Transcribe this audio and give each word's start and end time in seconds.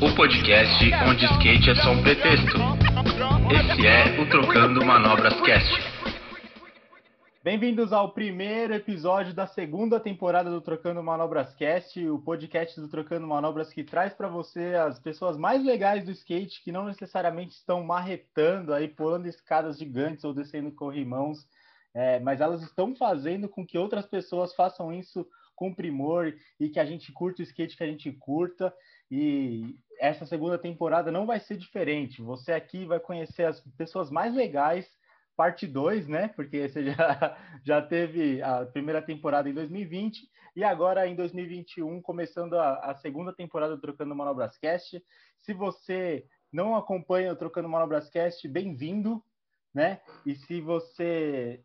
O 0.00 0.16
podcast 0.16 0.94
onde 1.06 1.26
skate 1.26 1.70
é 1.70 1.74
só 1.74 1.90
um 1.90 2.02
pretexto. 2.02 2.56
Esse 3.52 3.86
é 3.86 4.18
o 4.18 4.26
Trocando 4.30 4.82
Manobras 4.82 5.38
Cast. 5.42 5.70
Bem-vindos 7.44 7.92
ao 7.92 8.12
primeiro 8.12 8.72
episódio 8.72 9.34
da 9.34 9.46
segunda 9.46 10.00
temporada 10.00 10.48
do 10.48 10.62
Trocando 10.62 11.02
Manobras 11.02 11.54
Cast, 11.56 12.08
o 12.08 12.18
podcast 12.18 12.80
do 12.80 12.88
Trocando 12.88 13.26
Manobras 13.26 13.70
que 13.70 13.84
traz 13.84 14.14
para 14.14 14.28
você 14.28 14.76
as 14.76 14.98
pessoas 14.98 15.36
mais 15.36 15.62
legais 15.62 16.06
do 16.06 16.10
skate 16.10 16.62
que 16.64 16.72
não 16.72 16.86
necessariamente 16.86 17.52
estão 17.52 17.84
marretando 17.84 18.72
aí, 18.72 18.88
pulando 18.88 19.26
escadas 19.26 19.78
gigantes 19.78 20.24
ou 20.24 20.32
descendo 20.32 20.72
corrimãos, 20.72 21.46
é, 21.98 22.20
mas 22.20 22.40
elas 22.40 22.62
estão 22.62 22.94
fazendo 22.94 23.48
com 23.48 23.66
que 23.66 23.76
outras 23.76 24.06
pessoas 24.06 24.54
façam 24.54 24.92
isso 24.92 25.28
com 25.56 25.74
primor 25.74 26.32
e 26.60 26.68
que 26.68 26.78
a 26.78 26.84
gente 26.84 27.10
curta 27.10 27.42
o 27.42 27.44
skate 27.44 27.76
que 27.76 27.82
a 27.82 27.88
gente 27.88 28.12
curta. 28.12 28.72
E 29.10 29.74
essa 29.98 30.24
segunda 30.24 30.56
temporada 30.56 31.10
não 31.10 31.26
vai 31.26 31.40
ser 31.40 31.56
diferente. 31.56 32.22
Você 32.22 32.52
aqui 32.52 32.84
vai 32.84 33.00
conhecer 33.00 33.46
as 33.46 33.60
pessoas 33.76 34.12
mais 34.12 34.32
legais, 34.32 34.88
parte 35.36 35.66
2, 35.66 36.06
né? 36.06 36.28
Porque 36.28 36.68
você 36.70 36.84
já, 36.84 37.36
já 37.64 37.82
teve 37.82 38.40
a 38.42 38.64
primeira 38.64 39.02
temporada 39.02 39.50
em 39.50 39.54
2020 39.54 40.22
e 40.54 40.62
agora 40.62 41.04
em 41.04 41.16
2021, 41.16 42.00
começando 42.00 42.54
a, 42.54 42.74
a 42.78 42.94
segunda 42.94 43.32
temporada 43.32 43.74
do 43.74 43.80
Trocando 43.80 44.14
Manobras 44.14 44.56
Cast. 44.56 45.02
Se 45.40 45.52
você 45.52 46.24
não 46.52 46.76
acompanha 46.76 47.32
o 47.32 47.36
Trocando 47.36 47.68
Manobras 47.68 48.08
Cast, 48.08 48.46
bem-vindo, 48.46 49.20
né? 49.74 50.00
E 50.24 50.36
se 50.36 50.60
você 50.60 51.60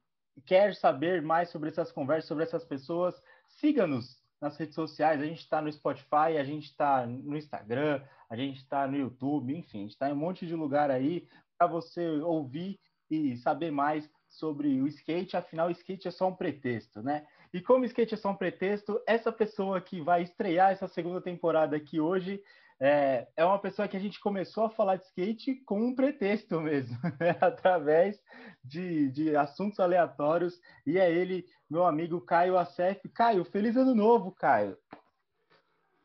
quer 0.46 0.76
saber 0.76 1.22
mais 1.22 1.50
sobre 1.50 1.70
essas 1.70 1.92
conversas, 1.92 2.28
sobre 2.28 2.44
essas 2.44 2.64
pessoas, 2.64 3.22
siga-nos 3.48 4.22
nas 4.42 4.58
redes 4.58 4.76
sociais. 4.76 5.22
A 5.22 5.26
gente 5.26 5.40
está 5.40 5.62
no 5.62 5.72
Spotify, 5.72 6.38
a 6.40 6.44
gente 6.44 6.66
está 6.66 7.06
no 7.06 7.38
Instagram, 7.38 8.02
a 8.30 8.36
gente 8.36 8.58
está 8.58 8.88
no 8.88 8.98
YouTube, 8.98 9.56
enfim, 9.56 9.80
a 9.80 9.82
gente 9.82 9.92
está 9.92 10.10
em 10.10 10.14
um 10.14 10.18
monte 10.18 10.46
de 10.46 10.56
lugar 10.56 10.92
aí 10.92 11.28
para 11.58 11.68
você 11.68 12.08
ouvir 12.20 12.80
e 13.10 13.38
saber 13.38 13.72
mais 13.72 14.10
sobre 14.28 14.82
o 14.82 14.88
skate. 14.88 15.38
Afinal, 15.38 15.68
o 15.68 15.72
skate 15.72 16.08
é 16.08 16.12
só 16.12 16.28
um 16.28 16.36
pretexto, 16.36 17.02
né? 17.02 17.26
E 17.54 17.62
como 17.62 17.86
skate 17.86 18.16
é 18.16 18.18
só 18.18 18.32
um 18.32 18.36
pretexto, 18.36 19.00
essa 19.06 19.32
pessoa 19.32 19.80
que 19.80 20.02
vai 20.02 20.24
estrear 20.24 20.72
essa 20.72 20.88
segunda 20.88 21.22
temporada 21.22 21.78
aqui 21.78 22.00
hoje 22.00 22.44
é, 22.86 23.30
é 23.38 23.46
uma 23.46 23.60
pessoa 23.60 23.88
que 23.88 23.96
a 23.96 24.00
gente 24.00 24.20
começou 24.20 24.66
a 24.66 24.70
falar 24.70 24.98
de 24.98 25.06
skate 25.06 25.56
com 25.66 25.80
um 25.82 25.96
pretexto 25.96 26.60
mesmo, 26.60 26.98
né? 27.18 27.38
através 27.40 28.20
de, 28.62 29.10
de 29.10 29.34
assuntos 29.38 29.80
aleatórios. 29.80 30.60
E 30.86 31.00
é 31.00 31.10
ele, 31.10 31.46
meu 31.70 31.86
amigo 31.86 32.20
Caio 32.20 32.58
Acef. 32.58 33.08
Caio, 33.08 33.46
feliz 33.46 33.78
ano 33.78 33.96
novo, 33.96 34.34
Caio. 34.34 34.76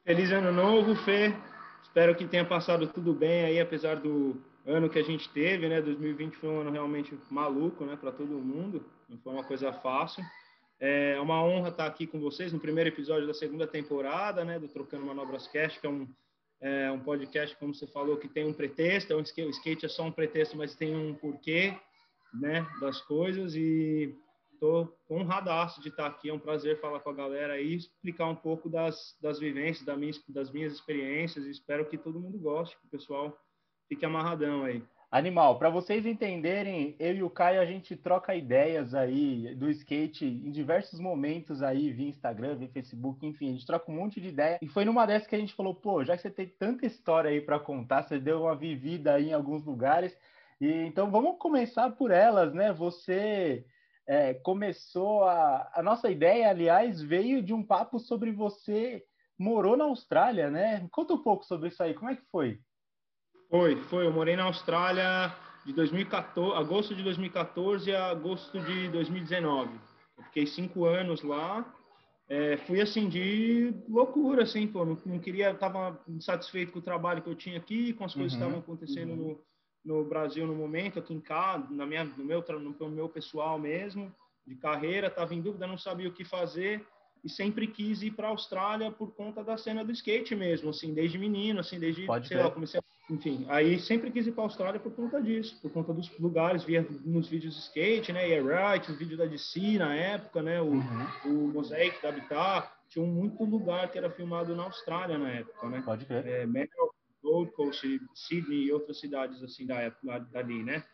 Feliz 0.05 0.31
ano 0.31 0.53
novo, 0.53 0.95
Fê. 1.05 1.35
Espero 1.83 2.15
que 2.15 2.29
tenha 2.29 2.45
passado 2.45 2.87
tudo 2.87 3.13
bem 3.13 3.45
aí, 3.45 3.59
apesar 3.59 3.97
do 3.97 4.41
ano 4.65 4.89
que 4.89 5.01
a 5.01 5.05
gente 5.05 5.29
teve, 5.31 5.69
né? 5.69 5.83
2020 5.83 6.37
foi 6.37 6.49
um 6.49 6.61
ano 6.61 6.71
realmente 6.71 7.19
maluco, 7.29 7.85
né, 7.85 7.97
para 7.97 8.13
todo 8.13 8.29
mundo. 8.39 8.87
Não 9.09 9.19
foi 9.19 9.33
uma 9.33 9.43
coisa 9.43 9.73
fácil. 9.73 10.23
É 10.79 11.21
uma 11.21 11.43
honra 11.43 11.71
estar 11.71 11.87
aqui 11.87 12.07
com 12.07 12.21
vocês 12.21 12.53
no 12.53 12.61
primeiro 12.61 12.89
episódio 12.89 13.27
da 13.27 13.35
segunda 13.35 13.67
temporada, 13.67 14.45
né, 14.45 14.61
do 14.61 14.69
Trocando 14.69 15.05
Manobras 15.05 15.49
Cast, 15.49 15.81
que 15.81 15.87
é 15.89 15.91
um 15.91 16.07
é 16.61 16.91
um 16.91 16.99
podcast, 17.01 17.57
como 17.57 17.75
você 17.75 17.87
falou, 17.87 18.17
que 18.17 18.29
tem 18.29 18.47
um 18.47 18.53
pretexto, 18.53 19.13
é 19.13 19.17
o 19.17 19.21
skate 19.21 19.87
é 19.87 19.89
só 19.89 20.05
um 20.05 20.13
pretexto, 20.13 20.57
mas 20.57 20.75
tem 20.75 20.95
um 20.95 21.15
porquê, 21.15 21.75
né, 22.35 22.67
das 22.81 23.01
coisas 23.01 23.55
e 23.55 24.15
tô 24.59 24.93
honradaço 25.09 25.81
de 25.81 25.89
estar 25.89 26.07
aqui, 26.07 26.29
é 26.29 26.35
um 26.35 26.39
prazer 26.39 26.81
falar 26.81 27.01
com 27.01 27.11
a 27.11 27.15
galera 27.15 27.55
aí, 27.55 27.75
explicar 27.75 28.27
um 28.27 28.35
pouco 28.35 28.69
das, 28.69 29.17
das 29.21 29.39
vivências, 29.39 29.87
das 29.87 30.51
minhas, 30.51 30.73
experiências 30.73 31.47
e 31.47 31.51
espero 31.51 31.87
que 31.87 31.97
todo 31.97 32.21
mundo 32.21 32.39
goste, 32.39 32.77
que 32.77 32.87
o 32.87 32.91
pessoal 32.91 33.39
fique 33.89 34.05
amarradão 34.05 34.65
aí. 34.65 34.83
Animal, 35.11 35.59
para 35.59 35.71
vocês 35.71 36.05
entenderem, 36.05 36.95
eu 36.99 37.15
e 37.15 37.23
o 37.23 37.31
Caio 37.31 37.63
a 37.63 37.65
gente 37.65 37.97
troca 37.97 38.35
ideias 38.35 38.95
aí 38.95 39.55
do 39.55 39.71
skate 39.71 40.27
em 40.27 40.51
diversos 40.51 41.01
momentos 41.01 41.63
aí, 41.63 41.91
via 41.91 42.11
Instagram, 42.11 42.57
via 42.57 42.69
Facebook, 42.69 43.27
enfim, 43.27 43.49
a 43.49 43.53
gente 43.53 43.65
troca 43.65 43.91
um 43.91 43.95
monte 43.95 44.21
de 44.21 44.29
ideia. 44.29 44.59
E 44.61 44.69
foi 44.69 44.85
numa 44.85 45.07
dessas 45.07 45.27
que 45.27 45.35
a 45.35 45.39
gente 45.39 45.55
falou, 45.55 45.75
pô, 45.75 46.05
já 46.05 46.15
que 46.15 46.21
você 46.21 46.31
tem 46.31 46.47
tanta 46.47 46.85
história 46.85 47.31
aí 47.31 47.41
para 47.41 47.59
contar, 47.59 48.03
você 48.03 48.19
deu 48.19 48.43
uma 48.43 48.55
vivida 48.55 49.15
aí 49.15 49.31
em 49.31 49.33
alguns 49.33 49.65
lugares, 49.65 50.15
e 50.61 50.71
então 50.71 51.11
vamos 51.11 51.39
começar 51.39 51.91
por 51.93 52.11
elas, 52.11 52.53
né? 52.53 52.71
Você 52.75 53.65
é, 54.07 54.35
começou 54.35 55.25
a. 55.25 55.71
A 55.75 55.83
nossa 55.83 56.11
ideia, 56.11 56.51
aliás, 56.51 57.01
veio 57.01 57.43
de 57.43 57.55
um 57.55 57.63
papo 57.63 57.99
sobre 57.99 58.31
você 58.31 59.03
morou 59.39 59.75
na 59.75 59.85
Austrália, 59.85 60.51
né? 60.51 60.87
Conta 60.91 61.15
um 61.15 61.23
pouco 61.23 61.45
sobre 61.45 61.69
isso 61.69 61.83
aí, 61.83 61.95
como 61.95 62.11
é 62.11 62.17
que 62.17 62.25
foi? 62.31 62.61
Foi, 63.51 63.77
foi. 63.85 64.07
Eu 64.07 64.13
morei 64.13 64.37
na 64.37 64.45
Austrália 64.45 65.35
de 65.65 65.73
2014, 65.73 66.57
agosto 66.57 66.95
de 66.95 67.03
2014 67.03 67.95
a 67.95 68.11
agosto 68.11 68.61
de 68.61 68.89
2019. 68.89 69.71
Eu 70.19 70.25
fiquei 70.25 70.47
cinco 70.47 70.85
anos 70.85 71.23
lá. 71.23 71.65
É, 72.29 72.59
fui 72.59 72.79
assim 72.81 73.09
de 73.09 73.73
loucura, 73.89 74.43
assim, 74.43 74.67
pô, 74.67 74.85
não, 74.85 74.99
não 75.07 75.19
queria, 75.19 75.51
estava 75.51 75.99
insatisfeito 76.07 76.73
com 76.73 76.79
o 76.79 76.83
trabalho 76.83 77.23
que 77.23 77.31
eu 77.31 77.35
tinha 77.35 77.57
aqui, 77.57 77.95
com 77.95 78.05
as 78.05 78.13
coisas 78.13 78.35
uhum, 78.35 78.39
que 78.39 78.45
estavam 78.45 78.61
acontecendo 78.61 79.11
uhum. 79.13 79.41
no, 79.83 80.03
no 80.03 80.05
Brasil 80.05 80.47
no 80.47 80.55
momento, 80.55 80.99
aqui 80.99 81.15
em 81.15 81.21
casa, 81.21 81.67
na 81.71 81.87
minha, 81.87 82.05
no 82.05 82.25
meu, 82.25 82.45
no 82.47 82.91
meu 82.91 83.09
pessoal 83.09 83.59
mesmo, 83.59 84.15
de 84.47 84.55
carreira, 84.57 85.07
estava 85.07 85.35
em 85.35 85.41
dúvida, 85.41 85.67
não 85.67 85.79
sabia 85.79 86.07
o 86.07 86.13
que 86.13 86.23
fazer 86.23 86.87
e 87.25 87.29
sempre 87.29 87.67
quis 87.67 88.03
ir 88.03 88.13
para 88.13 88.29
a 88.29 88.31
Austrália 88.31 88.91
por 88.91 89.15
conta 89.15 89.43
da 89.43 89.57
cena 89.57 89.85
do 89.85 89.93
skate 89.93 90.35
mesmo, 90.35 90.71
assim, 90.71 90.95
desde 90.95 91.19
menino, 91.19 91.61
assim, 91.61 91.79
desde, 91.79 92.07
Pode 92.07 92.29
sei 92.29 92.37
ver. 92.37 92.45
lá, 92.45 92.51
comecei 92.51 92.81
a 92.81 92.83
enfim, 93.11 93.47
aí 93.49 93.79
sempre 93.81 94.11
quis 94.11 94.27
ir 94.27 94.33
para 94.33 94.43
a 94.43 94.47
Austrália 94.47 94.79
por 94.79 94.93
conta 94.93 95.21
disso, 95.23 95.59
por 95.63 95.71
conta 95.73 95.95
dos 95.95 96.11
lugares, 96.19 96.63
via 96.63 96.87
nos 97.07 97.27
vídeos 97.27 97.55
de 97.55 97.61
skate, 97.61 98.13
né, 98.13 98.21
Air 98.21 98.45
Right, 98.45 98.93
o 98.93 98.97
vídeo 98.97 99.17
da 99.17 99.25
DC 99.25 99.79
na 99.79 99.95
época, 99.95 100.43
né, 100.43 100.61
o, 100.61 100.67
uhum. 100.67 101.07
o 101.25 101.49
Mosaic 101.55 102.03
da 102.03 102.11
Habitat, 102.11 102.71
tinha 102.89 103.07
muito 103.07 103.45
lugar 103.45 103.91
que 103.91 103.99
era 103.99 104.11
filmado 104.11 104.55
na 104.55 104.65
Austrália 104.65 105.17
na 105.19 105.31
época, 105.31 105.69
né? 105.69 105.83
Pode 105.85 106.07
crer. 106.07 106.27
É, 106.27 106.47
Melbourne, 106.47 106.93
Gold 107.23 107.53
Coast, 107.53 108.01
Sydney 108.15 108.65
e 108.65 108.73
outras 108.73 108.99
cidades 108.99 109.43
assim 109.43 109.67
da 109.67 109.77
época 109.77 110.21
dali, 110.31 110.63
né? 110.63 110.85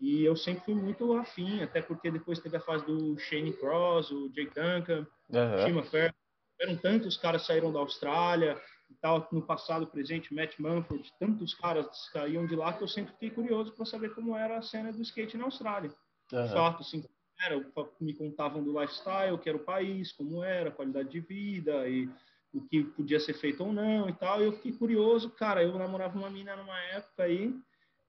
E 0.00 0.24
eu 0.24 0.36
sempre 0.36 0.64
fui 0.64 0.74
muito 0.74 1.16
afim, 1.16 1.62
até 1.62 1.80
porque 1.80 2.10
depois 2.10 2.38
teve 2.38 2.56
a 2.56 2.60
fase 2.60 2.84
do 2.84 3.18
Shane 3.18 3.52
Cross, 3.52 4.10
o 4.10 4.28
Jake 4.30 4.52
Duncan, 4.54 5.06
uhum. 5.30 5.66
Shima 5.66 5.82
Fair, 5.84 6.14
eram 6.60 6.76
tantos 6.76 7.16
caras 7.16 7.42
que 7.42 7.46
saíram 7.48 7.72
da 7.72 7.78
Austrália, 7.78 8.60
e 8.90 8.94
tal, 9.00 9.26
no 9.32 9.42
passado, 9.42 9.86
presente, 9.86 10.34
Matt 10.34 10.58
Manford, 10.58 11.12
tantos 11.18 11.54
caras 11.54 11.86
saíam 12.12 12.46
de 12.46 12.54
lá 12.54 12.72
que 12.72 12.82
eu 12.82 12.88
sempre 12.88 13.12
fiquei 13.14 13.30
curioso 13.30 13.72
para 13.72 13.84
saber 13.84 14.14
como 14.14 14.36
era 14.36 14.58
a 14.58 14.62
cena 14.62 14.92
do 14.92 15.02
skate 15.02 15.36
na 15.36 15.44
Austrália. 15.44 15.92
Uhum. 16.32 16.48
Fato, 16.48 16.82
assim, 16.82 17.04
era, 17.40 17.64
me 18.00 18.14
contavam 18.14 18.62
do 18.62 18.78
lifestyle, 18.78 19.38
que 19.38 19.48
era 19.48 19.58
o 19.58 19.64
país, 19.64 20.12
como 20.12 20.42
era, 20.42 20.68
a 20.68 20.72
qualidade 20.72 21.08
de 21.08 21.20
vida 21.20 21.88
e 21.88 22.08
o 22.52 22.60
que 22.60 22.84
podia 22.84 23.18
ser 23.18 23.34
feito 23.34 23.64
ou 23.64 23.72
não 23.72 24.08
e 24.08 24.12
tal. 24.12 24.40
E 24.40 24.46
eu 24.46 24.52
fiquei 24.52 24.72
curioso, 24.72 25.30
cara, 25.30 25.62
eu 25.62 25.76
namorava 25.76 26.16
uma 26.16 26.30
mina 26.30 26.54
numa 26.56 26.78
época 26.78 27.24
aí 27.24 27.54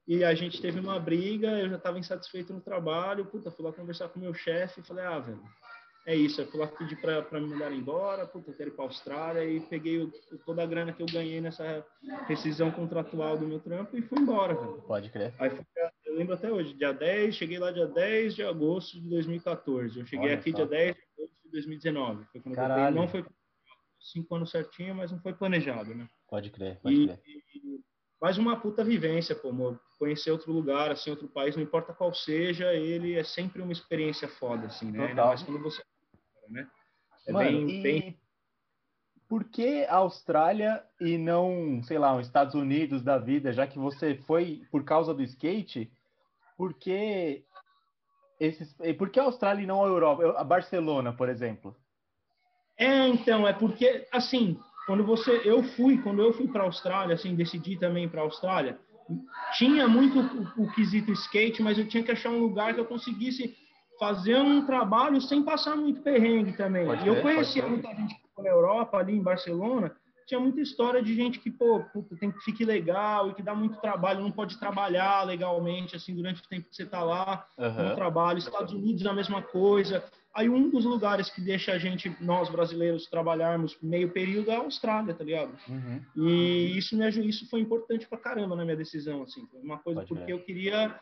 e 0.08 0.24
a 0.24 0.34
gente 0.36 0.62
teve 0.62 0.80
uma 0.80 1.00
briga, 1.00 1.60
eu 1.60 1.70
já 1.70 1.78
estava 1.78 2.00
insatisfeito 2.00 2.54
no 2.54 2.62
trabalho, 2.62 3.26
puta, 3.26 3.52
fui 3.52 3.66
lá 3.66 3.72
conversar 3.72 4.10
com 4.10 4.20
o 4.20 4.22
meu 4.22 4.34
chefe 4.34 4.80
e 4.80 4.84
falei, 4.84 5.04
ah, 5.06 5.20
velho, 5.20 5.42
é 6.06 6.16
isso, 6.16 6.40
eu 6.40 6.46
fui 6.46 6.60
lá 6.60 6.68
pedir 6.68 7.02
para 7.02 7.40
me 7.40 7.48
mandar 7.48 7.72
embora, 7.72 8.28
puta, 8.28 8.52
eu 8.52 8.56
quero 8.56 8.70
ir 8.70 8.74
para 8.74 8.86
a 8.86 8.88
Austrália 8.88 9.44
e 9.44 9.60
peguei 9.62 9.98
o, 10.00 10.12
toda 10.46 10.62
a 10.62 10.66
grana 10.66 10.94
que 10.94 11.02
eu 11.02 11.08
ganhei 11.08 11.42
nessa 11.42 11.84
rescisão 12.28 12.70
contratual 12.70 13.38
do 13.38 13.48
meu 13.48 13.60
trampo 13.60 13.98
e 13.98 14.04
fui 14.04 14.20
embora, 14.20 14.54
velho. 14.54 14.84
Pode 14.84 15.10
crer. 15.10 15.34
Aí 15.40 15.50
foi, 15.50 15.66
eu 16.06 16.16
lembro 16.16 16.36
até 16.36 16.52
hoje, 16.52 16.76
dia 16.76 16.94
10, 16.94 17.36
cheguei 17.36 17.58
lá 17.58 17.72
dia 17.72 17.88
10 17.88 18.36
de 18.36 18.44
agosto 18.44 19.02
de 19.02 19.10
2014. 19.10 20.00
Eu 20.00 20.06
cheguei 20.06 20.28
Olha 20.28 20.38
aqui 20.38 20.52
só. 20.52 20.58
dia 20.58 20.68
10 20.68 20.96
de 20.96 21.02
agosto 21.18 21.36
de 21.44 21.52
2019. 21.52 22.26
Foi 22.32 22.42
quando 22.42 22.56
Caralho. 22.56 22.96
eu 22.96 23.02
não 23.02 23.08
foi 23.08 23.26
cinco 24.00 24.36
anos 24.36 24.52
certinho, 24.52 24.94
mas 24.94 25.12
não 25.12 25.20
foi 25.20 25.34
planejado, 25.34 25.96
né? 25.96 26.08
Pode 26.30 26.52
crer, 26.52 26.80
pode 26.82 26.96
e, 26.96 27.08
crer. 27.08 27.20
E, 27.26 27.82
mas 28.22 28.38
uma 28.38 28.60
puta 28.60 28.84
vivência, 28.84 29.36
pô, 29.36 29.50
amor. 29.50 29.80
conhecer 30.00 30.32
outro 30.32 30.52
lugar, 30.52 30.92
assim, 30.92 31.10
outro 31.10 31.28
país, 31.28 31.56
não 31.56 31.64
importa 31.64 31.94
qual 31.94 32.14
seja, 32.14 32.74
ele 32.74 33.14
é 33.14 33.24
sempre 33.24 33.62
uma 33.62 33.72
experiência 33.72 34.28
foda, 34.28 34.68
assim, 34.68 34.92
né? 34.92 35.08
Ainda 35.08 35.26
mais 35.26 35.44
quando 35.44 35.62
você 35.62 35.84
né? 36.50 36.68
É 37.28 37.32
Mano, 37.32 37.66
bem, 37.66 37.70
e 37.70 37.82
bem... 37.82 38.20
por 39.28 39.44
que 39.46 39.84
a 39.86 39.96
Austrália 39.96 40.84
e 41.02 41.18
não, 41.18 41.82
sei 41.84 41.98
lá, 41.98 42.16
os 42.16 42.28
Estados 42.28 42.54
Unidos 42.54 43.04
da 43.04 43.18
vida, 43.18 43.52
já 43.52 43.66
que 43.66 43.80
você 43.80 44.16
foi 44.28 44.62
por 44.72 44.84
causa 44.84 45.14
do 45.14 45.24
skate? 45.24 45.92
Por 46.56 46.74
que 46.74 47.44
esses, 48.40 48.76
por 48.98 49.10
que 49.10 49.20
a 49.20 49.24
Austrália 49.24 49.64
e 49.64 49.68
não 49.68 49.84
a 49.84 49.88
Europa, 49.88 50.36
a 50.38 50.44
Barcelona, 50.44 51.14
por 51.14 51.30
exemplo? 51.30 51.76
É, 52.78 53.08
então, 53.08 53.48
é 53.48 53.54
porque 53.54 54.08
assim, 54.12 54.60
quando 54.86 55.04
você 55.04 55.42
eu 55.44 55.64
fui, 55.64 55.98
quando 56.02 56.22
eu 56.22 56.34
fui 56.34 56.48
para 56.48 56.64
a 56.64 56.66
Austrália, 56.66 57.16
assim, 57.16 57.36
decidi 57.36 57.78
também 57.78 58.08
para 58.08 58.22
a 58.22 58.24
Austrália, 58.24 58.78
tinha 59.58 59.88
muito 59.88 60.20
o, 60.20 60.64
o, 60.64 60.72
quesito 60.74 61.12
skate, 61.12 61.62
mas 61.62 61.78
eu 61.78 61.88
tinha 61.88 62.04
que 62.04 62.12
achar 62.12 62.30
um 62.30 62.40
lugar 62.40 62.74
que 62.74 62.80
eu 62.80 62.86
conseguisse 62.86 63.56
fazer 64.00 64.38
um 64.38 64.66
trabalho 64.66 65.22
sem 65.22 65.44
passar 65.44 65.76
muito 65.76 66.02
perrengue 66.02 66.54
também. 66.54 66.86
Pode 66.86 67.06
e 67.06 67.08
eu 67.08 67.22
conhecia 67.22 67.68
muita 67.68 67.90
gente 67.96 68.16
que 68.16 68.22
foi 68.34 68.44
na 68.44 68.50
Europa, 68.50 68.98
ali 68.98 69.16
em 69.16 69.22
Barcelona, 69.22 69.96
tinha 70.26 70.40
muita 70.40 70.60
história 70.60 71.02
de 71.04 71.14
gente 71.16 71.40
que, 71.40 71.52
pô, 71.52 71.84
puta, 71.94 72.16
tem 72.18 72.32
que 72.32 72.40
ficar 72.40 72.66
legal 72.66 73.30
e 73.30 73.36
que 73.36 73.44
dá 73.44 73.54
muito 73.54 73.80
trabalho, 73.80 74.22
não 74.22 74.32
pode 74.32 74.60
trabalhar 74.60 75.24
legalmente, 75.24 75.96
assim, 75.96 76.16
durante 76.16 76.42
o 76.42 76.48
tempo 76.48 76.68
que 76.68 76.76
você 76.76 76.84
está 76.84 77.04
lá 77.04 77.46
uhum. 77.58 77.90
no 77.90 77.96
trabalho. 77.96 78.40
Estados 78.40 78.74
Unidos 78.74 79.06
a 79.06 79.14
mesma 79.14 79.42
coisa. 79.42 80.04
Aí 80.36 80.50
um 80.50 80.70
dos 80.70 80.84
lugares 80.84 81.30
que 81.30 81.40
deixa 81.40 81.72
a 81.72 81.78
gente, 81.78 82.14
nós 82.20 82.50
brasileiros, 82.50 83.08
trabalharmos 83.08 83.78
meio 83.82 84.12
período 84.12 84.52
é 84.52 84.56
a 84.56 84.60
Austrália, 84.60 85.14
tá 85.14 85.24
ligado? 85.24 85.58
Uhum. 85.70 86.02
E 86.16 86.78
isso 86.78 86.98
me 86.98 87.10
isso 87.28 87.50
foi 87.50 87.62
importante 87.62 88.06
pra 88.06 88.18
caramba 88.18 88.54
na 88.56 88.66
minha 88.66 88.76
decisão, 88.76 89.24
assim. 89.24 89.48
Foi 89.48 89.62
uma 89.62 89.78
coisa 89.78 90.02
pode 90.02 90.10
porque 90.10 90.26
ver. 90.26 90.34
eu 90.34 90.44
queria 90.44 91.00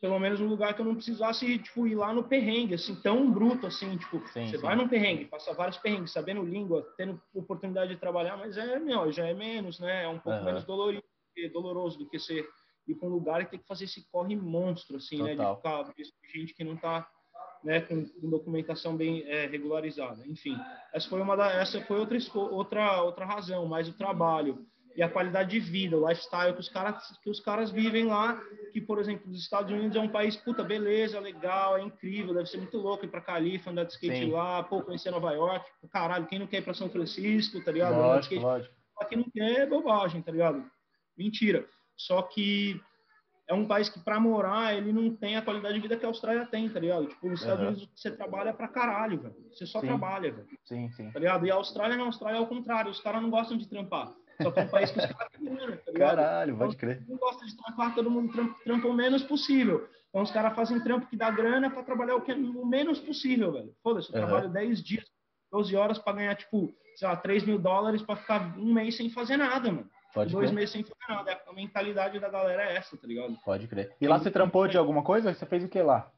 pelo 0.00 0.18
menos 0.18 0.40
um 0.40 0.48
lugar 0.48 0.74
que 0.74 0.80
eu 0.80 0.84
não 0.84 0.96
precisasse, 0.96 1.58
tipo, 1.58 1.86
ir 1.86 1.94
lá 1.94 2.12
no 2.12 2.24
perrengue, 2.24 2.74
assim, 2.74 2.92
tão 3.02 3.30
bruto, 3.30 3.68
assim, 3.68 3.96
tipo, 3.96 4.18
sim, 4.32 4.48
você 4.48 4.56
sim. 4.56 4.62
vai 4.62 4.74
num 4.74 4.88
perrengue, 4.88 5.26
passa 5.26 5.54
vários 5.54 5.78
perrengues, 5.78 6.12
sabendo 6.12 6.42
língua, 6.42 6.84
tendo 6.96 7.22
oportunidade 7.32 7.94
de 7.94 8.00
trabalhar, 8.00 8.36
mas 8.36 8.56
é, 8.56 8.80
meu, 8.80 9.12
já 9.12 9.28
é 9.28 9.32
menos, 9.32 9.78
né, 9.78 10.02
é 10.02 10.08
um 10.08 10.18
pouco 10.18 10.40
uhum. 10.40 10.44
menos 10.44 10.64
dolorido, 10.64 11.04
doloroso 11.52 12.00
do 12.00 12.08
que 12.08 12.18
você 12.18 12.44
ir 12.88 12.96
para 12.96 13.08
um 13.08 13.12
lugar 13.12 13.42
e 13.42 13.46
ter 13.46 13.58
que 13.58 13.66
fazer 13.66 13.84
esse 13.84 14.04
corre 14.10 14.34
monstro, 14.34 14.96
assim, 14.96 15.18
Total. 15.18 15.84
né, 15.86 15.94
de 15.96 16.04
ficar 16.04 16.28
gente 16.34 16.52
que 16.52 16.64
não 16.64 16.76
tá, 16.76 17.08
né, 17.62 17.80
com, 17.80 18.04
com 18.04 18.30
documentação 18.30 18.96
bem 18.96 19.22
é, 19.26 19.46
regularizada, 19.46 20.26
enfim, 20.26 20.56
essa 20.92 21.08
foi 21.08 21.20
uma 21.20 21.36
da, 21.36 21.50
essa 21.52 21.80
foi 21.82 21.98
outra, 21.98 22.18
outra, 22.34 23.02
outra 23.02 23.24
razão, 23.24 23.66
mas 23.66 23.88
o 23.88 23.96
trabalho, 23.96 24.66
e 24.96 25.02
a 25.02 25.08
qualidade 25.08 25.50
de 25.50 25.60
vida, 25.60 25.96
o 25.96 26.08
lifestyle 26.08 26.52
que 26.52 26.60
os 26.60 26.68
caras 26.68 27.18
que 27.22 27.30
os 27.30 27.40
caras 27.40 27.70
vivem 27.70 28.06
lá, 28.06 28.40
que 28.72 28.80
por 28.80 28.98
exemplo, 28.98 29.30
os 29.30 29.38
Estados 29.38 29.70
Unidos 29.72 29.96
é 29.96 30.00
um 30.00 30.08
país 30.08 30.36
puta 30.36 30.62
beleza, 30.62 31.18
legal, 31.18 31.78
é 31.78 31.82
incrível, 31.82 32.34
deve 32.34 32.48
ser 32.48 32.58
muito 32.58 32.76
louco 32.78 33.04
ir 33.04 33.08
para 33.08 33.20
Califa, 33.20 33.70
andar 33.70 33.84
de 33.84 33.92
skate 33.92 34.26
Sim. 34.26 34.30
lá, 34.30 34.62
pô, 34.62 34.82
conhecer 34.82 35.10
Nova 35.10 35.32
York, 35.32 35.64
caralho, 35.90 36.26
quem 36.26 36.38
não 36.38 36.46
quer 36.46 36.58
ir 36.58 36.62
para 36.62 36.74
São 36.74 36.90
Francisco, 36.90 37.62
tá 37.64 37.72
ligado? 37.72 37.96
Lógico, 37.96 38.34
lógico. 38.34 38.74
Aqui 39.00 39.16
não 39.16 39.26
quer 39.32 39.60
é 39.60 39.66
bobagem, 39.66 40.22
tá 40.22 40.30
ligado? 40.30 40.64
Mentira. 41.16 41.66
Só 41.96 42.22
que 42.22 42.80
é 43.48 43.54
um 43.54 43.66
país 43.66 43.88
que 43.88 44.00
para 44.00 44.20
morar 44.20 44.74
ele 44.74 44.92
não 44.92 45.14
tem 45.14 45.36
a 45.36 45.42
qualidade 45.42 45.74
de 45.74 45.80
vida 45.80 45.96
que 45.96 46.04
a 46.04 46.08
Austrália 46.08 46.46
tem, 46.46 46.68
tá 46.68 46.80
ligado? 46.80 47.06
Tipo, 47.06 47.28
nos 47.28 47.40
Estados 47.40 47.62
uhum. 47.62 47.70
Unidos 47.70 47.88
você 47.94 48.10
trabalha 48.10 48.52
pra 48.52 48.68
caralho, 48.68 49.20
velho. 49.20 49.34
Você 49.52 49.66
só 49.66 49.80
sim. 49.80 49.86
trabalha, 49.86 50.32
velho. 50.32 50.46
Sim, 50.64 50.90
sim. 50.90 51.10
Tá 51.10 51.18
ligado? 51.18 51.46
E 51.46 51.50
a 51.50 51.54
Austrália 51.54 51.96
não, 51.96 52.04
a 52.04 52.08
Austrália 52.08 52.38
é 52.38 52.40
o 52.40 52.46
contrário, 52.46 52.90
os 52.90 53.00
caras 53.00 53.20
não 53.22 53.30
gostam 53.30 53.56
de 53.56 53.68
trampar. 53.68 54.14
Só 54.40 54.50
que 54.50 54.60
é 54.60 54.62
um 54.62 54.68
país 54.68 54.90
que 54.90 54.98
os 54.98 55.06
caras 55.06 55.28
têm 55.32 55.76
tá 55.76 55.92
Caralho, 55.92 56.56
pode 56.56 56.76
crer. 56.76 56.98
Todo 56.98 57.08
mundo 57.08 57.20
gosta 57.20 57.46
de 57.46 57.56
trampar, 57.56 57.94
todo 57.94 58.10
mundo 58.10 58.32
trampa, 58.32 58.56
trampa 58.64 58.88
o 58.88 58.92
menos 58.92 59.22
possível. 59.22 59.88
Então 60.08 60.22
os 60.22 60.30
caras 60.30 60.54
fazem 60.54 60.80
trampo 60.80 61.06
que 61.06 61.16
dá 61.16 61.30
grana 61.30 61.70
para 61.70 61.82
trabalhar 61.82 62.16
o, 62.16 62.20
que, 62.20 62.32
o 62.32 62.66
menos 62.66 62.98
possível, 63.00 63.52
velho. 63.52 63.74
Foda-se, 63.82 64.12
eu 64.12 64.20
uhum. 64.20 64.26
trabalho 64.26 64.50
10 64.50 64.82
dias, 64.82 65.04
12 65.50 65.74
horas 65.76 65.98
para 65.98 66.16
ganhar, 66.16 66.36
tipo, 66.36 66.72
sei 66.96 67.08
lá, 67.08 67.16
3 67.16 67.44
mil 67.44 67.58
dólares 67.58 68.02
para 68.02 68.16
ficar 68.16 68.58
um 68.58 68.72
mês 68.72 68.96
sem 68.96 69.10
fazer 69.10 69.36
nada, 69.36 69.70
mano. 69.70 69.90
Pode 70.12 70.32
Dois 70.32 70.50
crer. 70.50 70.54
meses 70.54 70.70
sem 70.70 70.82
fazer 70.82 70.94
nada. 71.08 71.40
A 71.46 71.52
mentalidade 71.52 72.18
da 72.18 72.28
galera 72.28 72.62
é 72.64 72.76
essa, 72.76 72.96
tá 72.96 73.06
ligado? 73.06 73.36
Pode 73.44 73.66
crer. 73.66 73.94
E 74.00 74.06
lá 74.06 74.18
você 74.18 74.30
trampou 74.30 74.68
de 74.68 74.76
alguma 74.76 75.02
coisa? 75.02 75.32
Você 75.32 75.46
fez 75.46 75.64
o 75.64 75.68
que 75.68 75.80
lá? 75.80 76.10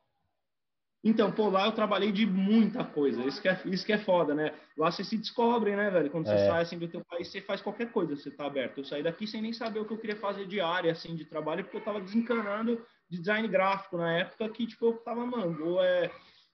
Então, 1.05 1.31
pô, 1.31 1.50
lá 1.50 1.67
eu 1.67 1.73
trabalhei 1.73 2.11
de 2.11 2.25
muita 2.25 2.82
coisa. 2.82 3.23
Isso 3.25 3.41
que 3.41 3.46
é, 3.46 3.61
isso 3.67 3.85
que 3.85 3.93
é 3.93 3.99
foda, 3.99 4.35
né? 4.35 4.55
Lá 4.76 4.91
você 4.91 5.05
se 5.05 5.19
descobre, 5.19 5.76
né, 5.76 5.91
velho? 5.91 6.11
Quando 6.11 6.26
você 6.26 6.35
é. 6.35 6.46
sai 6.49 6.62
assim 6.62 6.79
do 6.79 6.88
teu 6.88 7.05
país, 7.05 7.29
você 7.29 7.43
faz 7.43 7.61
qualquer 7.61 7.93
coisa, 7.93 8.17
você 8.17 8.31
tá 8.31 8.46
aberto. 8.46 8.79
Eu 8.79 8.85
saí 8.85 9.02
daqui 9.02 9.26
sem 9.26 9.43
nem 9.43 9.52
saber 9.52 9.81
o 9.81 9.85
que 9.85 9.93
eu 9.93 9.99
queria 9.99 10.17
fazer 10.17 10.46
de 10.46 10.62
área, 10.62 10.91
assim, 10.91 11.14
de 11.14 11.26
trabalho, 11.26 11.62
porque 11.62 11.76
eu 11.76 11.85
tava 11.85 12.00
desencanando 12.00 12.82
de 13.11 13.19
design 13.19 13.46
gráfico 13.46 13.99
na 13.99 14.17
época 14.17 14.49
que, 14.49 14.67
tipo, 14.67 14.87
eu 14.87 14.96
tava, 14.96 15.26
mano, 15.26 15.73
ou 15.73 15.85
é, 15.85 16.11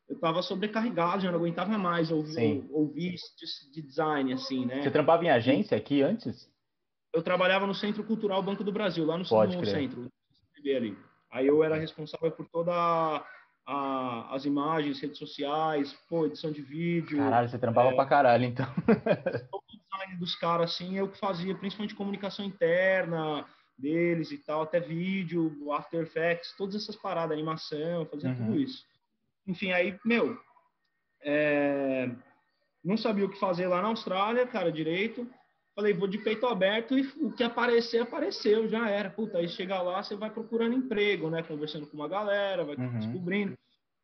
eu 0.09 0.19
tava 0.19 0.43
sobrecarregado, 0.43 1.23
já 1.23 1.31
não 1.31 1.39
aguentava 1.39 1.79
mais 1.79 2.11
ouvir, 2.11 2.67
ouvir 2.71 3.15
de, 3.15 3.71
de, 3.73 3.83
design, 3.83 4.33
assim, 4.33 4.67
né? 4.67 4.83
Você 4.83 4.91
trampava 4.91 5.25
em 5.25 5.31
agência 5.31 5.77
aqui 5.77 6.03
antes? 6.03 6.50
Eu 7.13 7.23
trabalhava 7.23 7.67
no 7.67 7.75
Centro 7.75 8.05
Cultural 8.05 8.43
Banco 8.43 8.63
do 8.63 8.73
Brasil, 8.73 9.05
lá 9.05 9.15
no, 9.15 9.25
no 9.25 9.67
centro, 9.67 10.09
ali. 10.57 10.97
Aí 11.31 11.47
eu 11.47 11.63
era 11.63 11.77
responsável 11.77 12.31
por 12.31 12.47
toda 12.49 12.73
a 12.73 13.25
a, 13.71 14.35
as 14.35 14.45
imagens, 14.45 15.01
redes 15.01 15.19
sociais, 15.19 15.93
pô, 16.09 16.27
edição 16.27 16.51
de 16.51 16.61
vídeo. 16.61 17.19
Caralho, 17.19 17.49
você 17.49 17.59
trampava 17.59 17.91
é, 17.91 17.95
pra 17.95 18.07
caralho, 18.07 18.45
então. 18.45 18.67
o 19.53 19.63
design 19.71 20.17
dos 20.19 20.35
caras, 20.37 20.73
assim, 20.73 20.97
eu 20.97 21.09
que 21.09 21.19
fazia, 21.19 21.55
principalmente 21.55 21.95
comunicação 21.95 22.45
interna 22.45 23.47
deles 23.79 24.31
e 24.31 24.39
tal, 24.39 24.63
até 24.63 24.81
vídeo, 24.81 25.73
After 25.73 26.03
Effects, 26.03 26.55
todas 26.57 26.75
essas 26.75 26.97
paradas, 26.97 27.33
animação, 27.33 28.05
fazia 28.07 28.31
uhum. 28.31 28.37
tudo 28.37 28.59
isso. 28.59 28.85
Enfim, 29.47 29.73
aí, 29.73 29.99
meu, 30.05 30.39
é, 31.23 32.11
não 32.85 32.97
sabia 32.97 33.25
o 33.25 33.31
que 33.31 33.39
fazer 33.39 33.69
lá 33.69 33.81
na 33.81 33.89
Austrália, 33.89 34.47
cara, 34.47 34.71
direito. 34.71 35.27
Falei, 35.81 35.95
vou 35.95 36.07
de 36.07 36.19
peito 36.19 36.47
aberto 36.47 36.99
e 36.99 37.11
o 37.23 37.33
que 37.33 37.43
aparecer, 37.43 38.03
apareceu, 38.03 38.69
já 38.69 38.87
era. 38.87 39.09
Puta, 39.09 39.39
aí 39.39 39.49
chega 39.49 39.81
lá, 39.81 40.03
você 40.03 40.15
vai 40.15 40.29
procurando 40.29 40.75
emprego, 40.75 41.31
né? 41.31 41.43
Conversando 41.43 41.87
com 41.87 41.97
uma 41.97 42.07
galera, 42.07 42.67
vai 42.67 42.77
uhum. 42.77 42.99
descobrindo. 42.99 43.57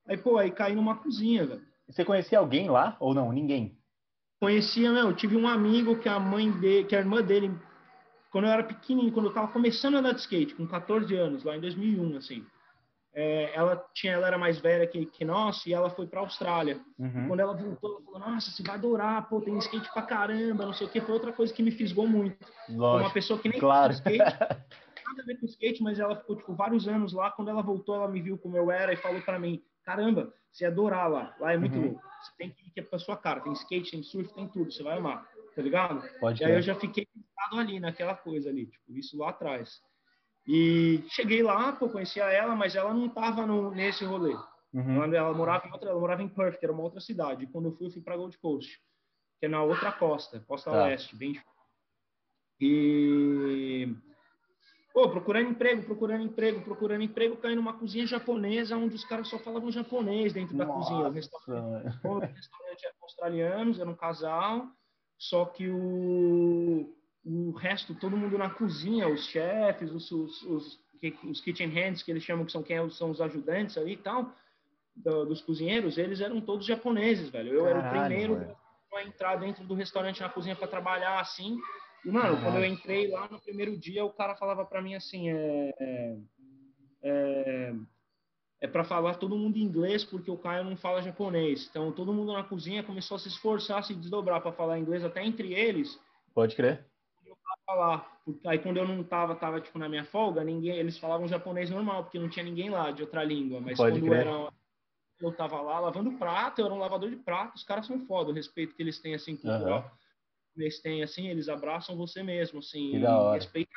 Aí, 0.08 0.16
pô, 0.16 0.38
aí 0.38 0.50
caí 0.50 0.74
numa 0.74 0.96
cozinha, 0.96 1.44
velho. 1.44 1.60
Você 1.86 2.02
conhecia 2.02 2.38
alguém 2.38 2.70
lá 2.70 2.96
ou 2.98 3.12
não? 3.12 3.30
Ninguém? 3.30 3.76
Conhecia, 4.40 4.90
não. 4.90 5.10
Eu 5.10 5.16
tive 5.16 5.36
um 5.36 5.46
amigo 5.46 5.98
que 5.98 6.08
a 6.08 6.18
mãe 6.18 6.50
dele, 6.50 6.86
que 6.86 6.96
a 6.96 7.00
irmã 7.00 7.20
dele, 7.20 7.54
quando 8.32 8.46
eu 8.46 8.50
era 8.50 8.64
pequenininho, 8.64 9.12
quando 9.12 9.26
eu 9.26 9.34
tava 9.34 9.48
começando 9.48 9.96
a 9.96 9.98
andar 9.98 10.12
de 10.12 10.20
skate, 10.20 10.54
com 10.54 10.66
14 10.66 11.14
anos, 11.14 11.44
lá 11.44 11.58
em 11.58 11.60
2001, 11.60 12.16
assim 12.16 12.42
é, 13.18 13.50
ela 13.54 13.82
tinha, 13.94 14.12
ela 14.12 14.26
era 14.26 14.36
mais 14.36 14.58
velha 14.60 14.86
que, 14.86 15.06
que 15.06 15.24
nós 15.24 15.64
e 15.64 15.72
ela 15.72 15.88
foi 15.88 16.06
para 16.06 16.20
a 16.20 16.22
Austrália. 16.22 16.78
Uhum. 16.98 17.28
Quando 17.28 17.40
ela 17.40 17.54
voltou, 17.54 17.92
ela 17.92 18.02
falou: 18.02 18.20
Nossa, 18.20 18.50
você 18.50 18.62
vai 18.62 18.76
adorar, 18.76 19.26
pô, 19.26 19.40
tem 19.40 19.56
skate 19.56 19.90
pra 19.90 20.02
caramba, 20.02 20.66
não 20.66 20.74
sei 20.74 20.86
o 20.86 20.90
que. 20.90 21.00
Foi 21.00 21.14
outra 21.14 21.32
coisa 21.32 21.50
que 21.50 21.62
me 21.62 21.70
fisgou 21.70 22.06
muito. 22.06 22.36
Lógico, 22.68 23.06
uma 23.06 23.14
pessoa 23.14 23.38
que 23.38 23.48
nem 23.48 23.58
claro. 23.58 23.94
skate, 23.94 24.18
nada 24.20 25.22
a 25.22 25.24
ver 25.24 25.40
com 25.40 25.46
skate, 25.46 25.82
mas 25.82 25.98
ela 25.98 26.14
ficou 26.14 26.36
tipo 26.36 26.54
vários 26.54 26.86
anos 26.86 27.14
lá. 27.14 27.30
Quando 27.30 27.48
ela 27.48 27.62
voltou, 27.62 27.94
ela 27.94 28.06
me 28.06 28.20
viu 28.20 28.36
como 28.36 28.54
eu 28.54 28.70
era 28.70 28.92
e 28.92 28.98
falou 28.98 29.22
para 29.22 29.38
mim: 29.38 29.62
Caramba, 29.82 30.30
você 30.52 30.66
adorar 30.66 31.10
lá, 31.10 31.34
lá 31.40 31.54
é 31.54 31.56
muito 31.56 31.78
uhum. 31.78 31.84
louco. 31.86 32.02
Você 32.20 32.32
tem 32.36 32.50
que 32.50 32.66
ir 32.66 32.72
é 32.76 32.82
pra 32.82 32.98
sua 32.98 33.16
cara. 33.16 33.40
Tem 33.40 33.52
skate, 33.54 33.92
tem 33.92 34.02
surf, 34.02 34.30
tem 34.34 34.46
tudo, 34.46 34.70
você 34.70 34.82
vai 34.82 34.98
amar, 34.98 35.26
tá 35.54 35.62
ligado? 35.62 36.06
Pode 36.20 36.42
e 36.42 36.44
aí 36.44 36.52
eu 36.52 36.60
já 36.60 36.74
fiquei 36.74 37.08
ali 37.52 37.80
naquela 37.80 38.14
coisa 38.14 38.50
ali, 38.50 38.66
tipo, 38.66 38.92
isso 38.92 39.16
lá 39.16 39.30
atrás. 39.30 39.80
E 40.46 41.04
cheguei 41.08 41.42
lá, 41.42 41.72
pô, 41.72 41.88
conhecia 41.88 42.24
ela, 42.24 42.54
mas 42.54 42.76
ela 42.76 42.94
não 42.94 43.06
estava 43.06 43.44
nesse 43.70 44.04
rolê. 44.04 44.36
Uhum. 44.72 45.02
Ela, 45.02 45.16
ela, 45.16 45.34
morava 45.34 45.66
em 45.66 45.72
outra, 45.72 45.90
ela 45.90 45.98
morava 45.98 46.22
em 46.22 46.28
Perth, 46.28 46.58
que 46.58 46.64
era 46.64 46.72
uma 46.72 46.82
outra 46.82 47.00
cidade. 47.00 47.44
E 47.44 47.46
quando 47.48 47.66
eu 47.66 47.72
fui, 47.72 47.86
eu 47.86 47.90
fui 47.90 48.02
para 48.02 48.16
Gold 48.16 48.38
Coast, 48.38 48.78
que 49.40 49.46
é 49.46 49.48
na 49.48 49.62
outra 49.62 49.90
costa, 49.90 50.38
costa 50.46 50.70
tá. 50.70 50.84
oeste, 50.84 51.16
bem 51.16 51.40
E 52.60 53.88
pô, 54.94 55.10
procurando 55.10 55.50
emprego, 55.50 55.82
procurando 55.82 56.24
emprego, 56.24 56.62
procurando 56.62 57.02
emprego, 57.02 57.36
caí 57.36 57.56
numa 57.56 57.74
cozinha 57.74 58.06
japonesa 58.06 58.76
onde 58.76 58.94
os 58.94 59.04
caras 59.04 59.28
só 59.28 59.38
falavam 59.38 59.70
japonês 59.70 60.32
dentro 60.32 60.56
Nossa. 60.56 60.70
da 60.70 60.74
cozinha. 60.74 61.08
O 61.08 61.10
restaurante, 61.10 61.86
o 62.04 62.18
restaurante 62.18 62.86
era 62.86 62.94
australianos, 63.02 63.80
era 63.80 63.90
um 63.90 63.96
casal, 63.96 64.68
só 65.18 65.44
que 65.44 65.68
o 65.68 66.94
o 67.26 67.50
resto, 67.50 67.92
todo 67.92 68.16
mundo 68.16 68.38
na 68.38 68.48
cozinha, 68.48 69.08
os 69.08 69.26
chefes, 69.26 69.90
os, 69.90 70.10
os, 70.12 70.42
os, 70.42 70.80
os 71.24 71.40
kitchen 71.40 71.68
hands, 71.70 72.02
que 72.04 72.12
eles 72.12 72.22
chamam 72.22 72.44
que 72.46 72.52
são 72.52 72.62
quem 72.62 72.88
são 72.90 73.10
os 73.10 73.20
ajudantes 73.20 73.76
ali 73.76 73.94
e 73.94 73.96
tal, 73.96 74.32
do, 74.94 75.24
dos 75.26 75.42
cozinheiros, 75.42 75.98
eles 75.98 76.20
eram 76.20 76.40
todos 76.40 76.64
japoneses, 76.64 77.28
velho. 77.28 77.52
Eu 77.52 77.64
Caralho, 77.64 77.80
era 77.80 77.88
o 77.88 78.00
primeiro 78.00 78.56
a 78.94 79.02
entrar 79.02 79.36
dentro 79.36 79.64
do 79.64 79.74
restaurante 79.74 80.20
na 80.20 80.28
cozinha 80.28 80.54
para 80.54 80.68
trabalhar 80.68 81.18
assim. 81.18 81.58
E, 82.04 82.10
mano, 82.10 82.36
Caralho. 82.36 82.42
quando 82.44 82.56
eu 82.58 82.64
entrei 82.64 83.08
lá 83.08 83.28
no 83.28 83.40
primeiro 83.40 83.76
dia, 83.76 84.04
o 84.04 84.12
cara 84.12 84.36
falava 84.36 84.64
para 84.64 84.80
mim 84.80 84.94
assim: 84.94 85.28
é, 85.28 85.74
é, 85.80 86.16
é, 87.02 87.74
é 88.60 88.68
para 88.68 88.84
falar 88.84 89.16
todo 89.16 89.36
mundo 89.36 89.58
inglês, 89.58 90.04
porque 90.04 90.30
o 90.30 90.38
Caio 90.38 90.62
não 90.62 90.76
fala 90.76 91.02
japonês. 91.02 91.66
Então, 91.68 91.90
todo 91.90 92.14
mundo 92.14 92.32
na 92.32 92.44
cozinha 92.44 92.84
começou 92.84 93.16
a 93.16 93.18
se 93.18 93.28
esforçar, 93.28 93.80
a 93.80 93.82
se 93.82 93.94
desdobrar 93.94 94.40
para 94.40 94.52
falar 94.52 94.78
inglês, 94.78 95.04
até 95.04 95.24
entre 95.24 95.52
eles. 95.52 95.98
Pode 96.32 96.54
crer 96.54 96.86
falar. 97.66 98.20
Aí 98.46 98.58
quando 98.58 98.76
eu 98.78 98.86
não 98.86 99.02
tava, 99.02 99.34
tava 99.34 99.60
tipo 99.60 99.78
na 99.78 99.88
minha 99.88 100.04
folga, 100.04 100.44
ninguém, 100.44 100.76
eles 100.76 100.96
falavam 100.98 101.28
japonês 101.28 101.68
normal, 101.68 102.04
porque 102.04 102.18
não 102.18 102.28
tinha 102.28 102.44
ninguém 102.44 102.70
lá 102.70 102.90
de 102.92 103.02
outra 103.02 103.24
língua. 103.24 103.60
Mas 103.60 103.76
Pode 103.76 104.00
quando 104.00 104.14
era, 104.14 104.52
eu 105.20 105.32
tava 105.32 105.60
lá 105.60 105.80
lavando 105.80 106.12
prato, 106.12 106.60
eu 106.60 106.66
era 106.66 106.74
um 106.74 106.78
lavador 106.78 107.10
de 107.10 107.16
prato, 107.16 107.56
os 107.56 107.64
caras 107.64 107.86
são 107.86 108.06
foda, 108.06 108.30
o 108.30 108.34
respeito 108.34 108.74
que 108.74 108.82
eles 108.82 109.00
têm 109.00 109.14
assim 109.14 109.36
cultural. 109.36 109.82
Uhum. 109.82 110.62
Eles 110.62 110.80
têm 110.80 111.02
assim, 111.02 111.28
eles 111.28 111.48
abraçam 111.48 111.96
você 111.96 112.22
mesmo, 112.22 112.60
assim, 112.60 112.92
que 112.92 113.00
da 113.00 113.18
hora. 113.18 113.34
respeito 113.34 113.70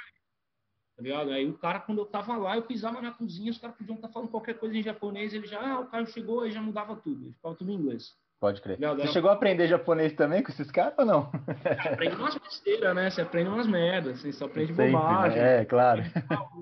tá 0.96 1.04
ligado? 1.04 1.32
Aí 1.32 1.50
o 1.50 1.58
cara, 1.58 1.80
quando 1.80 2.00
eu 2.00 2.06
tava 2.06 2.36
lá, 2.36 2.58
eu 2.58 2.64
pisava 2.64 3.02
na 3.02 3.14
cozinha, 3.14 3.52
os 3.52 3.58
caras 3.58 3.78
podiam 3.78 3.96
estar 3.96 4.10
tá 4.10 4.14
falando 4.14 4.30
qualquer 4.30 4.60
coisa 4.60 4.78
em 4.78 4.84
japonês, 4.84 5.34
ele 5.34 5.48
já, 5.48 5.76
ah, 5.76 5.80
o 5.80 5.88
cara 5.88 6.06
chegou, 6.06 6.42
aí 6.42 6.52
já 6.52 6.62
mudava 6.62 6.94
tudo, 6.98 7.24
ele 7.24 7.34
ficava 7.34 7.56
tudo 7.56 7.72
em 7.72 7.76
inglês. 7.76 8.18
Pode 8.40 8.62
crer. 8.62 8.78
Você 8.80 9.08
chegou 9.08 9.30
a 9.30 9.34
aprender 9.34 9.68
japonês 9.68 10.14
também 10.14 10.42
com 10.42 10.50
esses 10.50 10.72
caras 10.72 10.94
ou 10.98 11.06
não? 11.06 11.30
aprende 11.92 12.16
umas 12.16 12.38
besteiras, 12.38 12.96
né? 12.96 13.10
Você 13.10 13.22
aprende 13.22 13.50
umas 13.50 13.68
merdas, 13.68 14.20
assim, 14.20 14.32
você 14.32 14.44
aprende 14.44 14.74
Sempre, 14.74 14.86
né? 14.86 14.92
bobagem. 14.92 15.42
Né? 15.42 15.62
É, 15.62 15.66
claro. 15.66 16.04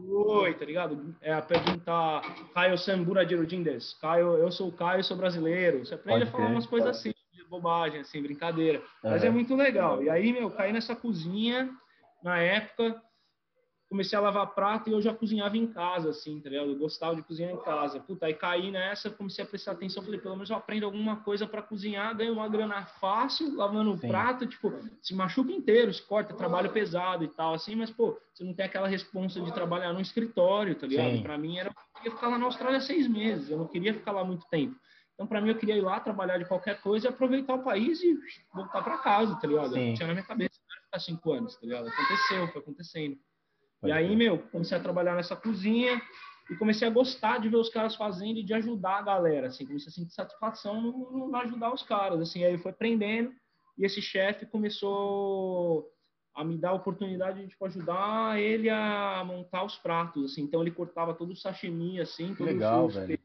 Oi, 0.09 0.53
tá 0.55 0.65
ligado? 0.65 1.15
É, 1.21 1.39
perguntar 1.39 2.21
Caio 2.53 2.77
Sambura 2.79 3.27
Jirudindes. 3.27 3.93
Caio, 4.01 4.37
eu 4.37 4.51
sou 4.51 4.69
o 4.69 4.71
Caio, 4.71 5.03
sou 5.03 5.15
brasileiro. 5.15 5.85
Você 5.85 5.93
aprende 5.93 6.19
Pode 6.19 6.29
a 6.29 6.31
falar 6.31 6.45
crer. 6.45 6.55
umas 6.55 6.65
coisas 6.65 6.89
assim, 6.89 7.13
bobagem, 7.49 8.01
assim, 8.01 8.21
brincadeira. 8.21 8.81
Mas 9.03 9.23
é 9.23 9.29
muito 9.29 9.55
legal. 9.55 10.03
E 10.03 10.09
aí, 10.09 10.33
meu, 10.33 10.49
caí 10.51 10.71
nessa 10.71 10.95
cozinha, 10.95 11.69
na 12.23 12.37
época, 12.39 13.01
comecei 13.89 14.17
a 14.17 14.21
lavar 14.21 14.47
prato 14.53 14.89
e 14.89 14.93
eu 14.93 15.01
já 15.01 15.13
cozinhava 15.13 15.57
em 15.57 15.67
casa, 15.67 16.09
assim, 16.09 16.39
tá 16.41 16.49
ligado? 16.49 16.71
Eu 16.71 16.77
gostava 16.77 17.15
de 17.15 17.21
cozinhar 17.21 17.51
em 17.51 17.61
casa. 17.61 17.99
Puta, 17.99 18.25
aí 18.25 18.33
caí 18.33 18.69
nessa, 18.69 19.09
comecei 19.09 19.43
a 19.43 19.47
prestar 19.47 19.71
atenção, 19.71 20.03
falei, 20.03 20.19
pelo 20.19 20.35
menos 20.35 20.49
eu 20.49 20.55
aprendo 20.55 20.85
alguma 20.85 21.17
coisa 21.17 21.47
para 21.47 21.61
cozinhar, 21.61 22.15
ganho 22.15 22.33
uma 22.33 22.49
grana 22.49 22.85
fácil, 22.85 23.55
lavando 23.55 23.93
o 23.93 23.99
prato, 23.99 24.45
tipo, 24.45 24.73
se 25.01 25.15
machuca 25.15 25.51
inteiro, 25.51 25.93
se 25.93 26.01
corta, 26.01 26.33
trabalho 26.33 26.71
pesado 26.71 27.23
e 27.23 27.27
tal, 27.29 27.53
assim, 27.53 27.75
mas, 27.75 27.89
pô, 27.89 28.19
você 28.33 28.43
não 28.43 28.53
tem 28.53 28.65
aquela 28.65 28.87
responsa 28.87 29.39
de 29.39 29.53
trabalhar 29.53 29.93
no 29.93 30.01
escritório, 30.01 30.75
tá 30.75 30.85
ligado? 30.85 31.21
Para 31.21 31.37
mim 31.37 31.57
era, 31.57 31.69
eu 31.69 31.95
queria 31.95 32.11
ficar 32.11 32.27
lá 32.27 32.37
na 32.37 32.45
Austrália 32.45 32.81
seis 32.81 33.07
meses, 33.07 33.49
eu 33.49 33.57
não 33.57 33.67
queria 33.67 33.93
ficar 33.93 34.11
lá 34.11 34.23
muito 34.23 34.45
tempo. 34.49 34.75
Então, 35.13 35.25
para 35.25 35.41
mim, 35.41 35.49
eu 35.49 35.55
queria 35.55 35.75
ir 35.75 35.81
lá 35.81 35.99
trabalhar 35.99 36.37
de 36.37 36.45
qualquer 36.45 36.79
coisa 36.79 37.07
e 37.07 37.09
aproveitar 37.09 37.55
o 37.55 37.63
país 37.63 38.03
e 38.03 38.19
voltar 38.53 38.83
para 38.83 38.99
casa, 38.99 39.35
tá 39.35 39.47
ligado? 39.47 39.73
Sim. 39.73 39.95
Tinha 39.95 40.07
na 40.07 40.13
minha 40.13 40.25
cabeça, 40.25 40.59
não 40.69 40.83
ficar 40.83 40.99
cinco 40.99 41.31
anos, 41.31 41.55
tá 41.55 41.65
ligado? 41.65 41.87
Aconteceu, 41.87 42.47
foi 42.49 42.61
acontecendo. 42.61 43.17
Pode 43.79 43.91
e 43.91 43.95
aí, 43.95 44.15
meu, 44.15 44.39
comecei 44.49 44.77
a 44.77 44.81
trabalhar 44.81 45.15
nessa 45.15 45.35
cozinha 45.35 46.01
e 46.49 46.55
comecei 46.55 46.87
a 46.87 46.91
gostar 46.91 47.39
de 47.39 47.49
ver 47.49 47.57
os 47.57 47.69
caras 47.69 47.95
fazendo 47.95 48.39
e 48.39 48.43
de 48.43 48.53
ajudar 48.53 48.99
a 48.99 49.01
galera, 49.01 49.47
assim, 49.47 49.65
comecei 49.65 49.89
a 49.89 49.91
sentir 49.91 50.13
satisfação 50.13 50.81
no, 50.81 51.27
no 51.29 51.35
ajudar 51.37 51.73
os 51.73 51.83
caras, 51.83 52.21
assim, 52.21 52.43
aí 52.43 52.57
foi 52.57 52.71
aprendendo 52.71 53.33
e 53.77 53.85
esse 53.85 54.01
chefe 54.01 54.45
começou 54.45 55.87
a 56.33 56.43
me 56.43 56.57
dar 56.57 56.69
a 56.69 56.73
oportunidade 56.73 57.41
de 57.41 57.47
tipo, 57.47 57.65
ajudar 57.65 58.39
ele 58.39 58.69
a 58.69 59.23
montar 59.25 59.63
os 59.63 59.75
pratos, 59.75 60.31
assim, 60.31 60.43
então 60.43 60.61
ele 60.61 60.71
cortava 60.71 61.13
todo 61.13 61.31
o 61.31 61.35
sashimi, 61.35 61.99
assim, 61.99 62.33
todo 62.35 62.47
Legal, 62.47 62.85
o 62.85 62.89
velho. 62.89 63.19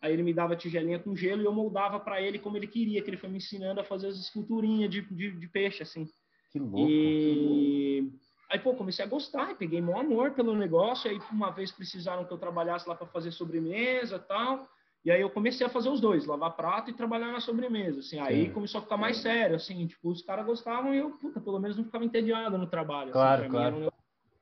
Aí 0.00 0.12
ele 0.12 0.22
me 0.22 0.34
dava 0.34 0.54
tigelinha 0.54 0.98
com 0.98 1.16
gelo 1.16 1.40
e 1.40 1.46
eu 1.46 1.52
moldava 1.52 1.98
para 1.98 2.20
ele 2.20 2.38
como 2.38 2.58
ele 2.58 2.66
queria, 2.66 3.00
que 3.00 3.08
ele 3.08 3.16
foi 3.16 3.28
me 3.30 3.38
ensinando 3.38 3.80
a 3.80 3.84
fazer 3.84 4.08
as 4.08 4.16
esculturinhas 4.16 4.90
de, 4.90 5.00
de, 5.00 5.32
de 5.32 5.48
peixe, 5.48 5.82
assim. 5.82 6.06
Que 6.52 6.58
louco. 6.58 6.90
E 6.90 8.12
Aí, 8.50 8.58
pô, 8.58 8.74
comecei 8.74 9.04
a 9.04 9.08
gostar 9.08 9.50
e 9.50 9.54
peguei 9.54 9.80
meu 9.80 9.98
amor 9.98 10.32
pelo 10.32 10.54
negócio. 10.54 11.10
Aí, 11.10 11.18
uma 11.30 11.50
vez 11.50 11.72
precisaram 11.72 12.24
que 12.24 12.32
eu 12.32 12.38
trabalhasse 12.38 12.88
lá 12.88 12.94
para 12.94 13.06
fazer 13.06 13.32
sobremesa 13.32 14.18
tal. 14.18 14.68
E 15.04 15.10
aí 15.10 15.20
eu 15.20 15.28
comecei 15.28 15.66
a 15.66 15.70
fazer 15.70 15.90
os 15.90 16.00
dois, 16.00 16.24
lavar 16.24 16.56
prato 16.56 16.90
e 16.90 16.94
trabalhar 16.94 17.30
na 17.30 17.40
sobremesa, 17.40 18.00
assim. 18.00 18.18
Aí 18.18 18.46
Sim. 18.46 18.52
começou 18.52 18.78
a 18.78 18.82
ficar 18.82 18.96
mais 18.96 19.18
sério, 19.18 19.56
assim, 19.56 19.86
tipo, 19.86 20.08
os 20.08 20.22
caras 20.22 20.46
gostavam 20.46 20.94
e 20.94 20.98
eu, 20.98 21.10
puta, 21.10 21.40
pelo 21.40 21.58
menos 21.58 21.76
não 21.76 21.84
ficava 21.84 22.06
entediado 22.06 22.56
no 22.56 22.66
trabalho. 22.66 23.12
Claro, 23.12 23.42
assim, 23.42 23.50
claro. 23.50 23.92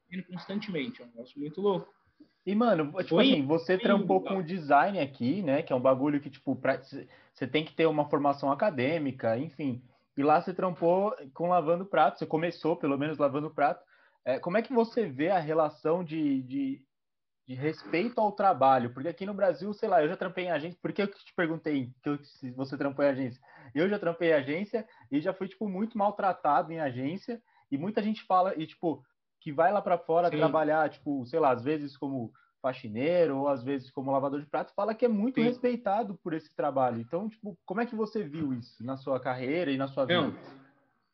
Mim, 0.09 0.21
um 0.21 0.23
constantemente, 0.23 1.03
é 1.03 1.05
um 1.05 1.09
negócio 1.09 1.41
muito 1.41 1.61
louco. 1.61 1.93
E, 2.47 2.55
mano, 2.55 2.93
tipo 2.99 3.09
Foi? 3.09 3.25
assim, 3.25 3.45
você 3.45 3.77
trampou 3.77 4.21
com 4.21 4.37
o 4.37 4.43
design 4.43 5.01
aqui, 5.01 5.43
né? 5.43 5.63
Que 5.63 5.73
é 5.73 5.77
um 5.77 5.81
bagulho 5.81 6.21
que, 6.21 6.31
tipo, 6.31 6.55
pra... 6.55 6.81
você 6.81 7.47
tem 7.47 7.65
que 7.65 7.75
ter 7.75 7.87
uma 7.87 8.09
formação 8.09 8.53
acadêmica, 8.53 9.37
enfim. 9.37 9.83
E 10.17 10.23
lá 10.23 10.41
você 10.41 10.55
trampou 10.55 11.15
com 11.35 11.49
lavando 11.49 11.87
prato, 11.87 12.19
você 12.19 12.27
começou, 12.27 12.77
pelo 12.77 12.97
menos, 12.97 13.19
lavando 13.19 13.51
prato. 13.51 13.83
É, 14.25 14.39
como 14.39 14.57
é 14.57 14.63
que 14.63 14.73
você 14.73 15.07
vê 15.07 15.31
a 15.31 15.39
relação 15.39 16.05
de, 16.05 16.43
de, 16.43 16.83
de, 17.47 17.55
respeito 17.55 18.21
ao 18.21 18.33
trabalho? 18.33 18.93
Porque 18.93 19.09
aqui 19.09 19.27
no 19.27 19.35
Brasil, 19.35 19.73
sei 19.73 19.89
lá, 19.89 20.03
eu 20.03 20.09
já 20.09 20.17
trampei 20.17 20.45
em 20.45 20.51
agência. 20.51 20.79
Por 20.81 20.93
que 20.93 21.03
eu 21.03 21.09
te 21.09 21.35
perguntei 21.35 21.93
que 22.03 22.09
eu, 22.09 22.19
se 22.25 22.51
você 22.53 22.77
trampou 22.77 23.05
em 23.05 23.09
agência? 23.09 23.43
Eu 23.75 23.89
já 23.89 23.99
trampei 23.99 24.31
em 24.31 24.35
agência 24.35 24.87
e 25.11 25.21
já 25.21 25.35
fui, 25.35 25.49
tipo, 25.49 25.69
muito 25.69 25.99
maltratado 25.99 26.73
em 26.73 26.81
agência. 26.81 27.43
E 27.71 27.77
muita 27.77 28.03
gente 28.03 28.23
fala, 28.23 28.55
e, 28.57 28.67
tipo, 28.67 29.05
que 29.41 29.51
vai 29.51 29.73
lá 29.73 29.83
para 29.83 29.99
fora 29.99 30.31
Sim. 30.31 30.37
trabalhar, 30.37 30.89
tipo, 30.89 31.27
sei 31.27 31.41
lá, 31.41 31.51
às 31.51 31.65
vezes 31.65 31.97
como 31.97 32.33
faxineiro 32.61 33.39
ou 33.39 33.49
às 33.49 33.61
vezes 33.65 33.91
como 33.91 34.13
lavador 34.13 34.41
de 34.41 34.47
prato, 34.47 34.73
fala 34.73 34.95
que 34.95 35.05
é 35.05 35.09
muito 35.09 35.41
Sim. 35.41 35.47
respeitado 35.47 36.15
por 36.23 36.33
esse 36.33 36.55
trabalho. 36.55 37.01
Então, 37.01 37.29
tipo, 37.29 37.59
como 37.67 37.81
é 37.81 37.87
que 37.87 37.97
você 37.97 38.23
viu 38.23 38.53
isso 38.53 38.85
na 38.85 38.97
sua 38.97 39.19
carreira 39.19 39.73
e 39.73 39.77
na 39.77 39.89
sua 39.89 40.05
vida? 40.05 40.21
Não 40.21 40.62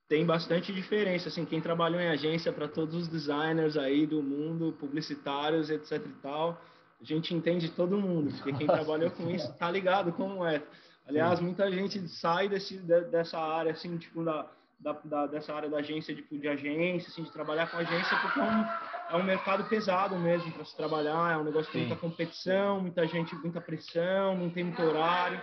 tem 0.09 0.25
bastante 0.25 0.73
diferença, 0.73 1.29
assim, 1.29 1.45
quem 1.45 1.61
trabalhou 1.61 2.01
em 2.01 2.09
agência 2.09 2.51
para 2.51 2.67
todos 2.67 2.95
os 2.95 3.09
designers 3.09 3.77
aí 3.77 4.07
do 4.07 4.23
mundo, 4.23 4.75
publicitários, 4.81 5.69
etc 5.69 6.03
e 6.05 6.23
tal, 6.23 6.61
a 7.01 7.05
gente 7.05 7.35
entende 7.35 7.69
todo 7.71 7.99
mundo, 7.99 8.33
porque 8.33 8.53
quem 8.55 8.67
Nossa. 8.67 8.83
trabalhou 8.83 9.11
com 9.11 9.31
isso 9.31 9.53
tá 9.59 9.71
ligado 9.71 10.13
como 10.13 10.45
é. 10.45 10.63
Aliás, 11.07 11.39
Sim. 11.39 11.45
muita 11.45 11.71
gente 11.71 12.09
sai 12.09 12.49
desse, 12.49 12.79
dessa 12.79 13.39
área, 13.39 13.73
assim, 13.73 13.97
tipo, 13.99 14.25
da, 14.25 14.47
da, 14.79 14.93
da, 15.05 15.27
dessa 15.27 15.55
área 15.55 15.69
da 15.69 15.79
agência, 15.79 16.15
tipo, 16.15 16.39
de 16.39 16.49
agência, 16.49 17.09
assim, 17.09 17.23
de 17.23 17.31
trabalhar 17.31 17.71
com 17.71 17.77
agência, 17.77 18.17
porque 18.19 18.41
é 18.41 18.43
um, 18.43 18.65
é 19.11 19.17
um 19.17 19.25
mercado 19.25 19.65
pesado 19.65 20.19
mesmo 20.19 20.51
para 20.53 20.65
se 20.65 20.77
trabalhar, 20.77 21.35
é 21.35 21.37
um 21.37 21.45
negócio 21.45 21.71
com 21.71 21.79
muita 21.79 21.97
competição, 21.97 22.81
muita 22.81 23.07
gente, 23.07 23.35
muita 23.37 23.61
pressão, 23.61 24.37
não 24.37 24.51
tem 24.51 24.65
muito 24.65 24.83
horário, 24.83 25.41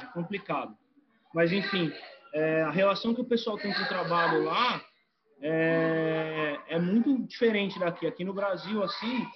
é 0.00 0.06
complicado. 0.12 0.76
Mas, 1.34 1.52
enfim, 1.52 1.90
é, 2.32 2.62
a 2.62 2.70
relação 2.70 3.14
que 3.14 3.20
o 3.20 3.26
pessoal 3.26 3.58
tem 3.58 3.72
com 3.72 3.82
o 3.82 3.88
trabalho 3.88 4.44
lá 4.44 4.82
é, 5.40 6.58
é 6.68 6.78
muito 6.78 7.26
diferente 7.26 7.78
daqui. 7.78 8.06
Aqui 8.06 8.24
no 8.24 8.32
Brasil, 8.32 8.82
assim, 8.82 9.26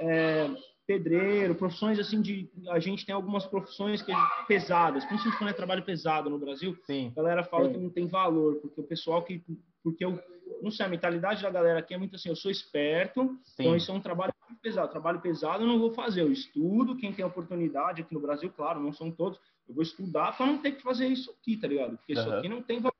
é, 0.00 0.50
pedreiro, 0.86 1.54
profissões 1.54 1.98
assim 1.98 2.20
de 2.20 2.50
a 2.68 2.78
gente 2.78 3.06
tem 3.06 3.14
algumas 3.14 3.46
profissões 3.46 4.02
que 4.02 4.12
pesadas, 4.48 5.04
principalmente 5.04 5.38
quando 5.38 5.50
é 5.50 5.54
trabalho 5.54 5.84
pesado 5.84 6.28
no 6.28 6.38
Brasil. 6.38 6.76
Sim. 6.84 7.12
A 7.16 7.22
galera 7.22 7.44
fala 7.44 7.66
Sim. 7.66 7.72
que 7.72 7.78
não 7.78 7.90
tem 7.90 8.06
valor, 8.06 8.56
porque 8.56 8.80
o 8.80 8.84
pessoal 8.84 9.22
que 9.22 9.42
porque 9.82 10.04
eu 10.04 10.18
não 10.62 10.70
sei, 10.70 10.86
a 10.86 10.88
mentalidade 10.88 11.42
da 11.42 11.50
galera 11.50 11.80
aqui 11.80 11.92
é 11.92 11.98
muito 11.98 12.14
assim, 12.14 12.28
eu 12.28 12.36
sou 12.36 12.50
esperto, 12.50 13.36
Sim. 13.42 13.62
então 13.62 13.76
isso 13.76 13.90
é 13.90 13.94
um 13.94 14.00
trabalho 14.00 14.32
pesado. 14.62 14.90
Trabalho 14.90 15.20
pesado 15.20 15.64
eu 15.64 15.66
não 15.66 15.78
vou 15.78 15.92
fazer, 15.92 16.20
eu 16.20 16.30
estudo, 16.30 16.96
quem 16.96 17.12
tem 17.12 17.24
oportunidade 17.24 18.02
aqui 18.02 18.14
no 18.14 18.20
Brasil, 18.20 18.52
claro, 18.54 18.80
não 18.80 18.92
são 18.92 19.10
todos, 19.10 19.40
eu 19.68 19.74
vou 19.74 19.82
estudar 19.82 20.36
para 20.36 20.46
não 20.46 20.58
ter 20.58 20.72
que 20.72 20.82
fazer 20.82 21.06
isso 21.06 21.30
aqui, 21.30 21.56
tá 21.56 21.68
ligado? 21.68 21.96
Porque 21.96 22.14
uhum. 22.14 22.20
isso 22.20 22.32
aqui 22.32 22.48
não 22.48 22.62
tem 22.62 22.80
valor. 22.80 22.94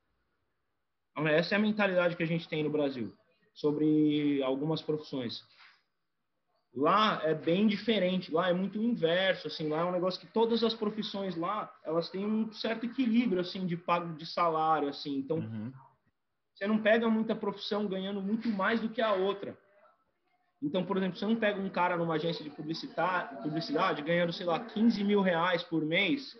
Então, 1.10 1.28
essa 1.28 1.54
é 1.54 1.58
a 1.58 1.60
mentalidade 1.60 2.16
que 2.16 2.22
a 2.22 2.26
gente 2.26 2.48
tem 2.48 2.62
no 2.62 2.70
Brasil 2.70 3.14
sobre 3.54 4.42
algumas 4.42 4.80
profissões. 4.80 5.44
Lá 6.74 7.20
é 7.22 7.34
bem 7.34 7.66
diferente, 7.66 8.32
lá 8.32 8.48
é 8.48 8.52
muito 8.54 8.78
inverso, 8.78 9.46
assim, 9.46 9.68
lá 9.68 9.80
é 9.80 9.84
um 9.84 9.92
negócio 9.92 10.18
que 10.18 10.32
todas 10.32 10.64
as 10.64 10.72
profissões 10.72 11.36
lá, 11.36 11.70
elas 11.84 12.08
têm 12.08 12.24
um 12.24 12.50
certo 12.50 12.86
equilíbrio, 12.86 13.42
assim, 13.42 13.66
de 13.66 13.76
pago 13.76 14.14
de 14.16 14.24
salário, 14.24 14.88
assim, 14.88 15.16
então 15.16 15.36
uhum. 15.36 15.70
você 16.54 16.66
não 16.66 16.78
pega 16.78 17.10
muita 17.10 17.36
profissão 17.36 17.86
ganhando 17.86 18.22
muito 18.22 18.48
mais 18.48 18.80
do 18.80 18.88
que 18.88 19.02
a 19.02 19.12
outra. 19.12 19.58
Então, 20.62 20.82
por 20.82 20.96
exemplo, 20.96 21.18
você 21.18 21.26
não 21.26 21.36
pega 21.36 21.60
um 21.60 21.68
cara 21.68 21.96
numa 21.96 22.14
agência 22.14 22.42
de 22.42 22.48
publicidade, 22.48 23.42
publicidade 23.42 24.00
ganhando, 24.00 24.32
sei 24.32 24.46
lá, 24.46 24.58
15 24.60 25.04
mil 25.04 25.20
reais 25.20 25.62
por 25.62 25.84
mês, 25.84 26.38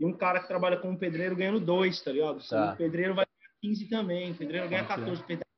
e 0.00 0.04
um 0.06 0.14
cara 0.14 0.40
que 0.40 0.48
trabalha 0.48 0.78
como 0.78 0.98
pedreiro 0.98 1.36
ganhando 1.36 1.60
dois, 1.60 2.00
tá 2.00 2.10
ligado? 2.10 2.42
Tá. 2.48 2.72
O 2.72 2.76
pedreiro 2.76 3.14
vai 3.14 3.26
ganhar 3.26 3.52
15 3.60 3.88
também, 3.90 4.32
o 4.32 4.34
pedreiro 4.34 4.66
ganha 4.66 4.84
14. 4.86 5.20
Pedreiro, 5.20 5.50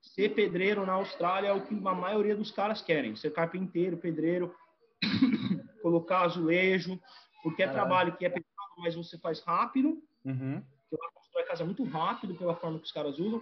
ser 0.00 0.30
pedreiro 0.30 0.84
na 0.84 0.94
Austrália 0.94 1.48
é 1.48 1.52
o 1.52 1.64
que 1.64 1.72
a 1.74 1.94
maioria 1.94 2.34
dos 2.34 2.50
caras 2.50 2.82
querem. 2.82 3.14
Ser 3.14 3.30
carpinteiro, 3.30 3.96
pedreiro, 3.96 4.52
colocar 5.80 6.22
azulejo, 6.22 7.00
porque 7.44 7.62
é 7.62 7.66
Caralho. 7.66 7.88
trabalho 7.88 8.16
que 8.16 8.26
é 8.26 8.28
pesado, 8.28 8.74
mas 8.78 8.96
você 8.96 9.16
faz 9.18 9.40
rápido. 9.40 10.02
Uhum. 10.24 10.60
Você 10.90 10.96
constrói 11.14 11.44
casa 11.44 11.64
muito 11.64 11.84
rápido 11.84 12.34
pela 12.34 12.56
forma 12.56 12.78
que 12.80 12.86
os 12.86 12.92
caras 12.92 13.20
usam 13.20 13.40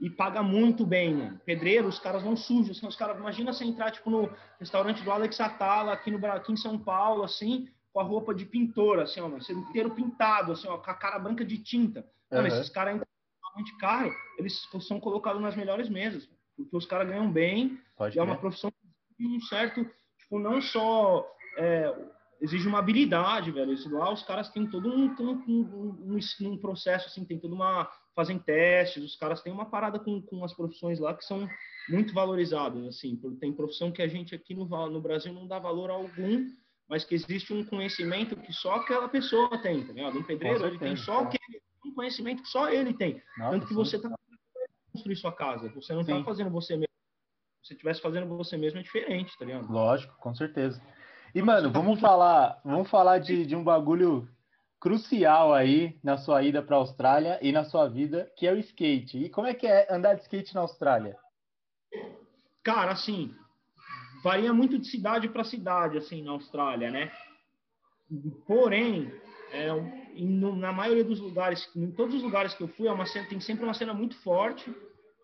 e 0.00 0.08
paga 0.08 0.40
muito 0.40 0.86
bem, 0.86 1.14
mano. 1.14 1.40
Pedreiro, 1.44 1.88
os 1.88 1.98
caras 1.98 2.22
vão 2.22 2.36
sujos. 2.36 2.80
Os 2.80 2.96
caras, 2.96 3.18
imagina 3.18 3.52
você 3.52 3.64
entrar 3.64 3.90
tipo 3.90 4.08
no 4.08 4.30
restaurante 4.60 5.02
do 5.02 5.10
Alex 5.10 5.40
Atala 5.40 5.92
aqui 5.92 6.12
no 6.12 6.24
aqui 6.26 6.52
em 6.52 6.56
São 6.56 6.78
Paulo, 6.78 7.24
assim, 7.24 7.68
com 7.94 8.00
a 8.00 8.02
roupa 8.02 8.34
de 8.34 8.44
pintor, 8.44 8.98
assim, 8.98 9.20
ó, 9.20 9.40
ser 9.40 9.52
inteiro 9.52 9.94
pintado, 9.94 10.50
assim, 10.50 10.66
ó, 10.66 10.76
com 10.76 10.90
a 10.90 10.94
cara 10.94 11.16
branca 11.16 11.44
de 11.44 11.58
tinta. 11.58 12.04
Mano, 12.30 12.48
esses 12.48 12.68
caras 12.68 12.94
ainda 12.94 13.06
muito 13.54 13.78
caro, 13.78 14.12
eles 14.36 14.68
são 14.80 14.98
colocados 14.98 15.40
nas 15.40 15.54
melhores 15.54 15.88
mesas, 15.88 16.28
porque 16.56 16.76
os 16.76 16.86
caras 16.86 17.06
ganham 17.06 17.30
bem, 17.30 17.78
Pode 17.96 18.18
é 18.18 18.22
uma 18.22 18.36
profissão 18.36 18.72
de 19.16 19.26
um 19.28 19.40
certo, 19.42 19.88
tipo, 20.18 20.40
não 20.40 20.60
só 20.60 21.24
é, 21.56 21.94
exige 22.40 22.66
uma 22.66 22.80
habilidade, 22.80 23.52
velho. 23.52 23.72
Isso 23.72 23.88
lá 23.88 24.12
os 24.12 24.24
caras 24.24 24.50
têm 24.50 24.68
todo 24.68 24.88
um, 24.88 25.14
um, 25.20 26.16
um, 26.16 26.50
um, 26.50 26.58
processo, 26.58 27.06
assim, 27.06 27.24
tem 27.24 27.38
toda 27.38 27.54
uma. 27.54 27.88
fazem 28.12 28.40
testes, 28.40 29.04
os 29.04 29.14
caras 29.14 29.40
têm 29.40 29.52
uma 29.52 29.66
parada 29.66 30.00
com, 30.00 30.20
com 30.20 30.44
as 30.44 30.52
profissões 30.52 30.98
lá 30.98 31.14
que 31.14 31.24
são 31.24 31.48
muito 31.88 32.12
valorizadas, 32.12 32.84
assim. 32.86 33.16
Tem 33.38 33.52
profissão 33.52 33.92
que 33.92 34.02
a 34.02 34.08
gente 34.08 34.34
aqui 34.34 34.52
no, 34.52 34.66
no 34.66 35.00
Brasil 35.00 35.32
não 35.32 35.46
dá 35.46 35.60
valor 35.60 35.90
algum, 35.90 36.44
mas 36.88 37.04
que 37.04 37.14
existe 37.14 37.52
um 37.52 37.64
conhecimento 37.64 38.36
que 38.36 38.52
só 38.52 38.76
aquela 38.76 39.08
pessoa 39.08 39.58
tem, 39.62 39.86
tá 39.86 39.92
ligado? 39.92 40.18
Um 40.18 40.22
pedreiro, 40.22 40.66
ele 40.66 40.78
tem 40.78 40.96
só 40.96 41.20
aquele, 41.20 41.62
um 41.84 41.94
conhecimento 41.94 42.42
que 42.42 42.48
só 42.48 42.68
ele 42.70 42.92
tem. 42.94 43.22
Nossa, 43.38 43.52
Tanto 43.52 43.66
que 43.66 43.74
você 43.74 43.96
está 43.96 44.14
construir 44.92 45.16
sua 45.16 45.32
casa, 45.32 45.68
você 45.70 45.92
não 45.92 46.02
está 46.02 46.22
fazendo 46.22 46.50
você 46.50 46.74
mesmo. 46.74 46.86
Se 47.62 47.68
você 47.68 47.74
estivesse 47.74 48.00
fazendo 48.00 48.28
você 48.28 48.56
mesmo, 48.56 48.78
é 48.78 48.82
diferente, 48.82 49.36
tá 49.36 49.44
ligado? 49.44 49.70
Lógico, 49.72 50.14
com 50.18 50.34
certeza. 50.34 50.80
E, 51.34 51.42
mano, 51.42 51.72
vamos 51.72 51.98
falar, 51.98 52.60
vamos 52.64 52.88
falar 52.88 53.18
de, 53.18 53.44
de 53.44 53.56
um 53.56 53.64
bagulho 53.64 54.28
crucial 54.78 55.52
aí 55.52 55.98
na 56.02 56.18
sua 56.18 56.42
ida 56.42 56.62
para 56.62 56.76
a 56.76 56.78
Austrália 56.78 57.38
e 57.42 57.50
na 57.50 57.64
sua 57.64 57.88
vida, 57.88 58.30
que 58.36 58.46
é 58.46 58.52
o 58.52 58.58
skate. 58.58 59.18
E 59.18 59.30
como 59.30 59.46
é 59.46 59.54
que 59.54 59.66
é 59.66 59.92
andar 59.92 60.14
de 60.14 60.22
skate 60.22 60.54
na 60.54 60.60
Austrália? 60.60 61.16
Cara, 62.62 62.92
assim, 62.92 63.34
varia 64.24 64.54
muito 64.54 64.78
de 64.78 64.88
cidade 64.88 65.28
para 65.28 65.44
cidade, 65.44 65.98
assim, 65.98 66.22
na 66.22 66.32
Austrália, 66.32 66.90
né? 66.90 67.12
Porém, 68.46 69.12
é, 69.52 69.68
na 70.18 70.72
maioria 70.72 71.04
dos 71.04 71.20
lugares, 71.20 71.70
em 71.76 71.90
todos 71.90 72.14
os 72.14 72.22
lugares 72.22 72.54
que 72.54 72.62
eu 72.62 72.68
fui, 72.68 72.88
é 72.88 72.92
uma 72.92 73.04
cena, 73.04 73.28
tem 73.28 73.38
sempre 73.38 73.64
uma 73.64 73.74
cena 73.74 73.92
muito 73.92 74.16
forte. 74.22 74.74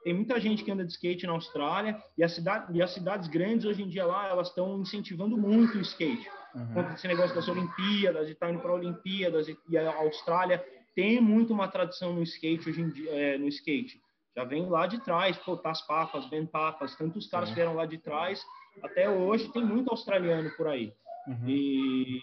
Tem 0.05 0.15
muita 0.15 0.39
gente 0.39 0.63
que 0.65 0.71
anda 0.71 0.85
de 0.85 0.93
skate 0.93 1.27
na 1.27 1.33
Austrália 1.33 2.03
e, 2.17 2.27
cidade, 2.29 2.77
e 2.77 2.83
as 2.83 2.93
cidades 2.93 3.29
grandes 3.29 3.67
hoje 3.67 3.83
em 3.83 3.89
dia 3.89 4.07
lá 4.07 4.29
elas 4.29 4.49
estão 4.49 4.81
incentivando 4.81 5.37
muito 5.37 5.79
o 5.79 5.81
skate. 5.81 6.29
Uhum. 6.53 6.95
esse 6.95 7.07
negócio 7.07 7.35
das 7.35 7.47
Olimpíadas 7.47 8.29
e 8.29 8.35
tá 8.35 8.51
indo 8.51 8.59
para 8.59 8.73
Olimpíadas 8.73 9.47
e, 9.47 9.57
e, 9.69 9.79
a 9.79 9.95
Austrália 9.99 10.65
tem 10.97 11.21
muito 11.21 11.53
uma 11.53 11.69
tradição 11.69 12.13
no 12.13 12.25
skate 12.25 12.69
hoje 12.69 12.81
em 12.81 12.89
dia, 12.89 13.11
é, 13.11 13.39
no 13.39 13.47
skate. 13.49 14.01
Já 14.37 14.45
vem 14.45 14.69
lá 14.69 14.87
de 14.87 14.99
trás, 15.05 15.37
pô, 15.39 15.57
Tas 15.57 15.87
Papas, 15.87 16.29
Ben 16.29 16.47
Papas, 16.47 16.97
tantos 16.97 17.29
caras 17.29 17.51
vieram 17.51 17.75
lá 17.75 17.85
de 17.85 17.99
trás. 17.99 18.43
Até 18.83 19.09
hoje 19.09 19.51
tem 19.53 19.65
muito 19.65 19.91
australiano 19.91 20.51
por 20.57 20.69
aí. 20.69 20.93
Uhum. 21.27 21.49
E 21.49 22.21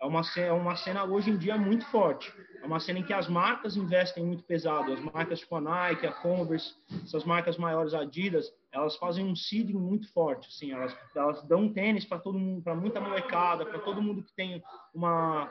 é 0.00 0.04
uma, 0.06 0.22
cena, 0.22 0.46
é 0.46 0.52
uma 0.52 0.76
cena 0.76 1.04
hoje 1.04 1.30
em 1.30 1.36
dia 1.36 1.56
muito 1.56 1.84
forte. 1.86 2.32
É 2.62 2.66
uma 2.66 2.80
cena 2.80 2.98
em 2.98 3.02
que 3.02 3.12
as 3.12 3.28
marcas 3.28 3.76
investem 3.76 4.24
muito 4.24 4.44
pesado. 4.44 4.92
As 4.92 5.00
marcas 5.00 5.40
tipo 5.40 5.56
a 5.56 5.60
Nike, 5.60 6.06
a 6.06 6.12
Converse, 6.12 6.74
essas 7.04 7.24
marcas 7.24 7.56
maiores, 7.56 7.94
Adidas, 7.94 8.52
elas 8.72 8.96
fazem 8.96 9.24
um 9.24 9.34
seeding 9.34 9.74
muito 9.74 10.12
forte. 10.12 10.48
Assim, 10.48 10.72
elas, 10.72 10.96
elas 11.14 11.42
dão 11.44 11.72
tênis 11.72 12.04
para 12.04 12.18
todo 12.18 12.38
mundo, 12.38 12.62
para 12.62 12.74
muita 12.74 13.00
molecada, 13.00 13.64
para 13.64 13.78
todo 13.78 14.02
mundo 14.02 14.22
que 14.22 14.34
tem 14.34 14.62
uma 14.94 15.50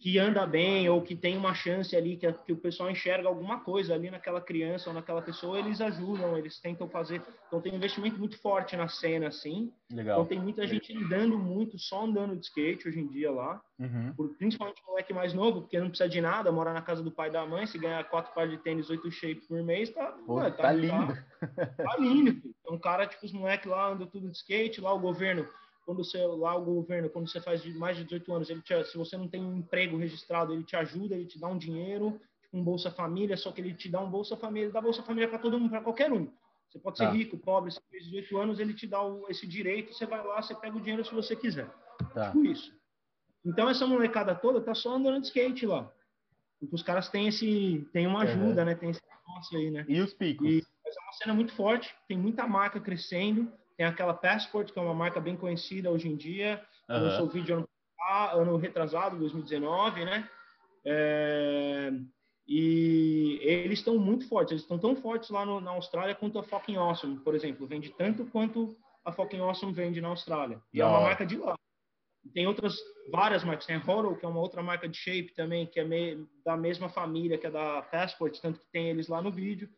que 0.00 0.18
anda 0.18 0.46
bem 0.46 0.88
ou 0.88 1.02
que 1.02 1.16
tem 1.16 1.36
uma 1.36 1.54
chance 1.54 1.94
ali, 1.96 2.16
que, 2.16 2.32
que, 2.32 2.52
o 2.52 2.56
pessoal 2.56 2.90
enxerga 2.90 3.28
alguma 3.28 3.60
coisa 3.60 3.94
ali 3.94 4.10
naquela 4.10 4.40
criança 4.40 4.90
ou 4.90 4.94
naquela 4.94 5.20
pessoa, 5.20 5.58
eles 5.58 5.80
ajudam, 5.80 6.38
eles 6.38 6.60
tentam 6.60 6.88
fazer. 6.88 7.20
Então 7.48 7.60
tem 7.60 7.72
um 7.72 7.76
investimento 7.76 8.16
muito 8.18 8.38
forte 8.40 8.76
na 8.76 8.88
cena, 8.88 9.28
assim. 9.28 9.72
Legal. 9.90 10.18
Então 10.20 10.26
tem 10.26 10.40
muita 10.40 10.66
gente 10.66 10.96
andando 10.96 11.36
muito, 11.36 11.78
só 11.78 12.04
andando 12.04 12.36
de 12.36 12.46
skate 12.46 12.88
hoje 12.88 13.00
em 13.00 13.08
dia 13.08 13.30
lá. 13.30 13.60
Uhum. 13.78 14.12
Por, 14.16 14.28
principalmente 14.36 14.82
o 14.82 14.90
moleque 14.90 15.12
mais 15.12 15.34
novo, 15.34 15.62
porque 15.62 15.80
não 15.80 15.88
precisa 15.88 16.08
de 16.08 16.20
nada, 16.20 16.52
mora 16.52 16.72
na 16.72 16.82
casa 16.82 17.02
do 17.02 17.10
pai 17.10 17.28
e 17.28 17.32
da 17.32 17.44
mãe, 17.44 17.66
se 17.66 17.78
ganhar 17.78 18.02
quatro 18.04 18.32
pares 18.34 18.52
de 18.52 18.58
tênis, 18.58 18.90
oito 18.90 19.10
shapes 19.10 19.46
por 19.46 19.62
mês, 19.64 19.90
tá, 19.90 20.12
Pô, 20.26 20.36
ué, 20.36 20.50
tá, 20.50 20.64
tá, 20.64 20.72
lindo. 20.72 21.14
Tá, 21.40 21.66
tá 21.66 21.96
lindo. 21.98 22.40
Então, 22.60 22.78
cara, 22.78 23.06
tipo, 23.06 23.26
os 23.26 23.32
moleques 23.32 23.66
lá 23.66 23.88
andam 23.88 24.06
tudo 24.06 24.30
de 24.30 24.36
skate, 24.36 24.80
lá 24.80 24.92
o 24.92 25.00
governo 25.00 25.46
quando 25.88 26.04
você 26.04 26.18
lá 26.26 26.54
o 26.54 26.62
governo, 26.62 27.08
quando 27.08 27.30
você 27.30 27.40
faz 27.40 27.64
mais 27.74 27.96
de 27.96 28.04
18 28.04 28.34
anos, 28.34 28.50
ele 28.50 28.60
te, 28.60 28.84
se 28.84 28.98
você 28.98 29.16
não 29.16 29.26
tem 29.26 29.42
um 29.42 29.56
emprego 29.56 29.96
registrado, 29.96 30.52
ele 30.52 30.62
te 30.62 30.76
ajuda, 30.76 31.14
ele 31.14 31.24
te 31.24 31.40
dá 31.40 31.48
um 31.48 31.56
dinheiro, 31.56 32.20
tipo 32.42 32.58
um 32.58 32.62
Bolsa 32.62 32.90
Família, 32.90 33.38
só 33.38 33.50
que 33.50 33.62
ele 33.62 33.72
te 33.72 33.88
dá 33.88 33.98
um 33.98 34.10
Bolsa 34.10 34.36
Família, 34.36 34.66
ele 34.66 34.72
dá 34.72 34.82
Bolsa 34.82 35.02
Família 35.02 35.26
para 35.26 35.38
todo 35.38 35.58
mundo, 35.58 35.70
para 35.70 35.80
qualquer 35.80 36.12
um. 36.12 36.30
Você 36.68 36.78
pode 36.78 36.98
ser 36.98 37.06
tá. 37.06 37.10
rico, 37.10 37.38
pobre, 37.38 37.72
você 37.72 37.80
fez 37.90 38.04
18 38.04 38.36
anos, 38.36 38.60
ele 38.60 38.74
te 38.74 38.86
dá 38.86 39.02
o, 39.02 39.30
esse 39.30 39.46
direito, 39.46 39.94
você 39.94 40.04
vai 40.04 40.22
lá, 40.22 40.42
você 40.42 40.54
pega 40.54 40.76
o 40.76 40.80
dinheiro 40.80 41.02
se 41.02 41.14
você 41.14 41.34
quiser. 41.34 41.70
Tá. 42.12 42.32
Tipo 42.32 42.44
isso. 42.44 42.70
Então 43.42 43.66
essa 43.66 43.86
molecada 43.86 44.34
toda 44.34 44.60
tá 44.60 44.74
só 44.74 44.94
andando 44.94 45.22
de 45.22 45.28
skate 45.28 45.64
lá. 45.64 45.90
Porque 46.60 46.74
os 46.74 46.82
caras 46.82 47.08
têm 47.08 47.28
esse, 47.28 47.88
tem 47.94 48.06
uma 48.06 48.24
ajuda, 48.24 48.60
uhum. 48.60 48.66
né? 48.66 48.74
Tem 48.74 48.90
esse 48.90 49.00
negócio 49.08 49.56
aí, 49.56 49.70
né? 49.70 49.86
E 49.88 50.02
os 50.02 50.12
picos? 50.12 50.46
E 50.46 50.58
essa 50.86 51.00
é 51.00 51.02
uma 51.02 51.12
cena 51.14 51.34
muito 51.34 51.52
forte, 51.54 51.94
tem 52.06 52.18
muita 52.18 52.46
marca 52.46 52.78
crescendo. 52.78 53.50
Tem 53.78 53.86
aquela 53.86 54.12
Passport, 54.12 54.72
que 54.72 54.78
é 54.78 54.82
uma 54.82 54.92
marca 54.92 55.20
bem 55.20 55.36
conhecida 55.36 55.88
hoje 55.88 56.08
em 56.08 56.16
dia. 56.16 56.60
Uhum. 56.88 57.00
Lançou 57.00 57.28
vídeo 57.28 57.56
ano, 57.58 57.68
ano 58.32 58.56
retrasado, 58.56 59.16
2019, 59.16 60.04
né? 60.04 60.28
É, 60.84 61.92
e 62.44 63.38
eles 63.40 63.78
estão 63.78 63.96
muito 63.96 64.26
fortes. 64.26 64.50
Eles 64.50 64.62
estão 64.62 64.80
tão 64.80 64.96
fortes 64.96 65.30
lá 65.30 65.46
no, 65.46 65.60
na 65.60 65.70
Austrália 65.70 66.12
quanto 66.16 66.40
a 66.40 66.42
Fucking 66.42 66.74
Awesome, 66.74 67.20
por 67.20 67.36
exemplo. 67.36 67.68
Vende 67.68 67.90
tanto 67.90 68.26
quanto 68.26 68.76
a 69.04 69.12
Fucking 69.12 69.38
Awesome 69.38 69.72
vende 69.72 70.00
na 70.00 70.08
Austrália. 70.08 70.60
E 70.74 70.80
é 70.80 70.84
uma 70.84 71.00
marca 71.00 71.24
de 71.24 71.36
lá. 71.36 71.54
Tem 72.34 72.48
outras, 72.48 72.76
várias 73.12 73.44
marcas. 73.44 73.64
Tem 73.64 73.76
a 73.76 73.82
Horo, 73.86 74.16
que 74.16 74.26
é 74.26 74.28
uma 74.28 74.40
outra 74.40 74.60
marca 74.60 74.88
de 74.88 74.96
shape 74.96 75.34
também, 75.36 75.68
que 75.68 75.78
é 75.78 75.84
me, 75.84 76.26
da 76.44 76.56
mesma 76.56 76.88
família 76.88 77.38
que 77.38 77.46
é 77.46 77.50
da 77.50 77.80
Passport, 77.82 78.36
tanto 78.40 78.58
que 78.58 78.66
tem 78.72 78.88
eles 78.88 79.06
lá 79.06 79.22
no 79.22 79.30
vídeo 79.30 79.70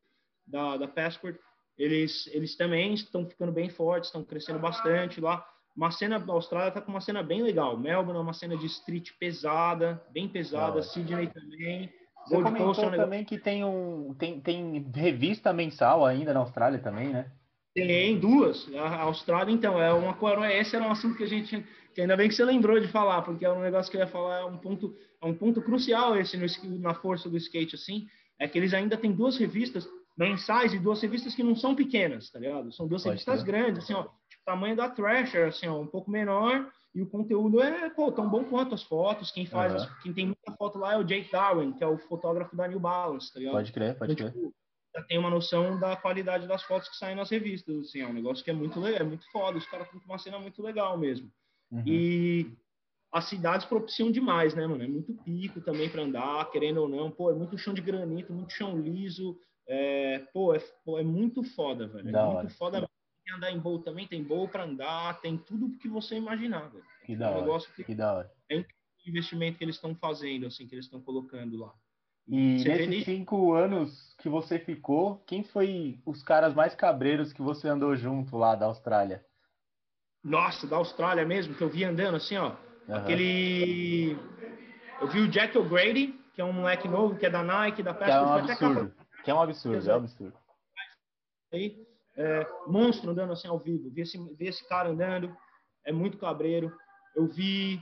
da, 0.47 0.79
da 0.79 0.89
Passport 0.89 1.37
eles, 1.79 2.29
eles 2.33 2.57
também 2.57 2.95
estão 2.95 3.27
ficando 3.27 3.53
bem 3.53 3.69
fortes, 3.69 4.09
estão 4.09 4.25
crescendo 4.25 4.59
bastante 4.59 5.21
lá. 5.21 5.45
Uma 5.77 5.91
cena 5.91 6.19
da 6.19 6.33
Austrália 6.33 6.69
está 6.69 6.81
com 6.81 6.91
uma 6.91 7.01
cena 7.01 7.23
bem 7.23 7.43
legal. 7.43 7.79
Melbourne 7.79 8.19
é 8.19 8.23
uma 8.23 8.33
cena 8.33 8.57
de 8.57 8.67
street 8.67 9.11
pesada, 9.19 10.03
bem 10.11 10.29
pesada. 10.29 10.83
Sydney 10.83 11.29
também. 11.29 11.91
Você 12.27 12.35
Gold 12.35 12.45
comentou 12.45 12.67
Coast 12.67 12.85
é 12.85 12.89
um 12.89 13.03
também 13.03 13.25
que 13.25 13.39
tem, 13.39 13.65
um, 13.65 14.15
tem, 14.19 14.41
tem 14.41 14.91
revista 14.95 15.53
mensal 15.53 16.05
ainda 16.05 16.35
na 16.35 16.41
Austrália 16.41 16.79
também, 16.79 17.09
né? 17.09 17.31
Tem 17.75 18.19
duas. 18.19 18.69
A 18.75 19.03
Austrália, 19.03 19.53
então, 19.53 19.81
é 19.81 19.93
uma 19.93 20.15
esse 20.53 20.77
era 20.77 20.85
um 20.85 20.91
assunto 20.91 21.17
que 21.17 21.25
a 21.25 21.29
gente 21.29 21.65
que 21.95 22.01
ainda 22.01 22.17
bem 22.17 22.29
que 22.29 22.35
você 22.35 22.45
lembrou 22.45 22.79
de 22.79 22.89
falar, 22.89 23.23
porque 23.23 23.45
é 23.45 23.53
um 23.53 23.61
negócio 23.61 23.91
que 23.91 23.97
eu 23.97 24.01
ia 24.01 24.07
falar, 24.07 24.41
é 24.41 24.45
um 24.45 24.57
ponto, 24.57 24.95
é 25.21 25.27
um 25.27 25.35
ponto 25.35 25.61
crucial 25.61 26.17
esse 26.17 26.37
no, 26.37 26.79
na 26.79 26.95
força 26.95 27.29
do 27.29 27.37
skate 27.37 27.75
assim, 27.75 28.07
é 28.39 28.47
que 28.47 28.57
eles 28.57 28.73
ainda 28.73 28.97
têm 28.97 29.13
duas 29.13 29.37
revistas 29.37 29.89
mensais 30.21 30.75
e 30.75 30.79
duas 30.79 31.01
revistas 31.01 31.35
que 31.35 31.43
não 31.43 31.57
são 31.57 31.75
pequenas, 31.75 32.31
tá 32.31 32.39
ligado? 32.39 32.71
São 32.73 32.87
duas 32.87 33.03
Pode 33.03 33.15
revistas 33.15 33.41
ser. 33.41 33.47
grandes, 33.47 33.83
assim, 33.83 33.95
ó, 33.95 34.03
tipo, 34.03 34.45
tamanho 34.45 34.77
da 34.77 34.91
Thrasher, 34.91 35.49
assim, 35.49 35.67
ó, 35.67 35.81
um 35.81 35.87
pouco 35.87 36.11
menor, 36.11 36.71
e 36.95 37.01
o 37.01 37.09
conteúdo 37.09 37.61
é, 37.63 37.89
pô, 37.89 38.13
tão 38.13 38.29
bom 38.29 38.45
quanto 38.45 38.75
as 38.75 38.83
fotos. 38.83 39.31
Quem 39.31 39.47
faz, 39.47 39.73
uhum. 39.73 39.79
as, 39.79 40.03
quem 40.03 40.13
tem 40.13 40.27
muita 40.27 40.53
foto 40.59 40.79
lá 40.79 40.93
é 40.93 40.99
o 40.99 41.05
Jake 41.05 41.33
Darwin, 41.33 41.73
que 41.73 41.83
é 41.83 41.87
o 41.87 41.97
fotógrafo 41.97 42.55
da 42.55 42.69
New 42.69 42.79
Balance, 42.79 43.33
tá 43.33 43.39
ligado? 43.39 43.55
Pode 43.55 43.73
crer, 43.73 43.99
pode 43.99 44.13
então, 44.13 44.31
crer. 44.31 44.43
Tipo, 44.43 44.55
já 44.95 45.03
tem 45.05 45.19
uma 45.19 45.31
noção 45.31 45.79
da 45.79 45.97
qualidade 45.97 46.47
das 46.47 46.63
fotos 46.65 46.89
que 46.91 46.97
saem 46.97 47.17
nas 47.17 47.31
revistas, 47.31 47.75
assim, 47.79 48.01
é 48.01 48.07
um 48.07 48.13
negócio 48.13 48.45
que 48.45 48.51
é 48.51 48.55
muito 48.55 48.79
legal, 48.79 49.01
é 49.01 49.05
muito 49.05 49.25
foda, 49.31 49.57
os 49.57 49.67
caras 49.67 49.89
têm 49.89 50.01
uma 50.05 50.19
cena 50.19 50.39
muito 50.39 50.61
legal 50.63 50.99
mesmo. 50.99 51.31
Uhum. 51.71 51.83
E 51.87 52.53
as 53.13 53.25
cidades 53.25 53.65
propiciam 53.65 54.11
demais, 54.11 54.55
né, 54.55 54.67
mano? 54.67 54.85
É 54.85 54.89
muito 54.89 55.15
pico 55.25 55.61
também 55.61 55.89
para 55.89 56.03
andar, 56.03 56.51
querendo 56.51 56.83
ou 56.83 56.89
não, 56.89 57.11
pô, 57.11 57.31
é 57.31 57.35
muito 57.35 57.57
chão 57.57 57.73
de 57.73 57.81
granito, 57.81 58.33
muito 58.35 58.53
chão 58.53 58.79
liso, 58.79 59.39
é, 59.73 60.19
pô, 60.33 60.53
é, 60.53 60.59
pô, 60.85 60.99
é 60.99 61.05
muito 61.05 61.45
foda, 61.45 61.87
velho. 61.87 62.09
É 62.09 62.13
da 62.13 62.25
muito 62.25 62.39
hora. 62.39 62.51
foda. 62.51 62.91
Tem 63.25 63.35
andar 63.37 63.53
em 63.53 63.59
bowl 63.61 63.79
também, 63.79 64.09
tem 64.09 64.21
bowl 64.21 64.49
para 64.49 64.65
andar, 64.65 65.21
tem 65.21 65.39
tudo 65.39 65.79
que 65.79 65.89
você 65.89 66.17
imaginar, 66.17 66.69
velho. 66.71 66.85
Que 67.07 67.15
da 67.15 67.31
um 67.31 67.49
hora. 67.49 67.63
Que, 67.77 67.85
que 67.85 67.95
da 67.95 68.15
hora. 68.15 68.33
É 68.49 68.59
o 68.59 68.65
investimento 69.07 69.59
que 69.59 69.63
eles 69.63 69.77
estão 69.77 69.95
fazendo, 69.95 70.47
assim, 70.47 70.67
que 70.67 70.75
eles 70.75 70.87
estão 70.87 71.01
colocando 71.01 71.57
lá. 71.57 71.73
E 72.27 72.59
você 72.59 72.87
nesses 72.87 73.05
cinco 73.05 73.55
anos 73.55 74.15
que 74.19 74.29
você 74.29 74.59
ficou, 74.59 75.23
quem 75.25 75.45
foi 75.45 76.01
os 76.05 76.21
caras 76.25 76.53
mais 76.53 76.75
cabreiros 76.75 77.33
que 77.33 77.41
você 77.41 77.69
andou 77.69 77.95
junto 77.95 78.37
lá 78.37 78.57
da 78.57 78.67
Austrália? 78.67 79.25
Nossa, 80.23 80.67
da 80.67 80.77
Austrália 80.77 81.25
mesmo, 81.25 81.55
que 81.55 81.63
eu 81.63 81.71
vi 81.71 81.85
andando 81.85 82.17
assim, 82.17 82.37
ó. 82.37 82.57
Uhum. 82.89 82.95
Aquele. 82.97 84.19
Eu 85.01 85.07
vi 85.07 85.21
o 85.21 85.29
Jack 85.29 85.57
O'Grady, 85.57 86.19
que 86.35 86.41
é 86.41 86.45
um 86.45 86.53
moleque 86.53 86.89
novo, 86.89 87.17
que 87.17 87.25
é 87.25 87.31
da 87.31 87.45
Nike, 87.45 87.85
da 87.85 87.95
Pesca. 87.95 88.15
É 88.15 88.21
um 88.21 88.33
absurdo. 88.33 89.00
Que 89.25 89.31
é 89.31 89.35
um 89.35 89.41
absurdo, 89.41 89.79
Exato. 89.79 89.99
é 89.99 90.01
um 90.01 90.05
absurdo. 90.05 90.39
Aí, 91.53 91.87
é, 92.17 92.47
monstro 92.67 93.11
andando 93.11 93.33
assim 93.33 93.49
ao 93.49 93.59
vivo. 93.59 93.91
Vi 93.91 94.03
esse, 94.03 94.19
vi 94.35 94.47
esse 94.47 94.67
cara 94.69 94.89
andando, 94.89 95.35
é 95.85 95.93
muito 95.93 96.19
cabreiro. 96.19 96.73
Eu 97.15 97.27
vi 97.27 97.81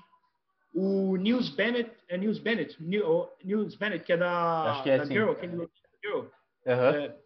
o 0.75 1.17
Nils 1.17 1.49
Bennett, 1.51 1.91
é 2.09 2.17
Nils 2.17 2.39
Bennett, 2.39 2.77
Nils 2.83 3.75
Bennett, 3.77 4.05
que 4.05 4.13
é 4.13 4.17
da, 4.17 4.73
Acho 4.73 4.83
que 4.83 4.91
é 4.91 4.97
da 4.97 5.03
assim. 5.03 5.13
Girl, 5.13 5.31
aquele 5.31 5.57
Girl. 6.03 6.21
Uhum. 6.21 6.31
É, 6.67 7.17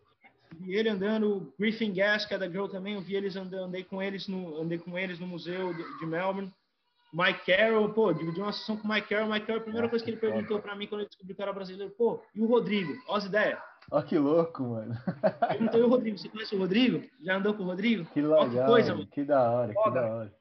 vi 0.59 0.77
ele 0.77 0.88
andando, 0.88 1.53
Griffin 1.59 1.92
Gas, 1.92 2.27
que 2.27 2.35
é 2.35 2.38
da 2.38 2.48
Girl 2.48 2.66
também, 2.66 2.94
eu 2.94 3.03
vi 3.03 3.14
eles 3.14 3.37
andando, 3.37 3.64
andei 3.64 3.85
com 3.85 4.03
eles 4.03 4.29
no, 4.29 4.61
andei 4.61 4.79
com 4.79 4.98
eles 4.98 5.18
no 5.18 5.27
museu 5.27 5.75
de, 5.75 5.98
de 5.98 6.07
Melbourne. 6.07 6.53
Mike 7.12 7.44
Carroll, 7.44 7.92
pô, 7.92 8.11
dividi 8.11 8.40
uma 8.40 8.53
sessão 8.53 8.75
com 8.77 8.88
o 8.88 8.90
Mike 8.90 9.09
Carroll. 9.09 9.31
Mike 9.31 9.46
Carroll, 9.46 9.61
a 9.61 9.64
primeira 9.64 9.88
coisa 9.88 10.03
que 10.03 10.11
ele 10.11 10.20
perguntou 10.20 10.61
para 10.61 10.75
mim 10.75 10.87
quando 10.87 11.03
ele 11.03 11.09
descobriu 11.09 11.37
que 11.37 11.42
era 11.42 11.53
brasileiro, 11.53 11.92
pô, 11.92 12.22
e 12.35 12.40
o 12.40 12.46
Rodrigo? 12.46 12.90
Olha 13.07 13.18
as 13.18 13.25
ideias. 13.27 13.59
Ó, 13.92 14.00
que 14.00 14.18
louco, 14.18 14.62
mano. 14.62 14.94
Perguntou 15.48 15.81
e 15.81 15.83
o 15.83 15.88
Rodrigo, 15.88 16.16
você 16.16 16.26
conhece 16.31 16.57
o 16.57 16.59
Rodrigo? 16.59 17.07
Já 17.20 17.37
andou 17.37 17.52
com 17.52 17.62
o 17.62 17.66
Rodrigo? 17.66 18.07
Que 18.07 18.22
legal, 18.22 18.48
que 18.48 18.64
coisa, 18.64 18.94
mano. 18.94 19.07
Que 19.07 19.22
da 19.22 19.50
hora, 19.50 19.72
Foda. 19.74 19.85
que 19.85 19.94
da 19.94 20.14
hora. 20.14 20.35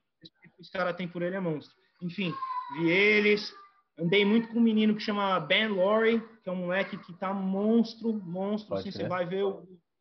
Esse 0.57 0.71
cara 0.71 0.93
tem 0.93 1.05
por 1.05 1.21
ele 1.21 1.35
é 1.35 1.39
monstro. 1.41 1.75
Enfim, 2.01 2.33
vi 2.77 2.89
eles. 2.89 3.53
Andei 3.99 4.23
muito 4.23 4.47
com 4.47 4.59
um 4.59 4.61
menino 4.61 4.95
que 4.95 5.01
chama 5.01 5.37
Ben 5.41 5.67
Laurie, 5.67 6.21
que 6.41 6.49
é 6.49 6.51
um 6.51 6.55
moleque 6.55 6.97
que 6.97 7.11
tá 7.11 7.33
monstro, 7.33 8.13
monstro. 8.13 8.69
Pode 8.69 8.87
assim, 8.87 8.97
você 8.97 9.05
vai 9.05 9.25
ver, 9.25 9.43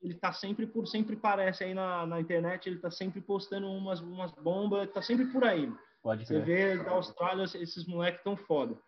ele 0.01 0.15
tá 0.15 0.33
sempre 0.33 0.65
por, 0.65 0.87
sempre 0.87 1.17
parece 1.17 1.65
aí 1.65 1.75
na, 1.75 2.07
na 2.07 2.21
internet, 2.21 2.69
ele 2.69 2.79
tá 2.79 2.91
sempre 2.91 3.21
postando 3.21 3.67
umas, 3.67 4.01
umas 4.01 4.31
bombas, 4.31 4.89
tá 4.93 5.03
sempre 5.03 5.27
por 5.27 5.43
aí. 5.43 5.69
Pode 6.01 6.25
Você 6.25 6.41
vê 6.41 6.77
da 6.79 6.93
Austrália, 6.93 7.43
esses 7.43 7.85
moleques 7.85 8.23
tão 8.23 8.37
foda. 8.37 8.79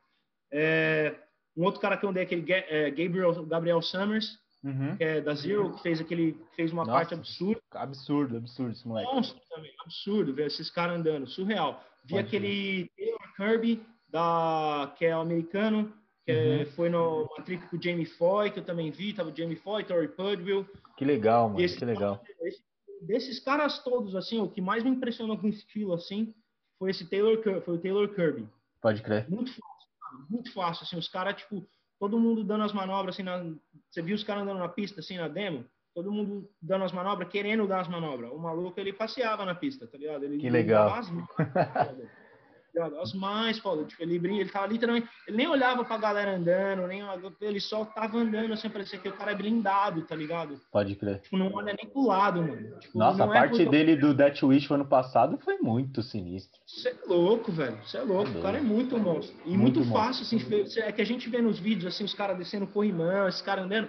É, 0.52 1.16
um 1.56 1.64
outro 1.64 1.80
cara 1.80 1.96
que 1.96 2.04
eu 2.04 2.10
andei, 2.10 2.22
aquele 2.22 2.44
é, 2.52 2.90
Gabriel, 2.90 3.44
Gabriel 3.44 3.82
Summers, 3.82 4.40
uhum. 4.62 4.96
que 4.96 5.04
é 5.04 5.20
da 5.20 5.34
Zero, 5.34 5.72
que 5.72 5.82
fez 5.82 6.00
aquele 6.00 6.40
fez 6.54 6.72
uma 6.72 6.84
Nossa, 6.84 6.92
parte 6.92 7.14
absurda. 7.14 7.60
Absurdo, 7.72 8.36
absurdo 8.36 8.72
esse 8.72 8.86
moleque. 8.86 9.12
Monstro 9.12 9.40
também, 9.48 9.72
absurdo 9.84 10.34
ver 10.34 10.46
esses 10.46 10.70
caras 10.70 10.98
andando, 10.98 11.26
surreal. 11.26 11.82
Vi 12.04 12.14
Pode 12.14 12.26
aquele. 12.26 12.90
Taylor 12.96 13.36
Kirby, 13.36 13.86
da, 14.08 14.94
que 14.96 15.04
é 15.04 15.16
o 15.16 15.20
americano, 15.20 15.92
que 16.24 16.32
é, 16.32 16.58
uhum. 16.58 16.66
foi 16.72 16.88
no, 16.88 17.24
uma 17.24 17.44
trip 17.44 17.66
com 17.68 17.76
o 17.76 17.82
Jamie 17.82 18.06
Foy, 18.06 18.50
que 18.50 18.60
eu 18.60 18.64
também 18.64 18.90
vi, 18.90 19.12
tava 19.12 19.30
o 19.30 19.36
Jamie 19.36 19.56
Foy, 19.56 19.84
Tori 19.84 20.08
Pudwill. 20.08 20.66
Que 20.96 21.04
legal, 21.04 21.48
mano, 21.48 21.60
esse, 21.60 21.78
que 21.78 21.84
legal. 21.84 22.22
Esse, 22.42 22.62
desses 23.02 23.40
caras 23.40 23.82
todos, 23.82 24.14
assim, 24.14 24.40
o 24.40 24.48
que 24.48 24.60
mais 24.60 24.84
me 24.84 24.90
impressionou 24.90 25.36
com 25.38 25.46
o 25.46 25.50
estilo, 25.50 25.94
assim, 25.94 26.34
foi 26.78 26.90
esse 26.90 27.08
Taylor, 27.08 27.40
foi 27.62 27.74
o 27.74 27.78
Taylor 27.78 28.08
Kirby. 28.14 28.48
Pode 28.80 29.02
crer. 29.02 29.28
Muito 29.28 29.50
fácil, 29.50 29.88
cara, 30.00 30.26
muito 30.28 30.52
fácil, 30.52 30.84
assim, 30.84 30.96
os 30.96 31.08
caras, 31.08 31.36
tipo, 31.36 31.66
todo 32.02 32.18
mundo 32.18 32.42
dando 32.42 32.64
as 32.64 32.72
manobras, 32.72 33.14
assim, 33.14 33.22
na, 33.22 33.44
você 33.88 34.02
viu 34.02 34.16
os 34.16 34.24
caras 34.24 34.42
andando 34.42 34.58
na 34.58 34.68
pista, 34.68 34.98
assim, 34.98 35.16
na 35.16 35.28
demo? 35.28 35.64
Todo 35.94 36.10
mundo 36.10 36.50
dando 36.60 36.84
as 36.84 36.90
manobras, 36.90 37.28
querendo 37.28 37.64
dar 37.64 37.78
as 37.78 37.86
manobras. 37.86 38.32
O 38.32 38.38
maluco, 38.38 38.80
ele 38.80 38.92
passeava 38.92 39.44
na 39.44 39.54
pista, 39.54 39.86
tá 39.86 39.96
ligado? 39.96 40.24
Ele 40.24 40.36
que 40.36 40.50
legal. 40.50 40.90
As 43.00 43.12
mais, 43.12 43.58
foda. 43.58 43.84
Tipo, 43.84 44.02
ele 44.02 44.16
ele 44.16 44.48
tava 44.48 44.66
literalmente. 44.66 45.06
Ele 45.28 45.36
nem 45.36 45.46
olhava 45.46 45.84
pra 45.84 45.98
galera 45.98 46.36
andando, 46.36 46.86
nem 46.86 47.02
ele 47.40 47.60
só 47.60 47.84
tava 47.84 48.18
andando 48.18 48.52
assim, 48.54 48.70
parecia 48.70 48.98
que 48.98 49.08
o 49.08 49.12
cara 49.12 49.32
é 49.32 49.34
blindado, 49.34 50.02
tá 50.02 50.16
ligado? 50.16 50.58
Pode 50.70 50.96
crer. 50.96 51.20
Tipo, 51.20 51.36
não 51.36 51.52
olha 51.52 51.74
nem 51.74 51.90
pro 51.90 52.06
lado, 52.06 52.40
mano. 52.40 52.78
Tipo, 52.80 52.98
Nossa, 52.98 53.24
a 53.24 53.26
é 53.26 53.30
parte 53.30 53.66
dele 53.66 53.96
do 53.96 54.14
Death 54.14 54.42
Wish 54.42 54.72
ano 54.72 54.86
passado 54.86 55.38
foi 55.44 55.58
muito 55.58 56.02
sinistro. 56.02 56.58
Você 56.66 56.88
é 56.88 56.96
louco, 57.06 57.52
velho. 57.52 57.78
Você 57.84 57.98
é 57.98 58.02
louco. 58.02 58.30
É 58.30 58.38
o 58.38 58.42
cara 58.42 58.58
é 58.58 58.62
muito 58.62 58.98
monstro. 58.98 59.36
E 59.44 59.56
muito, 59.56 59.80
muito 59.80 59.92
fácil, 59.92 60.22
assim. 60.22 60.38
É 60.80 60.92
que 60.92 61.02
a 61.02 61.06
gente 61.06 61.28
vê 61.28 61.42
nos 61.42 61.58
vídeos, 61.58 61.94
assim, 61.94 62.04
os 62.04 62.14
caras 62.14 62.38
descendo 62.38 62.66
corrimão, 62.66 63.28
esses 63.28 63.42
caras 63.42 63.64
andando. 63.64 63.88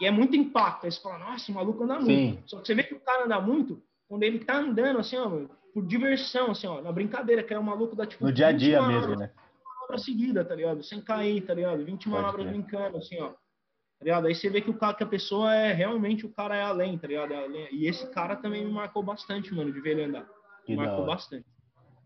E 0.00 0.06
é 0.06 0.10
muito 0.10 0.34
impacto. 0.34 0.84
Aí 0.84 0.92
você 0.92 1.00
fala, 1.00 1.18
nossa, 1.18 1.50
o 1.52 1.54
maluco 1.54 1.84
anda 1.84 1.96
muito. 1.96 2.06
Sim. 2.06 2.38
Só 2.46 2.60
que 2.60 2.66
você 2.66 2.74
vê 2.74 2.84
que 2.84 2.94
o 2.94 3.00
cara 3.00 3.24
anda 3.24 3.40
muito 3.40 3.82
quando 4.08 4.22
ele 4.22 4.38
tá 4.38 4.56
andando, 4.56 4.98
assim, 4.98 5.16
ó, 5.16 5.28
por 5.72 5.86
diversão, 5.86 6.50
assim, 6.50 6.66
ó, 6.66 6.80
na 6.80 6.92
brincadeira, 6.92 7.42
que 7.42 7.54
é 7.54 7.58
o 7.58 7.62
maluco 7.62 7.94
da 7.94 8.06
tipo. 8.06 8.24
No 8.24 8.32
dia 8.32 8.48
a 8.48 8.52
dia 8.52 8.82
mesmo, 8.82 9.16
né? 9.16 9.30
Manobra 9.64 9.98
seguida, 9.98 10.44
tá 10.44 10.54
ligado? 10.54 10.82
Sem 10.82 11.00
cair, 11.00 11.42
tá 11.42 11.54
ligado? 11.54 11.84
20 11.84 12.08
manobras 12.08 12.46
brincando, 12.46 12.98
assim, 12.98 13.20
ó. 13.20 13.28
Tá 13.28 14.04
ligado? 14.04 14.26
Aí 14.26 14.34
você 14.34 14.48
vê 14.48 14.60
que 14.60 14.70
o 14.70 14.78
cara, 14.78 14.94
que 14.94 15.02
a 15.02 15.06
pessoa 15.06 15.54
é 15.54 15.72
realmente 15.72 16.24
o 16.24 16.32
cara 16.32 16.56
é 16.56 16.62
além, 16.62 16.96
tá 16.96 17.06
ligado? 17.08 17.32
É 17.32 17.72
e 17.72 17.86
esse 17.86 18.08
cara 18.10 18.36
também 18.36 18.64
me 18.64 18.72
marcou 18.72 19.02
bastante, 19.02 19.52
mano, 19.52 19.72
de 19.72 19.80
ver 19.80 19.90
ele 19.90 20.04
andar. 20.04 20.26
Me 20.68 20.76
marcou 20.76 21.04
bastante. 21.04 21.46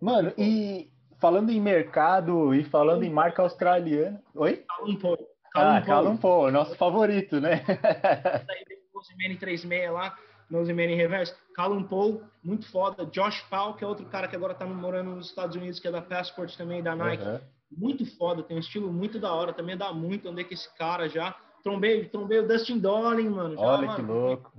Mano, 0.00 0.32
e 0.38 0.90
falando 1.20 1.50
em 1.50 1.60
mercado 1.60 2.54
e 2.54 2.64
falando 2.64 3.04
em 3.04 3.10
marca 3.10 3.42
australiana. 3.42 4.22
Oi? 4.34 4.64
Callum 4.68 4.96
Paul. 4.96 5.28
ah, 5.54 5.82
Callum 5.82 6.16
Paul, 6.16 6.50
nosso 6.50 6.74
favorito, 6.76 7.40
né? 7.40 7.62
Daí 7.66 8.64
o 8.94 9.38
36 9.38 9.92
lá 9.92 10.16
Em 10.60 10.96
reverso. 10.96 11.34
Callum 11.54 11.82
Paul, 11.82 12.22
muito 12.42 12.70
foda. 12.70 13.06
Josh 13.06 13.40
Paul, 13.48 13.74
que 13.74 13.82
é 13.82 13.86
outro 13.86 14.04
cara 14.06 14.28
que 14.28 14.36
agora 14.36 14.54
tá 14.54 14.66
morando 14.66 15.10
nos 15.16 15.26
Estados 15.26 15.56
Unidos, 15.56 15.80
que 15.80 15.88
é 15.88 15.90
da 15.90 16.02
Passport 16.02 16.54
também, 16.56 16.82
da 16.82 16.94
Nike. 16.94 17.24
Uhum. 17.24 17.40
Muito 17.70 18.04
foda, 18.16 18.42
tem 18.42 18.56
um 18.56 18.60
estilo 18.60 18.92
muito 18.92 19.18
da 19.18 19.32
hora. 19.32 19.52
Também 19.52 19.76
dá 19.76 19.92
muito, 19.92 20.28
andei 20.28 20.44
com 20.44 20.52
esse 20.52 20.72
cara 20.76 21.08
já. 21.08 21.34
Trombei, 21.62 22.06
trombei 22.06 22.40
o 22.40 22.48
Dustin 22.48 22.78
Dolin, 22.78 23.30
mano. 23.30 23.56
Já, 23.56 23.62
Olha 23.62 23.86
mano, 23.86 23.96
que 23.96 24.02
louco. 24.02 24.52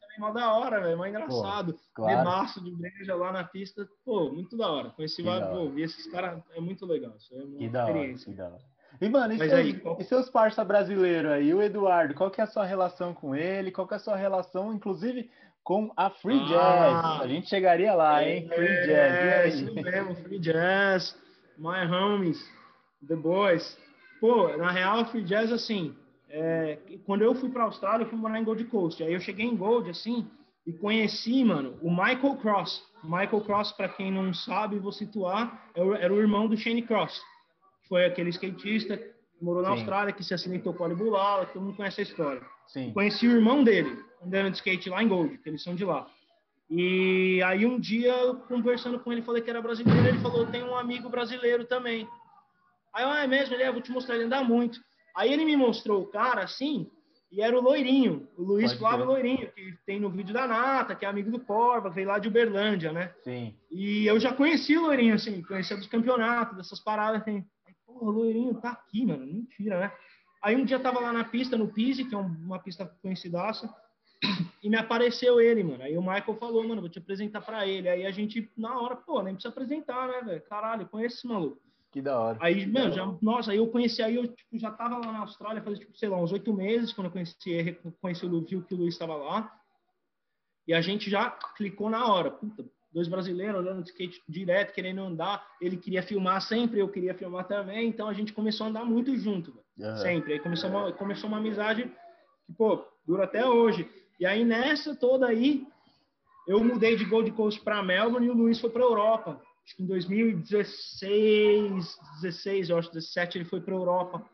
Também 0.00 0.18
mal 0.18 0.32
da 0.34 0.52
hora, 0.52 0.80
velho. 0.80 0.98
Mais 0.98 1.14
engraçado. 1.14 1.72
Pô, 1.72 1.78
claro. 1.94 2.62
De 2.62 2.70
breja 2.72 3.14
lá 3.14 3.32
na 3.32 3.44
pista. 3.44 3.88
Pô, 4.04 4.30
muito 4.30 4.56
da 4.56 4.68
hora. 4.68 4.90
Conheci 4.90 5.22
vários, 5.22 5.48
pô, 5.50 5.70
vi 5.70 5.82
esses 5.82 6.06
caras, 6.10 6.42
é 6.52 6.60
muito 6.60 6.84
legal. 6.84 7.14
Isso 7.16 7.34
é 7.34 7.42
uma 7.42 7.56
que 7.56 7.64
experiência. 7.64 8.34
Da 8.34 8.44
hora, 8.44 8.52
que 8.52 8.60
da 8.60 8.66
hora. 8.66 8.77
E, 9.00 9.08
mano, 9.08 9.34
e, 9.34 9.38
seus, 9.38 9.52
aí, 9.52 9.74
qual... 9.74 9.96
e 10.00 10.04
seus 10.04 10.30
parça 10.30 10.64
brasileiros 10.64 11.30
aí? 11.30 11.54
O 11.54 11.62
Eduardo, 11.62 12.14
qual 12.14 12.30
que 12.30 12.40
é 12.40 12.44
a 12.44 12.48
sua 12.48 12.64
relação 12.64 13.14
com 13.14 13.34
ele? 13.34 13.70
Qual 13.70 13.86
que 13.86 13.94
é 13.94 13.96
a 13.96 14.00
sua 14.00 14.16
relação, 14.16 14.72
inclusive, 14.72 15.30
com 15.68 15.92
a 15.94 16.08
Free 16.08 16.38
Jazz. 16.46 16.54
Ah, 16.54 17.20
a 17.20 17.28
gente 17.28 17.46
chegaria 17.46 17.92
lá, 17.92 18.26
hein? 18.26 18.48
Free 18.48 18.66
é, 18.66 18.86
Jazz. 18.86 19.44
É, 19.44 19.48
isso 19.48 19.74
mesmo, 19.74 20.14
Free 20.14 20.38
Jazz, 20.38 21.14
My 21.58 21.84
Homies, 21.92 22.42
The 23.06 23.14
Boys. 23.14 23.78
Pô, 24.18 24.48
na 24.56 24.70
real, 24.70 25.04
Free 25.04 25.22
Jazz, 25.22 25.52
assim, 25.52 25.94
é, 26.30 26.78
quando 27.04 27.20
eu 27.20 27.34
fui 27.34 27.50
para 27.50 27.64
a 27.64 27.66
Austrália, 27.66 28.04
eu 28.04 28.08
fui 28.08 28.18
morar 28.18 28.40
em 28.40 28.44
Gold 28.44 28.64
Coast. 28.64 29.02
Aí 29.02 29.12
eu 29.12 29.20
cheguei 29.20 29.44
em 29.44 29.56
Gold, 29.56 29.90
assim, 29.90 30.26
e 30.66 30.72
conheci, 30.72 31.44
mano, 31.44 31.78
o 31.82 31.90
Michael 31.90 32.36
Cross. 32.36 32.82
Michael 33.04 33.42
Cross, 33.42 33.72
para 33.72 33.90
quem 33.90 34.10
não 34.10 34.32
sabe, 34.32 34.78
vou 34.78 34.90
situar, 34.90 35.70
é 35.74 35.82
era 36.02 36.14
o 36.14 36.18
irmão 36.18 36.48
do 36.48 36.56
Shane 36.56 36.80
Cross. 36.80 37.20
Foi 37.88 38.04
aquele 38.04 38.30
skatista 38.30 38.96
que 38.96 39.14
morou 39.40 39.62
na 39.62 39.70
Sim. 39.70 39.74
Austrália, 39.78 40.12
que 40.12 40.24
se 40.24 40.34
acidentou 40.34 40.74
com 40.74 40.84
a 40.84 40.88
Bulala, 40.88 41.46
todo 41.46 41.62
mundo 41.62 41.76
conhece 41.76 42.00
a 42.00 42.04
história. 42.04 42.42
Sim. 42.66 42.92
Conheci 42.92 43.26
o 43.26 43.32
irmão 43.32 43.64
dele, 43.64 43.98
andando 44.22 44.50
de 44.50 44.56
skate 44.56 44.90
lá 44.90 45.02
em 45.02 45.08
Gold, 45.08 45.38
que 45.38 45.48
eles 45.48 45.62
são 45.62 45.74
de 45.74 45.84
lá. 45.84 46.06
E 46.70 47.42
aí 47.42 47.64
um 47.64 47.80
dia, 47.80 48.12
conversando 48.46 49.00
com 49.00 49.10
ele, 49.10 49.22
falei 49.22 49.42
que 49.42 49.48
era 49.48 49.62
brasileiro, 49.62 50.06
ele 50.06 50.18
falou, 50.18 50.46
tem 50.46 50.62
um 50.62 50.76
amigo 50.76 51.08
brasileiro 51.08 51.64
também. 51.64 52.06
Aí 52.92 53.04
eu, 53.04 53.08
ah, 53.08 53.24
é 53.24 53.26
mesmo? 53.26 53.54
Ele, 53.54 53.62
é, 53.62 53.72
vou 53.72 53.80
te 53.80 53.90
mostrar, 53.90 54.16
ele 54.16 54.24
anda 54.24 54.44
muito. 54.44 54.78
Aí 55.16 55.32
ele 55.32 55.44
me 55.44 55.56
mostrou 55.56 56.02
o 56.02 56.06
cara, 56.06 56.42
assim, 56.42 56.90
e 57.32 57.40
era 57.40 57.56
o 57.56 57.62
Loirinho, 57.62 58.28
o 58.36 58.42
Luiz 58.42 58.72
Pode 58.72 58.78
Flávio 58.78 59.06
ver. 59.06 59.12
Loirinho, 59.12 59.52
que 59.52 59.74
tem 59.86 59.98
no 59.98 60.10
vídeo 60.10 60.34
da 60.34 60.46
Nata, 60.46 60.94
que 60.94 61.04
é 61.04 61.08
amigo 61.08 61.30
do 61.30 61.40
Corva, 61.40 61.90
veio 61.90 62.08
lá 62.08 62.18
de 62.18 62.28
Uberlândia, 62.28 62.92
né? 62.92 63.12
Sim. 63.22 63.54
E 63.70 64.06
eu 64.06 64.20
já 64.20 64.32
conheci 64.32 64.76
o 64.76 64.82
Loirinho, 64.82 65.14
assim, 65.14 65.42
conhecia 65.42 65.76
dos 65.76 65.86
campeonatos, 65.86 66.56
dessas 66.56 66.80
paradas, 66.80 67.22
assim. 67.22 67.44
Pô, 67.98 68.06
o 68.06 68.10
Loirinho 68.10 68.54
tá 68.54 68.70
aqui, 68.70 69.04
mano, 69.04 69.26
mentira, 69.26 69.80
né? 69.80 69.92
Aí 70.42 70.54
um 70.56 70.64
dia 70.64 70.78
tava 70.78 71.00
lá 71.00 71.12
na 71.12 71.24
pista, 71.24 71.56
no 71.56 71.68
Pise, 71.68 72.04
que 72.04 72.14
é 72.14 72.18
uma 72.18 72.58
pista 72.60 72.86
conhecidaça, 73.02 73.72
e 74.62 74.70
me 74.70 74.76
apareceu 74.76 75.40
ele, 75.40 75.64
mano. 75.64 75.82
Aí 75.82 75.96
o 75.96 76.02
Michael 76.02 76.36
falou, 76.38 76.66
mano, 76.66 76.80
vou 76.80 76.90
te 76.90 76.98
apresentar 76.98 77.40
para 77.40 77.66
ele. 77.66 77.88
Aí 77.88 78.06
a 78.06 78.10
gente, 78.10 78.50
na 78.56 78.80
hora, 78.80 78.96
pô, 78.96 79.22
nem 79.22 79.34
precisa 79.34 79.52
apresentar, 79.52 80.06
né, 80.08 80.22
velho? 80.22 80.42
Caralho, 80.42 80.88
conheço 80.88 81.16
esse 81.16 81.26
maluco. 81.26 81.60
Que 81.90 82.02
da 82.02 82.18
hora. 82.18 82.38
Aí, 82.40 82.66
mano, 82.66 82.92
já, 82.92 83.06
nossa, 83.22 83.50
aí 83.50 83.56
eu 83.58 83.66
conheci, 83.68 84.02
aí 84.02 84.16
eu 84.16 84.28
tipo, 84.28 84.58
já 84.58 84.70
tava 84.70 84.98
lá 84.98 85.10
na 85.10 85.20
Austrália, 85.20 85.62
fazia, 85.62 85.80
tipo, 85.80 85.96
sei 85.96 86.08
lá, 86.08 86.20
uns 86.20 86.32
oito 86.32 86.52
meses, 86.52 86.92
quando 86.92 87.06
eu 87.06 87.12
conheci, 87.12 87.78
conheci 88.00 88.26
o 88.26 88.44
viu 88.44 88.62
que 88.62 88.74
o 88.74 88.76
Luiz 88.76 88.94
estava 88.94 89.16
lá. 89.16 89.58
E 90.66 90.74
a 90.74 90.82
gente 90.82 91.08
já 91.08 91.30
clicou 91.56 91.88
na 91.88 92.06
hora. 92.06 92.30
Puta, 92.30 92.64
dois 92.92 93.08
brasileiros 93.08 93.60
olhando 93.60 93.82
de 93.82 93.90
skate 93.90 94.22
direto, 94.28 94.72
querendo 94.72 95.02
andar. 95.02 95.44
Ele 95.60 95.76
queria 95.76 96.02
filmar 96.02 96.40
sempre, 96.40 96.80
eu 96.80 96.88
queria 96.88 97.14
filmar 97.14 97.46
também. 97.46 97.88
Então 97.88 98.08
a 98.08 98.12
gente 98.12 98.32
começou 98.32 98.66
a 98.66 98.70
andar 98.70 98.84
muito 98.84 99.16
junto, 99.16 99.56
uhum. 99.78 99.96
sempre. 99.96 100.32
Aí 100.34 100.40
começou 100.40 100.70
uma, 100.70 100.92
começou 100.92 101.28
uma 101.28 101.38
amizade 101.38 101.90
que, 102.46 102.52
pô, 102.52 102.84
dura 103.06 103.24
até 103.24 103.46
hoje. 103.46 103.88
E 104.18 104.26
aí 104.26 104.44
nessa 104.44 104.96
toda 104.96 105.26
aí, 105.26 105.66
eu 106.46 106.62
mudei 106.64 106.96
de 106.96 107.04
Gold 107.04 107.30
Coast 107.32 107.60
para 107.60 107.82
Melbourne 107.82 108.26
e 108.26 108.30
o 108.30 108.34
Luiz 108.34 108.58
foi 108.60 108.70
para 108.70 108.82
Europa. 108.82 109.40
Acho 109.64 109.76
que 109.76 109.82
em 109.82 109.86
2016, 109.86 111.98
16, 112.22 112.70
eu 112.70 112.78
acho, 112.78 112.88
17, 112.88 113.38
ele 113.38 113.44
foi 113.44 113.60
para 113.60 113.74
Europa 113.74 114.24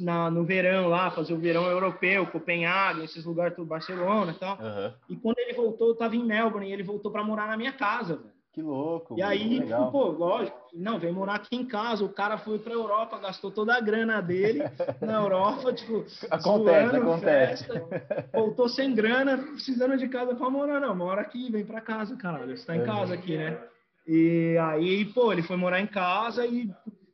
na, 0.00 0.30
no 0.30 0.44
verão 0.44 0.88
lá, 0.88 1.10
fazer 1.10 1.34
o 1.34 1.38
verão 1.38 1.64
europeu, 1.64 2.26
Copenhague, 2.26 3.04
esses 3.04 3.24
lugares, 3.24 3.54
tudo, 3.54 3.68
Barcelona 3.68 4.32
e 4.32 4.38
tal. 4.38 4.58
Uhum. 4.58 4.92
E 5.10 5.16
quando 5.16 5.38
ele 5.38 5.52
voltou, 5.52 5.88
eu 5.88 5.94
tava 5.94 6.16
em 6.16 6.24
Melbourne 6.24 6.68
e 6.68 6.72
ele 6.72 6.82
voltou 6.82 7.10
para 7.10 7.24
morar 7.24 7.46
na 7.46 7.56
minha 7.56 7.72
casa, 7.72 8.16
velho. 8.16 8.42
Que 8.52 8.60
louco. 8.60 9.18
E 9.18 9.22
aí, 9.22 9.60
tipo, 9.60 9.90
pô, 9.90 10.08
lógico, 10.08 10.58
não, 10.74 10.98
vem 10.98 11.10
morar 11.10 11.36
aqui 11.36 11.56
em 11.56 11.64
casa. 11.64 12.04
O 12.04 12.10
cara 12.10 12.36
foi 12.36 12.58
pra 12.58 12.74
Europa, 12.74 13.18
gastou 13.18 13.50
toda 13.50 13.74
a 13.74 13.80
grana 13.80 14.20
dele 14.20 14.60
na 15.00 15.14
Europa, 15.14 15.72
tipo, 15.72 16.04
acontece, 16.30 16.90
zoando, 16.90 16.96
acontece. 16.96 17.64
Festa, 17.64 18.28
voltou 18.30 18.68
sem 18.68 18.94
grana, 18.94 19.38
precisando 19.38 19.96
de 19.96 20.06
casa 20.06 20.34
pra 20.34 20.50
morar. 20.50 20.80
Não, 20.80 20.94
mora 20.94 21.22
aqui, 21.22 21.50
vem 21.50 21.64
pra 21.64 21.80
casa, 21.80 22.14
caralho. 22.14 22.54
Você 22.54 22.66
tá 22.66 22.76
em 22.76 22.84
casa 22.84 23.14
aqui, 23.14 23.38
né? 23.38 23.58
E 24.06 24.58
aí, 24.60 25.06
pô, 25.06 25.32
ele 25.32 25.42
foi 25.42 25.56
morar 25.56 25.80
em 25.80 25.86
casa 25.86 26.44
e 26.44 26.70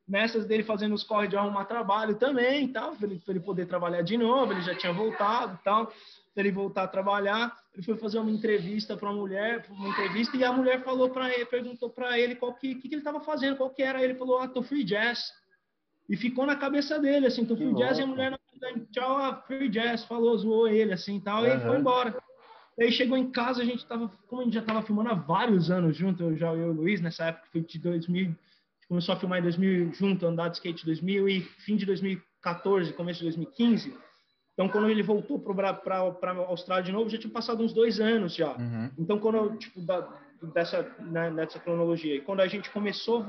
nessas 0.09 0.47
dele 0.47 0.63
fazendo 0.63 0.95
os 0.95 1.05
corre 1.05 1.29
de 1.29 1.37
arrumar 1.37 1.67
trabalho 1.67 2.15
também, 2.15 2.69
tal, 2.69 2.97
pra 2.97 3.07
ele, 3.07 3.21
pra 3.25 3.35
ele 3.35 3.45
poder 3.45 3.67
trabalhar 3.67 4.03
de 4.03 4.17
novo, 4.17 4.53
ele 4.53 4.63
já 4.63 4.75
tinha 4.75 4.93
voltado 4.93 5.59
tal 5.63 5.93
ele 6.41 6.53
voltar 6.53 6.85
a 6.85 6.89
trabalhar, 6.89 7.57
ele 7.75 7.83
foi 7.83 7.97
fazer 7.97 8.19
uma 8.19 8.31
entrevista 8.31 8.97
para 8.97 9.11
uma 9.11 9.21
mulher, 9.21 9.67
uma 9.71 9.89
entrevista, 9.89 10.37
e 10.37 10.45
a 10.45 10.53
mulher 10.53 10.83
falou 10.85 11.11
para 11.11 11.33
ele, 11.33 11.45
perguntou 11.45 11.91
para 11.91 12.19
ele 12.19 12.37
qual 12.37 12.55
que, 12.55 12.75
que, 12.77 12.89
que 12.89 12.95
ele 12.95 13.01
estava 13.01 13.21
fazendo, 13.21 13.57
qual 13.57 13.71
que 13.71 13.83
era. 13.83 14.03
Ele 14.03 14.15
falou, 14.15 14.39
ah, 14.39 14.49
tô 14.49 14.63
free 14.63 14.85
jazz. 14.85 15.33
E 16.09 16.17
ficou 16.17 16.47
na 16.47 16.57
cabeça 16.57 16.99
dele, 16.99 17.27
assim, 17.27 17.45
tô 17.45 17.57
free 17.57 17.75
jazz, 17.75 17.99
e 17.99 18.03
a 18.03 18.07
mulher, 18.07 18.39
tchau, 18.91 19.17
ah, 19.19 19.43
free 19.47 19.69
jazz, 19.69 20.05
falou, 20.05 20.37
zoou 20.39 20.69
ele, 20.69 20.93
assim, 20.93 21.21
tal, 21.21 21.43
uhum. 21.43 21.57
e 21.57 21.61
foi 21.61 21.79
embora. 21.79 22.17
Aí 22.81 22.93
chegou 22.93 23.17
em 23.17 23.31
casa, 23.31 23.63
a 23.63 23.65
gente 23.65 23.85
tava, 23.87 24.09
como 24.29 24.41
a 24.41 24.45
gente 24.45 24.55
já 24.55 24.63
tava 24.63 24.83
filmando 24.83 25.11
há 25.11 25.15
vários 25.15 25.71
anos 25.71 25.97
junto, 25.97 26.23
eu 26.23 26.37
já 26.37 26.53
eu 26.53 26.59
e 26.59 26.71
o 26.71 26.73
Luiz, 26.73 27.01
nessa 27.01 27.25
época 27.27 27.49
foi 27.51 27.61
de 27.63 27.79
2000, 27.79 28.35
começou 28.89 29.15
a 29.15 29.19
filmar 29.19 29.39
em 29.39 29.43
2000 29.43 29.93
junto, 29.93 30.27
andar 30.27 30.49
de 30.49 30.57
skate 30.57 30.85
2000 30.85 31.29
e 31.29 31.41
fim 31.41 31.77
de 31.77 31.85
2014, 31.85 32.93
começo 32.95 33.19
de 33.19 33.27
2015. 33.27 33.95
Então, 34.55 34.69
quando 34.69 34.91
ele 34.91 35.03
voltou 35.03 35.39
para 35.39 35.71
a 35.71 36.37
Austrália 36.49 36.83
de 36.83 36.91
novo, 36.91 37.09
já 37.09 37.19
tinha 37.19 37.33
passado 37.33 37.63
uns 37.63 37.73
dois 37.73 38.01
anos 38.01 38.35
já. 38.35 38.57
Uhum. 38.57 38.91
Então, 38.99 39.19
quando 39.19 39.37
eu, 39.37 39.57
tipo, 39.57 39.81
da, 39.81 40.01
dessa, 40.53 40.83
né, 40.99 41.31
nessa 41.31 41.61
cronologia, 41.61 42.17
e 42.17 42.21
quando 42.21 42.41
a 42.41 42.49
gente 42.49 42.69
começou, 42.71 43.25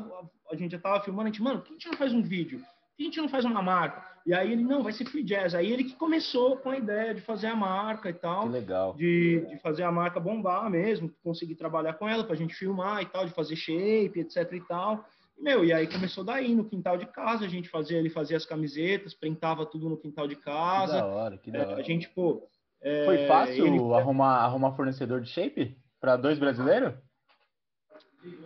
a 0.52 0.56
gente 0.56 0.72
já 0.72 0.78
estava 0.78 1.04
filmando, 1.04 1.28
a 1.28 1.32
gente, 1.32 1.44
mano, 1.44 1.60
por 1.60 1.68
que 1.68 1.74
a 1.74 1.78
gente 1.78 1.88
não 1.88 1.98
faz 1.98 2.14
um 2.14 2.24
vídeo? 2.24 2.60
Por 2.60 2.98
que 2.98 3.04
a 3.04 3.06
gente 3.06 3.22
não 3.22 3.30
faz 3.30 3.46
uma 3.46 3.62
marca? 3.62 4.10
E 4.26 4.34
aí 4.34 4.52
ele, 4.52 4.64
não, 4.64 4.82
vai 4.82 4.92
ser 4.92 5.06
free 5.06 5.24
jazz. 5.24 5.54
Aí 5.54 5.72
ele 5.72 5.84
que 5.84 5.96
começou 5.96 6.58
com 6.58 6.72
a 6.72 6.78
ideia 6.78 7.14
de 7.14 7.22
fazer 7.22 7.48
a 7.48 7.56
marca 7.56 8.10
e 8.10 8.14
tal. 8.14 8.44
Que 8.44 8.50
legal. 8.50 8.94
De, 8.96 9.46
de 9.50 9.58
fazer 9.60 9.84
a 9.84 9.92
marca 9.92 10.20
bombar 10.20 10.70
mesmo, 10.70 11.12
conseguir 11.24 11.56
trabalhar 11.56 11.94
com 11.94 12.10
ela 12.10 12.24
para 12.24 12.34
a 12.34 12.38
gente 12.38 12.56
filmar 12.56 13.02
e 13.04 13.06
tal, 13.06 13.26
de 13.26 13.34
fazer 13.34 13.56
shape, 13.56 14.20
etc 14.20 14.52
e 14.52 14.62
tal. 14.62 15.06
Meu, 15.40 15.64
e 15.64 15.72
aí 15.72 15.88
começou 15.88 16.24
daí, 16.24 16.54
no 16.54 16.66
quintal 16.66 16.98
de 16.98 17.06
casa, 17.06 17.46
a 17.46 17.48
gente 17.48 17.70
fazia, 17.70 17.98
ele 17.98 18.10
fazia 18.10 18.36
as 18.36 18.46
camisetas, 18.46 19.14
printava 19.14 19.66
tudo 19.66 19.88
no 19.88 19.98
quintal 19.98 20.28
de 20.28 20.36
casa. 20.36 20.94
Que 20.94 21.00
da 21.00 21.06
hora, 21.06 21.38
que 21.38 21.52
da 21.52 21.60
hora. 21.60 21.72
É, 21.72 21.80
a 21.80 21.84
gente, 21.84 22.10
pô... 22.10 22.48
É, 22.82 23.06
Foi 23.06 23.28
fácil 23.28 23.68
ele... 23.68 23.78
arrumar, 23.94 24.38
arrumar 24.38 24.72
fornecedor 24.72 25.22
de 25.22 25.30
shape 25.30 25.78
para 26.00 26.16
dois 26.16 26.40
brasileiros? 26.40 26.94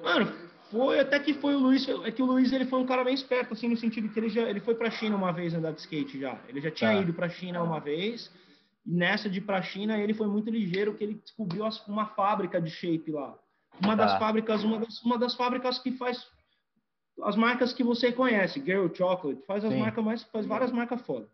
Mano, 0.03 0.31
foi 0.71 0.99
até 0.99 1.19
que 1.19 1.35
foi 1.35 1.53
o 1.53 1.59
Luiz, 1.59 1.87
é 1.87 2.11
que 2.11 2.21
o 2.21 2.25
Luiz 2.25 2.51
ele 2.51 2.65
foi 2.65 2.79
um 2.79 2.85
cara 2.85 3.03
bem 3.03 3.13
esperto, 3.13 3.53
assim, 3.53 3.67
no 3.67 3.77
sentido 3.77 4.09
que 4.09 4.19
ele 4.19 4.29
já 4.29 4.41
ele 4.41 4.59
foi 4.59 4.73
para 4.73 4.89
China 4.89 5.15
uma 5.15 5.31
vez 5.31 5.53
andar 5.53 5.71
de 5.71 5.81
skate 5.81 6.19
já. 6.19 6.39
Ele 6.47 6.59
já 6.59 6.71
tinha 6.71 6.93
tá. 6.93 6.99
ido 6.99 7.13
para 7.13 7.29
China 7.29 7.61
uma 7.61 7.79
vez, 7.79 8.31
e 8.85 8.91
nessa 8.91 9.29
de 9.29 9.39
para 9.39 9.61
China 9.61 9.97
ele 9.97 10.15
foi 10.15 10.27
muito 10.27 10.49
ligeiro, 10.49 10.95
que 10.95 11.03
ele 11.03 11.15
descobriu 11.15 11.63
uma 11.87 12.07
fábrica 12.07 12.59
de 12.59 12.71
shape 12.71 13.11
lá. 13.11 13.37
Uma 13.83 13.95
tá. 13.95 14.05
das 14.05 14.19
fábricas, 14.19 14.63
uma 14.63 14.79
das, 14.79 15.01
uma 15.03 15.17
das 15.17 15.35
fábricas 15.35 15.77
que 15.77 15.91
faz 15.91 16.25
as 17.21 17.35
marcas 17.35 17.73
que 17.73 17.83
você 17.83 18.11
conhece, 18.11 18.63
Girl 18.63 18.87
Chocolate, 18.93 19.45
faz 19.45 19.63
as 19.63 19.71
Sim. 19.71 19.79
marcas 19.79 20.03
mais, 20.03 20.23
faz 20.23 20.45
várias 20.45 20.71
marcas 20.71 21.01
foda. 21.01 21.27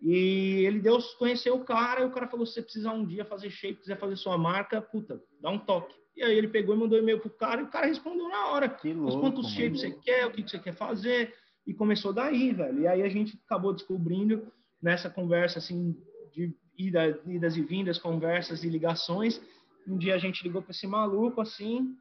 E 0.00 0.64
ele 0.66 0.80
deu 0.80 0.98
conheceu 1.18 1.54
o 1.56 1.64
cara, 1.64 2.02
e 2.02 2.04
o 2.04 2.10
cara 2.10 2.28
falou: 2.28 2.44
se 2.44 2.54
você 2.54 2.62
precisar 2.62 2.92
um 2.92 3.04
dia 3.04 3.24
fazer 3.24 3.50
shape, 3.50 3.80
quiser 3.80 3.98
fazer 3.98 4.16
sua 4.16 4.36
marca, 4.36 4.80
puta, 4.80 5.22
dá 5.40 5.50
um 5.50 5.58
toque. 5.58 5.94
E 6.16 6.22
aí 6.22 6.36
ele 6.36 6.48
pegou 6.48 6.74
e 6.74 6.78
mandou 6.78 6.98
e-mail 6.98 7.20
pro 7.20 7.30
cara, 7.30 7.60
e 7.60 7.64
o 7.64 7.68
cara 7.68 7.86
respondeu 7.86 8.28
na 8.28 8.46
hora. 8.48 8.68
Que 8.68 8.92
louco, 8.92 9.12
Mas 9.12 9.20
quantos 9.20 9.50
shapes 9.50 9.80
você 9.80 9.90
quer, 9.90 10.26
o 10.26 10.30
que 10.30 10.42
você 10.42 10.58
quer 10.58 10.74
fazer? 10.74 11.34
E 11.66 11.74
começou 11.74 12.12
daí, 12.12 12.52
velho. 12.52 12.80
E 12.80 12.86
aí 12.86 13.02
a 13.02 13.08
gente 13.08 13.38
acabou 13.44 13.72
descobrindo 13.72 14.50
nessa 14.80 15.10
conversa 15.10 15.58
assim 15.58 15.96
de 16.32 16.54
ida, 16.76 17.20
idas 17.26 17.56
e 17.56 17.62
vindas, 17.62 17.98
conversas 17.98 18.64
e 18.64 18.68
ligações. 18.68 19.40
Um 19.86 19.96
dia 19.96 20.14
a 20.14 20.18
gente 20.18 20.42
ligou 20.42 20.62
para 20.62 20.72
esse 20.72 20.86
maluco 20.86 21.40
assim, 21.40 21.96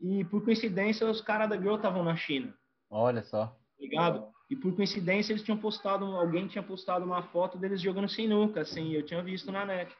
e 0.00 0.24
por 0.24 0.44
coincidência 0.44 1.08
os 1.08 1.20
caras 1.20 1.48
da 1.48 1.56
Girl 1.56 1.76
estavam 1.76 2.04
na 2.04 2.16
China. 2.16 2.54
Olha 2.90 3.22
só. 3.22 3.56
Ligado? 3.78 4.28
E 4.50 4.56
por 4.56 4.74
coincidência 4.74 5.32
eles 5.32 5.42
tinham 5.42 5.58
postado, 5.58 6.04
alguém 6.04 6.48
tinha 6.48 6.62
postado 6.62 7.04
uma 7.04 7.22
foto 7.22 7.58
deles 7.58 7.80
jogando 7.80 8.08
sinuca, 8.08 8.62
assim, 8.62 8.92
eu 8.92 9.04
tinha 9.04 9.22
visto 9.22 9.52
na 9.52 9.64
net. 9.64 9.94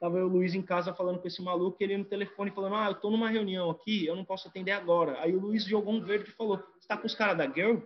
Tava 0.00 0.18
eu, 0.18 0.26
o 0.26 0.28
Luiz, 0.28 0.54
em 0.54 0.62
casa 0.62 0.92
falando 0.92 1.20
com 1.20 1.28
esse 1.28 1.40
maluco, 1.40 1.76
ele 1.80 1.96
no 1.96 2.04
telefone 2.04 2.50
falando: 2.50 2.74
Ah, 2.74 2.88
eu 2.88 2.94
tô 2.96 3.08
numa 3.08 3.30
reunião 3.30 3.70
aqui, 3.70 4.04
eu 4.04 4.16
não 4.16 4.24
posso 4.24 4.48
atender 4.48 4.72
agora. 4.72 5.20
Aí 5.20 5.34
o 5.34 5.40
Luiz 5.40 5.64
jogou 5.64 5.94
um 5.94 6.00
verde 6.00 6.28
e 6.28 6.32
falou: 6.32 6.62
Você 6.78 6.88
tá 6.88 6.96
com 6.96 7.06
os 7.06 7.14
caras 7.14 7.38
da 7.38 7.48
Girl? 7.48 7.78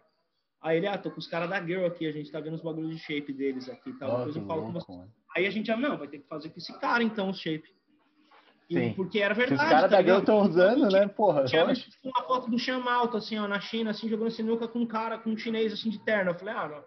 Aí 0.62 0.78
ele, 0.78 0.86
ah, 0.86 0.98
tô 0.98 1.10
com 1.10 1.18
os 1.18 1.26
caras 1.26 1.48
da 1.48 1.64
Girl 1.64 1.86
aqui, 1.86 2.06
a 2.06 2.12
gente 2.12 2.32
tá 2.32 2.40
vendo 2.40 2.54
os 2.54 2.62
bagulhos 2.62 2.90
de 2.90 2.98
shape 2.98 3.32
deles 3.32 3.68
aqui. 3.68 3.92
Tá? 3.92 4.06
Depois 4.06 4.36
eu 4.36 4.46
falo 4.46 4.62
com 4.62 4.72
você. 4.72 4.92
Aí 5.36 5.46
a 5.46 5.50
gente, 5.50 5.70
ah, 5.70 5.76
não, 5.76 5.96
vai 5.96 6.08
ter 6.08 6.18
que 6.18 6.26
fazer 6.26 6.48
com 6.48 6.58
esse 6.58 6.76
cara 6.80 7.02
então, 7.02 7.30
o 7.30 7.34
shape. 7.34 7.68
E, 8.70 8.74
Sim. 8.74 8.92
Porque 8.94 9.18
era 9.18 9.34
verdade. 9.34 9.60
Os 9.60 9.68
caras 9.68 9.90
tá 9.90 9.96
da 9.96 10.02
Girl 10.02 10.20
estão 10.20 10.42
usando, 10.42 10.88
né, 10.88 11.08
porra? 11.08 11.44
Tinha 11.44 11.64
uma 11.64 12.22
foto 12.22 12.48
do 12.48 12.58
Chamalto, 12.58 13.16
assim, 13.16 13.36
ó, 13.36 13.48
na 13.48 13.60
China, 13.60 13.90
assim, 13.90 14.08
jogando 14.08 14.30
sinuca 14.30 14.68
com 14.68 14.78
um 14.78 14.86
cara, 14.86 15.18
com 15.18 15.30
um 15.30 15.36
chinês, 15.36 15.72
assim, 15.72 15.90
de 15.90 15.98
terno. 15.98 16.30
Eu 16.30 16.34
falei, 16.36 16.54
ah, 16.54 16.68
não, 16.68 16.84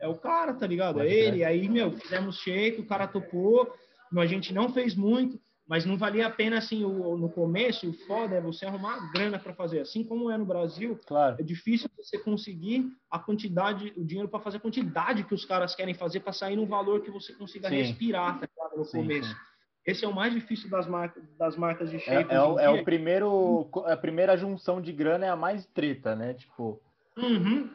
é 0.00 0.08
o 0.08 0.16
cara, 0.16 0.52
tá 0.52 0.66
ligado? 0.66 1.00
É 1.00 1.08
ele. 1.08 1.44
Aí, 1.44 1.68
meu, 1.68 1.92
fizemos 1.92 2.38
shape, 2.38 2.80
o 2.80 2.86
cara 2.86 3.06
topou 3.06 3.72
a 4.20 4.26
gente 4.26 4.52
não 4.52 4.72
fez 4.72 4.94
muito, 4.94 5.40
mas 5.66 5.86
não 5.86 5.96
valia 5.96 6.26
a 6.26 6.30
pena, 6.30 6.58
assim, 6.58 6.84
o, 6.84 7.16
no 7.16 7.30
começo, 7.30 7.88
o 7.88 7.92
foda 7.92 8.34
é 8.34 8.40
você 8.40 8.66
arrumar 8.66 9.10
grana 9.12 9.38
para 9.38 9.54
fazer. 9.54 9.80
Assim 9.80 10.04
como 10.04 10.30
é 10.30 10.36
no 10.36 10.44
Brasil, 10.44 10.98
claro. 11.06 11.36
é 11.38 11.42
difícil 11.42 11.88
você 11.96 12.18
conseguir 12.18 12.90
a 13.10 13.18
quantidade, 13.18 13.92
o 13.96 14.04
dinheiro 14.04 14.28
para 14.28 14.40
fazer 14.40 14.58
a 14.58 14.60
quantidade 14.60 15.24
que 15.24 15.34
os 15.34 15.44
caras 15.44 15.74
querem 15.74 15.94
fazer 15.94 16.20
para 16.20 16.32
sair 16.32 16.56
num 16.56 16.66
valor 16.66 17.00
que 17.00 17.10
você 17.10 17.32
consiga 17.32 17.68
sim. 17.68 17.76
respirar 17.76 18.40
tá 18.40 18.48
no 18.76 18.84
sim, 18.84 18.98
começo. 18.98 19.30
Sim. 19.30 19.51
Esse 19.84 20.04
é 20.04 20.08
o 20.08 20.14
mais 20.14 20.32
difícil 20.32 20.70
das 20.70 20.86
marcas, 20.86 21.22
das 21.36 21.56
marcas 21.56 21.90
de 21.90 21.98
shape. 21.98 22.32
É, 22.32 22.36
é, 22.36 22.42
o, 22.42 22.58
é 22.58 22.70
o 22.70 22.84
primeiro, 22.84 23.68
a 23.86 23.96
primeira 23.96 24.36
junção 24.36 24.80
de 24.80 24.92
grana 24.92 25.26
é 25.26 25.28
a 25.28 25.36
mais 25.36 25.66
treta, 25.66 26.14
né? 26.14 26.34
Tipo. 26.34 26.80
Uhum. 27.16 27.68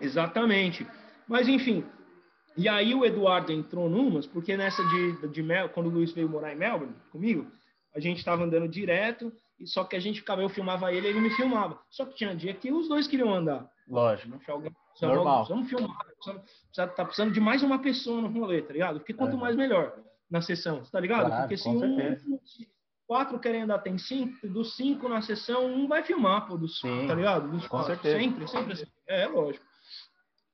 Exatamente. 0.00 0.86
Mas 1.28 1.46
enfim, 1.46 1.84
e 2.56 2.66
aí 2.66 2.94
o 2.94 3.04
Eduardo 3.04 3.52
entrou 3.52 3.88
numas, 3.90 4.26
porque 4.26 4.56
nessa 4.56 4.82
de, 4.82 5.28
de 5.28 5.42
Mel, 5.42 5.68
quando 5.68 5.88
o 5.88 5.90
Luiz 5.90 6.12
veio 6.12 6.28
morar 6.28 6.52
em 6.52 6.56
Melbourne 6.56 6.94
comigo, 7.12 7.46
a 7.94 8.00
gente 8.00 8.18
estava 8.18 8.42
andando 8.42 8.66
direto, 8.66 9.30
e 9.60 9.66
só 9.66 9.84
que 9.84 9.94
a 9.94 10.00
gente 10.00 10.20
ficava, 10.20 10.40
eu 10.40 10.48
filmava 10.48 10.92
ele, 10.92 11.08
ele 11.08 11.20
me 11.20 11.30
filmava. 11.30 11.78
Só 11.90 12.06
que 12.06 12.14
tinha 12.14 12.34
dia 12.34 12.54
que 12.54 12.72
os 12.72 12.88
dois 12.88 13.06
queriam 13.06 13.34
andar. 13.34 13.68
Lógico. 13.86 14.40
Alguém, 14.50 14.72
Normal. 15.00 15.44
Precisamos 15.44 15.68
filmar, 15.68 16.06
precisamos, 16.06 16.42
tá 16.72 17.04
precisando 17.04 17.32
de 17.32 17.40
mais 17.40 17.62
uma 17.62 17.78
pessoa 17.78 18.20
no 18.20 18.28
rolê, 18.28 18.62
tá 18.62 18.72
ligado? 18.72 18.98
Porque 18.98 19.14
quanto 19.14 19.36
é. 19.36 19.38
mais 19.38 19.54
melhor 19.54 19.94
na 20.30 20.40
sessão, 20.42 20.82
tá 20.82 21.00
ligado? 21.00 21.26
Claro, 21.26 21.42
Porque 21.42 21.56
se 21.56 21.68
um, 21.68 22.38
quatro 23.06 23.38
querem 23.38 23.62
andar, 23.62 23.78
tem 23.78 23.96
cinco, 23.96 24.46
dos 24.46 24.76
cinco 24.76 25.08
na 25.08 25.22
sessão, 25.22 25.66
um 25.66 25.88
vai 25.88 26.02
filmar, 26.02 26.46
pô, 26.46 26.58
dos, 26.58 26.78
Sim, 26.78 27.06
tá 27.06 27.14
ligado? 27.14 27.50
Dos 27.50 27.62
com 27.62 27.78
quatro. 27.78 27.94
certeza. 27.94 28.18
Sempre, 28.18 28.46
sempre 28.46 28.72
assim. 28.74 28.86
É, 29.06 29.26
lógico. 29.26 29.64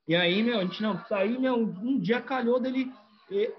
E 0.06 0.14
aí, 0.14 0.42
meu, 0.42 0.60
a 0.60 0.62
gente 0.62 0.80
não, 0.82 1.00
aí, 1.10 1.37
meu, 1.38 1.56
um 1.56 1.98
dia 1.98 2.20
calhou 2.20 2.60
dele, 2.60 2.92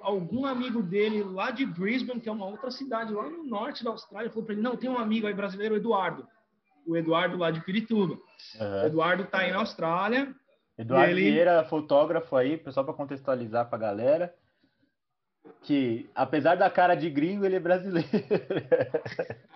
algum 0.01 0.45
amigo 0.45 0.82
dele 0.82 1.23
lá 1.23 1.51
de 1.51 1.65
Brisbane, 1.65 2.21
que 2.21 2.30
é 2.30 2.32
uma 2.32 2.45
outra 2.45 2.71
cidade 2.71 3.13
lá 3.13 3.30
no 3.30 3.43
norte 3.43 3.84
da 3.84 3.89
Austrália, 3.89 4.30
falou 4.30 4.45
para 4.45 4.54
ele: 4.54 4.62
Não, 4.62 4.78
tem 4.78 4.89
um 4.89 4.97
amigo 4.97 5.28
aí 5.28 5.34
brasileiro, 5.34 5.75
Eduardo. 5.75 6.25
O 6.88 6.95
Eduardo 6.95 7.36
lá 7.36 7.49
de 7.49 7.62
Pirituba. 7.62 8.13
Uhum. 8.13 8.84
O 8.84 8.86
Eduardo 8.86 9.25
tá 9.25 9.39
aí 9.39 9.51
na 9.51 9.58
Austrália. 9.58 10.34
Eduardo 10.78 11.12
ele... 11.12 11.32
Vieira, 11.32 11.63
fotógrafo 11.65 12.36
aí, 12.36 12.62
só 12.69 12.84
para 12.84 12.93
contextualizar 12.93 13.67
para 13.67 13.78
a 13.78 13.82
galera. 13.82 14.36
Que, 15.65 16.08
apesar 16.13 16.56
da 16.56 16.69
cara 16.69 16.93
de 16.93 17.10
gringo, 17.10 17.43
ele 17.43 17.56
é 17.56 17.60
brasileiro. 17.60 18.08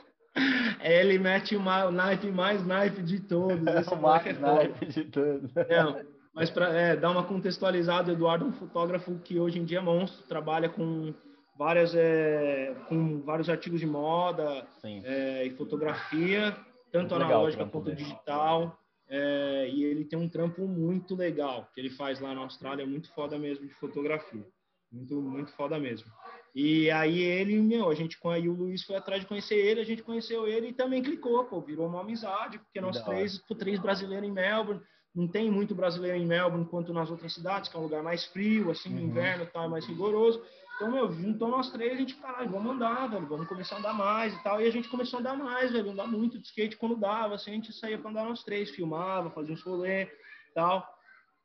ele 0.81 1.19
mete 1.19 1.55
o 1.57 1.91
naipe 1.91 2.31
mais 2.31 2.65
naipe 2.65 3.03
de 3.03 3.19
todos. 3.19 3.65
É 3.67 3.93
o 3.93 4.01
mais 4.01 4.25
é 4.25 4.33
naipe 4.33 4.85
de 4.87 5.03
todos. 5.05 5.53
Não, 5.53 6.01
mas 6.33 6.49
para 6.49 6.69
é, 6.69 6.95
dar 6.95 7.11
uma 7.11 7.23
contextualizada, 7.23 8.11
o 8.11 8.15
Eduardo 8.15 8.45
é 8.45 8.47
um 8.47 8.53
fotógrafo 8.53 9.19
que 9.19 9.39
hoje 9.39 9.59
em 9.59 9.65
dia 9.65 9.77
é 9.77 9.81
monstro, 9.81 10.25
trabalha 10.27 10.67
com 10.67 11.13
várias 11.55 11.93
é, 11.93 12.73
com 12.87 13.21
vários 13.21 13.49
artigos 13.49 13.79
de 13.79 13.85
moda 13.85 14.65
é, 14.83 15.45
e 15.45 15.51
fotografia, 15.51 16.55
tanto 16.91 17.13
muito 17.13 17.23
analógica 17.23 17.65
quanto 17.65 17.93
digital. 17.93 18.79
É, 19.11 19.67
e 19.67 19.83
ele 19.83 20.05
tem 20.05 20.17
um 20.17 20.29
trampo 20.29 20.67
muito 20.67 21.15
legal 21.15 21.67
que 21.73 21.81
ele 21.81 21.89
faz 21.89 22.19
lá 22.19 22.33
na 22.33 22.41
Austrália, 22.41 22.85
muito 22.85 23.11
foda 23.13 23.37
mesmo 23.37 23.67
de 23.67 23.73
fotografia. 23.73 24.45
Muito, 24.91 25.21
muito 25.21 25.51
foda 25.53 25.77
mesmo. 25.79 26.11
E 26.53 26.89
aí 26.89 27.21
ele, 27.21 27.61
meu, 27.61 27.89
a 27.89 27.95
gente 27.95 28.17
aí 28.25 28.49
o 28.49 28.53
Luiz 28.53 28.83
foi 28.83 28.95
atrás 28.95 29.21
de 29.21 29.27
conhecer 29.27 29.55
ele, 29.55 29.81
a 29.81 29.85
gente 29.85 30.01
conheceu 30.01 30.47
ele 30.47 30.69
e 30.69 30.73
também 30.73 31.03
clicou, 31.03 31.45
pô, 31.45 31.61
virou 31.61 31.87
uma 31.87 32.01
amizade, 32.01 32.57
porque 32.57 32.81
nós 32.81 33.01
três, 33.03 33.39
três 33.57 33.79
brasileiros 33.79 34.27
em 34.27 34.31
Melbourne, 34.31 34.81
não 35.13 35.27
tem 35.27 35.49
muito 35.49 35.75
brasileiro 35.75 36.17
em 36.17 36.25
Melbourne 36.25 36.65
quanto 36.65 36.93
nas 36.93 37.09
outras 37.09 37.33
cidades, 37.33 37.69
que 37.69 37.75
é 37.75 37.79
um 37.79 37.83
lugar 37.83 38.01
mais 38.01 38.25
frio, 38.25 38.71
assim, 38.71 38.89
no 38.89 38.99
uhum. 38.99 39.07
inverno 39.07 39.45
tal, 39.45 39.65
é 39.65 39.67
mais 39.67 39.85
rigoroso. 39.85 40.41
Então, 40.75 40.91
meu, 40.91 41.11
juntou 41.11 41.49
nós 41.49 41.69
três, 41.71 41.93
a 41.93 41.95
gente, 41.97 42.15
caralho, 42.15 42.49
vamos 42.49 42.71
andar, 42.71 43.07
velho, 43.07 43.27
vamos 43.27 43.47
começar 43.47 43.75
a 43.75 43.79
andar 43.79 43.93
mais 43.93 44.33
e 44.33 44.43
tal. 44.43 44.61
E 44.61 44.67
a 44.67 44.71
gente 44.71 44.87
começou 44.87 45.17
a 45.17 45.19
andar 45.19 45.35
mais, 45.35 45.71
velho, 45.71 45.91
andar 45.91 46.07
muito 46.07 46.39
de 46.39 46.47
skate 46.47 46.77
quando 46.77 46.95
dava, 46.95 47.35
assim, 47.35 47.51
a 47.51 47.53
gente 47.55 47.73
saía 47.73 47.97
para 47.97 48.09
andar 48.09 48.23
nós 48.23 48.43
três, 48.43 48.69
filmava, 48.69 49.29
fazia 49.29 49.53
uns 49.53 49.61
rolê 49.61 50.03
e 50.03 50.53
tal. 50.55 50.87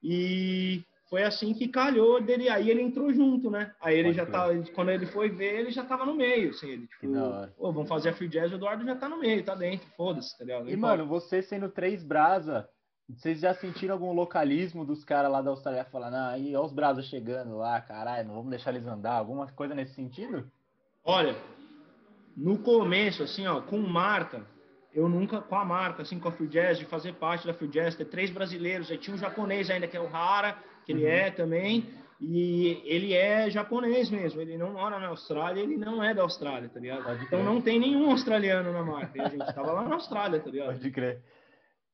E 0.02 0.84
foi 1.14 1.22
assim 1.22 1.54
que 1.54 1.68
calhou 1.68 2.20
dele. 2.20 2.48
Aí 2.48 2.68
ele 2.68 2.82
entrou 2.82 3.12
junto, 3.12 3.48
né? 3.48 3.72
Aí 3.80 3.96
ele 3.96 4.08
Pode 4.08 4.16
já 4.16 4.26
tá, 4.26 4.48
quando 4.74 4.90
ele 4.90 5.06
foi 5.06 5.28
ver, 5.28 5.60
ele 5.60 5.70
já 5.70 5.84
tava 5.84 6.04
no 6.04 6.12
meio, 6.12 6.50
assim, 6.50 6.70
ele 6.70 6.86
tipo, 6.88 7.06
pô, 7.56 7.72
vamos 7.72 7.88
fazer 7.88 8.08
a 8.08 8.12
Free 8.12 8.26
Jazz, 8.26 8.50
o 8.50 8.56
Eduardo 8.56 8.84
já 8.84 8.96
tá 8.96 9.08
no 9.08 9.20
meio, 9.20 9.44
tá 9.44 9.54
dentro, 9.54 9.86
foda-se, 9.96 10.36
tá 10.36 10.44
ligado? 10.44 10.68
E, 10.68 10.76
mano, 10.76 11.06
você 11.06 11.40
sendo 11.40 11.68
três 11.68 12.02
brasa, 12.02 12.68
vocês 13.08 13.38
já 13.38 13.54
sentiram 13.54 13.94
algum 13.94 14.12
localismo 14.12 14.84
dos 14.84 15.04
caras 15.04 15.30
lá 15.30 15.40
da 15.40 15.50
Austrália 15.50 15.84
falando, 15.84 16.14
ah, 16.14 16.30
aí, 16.30 16.56
olha 16.56 16.66
os 16.66 16.72
brasas 16.72 17.04
chegando 17.04 17.58
lá, 17.58 17.80
caralho, 17.80 18.26
não 18.26 18.34
vamos 18.34 18.50
deixar 18.50 18.74
eles 18.74 18.84
andar, 18.84 19.14
alguma 19.14 19.46
coisa 19.52 19.72
nesse 19.72 19.94
sentido? 19.94 20.50
Olha, 21.04 21.36
no 22.36 22.58
começo, 22.58 23.22
assim, 23.22 23.46
ó, 23.46 23.60
com 23.60 23.78
marca, 23.78 24.44
eu 24.92 25.08
nunca, 25.08 25.40
com 25.40 25.54
a 25.54 25.64
marca, 25.64 26.02
assim, 26.02 26.18
com 26.18 26.26
a 26.26 26.32
Free 26.32 26.48
Jazz, 26.48 26.76
de 26.76 26.86
fazer 26.86 27.14
parte 27.14 27.46
da 27.46 27.54
Free 27.54 27.68
Jazz, 27.68 27.94
ter 27.94 28.06
três 28.06 28.30
brasileiros, 28.30 28.90
aí 28.90 28.98
tinha 28.98 29.14
um 29.14 29.18
japonês 29.18 29.70
ainda, 29.70 29.86
que 29.86 29.96
é 29.96 30.00
o 30.00 30.12
Hara, 30.12 30.58
que 30.84 30.92
ele 30.92 31.04
uhum. 31.04 31.10
é 31.10 31.30
também, 31.30 31.86
e 32.20 32.80
ele 32.84 33.12
é 33.12 33.50
japonês 33.50 34.10
mesmo, 34.10 34.40
ele 34.40 34.56
não 34.56 34.72
mora 34.72 34.98
na 34.98 35.08
Austrália, 35.08 35.60
ele 35.60 35.76
não 35.76 36.02
é 36.02 36.14
da 36.14 36.22
Austrália, 36.22 36.68
tá 36.68 36.80
ligado? 36.80 37.04
Pode 37.04 37.24
então 37.24 37.40
crer. 37.40 37.52
não 37.52 37.60
tem 37.60 37.78
nenhum 37.78 38.10
australiano 38.10 38.72
na 38.72 38.82
marca, 38.82 39.22
a 39.22 39.28
gente 39.28 39.54
tava 39.54 39.72
lá 39.72 39.88
na 39.88 39.94
Austrália, 39.94 40.40
tá 40.40 40.50
ligado? 40.50 40.78
Pode 40.78 40.90
crer. 40.90 41.22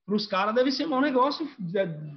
Pros 0.05 0.27
caras 0.27 0.55
deve 0.55 0.73
ser 0.73 0.87
um 0.87 1.01
negócio, 1.01 1.49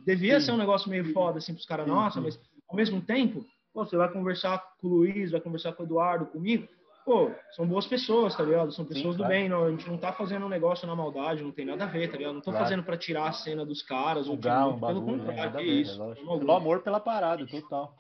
devia 0.06 0.40
Sim. 0.40 0.46
ser 0.48 0.52
um 0.52 0.58
negócio 0.58 0.90
meio 0.90 1.14
foda, 1.14 1.38
assim, 1.38 1.54
pros 1.54 1.66
caras, 1.66 1.88
nossa, 1.88 2.20
mas 2.20 2.40
ao 2.68 2.76
mesmo 2.76 3.02
tempo, 3.02 3.46
pô, 3.74 3.86
você 3.86 3.96
vai 3.96 4.12
conversar 4.12 4.62
com 4.80 4.88
o 4.88 4.90
Luiz, 4.90 5.32
vai 5.32 5.42
conversar 5.42 5.74
com 5.74 5.84
o 5.84 5.86
Eduardo, 5.86 6.26
comigo, 6.26 6.68
pô, 7.06 7.32
são 7.52 7.68
boas 7.68 7.86
pessoas, 7.86 8.36
tá 8.36 8.44
ligado? 8.44 8.72
São 8.72 8.86
pessoas 8.86 9.14
Sim, 9.14 9.18
do 9.18 9.26
claro. 9.26 9.34
bem, 9.34 9.50
não, 9.50 9.66
a 9.66 9.72
gente 9.72 9.90
não 9.90 9.98
tá 9.98 10.12
fazendo 10.14 10.46
um 10.46 10.50
negócio 10.50 10.88
na 10.88 10.96
maldade, 10.96 11.44
não 11.44 11.52
tem 11.52 11.66
nada 11.66 11.84
a 11.84 11.88
ver, 11.88 12.10
tá 12.10 12.18
ligado? 12.18 12.34
Não 12.34 12.42
tô 12.42 12.52
claro. 12.52 12.66
fazendo 12.66 12.84
para 12.84 12.98
tirar 12.98 13.28
a 13.28 13.34
cena 13.34 13.66
dos 13.66 13.82
caras, 13.82 14.28
ou 14.28 14.38
tirar, 14.38 14.68
um 14.68 14.80
pelo 14.80 15.04
contrário, 15.04 15.60
é 15.60 15.64
isso. 15.64 16.00
Pelo 16.16 16.52
amor 16.52 16.82
pela 16.82 17.00
parada, 17.00 17.46
total. 17.46 17.96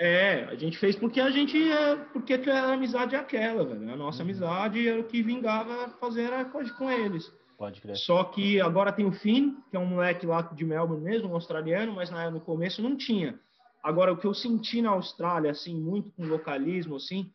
É, 0.00 0.44
a 0.44 0.54
gente 0.54 0.78
fez 0.78 0.96
porque 0.96 1.20
a 1.20 1.30
gente 1.30 1.56
é, 1.70 1.96
porque 2.12 2.34
a 2.34 2.72
amizade 2.72 3.14
é 3.14 3.18
aquela, 3.18 3.64
velho. 3.64 3.92
A 3.92 3.96
nossa 3.96 4.18
uhum. 4.18 4.24
amizade 4.24 4.88
era 4.88 5.00
o 5.00 5.04
que 5.04 5.22
vingava 5.22 5.90
fazer 6.00 6.32
a 6.32 6.44
coisa 6.44 6.72
com 6.74 6.90
eles. 6.90 7.30
Pode 7.58 7.80
crer. 7.80 7.96
Só 7.96 8.24
que 8.24 8.60
agora 8.60 8.92
tem 8.92 9.06
o 9.06 9.12
Finn, 9.12 9.54
que 9.70 9.76
é 9.76 9.78
um 9.78 9.86
moleque 9.86 10.26
lá 10.26 10.42
de 10.42 10.64
Melbourne 10.64 11.04
mesmo, 11.04 11.28
um 11.28 11.34
australiano, 11.34 11.92
mas 11.92 12.10
na, 12.10 12.30
no 12.30 12.40
começo 12.40 12.82
não 12.82 12.96
tinha. 12.96 13.38
Agora, 13.82 14.12
o 14.12 14.16
que 14.16 14.26
eu 14.26 14.34
senti 14.34 14.80
na 14.80 14.90
Austrália, 14.90 15.50
assim, 15.50 15.74
muito 15.74 16.10
com 16.12 16.24
localismo, 16.24 16.96
assim, 16.96 17.30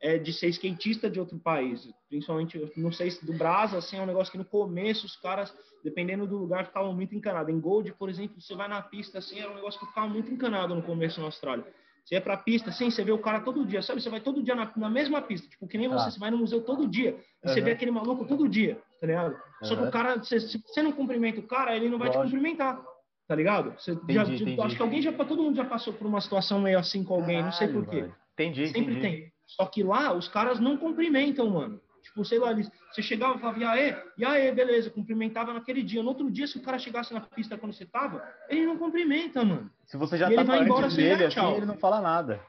é 0.00 0.18
de 0.18 0.32
ser 0.32 0.48
skatista 0.48 1.10
de 1.10 1.20
outro 1.20 1.38
país. 1.38 1.88
Principalmente, 2.08 2.72
não 2.76 2.90
sei 2.90 3.10
se 3.10 3.24
do 3.24 3.32
Brasa, 3.32 3.78
assim, 3.78 3.98
é 3.98 4.02
um 4.02 4.06
negócio 4.06 4.32
que 4.32 4.38
no 4.38 4.44
começo 4.44 5.06
os 5.06 5.16
caras, 5.16 5.54
dependendo 5.84 6.26
do 6.26 6.38
lugar, 6.38 6.66
ficavam 6.66 6.94
muito 6.94 7.14
encanados. 7.14 7.54
Em 7.54 7.60
Gold, 7.60 7.92
por 7.92 8.08
exemplo, 8.08 8.40
você 8.40 8.54
vai 8.54 8.68
na 8.68 8.80
pista, 8.80 9.18
assim, 9.18 9.38
era 9.38 9.50
um 9.50 9.54
negócio 9.54 9.78
que 9.78 9.86
ficava 9.86 10.08
muito 10.08 10.32
encanado 10.32 10.74
no 10.74 10.82
começo 10.82 11.20
na 11.20 11.26
Austrália. 11.26 11.64
Você 12.04 12.14
ia 12.14 12.20
pra 12.20 12.36
pista, 12.36 12.70
assim, 12.70 12.90
você 12.90 13.04
vê 13.04 13.12
o 13.12 13.18
cara 13.18 13.40
todo 13.40 13.64
dia, 13.64 13.82
sabe? 13.82 14.00
Você 14.00 14.08
vai 14.08 14.20
todo 14.20 14.42
dia 14.42 14.54
na, 14.54 14.72
na 14.74 14.88
mesma 14.88 15.20
pista, 15.20 15.46
tipo, 15.48 15.68
que 15.68 15.76
nem 15.76 15.86
você, 15.86 16.08
ah. 16.08 16.10
você 16.10 16.18
vai 16.18 16.30
no 16.30 16.38
museu 16.38 16.62
todo 16.62 16.88
dia, 16.88 17.10
e 17.10 17.12
uhum. 17.12 17.54
você 17.54 17.60
vê 17.60 17.72
aquele 17.72 17.90
maluco 17.90 18.26
todo 18.26 18.48
dia, 18.48 18.80
tá 19.00 19.06
ligado? 19.06 19.32
Uhum. 19.32 19.68
Só 19.68 19.76
que 19.76 19.82
o 19.82 19.90
cara, 19.90 20.22
se, 20.22 20.40
se 20.40 20.62
você 20.66 20.82
não 20.82 20.92
cumprimenta 20.92 21.40
o 21.40 21.46
cara, 21.46 21.76
ele 21.76 21.90
não 21.90 21.98
vai 21.98 22.08
Lógico. 22.08 22.24
te 22.24 22.30
cumprimentar 22.30 22.82
tá 23.28 23.36
ligado? 23.36 23.72
Você 23.78 23.92
entendi, 23.92 24.14
já, 24.14 24.22
entendi. 24.24 24.60
Acho 24.60 24.74
que 24.74 24.82
alguém 24.82 25.00
já, 25.00 25.12
todo 25.12 25.40
mundo 25.40 25.54
já 25.54 25.64
passou 25.64 25.92
por 25.92 26.04
uma 26.04 26.20
situação 26.20 26.60
meio 26.60 26.76
assim 26.76 27.04
com 27.04 27.14
alguém, 27.14 27.36
Caralho, 27.36 27.44
não 27.44 27.52
sei 27.52 27.68
porquê. 27.68 28.10
Entendi, 28.32 28.66
Sempre 28.66 28.96
entendi. 28.96 29.00
tem. 29.00 29.32
Só 29.56 29.66
que 29.66 29.82
lá, 29.82 30.12
os 30.12 30.28
caras 30.28 30.60
não 30.60 30.76
cumprimentam, 30.76 31.50
mano. 31.50 31.80
Tipo, 32.02 32.24
sei 32.24 32.38
lá, 32.38 32.54
você 32.90 33.02
chegava 33.02 33.36
e 33.36 33.40
falava, 33.40 33.58
e 33.58 33.64
aí, 33.64 33.96
e 34.16 34.24
aí, 34.24 34.52
beleza, 34.52 34.90
cumprimentava 34.90 35.52
naquele 35.52 35.82
dia. 35.82 36.02
No 36.02 36.08
outro 36.08 36.30
dia, 36.30 36.46
se 36.46 36.58
o 36.58 36.62
cara 36.62 36.78
chegasse 36.78 37.12
na 37.12 37.20
pista 37.20 37.58
quando 37.58 37.72
você 37.72 37.84
tava, 37.84 38.22
ele 38.48 38.66
não 38.66 38.78
cumprimenta, 38.78 39.44
mano. 39.44 39.70
Se 39.84 39.96
você 39.96 40.16
já 40.16 40.30
e 40.30 40.34
tá 40.34 40.56
ele 40.56 40.64
embora 40.64 40.88
dele, 40.88 41.24
assim, 41.24 41.54
ele 41.56 41.66
não 41.66 41.76
fala 41.76 42.00
nada. 42.00 42.40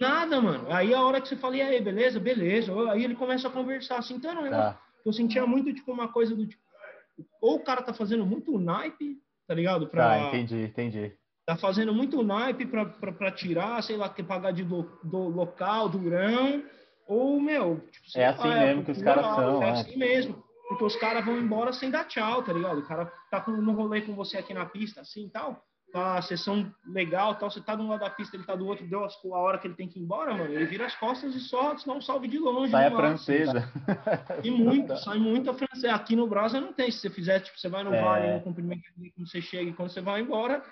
Nada, 0.00 0.40
mano. 0.40 0.72
Aí 0.72 0.92
a 0.92 1.02
hora 1.02 1.20
que 1.20 1.28
você 1.28 1.36
fala, 1.36 1.56
e 1.56 1.62
aí, 1.62 1.80
beleza, 1.80 2.18
beleza. 2.18 2.72
Aí 2.90 3.04
ele 3.04 3.14
começa 3.14 3.48
a 3.48 3.50
conversar 3.50 3.98
assim, 3.98 4.14
então, 4.14 4.34
não, 4.34 4.50
tá. 4.50 4.80
eu 5.04 5.12
sentia 5.12 5.46
muito, 5.46 5.72
tipo, 5.72 5.92
uma 5.92 6.08
coisa 6.08 6.34
do 6.34 6.46
tipo, 6.46 6.62
ou 7.40 7.56
o 7.56 7.64
cara 7.64 7.82
tá 7.82 7.92
fazendo 7.92 8.26
muito 8.26 8.58
naipe, 8.58 9.18
tá 9.46 9.54
ligado? 9.54 9.86
Pra, 9.86 10.08
tá, 10.08 10.28
entendi, 10.28 10.62
entendi. 10.64 11.12
Tá 11.46 11.56
fazendo 11.56 11.92
muito 11.92 12.22
naipe 12.22 12.66
pra 12.66 13.30
tirar, 13.30 13.82
sei 13.82 13.96
lá, 13.96 14.08
que 14.08 14.22
pagar 14.22 14.52
de 14.52 14.64
do, 14.64 14.82
do 15.02 15.28
local, 15.28 15.88
durão, 15.88 16.62
ou, 17.06 17.40
meu... 17.40 17.84
Tipo, 17.90 18.18
é 18.18 18.26
assim 18.26 18.48
lá, 18.48 18.60
mesmo 18.60 18.80
é, 18.80 18.84
que 18.84 18.90
os 18.92 19.02
caras 19.02 19.26
são, 19.26 19.62
É, 19.62 19.66
é 19.66 19.70
assim 19.72 19.96
mesmo, 19.96 20.44
porque 20.68 20.84
os 20.84 20.96
caras 20.96 21.24
vão 21.24 21.38
embora 21.38 21.72
sem 21.72 21.90
dar 21.90 22.04
tchau, 22.04 22.42
tá 22.42 22.52
ligado? 22.52 22.78
O 22.78 22.86
cara 22.86 23.12
tá 23.30 23.40
com, 23.40 23.52
no 23.52 23.72
rolê 23.72 24.00
com 24.00 24.14
você 24.14 24.38
aqui 24.38 24.54
na 24.54 24.64
pista, 24.64 25.02
assim, 25.02 25.28
tal, 25.28 25.62
tá 25.92 26.16
a 26.18 26.22
sessão 26.22 26.72
legal, 26.86 27.36
tal, 27.36 27.50
você 27.50 27.60
tá 27.60 27.76
de 27.76 27.82
um 27.82 27.88
lado 27.88 28.00
da 28.00 28.10
pista, 28.10 28.36
ele 28.36 28.44
tá 28.44 28.56
do 28.56 28.66
outro, 28.66 28.86
deu 28.86 29.04
a 29.04 29.38
hora 29.38 29.58
que 29.58 29.66
ele 29.66 29.74
tem 29.74 29.86
que 29.86 29.98
ir 29.98 30.02
embora, 30.02 30.32
mano, 30.32 30.52
ele 30.52 30.64
vira 30.64 30.86
as 30.86 30.94
costas 30.96 31.34
e 31.34 31.40
só 31.40 31.74
dá 31.74 31.92
um 31.92 32.00
salve 32.00 32.26
de 32.26 32.38
longe. 32.38 32.72
Sai 32.72 32.86
a 32.86 32.90
francesa. 32.90 33.72
E 34.42 34.50
muito, 34.50 34.96
sai 34.96 35.18
muito 35.18 35.50
a 35.50 35.54
francesa. 35.54 35.94
Aqui 35.94 36.16
no 36.16 36.26
Brasil 36.26 36.60
não 36.60 36.72
tem, 36.72 36.90
se 36.90 36.98
você 36.98 37.10
fizer, 37.10 37.40
tipo, 37.40 37.58
você 37.60 37.68
vai 37.68 37.84
no 37.84 37.94
é... 37.94 38.02
vale, 38.02 38.34
no 38.34 38.40
cumprimento 38.40 38.82
quando 39.14 39.28
você 39.28 39.40
chega 39.42 39.70
e 39.70 39.72
quando 39.72 39.90
você 39.90 40.00
vai 40.00 40.20
embora, 40.20 40.64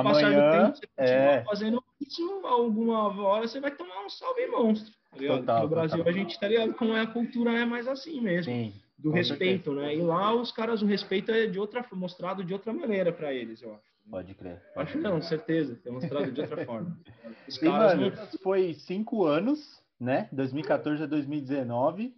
Amanhã, 0.00 0.70
tempo, 0.70 0.76
você 0.76 0.86
é... 0.96 1.44
fazendo 1.44 1.82
isso, 2.00 2.40
alguma 2.44 3.08
hora 3.22 3.46
você 3.46 3.60
vai 3.60 3.70
tomar 3.70 4.04
um 4.04 4.10
salve 4.10 4.46
monstro. 4.46 4.92
Tá 5.12 5.38
total, 5.38 5.62
no 5.62 5.68
Brasil 5.68 5.98
total. 5.98 6.12
a 6.12 6.16
gente 6.16 6.40
tá 6.40 6.48
ligado 6.48 6.74
como 6.74 6.92
é 6.92 7.00
a 7.00 7.06
cultura 7.06 7.52
é 7.52 7.64
mais 7.64 7.86
assim 7.86 8.20
mesmo. 8.20 8.52
Sim, 8.52 8.72
do 8.98 9.10
respeito, 9.10 9.72
certeza. 9.72 9.86
né? 9.86 9.94
E 9.94 10.02
lá 10.02 10.34
os 10.34 10.50
caras, 10.50 10.82
o 10.82 10.86
respeito 10.86 11.30
é 11.30 11.46
de 11.46 11.58
outra, 11.58 11.84
mostrado 11.92 12.44
de 12.44 12.52
outra 12.52 12.72
maneira 12.72 13.12
para 13.12 13.32
eles, 13.32 13.62
eu 13.62 13.74
acho. 13.74 13.94
Pode 14.10 14.34
crer. 14.34 14.62
Pode 14.74 14.88
acho 14.88 14.98
crer. 14.98 15.10
não, 15.10 15.22
certeza. 15.22 15.80
É 15.84 15.90
mostrado 15.90 16.30
de 16.30 16.40
outra 16.40 16.64
forma. 16.64 16.96
Os 17.48 17.54
Sim, 17.56 17.68
mano, 17.68 18.10
não... 18.10 18.26
foi 18.42 18.74
cinco 18.74 19.24
anos, 19.24 19.82
né? 19.98 20.28
2014 20.32 21.02
a 21.02 21.06
2019. 21.06 22.14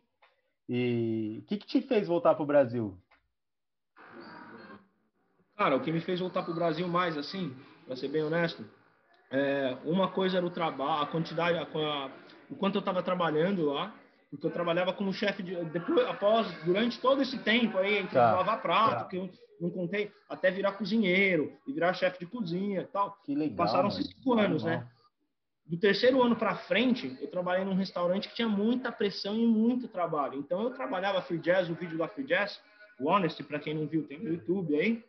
E 0.68 1.40
o 1.42 1.46
que, 1.46 1.56
que 1.58 1.66
te 1.66 1.80
fez 1.80 2.08
voltar 2.08 2.34
pro 2.34 2.44
Brasil? 2.44 2.96
Cara, 5.56 5.74
o 5.74 5.80
que 5.80 5.90
me 5.90 6.00
fez 6.00 6.20
voltar 6.20 6.42
para 6.42 6.52
o 6.52 6.54
Brasil 6.54 6.86
mais, 6.86 7.16
assim, 7.16 7.56
para 7.86 7.96
ser 7.96 8.08
bem 8.08 8.22
honesto, 8.22 8.62
é, 9.30 9.76
uma 9.84 10.08
coisa 10.08 10.36
era 10.36 10.46
o 10.46 10.50
trabalho, 10.50 11.02
a 11.02 11.06
quantidade, 11.06 11.56
a, 11.56 12.10
o 12.50 12.56
quanto 12.56 12.74
eu 12.74 12.80
estava 12.80 13.02
trabalhando 13.02 13.64
lá, 13.64 13.94
porque 14.30 14.46
eu 14.46 14.50
trabalhava 14.50 14.92
como 14.92 15.12
chefe 15.14 15.42
de, 15.42 15.56
depois, 15.66 16.06
após, 16.06 16.46
durante 16.64 17.00
todo 17.00 17.22
esse 17.22 17.38
tempo 17.38 17.78
aí, 17.78 17.98
entre 17.98 18.14
tá, 18.14 18.36
lavar 18.36 18.60
prato, 18.60 19.04
tá. 19.04 19.04
que 19.04 19.16
eu 19.16 19.30
não 19.58 19.70
contei, 19.70 20.12
até 20.28 20.50
virar 20.50 20.72
cozinheiro 20.72 21.56
e 21.66 21.72
virar 21.72 21.94
chefe 21.94 22.18
de 22.18 22.26
cozinha 22.26 22.82
e 22.82 22.86
tal. 22.86 23.16
Que 23.24 23.34
legal. 23.34 23.56
Passaram-se 23.56 24.02
cinco 24.04 24.34
anos, 24.34 24.62
né? 24.62 24.86
Do 25.64 25.78
terceiro 25.78 26.22
ano 26.22 26.36
para 26.36 26.54
frente, 26.54 27.16
eu 27.20 27.28
trabalhei 27.28 27.64
num 27.64 27.74
restaurante 27.74 28.28
que 28.28 28.34
tinha 28.34 28.48
muita 28.48 28.92
pressão 28.92 29.34
e 29.34 29.46
muito 29.46 29.88
trabalho. 29.88 30.38
Então 30.38 30.62
eu 30.62 30.70
trabalhava 30.70 31.22
free 31.22 31.38
jazz, 31.38 31.68
o 31.70 31.74
vídeo 31.74 31.96
da 31.98 32.06
free 32.06 32.24
jazz, 32.24 32.60
o 33.00 33.08
Honest, 33.08 33.42
para 33.42 33.58
quem 33.58 33.74
não 33.74 33.86
viu, 33.86 34.06
tem 34.06 34.18
no 34.18 34.28
YouTube 34.28 34.76
aí 34.76 35.02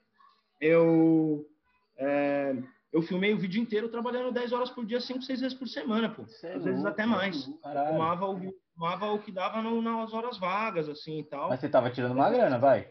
eu 0.59 1.45
é, 1.97 2.55
eu 2.91 3.01
filmei 3.01 3.33
o 3.33 3.37
vídeo 3.37 3.61
inteiro 3.61 3.89
trabalhando 3.89 4.31
10 4.31 4.53
horas 4.53 4.69
por 4.69 4.85
dia, 4.85 4.99
5, 4.99 5.21
6 5.21 5.41
vezes 5.41 5.57
por 5.57 5.67
semana, 5.67 6.09
pô. 6.09 6.23
É 6.43 6.53
Às 6.53 6.63
vezes 6.63 6.85
até 6.85 7.05
mais. 7.05 7.43
Filmava 7.43 8.25
o, 8.27 8.39
filmava 8.73 9.11
o 9.11 9.19
que 9.19 9.31
dava 9.31 9.61
no, 9.61 9.81
nas 9.81 10.13
horas 10.13 10.37
vagas, 10.37 10.87
assim, 10.87 11.19
e 11.19 11.23
tal. 11.23 11.49
Mas 11.49 11.59
você 11.59 11.69
tava 11.69 11.89
tirando 11.89 12.13
uma 12.13 12.29
grana, 12.29 12.57
vai? 12.57 12.89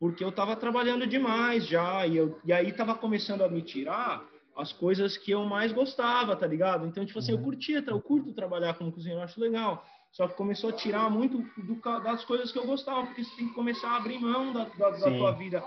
Porque 0.00 0.22
eu 0.22 0.32
tava 0.32 0.56
trabalhando 0.56 1.06
demais 1.06 1.66
já, 1.66 2.06
e, 2.06 2.16
eu, 2.16 2.40
e 2.44 2.52
aí 2.52 2.72
tava 2.72 2.94
começando 2.94 3.42
a 3.42 3.48
me 3.48 3.62
tirar 3.62 4.24
as 4.56 4.72
coisas 4.72 5.16
que 5.16 5.30
eu 5.30 5.44
mais 5.44 5.72
gostava, 5.72 6.36
tá 6.36 6.46
ligado? 6.46 6.86
Então, 6.86 7.06
tipo 7.06 7.18
assim, 7.18 7.32
uhum. 7.32 7.38
eu 7.38 7.44
curtia, 7.44 7.84
eu 7.86 8.00
curto 8.00 8.32
trabalhar 8.32 8.74
como 8.74 8.92
cozinheiro, 8.92 9.22
acho 9.22 9.40
legal. 9.40 9.84
Só 10.12 10.26
que 10.26 10.34
começou 10.34 10.70
a 10.70 10.72
tirar 10.72 11.08
muito 11.10 11.38
do, 11.56 11.80
das 12.02 12.24
coisas 12.24 12.50
que 12.50 12.58
eu 12.58 12.66
gostava, 12.66 13.06
porque 13.06 13.24
você 13.24 13.36
tem 13.36 13.48
que 13.48 13.54
começar 13.54 13.90
a 13.90 13.96
abrir 13.96 14.18
mão 14.18 14.52
da, 14.52 14.64
da, 14.64 14.90
da 14.90 15.10
tua 15.10 15.32
vida 15.32 15.62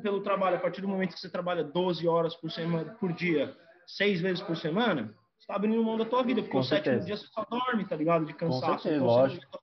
pelo 0.00 0.20
trabalho, 0.20 0.56
a 0.56 0.60
partir 0.60 0.80
do 0.80 0.88
momento 0.88 1.14
que 1.14 1.20
você 1.20 1.28
trabalha 1.28 1.64
12 1.64 2.06
horas 2.06 2.34
por 2.34 2.50
semana, 2.50 2.92
por 2.94 3.12
dia, 3.12 3.56
seis 3.86 4.20
vezes 4.20 4.42
por 4.42 4.56
semana, 4.56 5.14
você 5.38 5.44
está 5.44 5.56
abrindo 5.56 5.82
mão 5.82 5.96
da 5.96 6.04
tua 6.04 6.22
vida, 6.22 6.40
porque 6.40 6.52
Com 6.52 6.60
o 6.60 6.64
sétimo 6.64 7.00
dia 7.00 7.16
você 7.16 7.26
só 7.26 7.44
dorme, 7.44 7.84
tá 7.84 7.96
ligado? 7.96 8.24
De 8.24 8.32
cansaço. 8.32 8.84
Certeza, 8.84 9.04
lógico. 9.04 9.58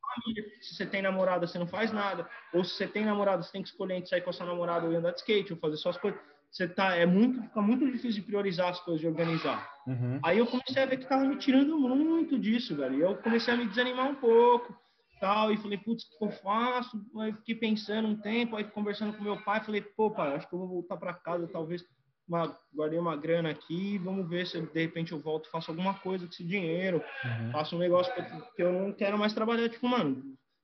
Se 0.61 0.75
você 0.75 0.85
tem 0.85 1.01
namorada, 1.01 1.47
você 1.47 1.57
não 1.57 1.67
faz 1.67 1.91
nada. 1.91 2.27
Ou 2.53 2.63
se 2.63 2.75
você 2.75 2.87
tem 2.87 3.05
namorada, 3.05 3.41
você 3.41 3.51
tem 3.51 3.61
que 3.61 3.69
escolher 3.69 3.95
entre 3.95 4.09
sair 4.09 4.21
com 4.21 4.29
a 4.29 4.33
sua 4.33 4.45
namorada 4.45 4.85
ou 4.85 4.95
andar 4.95 5.11
de 5.11 5.19
skate, 5.19 5.53
ou 5.53 5.59
fazer 5.59 5.77
suas 5.77 5.97
coisas. 5.97 6.19
Você 6.51 6.67
tá, 6.67 6.95
é 6.95 7.05
muito, 7.05 7.41
fica 7.41 7.61
muito 7.61 7.85
difícil 7.85 8.21
de 8.21 8.23
priorizar 8.23 8.69
as 8.69 8.79
coisas, 8.81 8.99
de 8.99 9.07
organizar. 9.07 9.69
Uhum. 9.87 10.19
Aí 10.23 10.39
eu 10.39 10.47
comecei 10.47 10.81
a 10.81 10.85
ver 10.85 10.97
que 10.97 11.07
tava 11.07 11.23
me 11.23 11.37
tirando 11.37 11.77
muito 11.79 12.37
disso, 12.37 12.75
velho. 12.75 12.95
E 12.97 13.01
eu 13.01 13.15
comecei 13.17 13.53
a 13.53 13.57
me 13.57 13.67
desanimar 13.67 14.07
um 14.07 14.15
pouco 14.15 14.75
tal, 15.19 15.51
e 15.51 15.57
falei, 15.57 15.77
putz, 15.77 16.03
o 16.05 16.17
que 16.17 16.25
eu 16.25 16.31
faço? 16.31 17.01
Aí 17.19 17.33
fiquei 17.33 17.55
pensando 17.55 18.07
um 18.07 18.15
tempo, 18.15 18.55
aí 18.55 18.63
conversando 18.63 19.15
com 19.15 19.23
meu 19.23 19.37
pai, 19.43 19.63
falei, 19.63 19.81
pô, 19.81 20.11
pai, 20.11 20.35
acho 20.35 20.47
que 20.47 20.53
eu 20.53 20.59
vou 20.59 20.67
voltar 20.67 20.97
para 20.97 21.13
casa, 21.13 21.47
talvez 21.47 21.83
uma, 22.27 22.55
guardei 22.73 22.99
uma 22.99 23.17
grana 23.17 23.49
aqui, 23.49 23.97
vamos 23.97 24.29
ver 24.29 24.45
se 24.45 24.61
de 24.61 24.81
repente 24.81 25.11
eu 25.11 25.19
volto, 25.19 25.49
faço 25.49 25.71
alguma 25.71 25.95
coisa 25.95 26.25
com 26.25 26.31
esse 26.31 26.43
dinheiro, 26.43 27.03
uhum. 27.25 27.51
faço 27.51 27.75
um 27.75 27.79
negócio 27.79 28.13
que 28.55 28.61
eu 28.61 28.71
não 28.71 28.93
quero 28.93 29.17
mais 29.17 29.33
trabalhar, 29.33 29.67
tipo, 29.67 29.87
mano, 29.87 30.23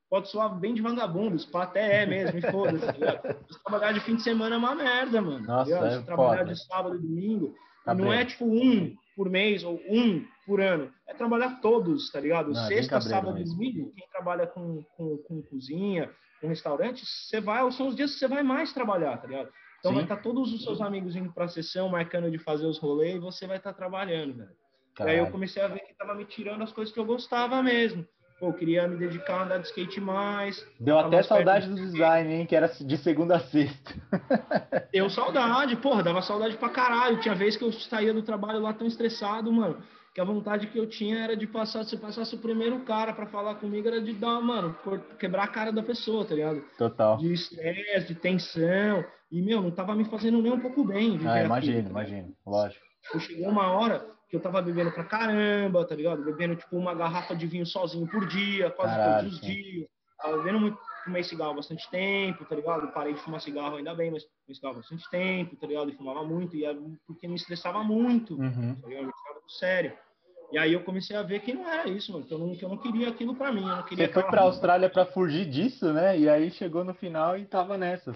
pode 0.10 0.30
soar 0.30 0.54
bem 0.58 0.76
de 0.76 0.82
vagabundo, 0.82 1.36
isso 1.36 1.58
até 1.58 2.04
é 2.04 2.06
mesmo, 2.06 2.40
foda-se, 2.52 2.86
tá 2.86 3.36
trabalhar 3.66 3.94
de 3.94 4.00
fim 4.02 4.16
de 4.16 4.22
semana 4.22 4.56
é 4.56 4.58
uma 4.58 4.76
merda, 4.76 5.22
mano. 5.22 5.46
Nossa, 5.46 5.76
é 5.76 6.02
trabalhar 6.04 6.44
de 6.44 6.56
sábado 6.66 6.96
e 6.96 7.00
domingo, 7.00 7.56
tá 7.84 7.96
não 7.96 8.10
bem. 8.10 8.20
é 8.20 8.26
tipo 8.26 8.46
um 8.46 8.96
por 9.16 9.30
mês 9.30 9.64
ou 9.64 9.82
um 9.90 10.24
por 10.46 10.62
ano. 10.62 10.92
É 11.08 11.14
trabalhar 11.14 11.60
todos, 11.62 12.12
tá 12.12 12.20
ligado? 12.20 12.52
Não, 12.52 12.68
Sexta, 12.68 13.02
sábado 13.02 13.40
e 13.40 13.44
domingo, 13.44 13.92
quem 13.94 14.08
trabalha 14.10 14.48
com, 14.48 14.84
com, 14.96 15.18
com, 15.18 15.42
cozinha, 15.44 16.10
com 16.40 16.48
restaurante, 16.48 17.06
você 17.06 17.42
vai, 17.42 17.70
são 17.72 17.88
os 17.88 17.96
dias 17.96 18.14
que 18.14 18.20
você 18.20 18.28
vai 18.28 18.44
mais 18.44 18.74
trabalhar, 18.74 19.18
tá 19.18 19.28
ligado? 19.28 19.50
Então 19.80 19.92
Sim. 19.92 19.96
vai 19.96 20.04
estar 20.04 20.18
tá 20.18 20.22
todos 20.22 20.54
os 20.54 20.64
seus 20.64 20.82
amigos 20.82 21.16
indo 21.16 21.32
pra 21.32 21.48
sessão, 21.48 21.90
marcando 21.90 22.30
de 22.32 22.40
fazer 22.40 22.66
os 22.66 22.78
rolês, 22.78 23.16
e 23.16 23.20
você 23.20 23.48
vai 23.48 23.58
estar 23.58 23.74
tá 23.74 23.78
trabalhando, 23.78 24.38
velho. 24.38 24.56
Aí 25.00 25.18
eu 25.18 25.30
comecei 25.30 25.62
a 25.62 25.68
ver 25.68 25.80
que 25.82 25.94
tava 25.94 26.16
me 26.16 26.24
tirando 26.24 26.64
as 26.64 26.72
coisas 26.72 26.94
que 26.94 27.00
eu 27.00 27.06
gostava 27.06 27.62
mesmo. 27.62 28.08
Pô, 28.40 28.48
eu 28.48 28.54
queria 28.54 28.86
me 28.88 28.98
dedicar 28.98 29.40
a 29.40 29.44
andar 29.44 29.58
de 29.60 29.68
skate 29.68 30.02
mais. 30.02 30.66
Deu 30.78 31.00
até 31.00 31.24
saudade 31.24 31.70
do 31.70 31.76
design, 31.76 32.34
hein? 32.34 32.46
Que 32.46 32.56
era 32.56 32.68
de 32.68 32.98
segunda 32.98 33.38
a 33.38 33.40
sexta. 33.40 33.94
Deu 34.92 35.10
saudade, 35.10 35.78
porra, 35.78 36.04
dava 36.04 36.22
saudade 36.22 36.58
pra 36.58 36.70
caralho. 36.70 37.20
Tinha 37.22 37.34
vez 37.34 37.56
que 37.56 37.64
eu 37.64 37.72
saía 37.72 38.14
do 38.14 38.22
trabalho 38.22 38.60
lá 38.60 38.74
tão 38.74 38.86
estressado, 38.86 39.52
mano, 39.54 39.82
que 40.16 40.22
a 40.22 40.24
vontade 40.24 40.68
que 40.68 40.80
eu 40.80 40.88
tinha 40.88 41.20
era 41.20 41.36
de 41.36 41.46
passar, 41.46 41.84
se 41.84 41.98
passasse 41.98 42.34
o 42.34 42.40
primeiro 42.40 42.80
cara 42.86 43.12
para 43.12 43.26
falar 43.26 43.56
comigo, 43.56 43.86
era 43.86 44.00
de 44.00 44.14
dar, 44.14 44.40
mano, 44.40 44.74
quebrar 45.20 45.44
a 45.44 45.48
cara 45.50 45.74
da 45.74 45.84
pessoa, 45.84 46.24
tá 46.24 46.34
ligado? 46.34 46.64
Total. 46.78 47.18
De 47.18 47.34
estresse, 47.34 48.08
de 48.08 48.16
tensão. 48.16 49.04
E, 49.30 49.42
meu, 49.42 49.62
não 49.62 49.72
tava 49.72 49.94
me 49.94 50.06
fazendo 50.06 50.42
nem 50.42 50.54
um 50.54 50.60
pouco 50.62 50.86
bem. 50.86 51.20
Ah, 51.28 51.44
imagino, 51.44 51.80
aquilo, 51.80 51.90
imagino, 51.90 52.34
lógico. 52.48 52.82
Eu 53.14 53.20
chegou 53.20 53.50
uma 53.50 53.70
hora 53.74 54.08
que 54.30 54.38
eu 54.38 54.40
tava 54.40 54.62
bebendo 54.62 54.90
pra 54.94 55.04
caramba, 55.04 55.86
tá 55.86 55.94
ligado? 55.94 56.24
Bebendo, 56.24 56.56
tipo, 56.56 56.78
uma 56.78 56.96
garrafa 56.96 57.36
de 57.36 57.46
vinho 57.46 57.66
sozinho 57.66 58.08
por 58.08 58.26
dia, 58.26 58.72
quase 58.72 58.96
todos 58.96 59.34
os 59.34 59.42
dias. 59.42 59.86
Tava 60.18 60.38
bebendo 60.38 60.62
muito, 60.62 60.80
fumei 61.04 61.24
cigarro 61.24 61.56
bastante 61.56 61.92
tempo, 61.92 62.46
tá 62.46 62.56
ligado? 62.56 62.88
Parei 62.94 63.14
de 63.14 63.20
fumar 63.20 63.42
cigarro 63.42 63.76
ainda 63.76 63.94
bem, 63.94 64.12
mas 64.12 64.24
fumei 64.24 64.56
cigarro 64.56 64.76
bastante 64.76 65.10
tempo, 65.10 65.58
tá 65.58 65.68
ligado? 65.68 65.90
E 65.90 65.98
fumava 65.98 66.24
muito, 66.24 66.56
e 66.56 66.64
era 66.64 66.80
porque 67.06 67.28
me 67.28 67.36
estressava 67.36 67.84
muito, 67.84 68.40
uhum. 68.40 68.76
tá 68.82 68.88
ligado? 68.88 69.08
Eu 69.08 69.50
sério. 69.50 70.05
E 70.52 70.58
aí 70.58 70.74
eu 70.74 70.84
comecei 70.84 71.16
a 71.16 71.24
ver 71.24 71.42
que 71.42 71.54
não 71.54 71.68
era 71.68 71.90
isso, 71.90 72.12
mano, 72.12 72.26
que 72.26 72.34
eu 72.34 72.40
não, 72.40 72.56
que 72.56 72.64
eu 72.64 72.70
não 72.70 72.78
queria 72.78 73.10
aquilo 73.10 73.36
para 73.36 73.52
mim. 73.52 73.62
Eu 73.62 73.76
não 73.76 73.84
queria 73.84 74.08
Você 74.08 74.14
foi 74.14 74.24
pra 74.24 74.44
Austrália 74.44 74.90
para 74.90 75.06
fugir 75.06 75.50
disso, 75.50 75.92
né? 75.92 76.18
E 76.18 76.30
aí 76.30 76.52
chegou 76.52 76.84
no 76.84 76.94
final 76.94 77.38
e 77.38 77.46
tava 77.46 77.78
nessas. 77.78 78.16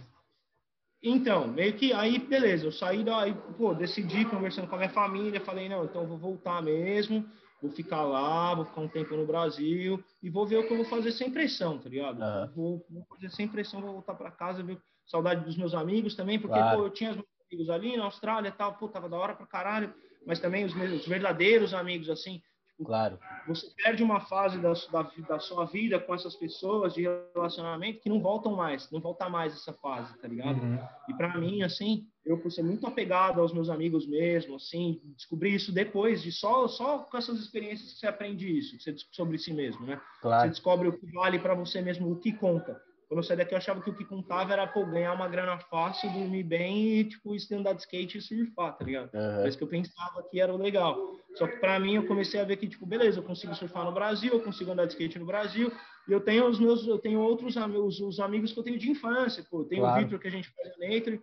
Então, 1.02 1.48
meio 1.48 1.74
que 1.74 1.94
aí, 1.94 2.20
beleza, 2.20 2.66
eu 2.66 2.72
saí 2.72 3.04
daí, 3.04 3.34
pô, 3.58 3.74
decidi 3.74 4.26
conversando 4.26 4.68
com 4.68 4.76
a 4.76 4.80
minha 4.80 4.90
família, 4.90 5.40
falei, 5.40 5.70
não, 5.70 5.86
então 5.86 6.06
vou 6.06 6.18
voltar 6.18 6.62
mesmo, 6.62 7.26
vou 7.62 7.72
ficar 7.72 8.04
lá, 8.04 8.54
vou 8.54 8.66
ficar 8.66 8.82
um 8.82 8.88
tempo 8.90 9.16
no 9.16 9.26
Brasil 9.26 10.04
e 10.22 10.30
vou 10.30 10.46
ver 10.46 10.58
o 10.58 10.68
que 10.68 10.74
eu 10.74 10.78
vou 10.78 10.86
fazer 10.86 11.14
sem 11.14 11.32
pressão, 11.32 11.78
tá 11.78 11.88
ligado? 11.88 12.22
Uhum. 12.22 12.52
Vou, 12.54 12.86
vou, 12.90 13.06
fazer 13.06 13.30
sem 13.32 13.48
pressão, 13.48 13.80
vou 13.80 13.94
voltar 13.94 14.14
para 14.14 14.30
casa, 14.30 14.62
ver 14.62 14.78
saudade 15.06 15.46
dos 15.46 15.58
meus 15.58 15.74
amigos 15.74 16.16
também, 16.16 16.38
porque, 16.38 16.60
claro. 16.60 16.78
pô, 16.78 16.86
eu 16.86 16.90
tinha 16.90 17.12
os 17.12 17.16
meus 17.16 17.28
amigos 17.50 17.70
ali 17.70 17.96
na 17.96 18.04
Austrália 18.04 18.50
e 18.50 18.52
tal, 18.52 18.74
pô, 18.74 18.90
tava 18.90 19.08
da 19.08 19.18
hora 19.18 19.34
pra 19.34 19.46
caralho, 19.46 19.94
mas 20.26 20.40
também 20.40 20.66
os 20.66 20.74
meus 20.74 21.02
os 21.02 21.08
verdadeiros 21.08 21.74
amigos, 21.74 22.10
assim, 22.10 22.42
Claro. 22.86 23.20
Você 23.48 23.68
perde 23.76 24.02
uma 24.02 24.22
fase 24.22 24.58
da, 24.60 24.72
da, 24.92 25.12
da, 25.28 25.40
sua 25.40 25.66
vida 25.66 26.00
com 26.00 26.16
essas 26.16 26.36
pessoas 26.36 26.94
de 26.94 27.04
relacionamento 27.36 28.00
que 28.00 28.10
não 28.10 28.22
voltam 28.22 28.56
mais, 28.56 28.90
não 28.90 29.02
volta 29.02 29.28
mais 29.28 29.54
essa 29.54 29.74
fase, 29.74 30.18
tá 30.18 30.28
ligado? 30.28 30.62
Uhum. 30.62 30.80
E 31.10 31.14
para 31.14 31.38
mim, 31.38 31.62
assim, 31.62 32.08
eu 32.26 32.38
por 32.38 32.52
ser 32.52 32.64
muito 32.64 32.88
apegado 32.88 33.42
aos 33.42 33.54
meus 33.54 33.70
amigos 33.70 34.08
mesmo, 34.08 34.56
assim, 34.56 35.02
descobri 35.16 35.54
isso 35.54 35.74
depois 35.74 36.22
de 36.22 36.32
só 36.32 36.68
só 36.68 37.00
com 37.00 37.18
essas 37.18 37.40
experiências 37.40 37.94
que 37.94 38.00
você 38.00 38.08
aprende 38.08 38.48
isso, 38.48 38.78
que 38.78 38.84
você 38.84 38.96
sobre 39.12 39.38
si 39.38 39.54
mesmo, 39.54 39.86
né? 39.86 40.00
Claro. 40.22 40.44
Você 40.44 40.50
descobre 40.50 40.88
o 40.88 40.98
que 40.98 41.12
vale 41.12 41.40
para 41.40 41.56
você 41.56 41.82
mesmo, 41.82 42.10
o 42.10 42.20
que 42.20 42.32
conta. 42.32 42.82
Quando 43.10 43.22
eu 43.22 43.24
saí 43.24 43.36
daqui, 43.36 43.56
eu 43.56 43.58
achava 43.58 43.82
que 43.82 43.90
o 43.90 43.94
que 43.94 44.06
contava 44.06 44.54
era, 44.54 44.68
pô, 44.68 44.86
ganhar 44.86 45.14
uma 45.14 45.28
grana 45.28 45.58
fácil, 45.58 46.12
dormir 46.12 46.44
bem 46.44 47.00
e, 47.00 47.04
tipo, 47.06 47.34
isso 47.34 47.52
andar 47.56 47.74
de 47.74 47.82
skate 47.82 48.20
e 48.20 48.22
surfar, 48.22 48.78
tá 48.78 48.86
ligado? 48.86 49.10
Uhum. 49.12 49.48
Isso 49.48 49.58
que 49.58 49.64
eu 49.64 49.68
pensava 49.68 50.22
que 50.30 50.40
era 50.40 50.54
o 50.54 50.58
legal. 50.58 51.18
Só 51.34 51.48
que 51.48 51.58
pra 51.58 51.80
mim, 51.80 51.96
eu 51.96 52.06
comecei 52.06 52.40
a 52.40 52.44
ver 52.44 52.58
que, 52.58 52.68
tipo, 52.68 52.86
beleza, 52.86 53.18
eu 53.18 53.24
consigo 53.24 53.56
surfar 53.56 53.84
no 53.84 53.92
Brasil, 53.92 54.32
eu 54.32 54.42
consigo 54.42 54.72
andar 54.72 54.86
de 54.86 54.92
skate 54.94 55.18
no 55.18 55.26
Brasil, 55.26 55.72
e 56.08 56.12
eu 56.12 56.22
tenho 56.22 56.46
os 56.46 56.60
meus, 56.60 56.86
eu 56.88 57.00
tenho 57.00 57.20
outros 57.20 57.58
amigos, 57.58 58.00
os 58.00 58.20
amigos 58.20 58.54
que 58.54 58.60
eu 58.60 58.64
tenho 58.64 58.78
de 58.78 58.92
infância, 58.92 59.44
pô. 59.50 59.64
Tem 59.64 59.80
claro. 59.80 60.00
o 60.00 60.04
Vitor, 60.04 60.20
que 60.20 60.28
a 60.28 60.32
gente 60.32 60.48
faz 60.50 60.78
Nature, 60.78 61.20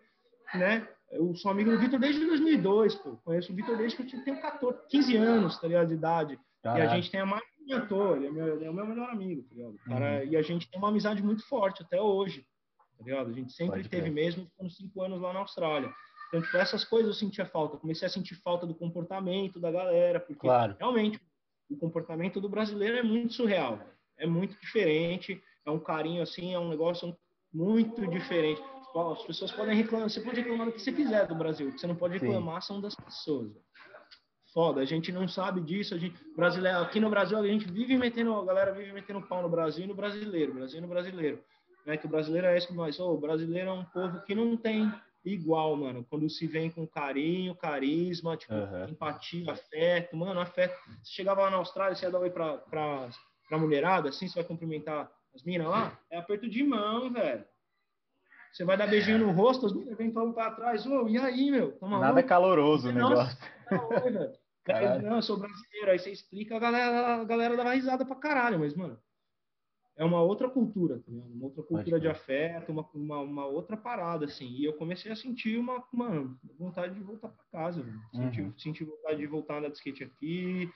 né? 0.54 0.88
Eu 1.12 1.36
sou 1.36 1.52
amigo 1.52 1.70
do 1.70 1.78
Vitor 1.78 2.00
desde 2.00 2.26
2002, 2.26 2.96
pô. 2.96 3.16
Conheço 3.24 3.52
o 3.52 3.54
Vitor 3.54 3.76
desde 3.76 3.96
que 3.96 4.16
eu 4.16 4.24
tenho 4.24 4.40
14, 4.40 4.78
15 4.88 5.16
anos, 5.16 5.60
tá 5.60 5.68
ligado, 5.68 5.86
de 5.86 5.94
idade. 5.94 6.40
E 6.64 6.68
a 6.68 6.88
gente 6.88 7.12
tem 7.12 7.20
a 7.20 7.26
mentor, 7.66 8.16
ele 8.16 8.26
é, 8.26 8.30
meu, 8.30 8.56
ele 8.56 8.64
é 8.64 8.70
o 8.70 8.74
meu 8.74 8.86
melhor 8.86 9.10
amigo, 9.10 9.42
tá 9.42 9.54
ligado? 9.54 9.78
Cara, 9.84 10.18
uhum. 10.18 10.30
E 10.30 10.36
a 10.36 10.42
gente 10.42 10.70
tem 10.70 10.78
uma 10.78 10.88
amizade 10.88 11.22
muito 11.22 11.46
forte 11.46 11.82
até 11.82 12.00
hoje, 12.00 12.46
tá 12.96 13.04
ligado? 13.04 13.30
A 13.30 13.32
gente 13.32 13.52
sempre 13.52 13.76
Pode 13.76 13.88
teve 13.88 14.10
mesmo, 14.10 14.46
ficando 14.46 14.70
cinco 14.70 15.02
anos 15.02 15.20
lá 15.20 15.32
na 15.32 15.40
Austrália. 15.40 15.92
Então, 16.28 16.42
tipo, 16.42 16.56
essas 16.56 16.84
coisas 16.84 17.08
eu 17.08 17.14
sentia 17.14 17.46
falta. 17.46 17.76
Comecei 17.76 18.06
a 18.06 18.10
sentir 18.10 18.34
falta 18.36 18.66
do 18.66 18.74
comportamento 18.74 19.60
da 19.60 19.70
galera, 19.70 20.20
porque 20.20 20.46
claro. 20.46 20.76
realmente 20.78 21.20
o 21.68 21.76
comportamento 21.76 22.40
do 22.40 22.48
brasileiro 22.48 22.96
é 22.96 23.02
muito 23.02 23.32
surreal, 23.32 23.80
é 24.16 24.26
muito 24.26 24.58
diferente, 24.60 25.42
é 25.64 25.70
um 25.70 25.78
carinho 25.78 26.22
assim, 26.22 26.54
é 26.54 26.58
um 26.58 26.68
negócio 26.68 27.16
muito 27.52 28.06
diferente. 28.06 28.62
As 29.12 29.22
pessoas 29.24 29.52
podem 29.52 29.76
reclamar, 29.76 30.08
você 30.08 30.20
pode 30.20 30.40
reclamar 30.40 30.66
do 30.66 30.72
que 30.72 30.80
você 30.80 30.90
quiser 30.90 31.26
do 31.26 31.34
Brasil, 31.34 31.68
o 31.68 31.72
que 31.72 31.78
você 31.78 31.86
não 31.86 31.96
pode 31.96 32.18
reclamar 32.18 32.62
Sim. 32.62 32.68
são 32.68 32.80
das 32.80 32.94
pessoas 32.94 33.52
foda. 34.56 34.80
A 34.80 34.86
gente 34.86 35.12
não 35.12 35.28
sabe 35.28 35.60
disso. 35.60 35.94
A 35.94 35.98
gente, 35.98 36.16
brasileiro, 36.34 36.78
aqui 36.78 36.98
no 36.98 37.10
Brasil, 37.10 37.36
a 37.36 37.46
gente 37.46 37.70
vive 37.70 37.98
metendo, 37.98 38.32
a 38.32 38.44
galera 38.46 38.72
vive 38.72 38.90
metendo 38.90 39.20
pau 39.20 39.42
no 39.42 39.50
Brasil 39.50 39.84
e 39.84 39.86
no 39.86 39.94
brasileiro, 39.94 40.54
Brasil 40.54 40.78
e 40.78 40.80
no 40.80 40.88
brasileiro. 40.88 41.38
Né? 41.84 41.98
Que 41.98 42.06
o 42.06 42.08
brasileiro 42.08 42.46
é 42.46 42.56
esse 42.56 42.66
que 42.66 42.72
nós, 42.72 42.98
oh, 42.98 43.12
o 43.12 43.20
brasileiro 43.20 43.68
é 43.68 43.72
um 43.72 43.84
povo 43.84 44.22
que 44.22 44.34
não 44.34 44.56
tem 44.56 44.90
igual, 45.22 45.76
mano. 45.76 46.06
Quando 46.08 46.30
se 46.30 46.46
vem 46.46 46.70
com 46.70 46.86
carinho, 46.86 47.54
carisma, 47.54 48.34
tipo, 48.34 48.54
uhum. 48.54 48.88
empatia, 48.88 49.52
afeto, 49.52 50.16
mano, 50.16 50.40
afeto. 50.40 50.74
Você 51.02 51.12
chegava 51.12 51.42
lá 51.42 51.50
na 51.50 51.58
Austrália, 51.58 51.94
você 51.94 52.06
ia 52.06 52.10
dar 52.10 52.20
oi 52.20 52.30
pra, 52.30 52.56
pra, 52.56 53.10
pra 53.46 53.58
mulherada, 53.58 54.08
assim, 54.08 54.26
você 54.26 54.36
vai 54.36 54.44
cumprimentar 54.44 55.12
as 55.34 55.42
minas 55.42 55.66
lá, 55.66 55.98
é 56.10 56.16
aperto 56.16 56.48
de 56.48 56.62
mão, 56.62 57.12
velho. 57.12 57.44
Você 58.50 58.64
vai 58.64 58.78
dar 58.78 58.86
beijinho 58.86 59.18
no 59.18 59.32
rosto, 59.32 59.66
as 59.66 59.74
minas 59.74 59.98
vêm 59.98 60.10
para 60.10 60.50
trás, 60.52 60.86
ô, 60.86 61.02
oh, 61.02 61.08
e 61.10 61.18
aí, 61.18 61.50
meu? 61.50 61.72
Toma 61.72 61.98
Nada 61.98 62.22
caloroso 62.22 62.88
o 62.88 62.92
negócio. 62.92 63.36
Não, 63.70 63.88
velho. 63.88 64.45
Caralho. 64.66 65.02
Não, 65.02 65.16
eu 65.16 65.22
sou 65.22 65.38
brasileiro. 65.38 65.90
Aí 65.90 65.98
você 65.98 66.10
explica, 66.10 66.56
a 66.56 66.58
galera, 66.58 67.14
a 67.20 67.24
galera 67.24 67.56
dá 67.56 67.72
risada 67.72 68.04
pra 68.04 68.16
caralho, 68.16 68.58
mas, 68.58 68.74
mano, 68.74 68.98
é 69.96 70.04
uma 70.04 70.20
outra 70.20 70.50
cultura, 70.50 70.98
tá 70.98 71.10
Uma 71.10 71.46
outra 71.46 71.62
cultura 71.62 71.98
de 71.98 72.08
afeto, 72.08 72.70
uma, 72.70 72.86
uma, 72.92 73.20
uma, 73.20 73.46
outra 73.46 73.76
parada, 73.76 74.26
assim. 74.26 74.46
E 74.48 74.64
eu 74.64 74.74
comecei 74.74 75.10
a 75.10 75.16
sentir 75.16 75.56
uma, 75.56 75.82
mano, 75.92 76.38
vontade 76.58 76.94
de 76.94 77.00
voltar 77.00 77.28
pra 77.28 77.44
casa, 77.50 77.82
velho. 77.82 77.98
Senti, 78.12 78.42
uhum. 78.42 78.58
senti 78.58 78.84
vontade 78.84 79.18
de 79.18 79.26
voltar 79.26 79.58
andar 79.58 79.68
de 79.68 79.76
skate 79.76 80.04
aqui. 80.04 80.70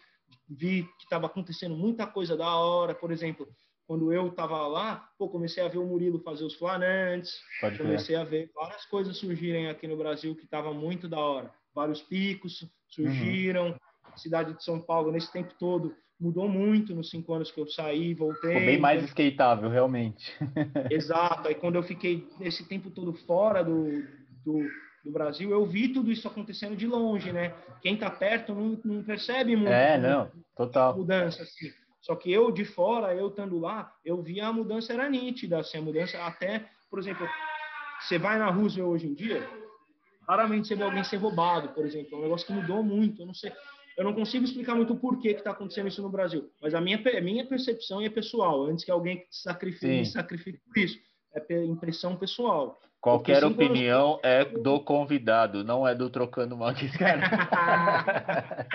Vi 0.49 0.85
que 0.99 1.09
tava 1.09 1.27
acontecendo 1.27 1.77
muita 1.77 2.07
coisa 2.07 2.37
da 2.37 2.55
hora, 2.55 2.95
por 2.95 3.11
exemplo. 3.11 3.47
Quando 3.87 4.13
eu 4.13 4.31
tava 4.31 4.67
lá, 4.69 5.11
pô, 5.19 5.29
comecei 5.29 5.63
a 5.63 5.69
ver 5.69 5.79
o 5.79 5.87
Murilo 5.87 6.21
fazer 6.21 6.45
os 6.45 6.55
flanantes, 6.55 7.43
comecei 7.77 8.15
a 8.15 8.23
ver 8.23 8.51
várias 8.55 8.87
coisas 8.87 9.17
surgirem 9.17 9.69
aqui 9.69 9.89
no 9.89 9.97
Brasil 9.97 10.37
que 10.37 10.47
tava 10.47 10.73
muito 10.73 11.09
da 11.09 11.19
hora. 11.19 11.53
Vários 11.75 12.01
picos, 12.01 12.71
surgiram. 12.95 13.69
Uhum. 13.69 13.75
A 14.13 14.17
cidade 14.17 14.55
de 14.55 14.65
São 14.65 14.81
Paulo, 14.81 15.13
nesse 15.13 15.33
tempo 15.33 15.55
todo, 15.59 15.95
mudou 16.21 16.49
muito 16.49 16.95
nos 16.95 17.09
cinco 17.09 17.33
anos 17.33 17.51
que 17.51 17.61
eu 17.61 17.67
saí, 17.67 18.13
voltei. 18.13 18.51
Ficou 18.51 18.67
bem 18.67 18.79
mais 18.79 19.03
skateável, 19.05 19.71
realmente. 19.71 20.33
Exato. 20.91 21.49
Aí 21.49 21.55
quando 21.55 21.77
eu 21.77 21.83
fiquei 21.83 22.29
esse 22.41 22.69
tempo 22.69 22.91
todo 22.91 23.15
fora 23.15 23.65
do, 23.65 24.03
do, 24.45 24.69
do, 25.05 25.11
Brasil, 25.11 25.51
eu 25.51 25.65
vi 25.65 25.89
tudo 25.89 26.13
isso 26.13 26.29
acontecendo 26.29 26.77
de 26.77 26.87
longe, 26.87 27.33
né? 27.33 27.55
Quem 27.81 27.97
tá 27.97 28.11
perto 28.11 28.55
não, 28.55 28.79
não 28.85 29.03
percebe 29.03 29.57
muito. 29.57 29.73
É, 29.73 29.97
não, 29.97 30.31
total. 30.55 30.97
Mudança, 30.97 31.43
assim. 31.43 31.71
Só 32.03 32.15
que 32.17 32.31
eu, 32.33 32.51
de 32.51 32.65
fora, 32.65 33.15
eu 33.15 33.29
estando 33.29 33.59
lá, 33.59 33.93
eu 34.05 34.23
via 34.23 34.47
a 34.47 34.53
mudança 34.53 34.93
era 34.93 35.09
nítida, 35.09 35.61
assim, 35.61 35.79
a 35.79 35.83
mudança 35.83 36.19
até, 36.25 36.67
por 36.89 36.99
exemplo, 36.99 37.29
você 38.01 38.19
vai 38.19 38.39
na 38.39 38.51
Roosevelt 38.51 38.91
hoje 38.91 39.07
em 39.07 39.15
dia, 39.15 39.47
Raramente 40.31 40.69
você 40.69 40.77
vê 40.77 40.85
alguém 40.85 41.03
ser 41.03 41.17
roubado, 41.17 41.71
por 41.71 41.85
exemplo. 41.85 42.15
É 42.15 42.17
um 42.19 42.23
negócio 42.23 42.47
que 42.47 42.53
mudou 42.53 42.85
muito. 42.85 43.23
Eu 43.23 43.27
não 43.27 43.35
sei. 43.35 43.51
Eu 43.99 44.05
não 44.05 44.15
consigo 44.15 44.45
explicar 44.45 44.77
muito 44.77 44.93
o 44.93 44.97
porquê 44.97 45.35
que 45.35 45.41
está 45.41 45.51
acontecendo 45.51 45.89
isso 45.89 46.01
no 46.01 46.09
Brasil. 46.09 46.49
Mas 46.63 46.73
a 46.73 46.81
minha, 46.81 47.03
a 47.19 47.21
minha 47.21 47.45
percepção 47.45 48.01
é 48.01 48.09
pessoal. 48.09 48.65
Antes 48.65 48.85
que 48.85 48.93
alguém 48.93 49.27
sacrifique, 49.29 50.07
sacrifique 50.07 50.59
por 50.59 50.79
isso. 50.79 51.01
É 51.35 51.65
impressão 51.65 52.15
pessoal. 52.15 52.79
Qualquer 53.01 53.43
opinião 53.45 54.13
anos... 54.13 54.21
é 54.23 54.45
do 54.45 54.79
convidado, 54.79 55.65
não 55.65 55.89
é 55.89 55.97
do 55.97 56.09
trocando 56.09 56.57
mal 56.57 56.73
com 56.75 56.89
cara. 56.97 58.67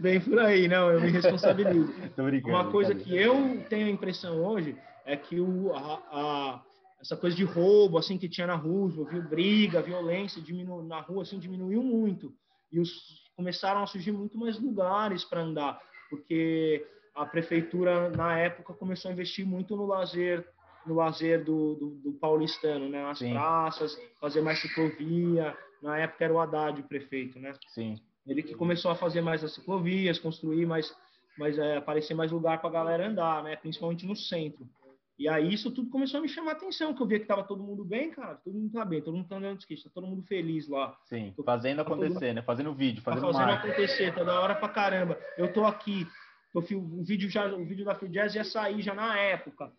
Bem 0.00 0.20
por 0.20 0.40
aí, 0.40 0.66
não, 0.66 0.90
eu 0.90 1.00
me 1.00 1.10
responsabilizo. 1.10 1.94
Uma 2.46 2.68
coisa 2.68 2.96
que 2.96 3.16
eu 3.16 3.62
tenho 3.68 3.86
a 3.86 3.90
impressão 3.90 4.42
hoje 4.42 4.76
é 5.04 5.14
que 5.14 5.38
o, 5.38 5.72
a, 5.74 6.02
a, 6.10 6.62
essa 7.00 7.16
coisa 7.16 7.36
de 7.36 7.44
roubo 7.44 7.98
assim 7.98 8.18
que 8.18 8.28
tinha 8.28 8.46
na 8.46 8.54
rua, 8.54 8.88
viu 8.90 9.22
briga, 9.22 9.82
violência 9.82 10.40
diminu 10.42 10.82
na 10.82 11.00
rua 11.00 11.22
assim 11.22 11.38
diminuiu 11.38 11.82
muito 11.82 12.34
e 12.70 12.78
os 12.78 13.20
começaram 13.36 13.82
a 13.82 13.86
surgir 13.86 14.12
muito 14.12 14.36
mais 14.38 14.60
lugares 14.60 15.24
para 15.24 15.40
andar, 15.40 15.80
porque 16.08 16.86
a 17.14 17.24
prefeitura 17.24 18.10
na 18.10 18.38
época 18.38 18.74
começou 18.74 19.08
a 19.08 19.12
investir 19.12 19.46
muito 19.46 19.74
no 19.76 19.86
lazer 19.86 20.46
no 20.86 20.94
lazer 20.94 21.44
do, 21.44 21.74
do, 21.74 21.90
do 21.96 22.12
paulistano, 22.12 22.88
né, 22.88 23.02
nas 23.02 23.18
Sim. 23.18 23.32
praças, 23.32 23.98
fazer 24.20 24.40
mais 24.40 24.60
ciclovia. 24.60 25.56
Na 25.82 25.98
época 25.98 26.24
era 26.24 26.32
o 26.32 26.40
Haddad 26.40 26.80
o 26.80 26.84
prefeito, 26.84 27.38
né? 27.38 27.52
Sim. 27.68 27.98
Ele 28.26 28.42
que 28.42 28.54
começou 28.54 28.90
a 28.90 28.94
fazer 28.94 29.20
mais 29.20 29.42
as 29.42 29.54
ciclovias, 29.54 30.18
construir 30.18 30.66
mais, 30.66 30.94
mais 31.38 31.58
é, 31.58 31.76
aparecer 31.76 32.14
mais 32.14 32.32
lugar 32.32 32.60
para 32.60 32.70
a 32.70 32.72
galera 32.72 33.08
andar, 33.08 33.42
né? 33.42 33.56
Principalmente 33.56 34.06
no 34.06 34.16
centro. 34.16 34.66
E 35.20 35.28
aí 35.28 35.52
isso 35.52 35.70
tudo 35.70 35.90
começou 35.90 36.16
a 36.16 36.22
me 36.22 36.30
chamar 36.30 36.52
a 36.52 36.54
atenção, 36.54 36.94
que 36.94 37.02
eu 37.02 37.06
via 37.06 37.20
que 37.20 37.26
tava 37.26 37.44
todo 37.44 37.62
mundo 37.62 37.84
bem, 37.84 38.10
cara, 38.10 38.36
todo 38.36 38.54
mundo 38.54 38.72
tá 38.72 38.82
bem, 38.86 39.02
todo 39.02 39.14
mundo 39.14 39.28
tá 39.28 39.36
andando 39.36 39.58
de 39.58 39.64
skate, 39.64 39.84
tá 39.84 39.90
todo 39.92 40.06
mundo 40.06 40.22
feliz 40.22 40.66
lá. 40.66 40.96
Sim, 41.04 41.34
tô, 41.36 41.42
fazendo 41.42 41.76
tá 41.76 41.82
acontecer, 41.82 42.32
né? 42.32 42.40
Fazendo 42.40 42.72
vídeo, 42.72 43.02
fazendo 43.02 43.26
tá 43.26 43.32
fazendo 43.34 43.52
acontecer, 43.52 44.14
tá 44.14 44.24
da 44.24 44.40
hora 44.40 44.54
pra 44.54 44.70
caramba. 44.70 45.20
Eu 45.36 45.52
tô 45.52 45.66
aqui, 45.66 46.06
tô, 46.54 46.60
o 46.60 47.04
vídeo 47.04 47.28
já, 47.28 47.54
o 47.54 47.66
vídeo 47.66 47.84
da 47.84 47.94
Free 47.94 48.08
Jazz 48.08 48.34
ia 48.34 48.44
sair 48.44 48.80
já 48.80 48.94
na 48.94 49.18
época. 49.18 49.70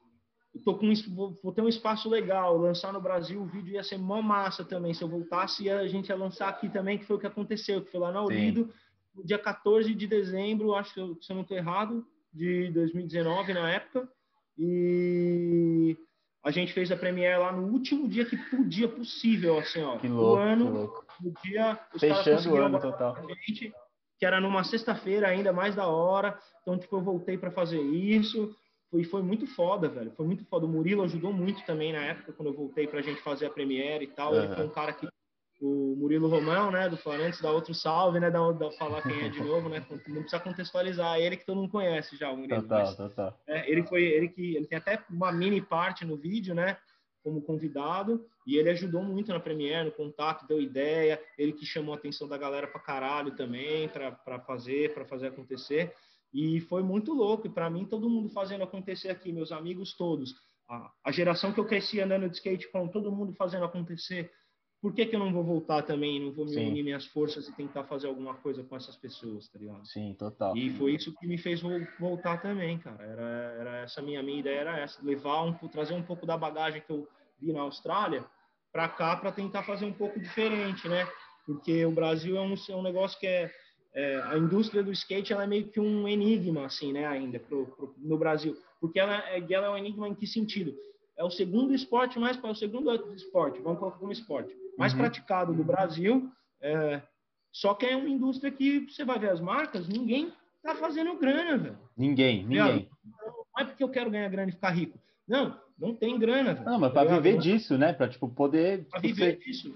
Eu 0.53 0.61
tô 0.61 0.75
com 0.75 0.93
vou, 1.09 1.35
vou 1.41 1.51
ter 1.51 1.63
um 1.63 1.69
espaço 1.69 2.07
legal, 2.07 2.55
lançar 2.55 2.93
no 2.93 3.01
Brasil, 3.01 3.41
o 3.41 3.47
vídeo 3.47 3.73
ia 3.73 3.83
ser 3.83 3.97
mó 3.97 4.21
massa 4.21 4.63
também. 4.63 4.93
Se 4.93 5.03
eu 5.03 5.09
voltasse, 5.09 5.67
a 5.71 5.87
gente 5.87 6.09
ia 6.09 6.15
lançar 6.15 6.49
aqui 6.49 6.69
também, 6.69 6.99
que 6.99 7.05
foi 7.05 7.15
o 7.15 7.19
que 7.19 7.25
aconteceu, 7.25 7.81
que 7.81 7.89
foi 7.89 7.99
lá 7.99 8.11
na 8.11 8.21
Olido, 8.21 8.71
no 9.15 9.25
dia 9.25 9.39
14 9.39 9.91
de 9.95 10.05
dezembro, 10.05 10.75
acho 10.75 10.93
que 10.93 11.25
se 11.25 11.31
eu 11.31 11.35
não 11.35 11.43
tô 11.43 11.55
errado, 11.55 12.05
de 12.31 12.69
2019 12.73 13.55
na 13.55 13.71
época. 13.71 14.07
E 14.57 15.97
a 16.43 16.51
gente 16.51 16.73
fez 16.73 16.91
a 16.91 16.97
Premiere 16.97 17.39
lá 17.39 17.51
no 17.51 17.71
último 17.71 18.07
dia 18.07 18.25
que 18.25 18.37
podia 18.37 18.87
possível, 18.87 19.59
assim, 19.59 19.81
ó. 19.81 19.97
Que 19.97 20.07
louco, 20.07 20.33
o 20.33 20.35
ano, 20.35 20.65
que 20.65 20.71
louco. 20.71 21.05
No 21.21 21.33
dia, 21.43 21.79
os 21.93 21.99
Fechando 21.99 22.53
o 22.53 22.57
ano 22.57 22.79
total. 22.79 23.15
Gente, 23.45 23.73
que 24.19 24.25
era 24.25 24.39
numa 24.39 24.63
sexta-feira 24.63 25.27
ainda 25.27 25.51
mais 25.53 25.75
da 25.75 25.87
hora. 25.87 26.37
Então, 26.61 26.77
tipo, 26.77 26.95
eu 26.95 27.01
voltei 27.01 27.37
para 27.37 27.51
fazer 27.51 27.81
isso. 27.81 28.55
Foi, 28.89 29.03
foi 29.03 29.21
muito 29.21 29.47
foda, 29.47 29.87
velho. 29.87 30.11
Foi 30.11 30.25
muito 30.25 30.45
foda. 30.45 30.65
O 30.65 30.69
Murilo 30.69 31.03
ajudou 31.03 31.31
muito 31.31 31.65
também 31.65 31.93
na 31.93 32.03
época, 32.03 32.33
quando 32.33 32.49
eu 32.49 32.53
voltei 32.53 32.87
pra 32.87 33.01
gente 33.01 33.21
fazer 33.21 33.45
a 33.45 33.49
Premiere 33.49 34.05
e 34.05 34.07
tal. 34.07 34.33
Uhum. 34.33 34.43
Ele 34.43 34.55
foi 34.55 34.65
um 34.65 34.69
cara 34.69 34.93
que 34.93 35.07
o 35.62 35.95
Murilo 35.95 36.28
Romão, 36.28 36.72
né, 36.72 36.89
do 36.89 36.97
Florentes, 36.97 37.39
dá 37.39 37.51
outro 37.51 37.74
salve, 37.74 38.20
né, 38.20 38.32
dá, 38.32 38.51
dá 38.51 38.72
falar 38.72 39.03
quem 39.03 39.26
é 39.26 39.30
de 39.30 39.39
novo, 39.45 39.70
né, 39.70 39.86
não 40.07 40.22
precisa 40.22 40.39
contextualizar 40.39 41.20
ele 41.20 41.38
que 41.38 41.45
todo 41.45 41.57
mundo 41.57 41.70
conhece 41.70 42.18
já, 42.18 42.32
o 42.32 42.38
Murilo. 42.38 42.64
Total, 42.64 42.80
mas, 42.80 42.95
total. 42.95 43.39
É, 43.47 43.70
ele 43.72 43.84
foi, 43.84 44.03
ele 44.03 44.30
que, 44.30 44.55
ele 44.55 44.66
tem 44.66 44.80
até 44.80 45.03
uma 45.09 45.32
mini 45.32 45.62
parte 45.62 46.03
no 46.03 46.18
vídeo, 46.18 46.55
né, 46.55 46.78
como 47.24 47.43
convidado, 47.43 48.26
e 48.47 48.57
ele 48.57 48.72
ajudou 48.72 49.03
muito 49.03 49.32
na 49.32 49.39
Premiere, 49.39 49.86
no 49.86 49.91
contato, 49.91 50.47
deu 50.47 50.59
ideia, 50.59 51.22
ele 51.38 51.53
que 51.53 51.66
chamou 51.66 51.93
a 51.93 51.97
atenção 51.97 52.28
da 52.28 52.39
galera 52.39 52.68
pra 52.68 52.82
caralho 52.82 53.36
também, 53.36 53.88
para 53.88 54.39
fazer, 54.39 54.95
para 54.95 55.05
fazer 55.05 55.28
acontecer, 55.28 55.93
e 56.34 56.59
foi 56.62 56.82
muito 56.82 57.14
louco, 57.14 57.45
e 57.45 57.51
para 57.51 57.70
mim 57.70 57.86
todo 57.86 58.09
mundo 58.09 58.30
fazendo 58.30 58.64
acontecer 58.64 59.09
aqui, 59.09 59.32
meus 59.32 59.51
amigos 59.51 59.93
todos, 59.93 60.34
a, 60.68 60.91
a 61.03 61.12
geração 61.12 61.53
que 61.53 61.59
eu 61.59 61.66
cresci 61.66 61.99
andando 61.99 62.28
de 62.28 62.36
skate 62.38 62.72
com 62.72 62.88
todo 62.88 63.12
mundo 63.12 63.34
fazendo 63.34 63.66
acontecer, 63.66 64.32
por 64.82 64.93
que, 64.95 65.05
que 65.05 65.15
eu 65.15 65.19
não 65.19 65.32
vou 65.32 65.43
voltar 65.43 65.84
também, 65.84 66.19
não 66.19 66.32
vou 66.32 66.43
me 66.43 66.53
Sim. 66.53 66.69
unir 66.69 66.84
minhas 66.84 67.05
forças 67.05 67.47
e 67.47 67.53
tentar 67.53 67.84
fazer 67.84 68.07
alguma 68.07 68.34
coisa 68.34 68.63
com 68.63 68.75
essas 68.75 68.97
pessoas, 68.97 69.47
tá 69.47 69.59
ligado? 69.59 69.86
Sim, 69.86 70.15
total. 70.17 70.57
E 70.57 70.71
foi 70.71 70.95
isso 70.95 71.13
que 71.19 71.27
me 71.27 71.38
fez 71.38 71.61
voltar 71.99 72.41
também, 72.41 72.79
cara. 72.79 73.03
Era, 73.03 73.23
era 73.59 73.77
essa 73.82 74.01
minha, 74.01 74.23
minha 74.23 74.39
ideia 74.39 74.61
era 74.61 74.79
essa, 74.79 74.99
levar 75.05 75.43
um, 75.43 75.53
trazer 75.53 75.93
um 75.93 76.01
pouco 76.01 76.25
da 76.25 76.36
bagagem 76.36 76.82
que 76.82 76.91
eu 76.91 77.07
vi 77.39 77.53
na 77.53 77.61
Austrália 77.61 78.25
para 78.71 78.89
cá 78.89 79.15
para 79.15 79.32
tentar 79.32 79.61
fazer 79.61 79.86
um 79.86 79.93
pouco 79.93 80.19
diferente, 80.19 80.88
né? 80.88 81.07
Porque 81.45 81.86
o 81.86 81.91
Brasil 81.91 82.36
é 82.38 82.41
um, 82.41 82.55
é 82.67 82.75
um 82.75 82.82
negócio 82.82 83.19
que 83.19 83.27
é, 83.27 83.51
é, 83.93 84.21
a 84.23 84.38
indústria 84.38 84.82
do 84.82 84.91
skate 84.91 85.32
ela 85.32 85.43
é 85.43 85.47
meio 85.47 85.67
que 85.67 85.79
um 85.79 86.07
enigma 86.07 86.65
assim, 86.65 86.91
né? 86.91 87.05
Ainda 87.05 87.39
pro, 87.39 87.67
pro, 87.67 87.93
no 87.99 88.17
Brasil, 88.17 88.57
porque 88.79 88.99
ela, 88.99 89.15
é, 89.29 89.45
ela 89.47 89.67
é 89.67 89.69
um 89.69 89.77
enigma 89.77 90.07
em 90.07 90.15
que 90.15 90.25
sentido? 90.25 90.73
É 91.15 91.23
o 91.23 91.29
segundo 91.29 91.71
esporte 91.71 92.17
mais 92.17 92.36
para 92.36 92.49
o 92.49 92.55
segundo 92.55 92.91
esporte, 93.13 93.61
vamos 93.61 93.77
colocar 93.77 93.99
como 93.99 94.11
esporte 94.11 94.61
mais 94.78 94.93
uhum. 94.93 94.99
praticado 94.99 95.53
do 95.53 95.63
Brasil. 95.63 96.32
É, 96.61 97.01
só 97.51 97.74
que 97.74 97.86
é 97.86 97.95
uma 97.95 98.09
indústria 98.09 98.51
que 98.51 98.82
você 98.82 99.03
vai 99.03 99.19
ver 99.19 99.30
as 99.30 99.41
marcas, 99.41 99.88
ninguém 99.88 100.32
tá 100.63 100.76
fazendo 100.76 101.17
grana, 101.17 101.57
velho. 101.57 101.80
Ninguém, 101.97 102.43
ninguém. 102.43 102.89
Não 103.03 103.63
é 103.63 103.65
porque 103.65 103.84
eu 103.84 103.89
quero 103.89 104.09
ganhar 104.09 104.30
grana 104.30 104.49
e 104.49 104.53
ficar 104.53 104.69
rico. 104.69 104.97
Não, 105.28 105.59
não 105.78 105.95
tem 105.95 106.17
grana, 106.17 106.53
velho. 106.53 106.65
Não, 106.65 106.80
mas 106.80 106.93
para 106.93 107.15
viver 107.15 107.38
disso, 107.38 107.78
né? 107.78 107.93
Para 107.93 108.07
tipo 108.07 108.30
poder 108.30 108.86
para 108.86 108.99
viver 108.99 109.38
ser... 109.38 109.43
disso. 109.43 109.76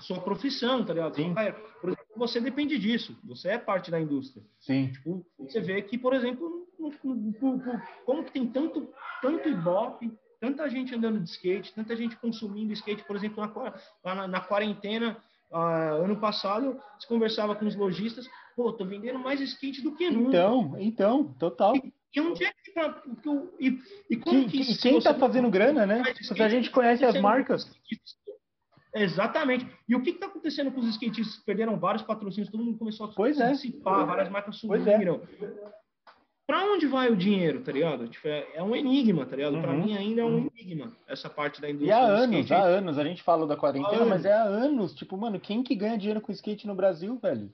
Sua 0.00 0.20
profissão, 0.20 0.84
tá 0.84 0.92
ligado? 0.92 1.14
Sim. 1.14 1.32
Por 1.80 1.90
exemplo, 1.90 2.06
você 2.16 2.40
depende 2.40 2.78
disso. 2.78 3.16
Você 3.24 3.50
é 3.50 3.58
parte 3.58 3.90
da 3.90 4.00
indústria. 4.00 4.44
Sim. 4.58 4.90
Tipo, 4.90 5.24
você 5.38 5.60
vê 5.60 5.80
que, 5.82 5.96
por 5.96 6.12
exemplo, 6.12 6.66
como 8.04 8.24
que 8.24 8.32
tem 8.32 8.46
tanto 8.48 8.92
tanto 9.22 9.48
ibope, 9.48 10.12
tanta 10.44 10.68
gente 10.68 10.94
andando 10.94 11.20
de 11.20 11.30
skate, 11.30 11.72
tanta 11.72 11.96
gente 11.96 12.16
consumindo 12.16 12.72
skate, 12.74 13.02
por 13.04 13.16
exemplo, 13.16 13.42
na, 14.04 14.14
na, 14.14 14.28
na 14.28 14.40
quarentena, 14.40 15.16
uh, 15.50 16.04
ano 16.04 16.16
passado, 16.20 16.78
se 16.98 17.08
conversava 17.08 17.56
com 17.56 17.64
os 17.64 17.74
lojistas, 17.74 18.28
pô, 18.54 18.70
tô 18.70 18.84
vendendo 18.84 19.18
mais 19.18 19.40
skate 19.40 19.80
do 19.80 19.92
que 19.96 20.10
nunca. 20.10 20.28
Então, 20.28 20.76
então, 20.78 21.24
total. 21.38 21.74
E, 21.76 21.94
e 22.14 22.20
onde 22.20 22.44
é 22.44 22.52
que 22.52 22.72
tá, 22.72 23.02
e, 23.58 23.78
e 24.10 24.16
como 24.18 24.46
que, 24.46 24.64
que 24.64 24.76
quem 24.76 25.00
tá 25.00 25.14
fazendo 25.14 25.50
grana, 25.50 25.86
né? 25.86 26.02
Se 26.20 26.42
a 26.42 26.48
gente 26.48 26.70
conhece 26.70 27.04
as 27.06 27.18
marcas. 27.18 27.66
Exatamente. 28.94 29.66
E 29.88 29.96
o 29.96 30.02
que 30.02 30.10
está 30.10 30.26
acontecendo 30.26 30.70
com 30.70 30.80
os 30.80 30.88
skatistas? 30.88 31.42
Perderam 31.44 31.78
vários 31.78 32.02
patrocínios, 32.02 32.50
todo 32.50 32.62
mundo 32.62 32.78
começou 32.78 33.06
a 33.06 33.12
pois 33.12 33.40
é. 33.40 33.46
participar, 33.46 34.02
é. 34.02 34.06
várias 34.06 34.28
marcas 34.30 34.56
subiram. 34.58 35.20
Pois 35.38 35.42
é 35.52 35.83
para 36.46 36.64
onde 36.72 36.86
vai 36.86 37.10
o 37.10 37.16
dinheiro, 37.16 37.62
tá 37.62 37.72
ligado? 37.72 38.06
Tipo, 38.06 38.28
é, 38.28 38.46
é 38.54 38.62
um 38.62 38.76
enigma, 38.76 39.24
tá 39.24 39.34
ligado? 39.34 39.54
Uhum. 39.54 39.62
Para 39.62 39.72
mim 39.72 39.96
ainda 39.96 40.20
é 40.20 40.24
um 40.24 40.36
uhum. 40.36 40.50
enigma 40.54 40.92
essa 41.08 41.30
parte 41.30 41.60
da 41.60 41.70
indústria. 41.70 41.90
E 41.90 41.92
há 41.92 42.04
anos, 42.04 42.40
skate. 42.40 42.52
há 42.52 42.64
anos, 42.64 42.98
a 42.98 43.04
gente 43.04 43.22
fala 43.22 43.46
da 43.46 43.56
quarentena, 43.56 44.04
mas 44.04 44.24
é 44.24 44.32
há 44.32 44.42
anos. 44.42 44.94
Tipo, 44.94 45.16
mano, 45.16 45.40
quem 45.40 45.62
que 45.62 45.74
ganha 45.74 45.96
dinheiro 45.96 46.20
com 46.20 46.32
skate 46.32 46.66
no 46.66 46.74
Brasil, 46.74 47.18
velho? 47.20 47.50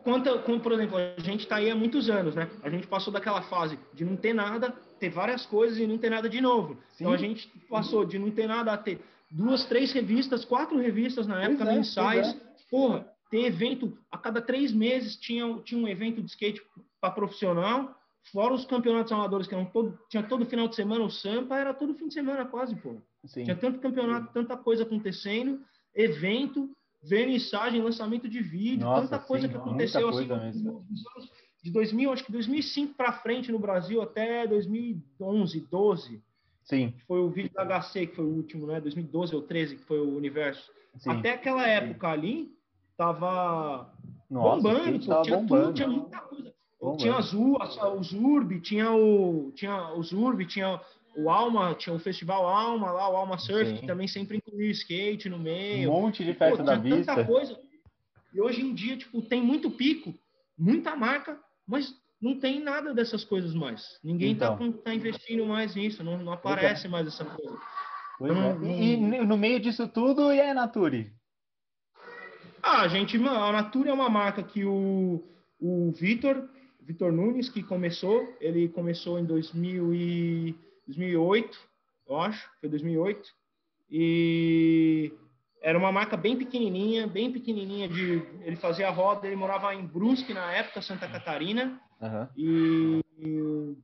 Quanto, 0.00 0.38
como, 0.40 0.58
por 0.60 0.72
exemplo, 0.72 0.96
a 0.96 1.20
gente 1.20 1.46
tá 1.46 1.56
aí 1.56 1.70
há 1.70 1.74
muitos 1.74 2.08
anos, 2.08 2.34
né? 2.34 2.48
A 2.62 2.70
gente 2.70 2.86
passou 2.86 3.12
daquela 3.12 3.42
fase 3.42 3.78
de 3.92 4.04
não 4.04 4.16
ter 4.16 4.32
nada, 4.32 4.74
ter 4.98 5.10
várias 5.10 5.44
coisas 5.44 5.76
e 5.78 5.86
não 5.86 5.98
ter 5.98 6.08
nada 6.08 6.30
de 6.30 6.40
novo. 6.40 6.78
Sim. 6.92 7.04
Então 7.04 7.12
a 7.12 7.18
gente 7.18 7.46
passou 7.68 8.04
de 8.04 8.18
não 8.18 8.30
ter 8.30 8.46
nada 8.46 8.72
a 8.72 8.78
ter 8.78 9.00
duas, 9.30 9.66
três 9.66 9.92
revistas, 9.92 10.46
quatro 10.46 10.78
revistas 10.78 11.26
na 11.26 11.42
época, 11.42 11.64
é, 11.64 11.74
mensais. 11.74 12.28
É. 12.28 12.36
Porra, 12.70 13.06
ter 13.30 13.44
evento, 13.44 13.96
a 14.10 14.16
cada 14.16 14.40
três 14.40 14.72
meses 14.72 15.16
tinha, 15.16 15.58
tinha 15.58 15.78
um 15.78 15.88
evento 15.88 16.22
de 16.22 16.30
skate 16.30 16.62
para 16.98 17.10
profissional 17.10 17.94
Fora 18.30 18.54
os 18.54 18.64
campeonatos 18.64 19.12
amadores, 19.12 19.46
que 19.46 19.54
eram 19.54 19.64
todo, 19.66 19.98
tinha 20.08 20.22
todo 20.22 20.46
final 20.46 20.68
de 20.68 20.76
semana, 20.76 21.04
o 21.04 21.10
Sampa 21.10 21.56
era 21.56 21.74
todo 21.74 21.94
fim 21.94 22.08
de 22.08 22.14
semana 22.14 22.44
quase, 22.44 22.76
pô. 22.76 23.02
Sim. 23.24 23.44
Tinha 23.44 23.56
tanto 23.56 23.80
campeonato, 23.80 24.26
sim. 24.26 24.32
tanta 24.32 24.56
coisa 24.56 24.84
acontecendo, 24.84 25.60
evento, 25.94 26.70
vernissagem, 27.02 27.82
lançamento 27.82 28.28
de 28.28 28.40
vídeo, 28.40 28.84
Nossa, 28.84 29.02
tanta 29.02 29.18
coisa 29.18 29.46
sim, 29.46 29.52
que 29.52 29.58
aconteceu 29.58 30.08
assim, 30.08 30.28
de 31.62 31.70
2000, 31.70 32.12
acho 32.12 32.24
que 32.24 32.32
2005 32.32 32.94
para 32.94 33.12
frente 33.12 33.52
no 33.52 33.58
Brasil 33.58 34.02
até 34.02 34.46
2011, 34.46 35.60
12. 35.60 36.22
Sim. 36.64 36.94
Foi 37.06 37.20
o 37.20 37.30
vídeo 37.30 37.52
da 37.54 37.64
HC 37.64 38.06
que 38.08 38.16
foi 38.16 38.24
o 38.24 38.34
último, 38.34 38.66
né? 38.66 38.80
2012 38.80 39.34
ou 39.34 39.42
13 39.42 39.76
que 39.76 39.84
foi 39.84 40.00
o 40.00 40.16
universo. 40.16 40.70
Até 41.06 41.32
aquela 41.32 41.66
época 41.66 42.08
ali 42.08 42.52
tava 42.96 43.92
Nossa, 44.28 44.62
bombando, 44.62 45.06
pô, 45.06 45.22
tinha 45.22 45.36
bombando. 45.36 45.64
tudo, 45.64 45.74
tinha 45.74 45.88
muita 45.88 46.20
coisa. 46.20 46.51
Bom, 46.82 46.96
tinha 46.96 47.14
azul, 47.14 47.56
o 47.96 48.02
Zurb, 48.02 48.60
tinha 48.60 48.90
o 48.90 49.52
tinha 49.54 49.94
o 49.94 50.02
Zurb, 50.02 50.44
tinha 50.46 50.80
o 51.16 51.30
Alma, 51.30 51.74
tinha 51.74 51.94
o 51.94 51.98
Festival 52.00 52.44
Alma 52.44 52.90
lá, 52.90 53.08
o 53.08 53.16
Alma 53.16 53.38
Surf, 53.38 53.70
Sim. 53.70 53.76
que 53.76 53.86
também 53.86 54.08
sempre 54.08 54.38
incluía 54.38 54.72
skate 54.72 55.28
no 55.28 55.38
meio. 55.38 55.88
Um 55.88 56.00
monte 56.00 56.24
de 56.24 56.34
festa 56.34 56.56
Pô, 56.56 56.62
da 56.64 56.74
vista. 56.74 57.14
Tanta 57.14 57.24
coisa. 57.24 57.56
E 58.34 58.40
hoje 58.40 58.62
em 58.62 58.74
dia, 58.74 58.96
tipo, 58.96 59.22
tem 59.22 59.40
muito 59.40 59.70
pico, 59.70 60.12
muita 60.58 60.96
marca, 60.96 61.38
mas 61.64 61.94
não 62.20 62.40
tem 62.40 62.58
nada 62.58 62.92
dessas 62.92 63.22
coisas 63.22 63.54
mais. 63.54 64.00
Ninguém 64.02 64.34
tá 64.34 64.52
então. 64.52 64.72
tá, 64.72 64.78
tá 64.86 64.94
investindo 64.94 65.46
mais 65.46 65.76
nisso, 65.76 66.02
não, 66.02 66.18
não 66.18 66.32
aparece 66.32 66.88
é. 66.88 66.90
mais 66.90 67.06
essa 67.06 67.24
coisa. 67.24 67.58
Então, 68.20 68.64
é. 68.64 68.66
E, 68.66 68.94
e, 68.94 69.24
no 69.24 69.36
meio 69.36 69.60
disso 69.60 69.86
tudo, 69.86 70.32
e 70.32 70.40
a 70.40 70.52
Nature? 70.52 71.12
Ah, 72.60 72.88
gente, 72.88 73.16
a 73.18 73.52
Nature 73.52 73.88
é 73.88 73.92
uma 73.92 74.08
marca 74.08 74.42
que 74.42 74.64
o, 74.64 75.22
o 75.60 75.92
Vitor 75.92 76.48
Vitor 76.84 77.12
Nunes, 77.12 77.48
que 77.48 77.62
começou, 77.62 78.36
ele 78.40 78.68
começou 78.68 79.18
em 79.18 79.24
2000 79.24 79.94
e 79.94 80.54
2008, 80.86 81.58
eu 82.08 82.20
acho, 82.20 82.50
foi 82.60 82.68
2008, 82.68 83.30
e 83.90 85.12
era 85.60 85.78
uma 85.78 85.92
marca 85.92 86.16
bem 86.16 86.36
pequenininha, 86.36 87.06
bem 87.06 87.32
pequenininha 87.32 87.88
de, 87.88 88.22
ele 88.42 88.56
fazia 88.56 88.88
a 88.88 88.90
roda, 88.90 89.26
ele 89.26 89.36
morava 89.36 89.74
em 89.74 89.86
Brusque 89.86 90.34
na 90.34 90.52
época, 90.52 90.82
Santa 90.82 91.08
Catarina, 91.08 91.80
uhum. 92.00 92.28
e 92.36 93.76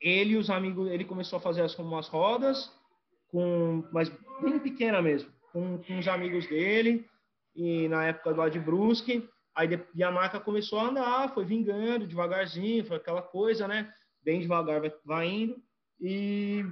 ele 0.00 0.32
e 0.32 0.36
os 0.36 0.48
amigos, 0.48 0.90
ele 0.90 1.04
começou 1.04 1.38
a 1.38 1.42
fazer 1.42 1.62
as 1.62 1.78
umas 1.78 2.08
rodas, 2.08 2.72
com, 3.28 3.84
mas 3.92 4.10
bem 4.40 4.58
pequena 4.58 5.02
mesmo, 5.02 5.30
com, 5.52 5.78
com 5.78 5.98
os 5.98 6.08
amigos 6.08 6.46
dele, 6.46 7.06
e 7.54 7.88
na 7.88 8.06
época 8.06 8.30
lá 8.30 8.48
de 8.48 8.58
Brusque, 8.58 9.28
Aí 9.56 9.68
e 9.94 10.02
a 10.02 10.10
marca 10.10 10.38
começou 10.38 10.78
a 10.78 10.88
andar, 10.88 11.32
foi 11.32 11.46
vingando 11.46 12.06
devagarzinho, 12.06 12.84
foi 12.84 12.98
aquela 12.98 13.22
coisa, 13.22 13.66
né? 13.66 13.90
Bem 14.22 14.40
devagar 14.40 14.80
vai, 14.82 14.92
vai 15.02 15.28
indo. 15.28 15.56
E 15.98 16.62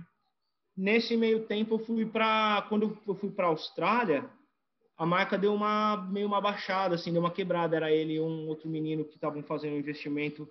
nesse 0.76 1.16
meio 1.16 1.47
tempo 1.47 1.76
eu 1.76 1.78
fui 1.78 2.05
para 2.05 2.66
quando 2.68 2.99
eu 3.07 3.14
fui 3.14 3.30
para 3.30 3.47
Austrália, 3.47 4.28
a 4.99 5.07
marca 5.07 5.39
deu 5.39 5.55
uma 5.55 5.97
meio 6.11 6.26
uma 6.26 6.43
baixada, 6.43 6.95
assim, 6.95 7.11
deu 7.11 7.22
uma 7.22 7.30
quebrada. 7.30 7.74
Era 7.74 7.91
ele 7.91 8.14
e 8.14 8.20
um 8.20 8.47
outro 8.49 8.68
menino 8.68 9.03
que 9.03 9.14
estavam 9.14 9.43
fazendo 9.43 9.76
um 9.76 9.78
investimento, 9.78 10.47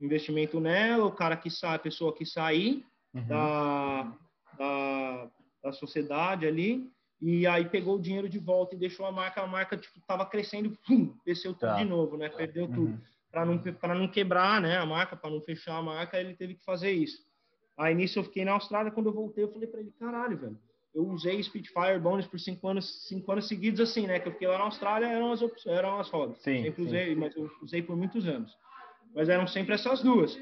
investimento 0.00 0.58
nela. 0.58 1.06
O 1.06 1.12
cara 1.12 1.36
que 1.36 1.48
sai, 1.50 1.76
a 1.76 1.78
pessoa 1.78 2.12
que 2.12 2.26
sair 2.26 2.84
uhum. 3.14 3.28
da, 3.28 4.12
da, 4.58 5.30
da 5.62 5.72
sociedade 5.72 6.48
ali 6.48 6.90
e 7.20 7.46
aí 7.46 7.64
pegou 7.64 7.96
o 7.96 8.00
dinheiro 8.00 8.28
de 8.28 8.38
volta 8.38 8.74
e 8.74 8.78
deixou 8.78 9.06
a 9.06 9.12
marca, 9.12 9.40
a 9.40 9.46
marca 9.46 9.76
tipo 9.76 10.00
tava 10.06 10.26
crescendo, 10.26 10.76
pum, 10.86 11.14
desceu 11.24 11.54
tudo 11.54 11.70
tá. 11.70 11.76
de 11.76 11.84
novo, 11.84 12.16
né? 12.16 12.28
Perdeu 12.28 12.66
uhum. 12.66 12.72
tudo. 12.72 13.00
Para 13.30 13.44
não 13.44 13.58
para 13.58 13.94
não 13.94 14.08
quebrar, 14.08 14.60
né, 14.60 14.78
a 14.78 14.86
marca, 14.86 15.16
para 15.16 15.30
não 15.30 15.40
fechar 15.40 15.76
a 15.76 15.82
marca, 15.82 16.18
ele 16.18 16.34
teve 16.34 16.54
que 16.54 16.64
fazer 16.64 16.90
isso. 16.92 17.24
Aí 17.76 17.94
nisso 17.94 18.18
eu 18.18 18.24
fiquei 18.24 18.44
na 18.44 18.52
Austrália, 18.52 18.90
quando 18.90 19.06
eu 19.06 19.12
voltei, 19.12 19.44
eu 19.44 19.52
falei 19.52 19.68
para 19.68 19.80
ele, 19.80 19.92
caralho, 19.98 20.36
velho. 20.36 20.58
Eu 20.94 21.06
usei 21.08 21.42
Spitfire 21.42 21.98
Bones 22.00 22.26
por 22.26 22.40
cinco 22.40 22.66
anos, 22.68 23.06
cinco 23.06 23.30
anos 23.30 23.46
seguidos 23.46 23.80
assim, 23.80 24.06
né? 24.06 24.18
Que 24.18 24.28
eu 24.28 24.32
fiquei 24.32 24.48
lá 24.48 24.56
na 24.56 24.64
Austrália, 24.64 25.06
eram 25.06 25.30
as 25.30 25.42
opções, 25.42 25.76
eram 25.76 25.98
as 25.98 26.08
rodas. 26.08 26.38
Sim, 26.38 26.62
sempre 26.62 26.82
sim. 26.82 26.88
usei, 26.88 27.14
mas 27.14 27.36
eu 27.36 27.50
usei 27.62 27.82
por 27.82 27.94
muitos 27.94 28.26
anos. 28.26 28.56
Mas 29.14 29.28
eram 29.28 29.46
sempre 29.46 29.74
essas 29.74 30.02
duas. 30.02 30.38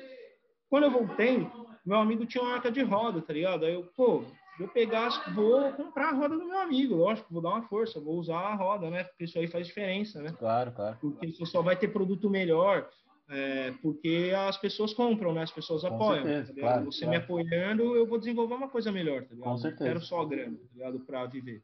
Quando 0.70 0.85
eu 0.85 0.93
voltei, 0.93 1.49
meu 1.85 1.99
amigo 1.99 2.25
tinha 2.25 2.43
uma 2.43 2.53
marca 2.53 2.70
de 2.70 2.83
roda, 2.83 3.20
tá 3.20 3.33
ligado? 3.33 3.64
Aí 3.64 3.75
eu, 3.75 3.85
pô, 3.97 4.25
vou 4.59 4.69
pegar, 4.69 5.09
vou 5.35 5.73
comprar 5.73 6.11
a 6.11 6.15
roda 6.15 6.37
do 6.37 6.47
meu 6.47 6.61
amigo, 6.61 6.95
lógico, 6.95 7.33
vou 7.33 7.43
dar 7.43 7.51
uma 7.51 7.69
força, 7.69 8.01
vou 8.01 8.19
usar 8.19 8.39
a 8.39 8.55
roda, 8.55 8.91
né? 8.91 9.05
Porque 9.05 9.25
isso 9.25 9.39
aí 9.39 9.47
faz 9.47 9.67
diferença, 9.67 10.23
né? 10.23 10.33
Claro, 10.39 10.73
claro. 10.73 10.99
Porque 11.01 11.33
você 11.33 11.47
só 11.47 11.63
vai 11.63 11.77
ter 11.77 11.89
produto 11.89 12.31
melhor 12.31 12.89
é, 13.29 13.73
porque 13.81 14.33
as 14.37 14.57
pessoas 14.59 14.93
compram, 14.93 15.33
né? 15.33 15.43
As 15.43 15.51
pessoas 15.51 15.83
Com 15.83 15.89
apoiam. 15.89 16.25
Certeza, 16.25 16.55
tá 16.55 16.61
claro, 16.61 16.85
você 16.85 17.05
claro. 17.05 17.11
me 17.11 17.25
apoiando, 17.25 17.97
eu 17.97 18.07
vou 18.07 18.19
desenvolver 18.19 18.55
uma 18.55 18.69
coisa 18.69 18.93
melhor, 18.93 19.23
tá 19.23 19.35
ligado? 19.35 19.51
Com 19.51 19.57
certeza. 19.57 19.85
Não 19.85 19.93
quero 19.93 20.05
só 20.05 20.21
a 20.21 20.29
grana, 20.29 20.57
tá 20.57 20.65
ligado? 20.73 21.01
Pra 21.01 21.27
viver. 21.27 21.63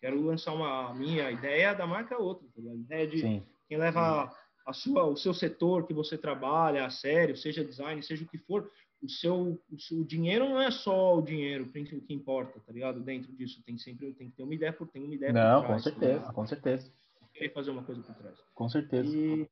Quero 0.00 0.20
lançar 0.20 0.52
uma 0.52 0.90
a 0.90 0.94
minha 0.94 1.30
ideia 1.30 1.74
da 1.74 1.86
marca 1.86 2.18
outra, 2.18 2.46
tá 2.54 2.60
A 2.60 2.74
ideia 2.74 3.06
de 3.06 3.20
Sim. 3.20 3.46
quem 3.68 3.78
leva 3.78 4.32
a 4.66 4.72
sua, 4.72 5.04
o 5.06 5.16
seu 5.16 5.34
setor 5.34 5.86
que 5.86 5.94
você 5.94 6.16
trabalha 6.16 6.86
a 6.86 6.90
sério, 6.90 7.36
seja 7.36 7.64
design, 7.64 8.00
seja 8.02 8.24
o 8.24 8.28
que 8.28 8.38
for, 8.38 8.70
o 9.02 9.08
seu, 9.08 9.60
o, 9.70 10.00
o 10.00 10.04
dinheiro 10.04 10.48
não 10.48 10.60
é 10.60 10.70
só 10.70 11.18
o 11.18 11.22
dinheiro, 11.22 11.64
o 11.64 11.72
que 11.72 12.14
importa, 12.14 12.60
tá 12.60 12.72
ligado? 12.72 13.00
Dentro 13.00 13.32
disso 13.32 13.62
tem 13.64 13.76
sempre 13.76 14.12
tem 14.14 14.30
que 14.30 14.36
ter 14.36 14.42
uma 14.42 14.54
ideia 14.54 14.72
por 14.72 14.88
tem 14.88 15.02
uma 15.02 15.14
ideia 15.14 15.32
Não, 15.32 15.62
trás, 15.62 15.66
com 15.66 15.78
certeza, 15.78 16.20
tá 16.20 16.32
com 16.32 16.46
certeza. 16.46 16.92
Querer 17.34 17.52
fazer 17.52 17.70
uma 17.70 17.82
coisa 17.82 18.02
por 18.02 18.14
trás. 18.14 18.38
Com 18.54 18.68
certeza. 18.68 19.16
E 19.16 19.48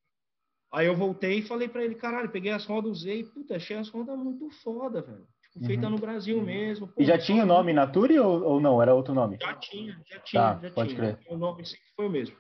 aí 0.73 0.87
eu 0.87 0.95
voltei 0.95 1.39
e 1.39 1.43
falei 1.43 1.69
para 1.69 1.85
ele, 1.85 1.95
caralho, 1.95 2.31
peguei 2.31 2.53
as 2.53 2.65
rodas, 2.65 2.91
usei, 2.91 3.25
puta, 3.25 3.57
achei 3.57 3.77
as 3.77 3.89
rodas 3.89 4.17
muito 4.19 4.49
foda, 4.63 5.03
velho. 5.03 5.27
Tipo, 5.53 5.67
feita 5.67 5.87
uhum. 5.87 5.95
no 5.95 5.99
Brasil 5.99 6.39
uhum. 6.39 6.45
mesmo. 6.45 6.87
Pô, 6.87 7.03
e 7.03 7.05
já 7.05 7.19
tinha 7.19 7.43
o 7.43 7.47
nome 7.47 7.73
Nature 7.73 8.21
ou, 8.21 8.43
ou 8.43 8.61
não? 8.61 8.81
Era 8.81 8.95
outro 8.95 9.13
nome? 9.13 9.37
Já 9.41 9.55
tinha, 9.55 10.01
já 10.07 10.21
tinha, 10.21 10.43
tá, 10.43 10.61
já 10.63 10.71
pode 10.71 10.95
tinha. 10.95 11.17
Crer. 11.17 11.27
O 11.29 11.37
nome 11.37 11.65
sempre 11.65 11.87
foi 11.97 12.07
o 12.07 12.11
mesmo 12.11 12.37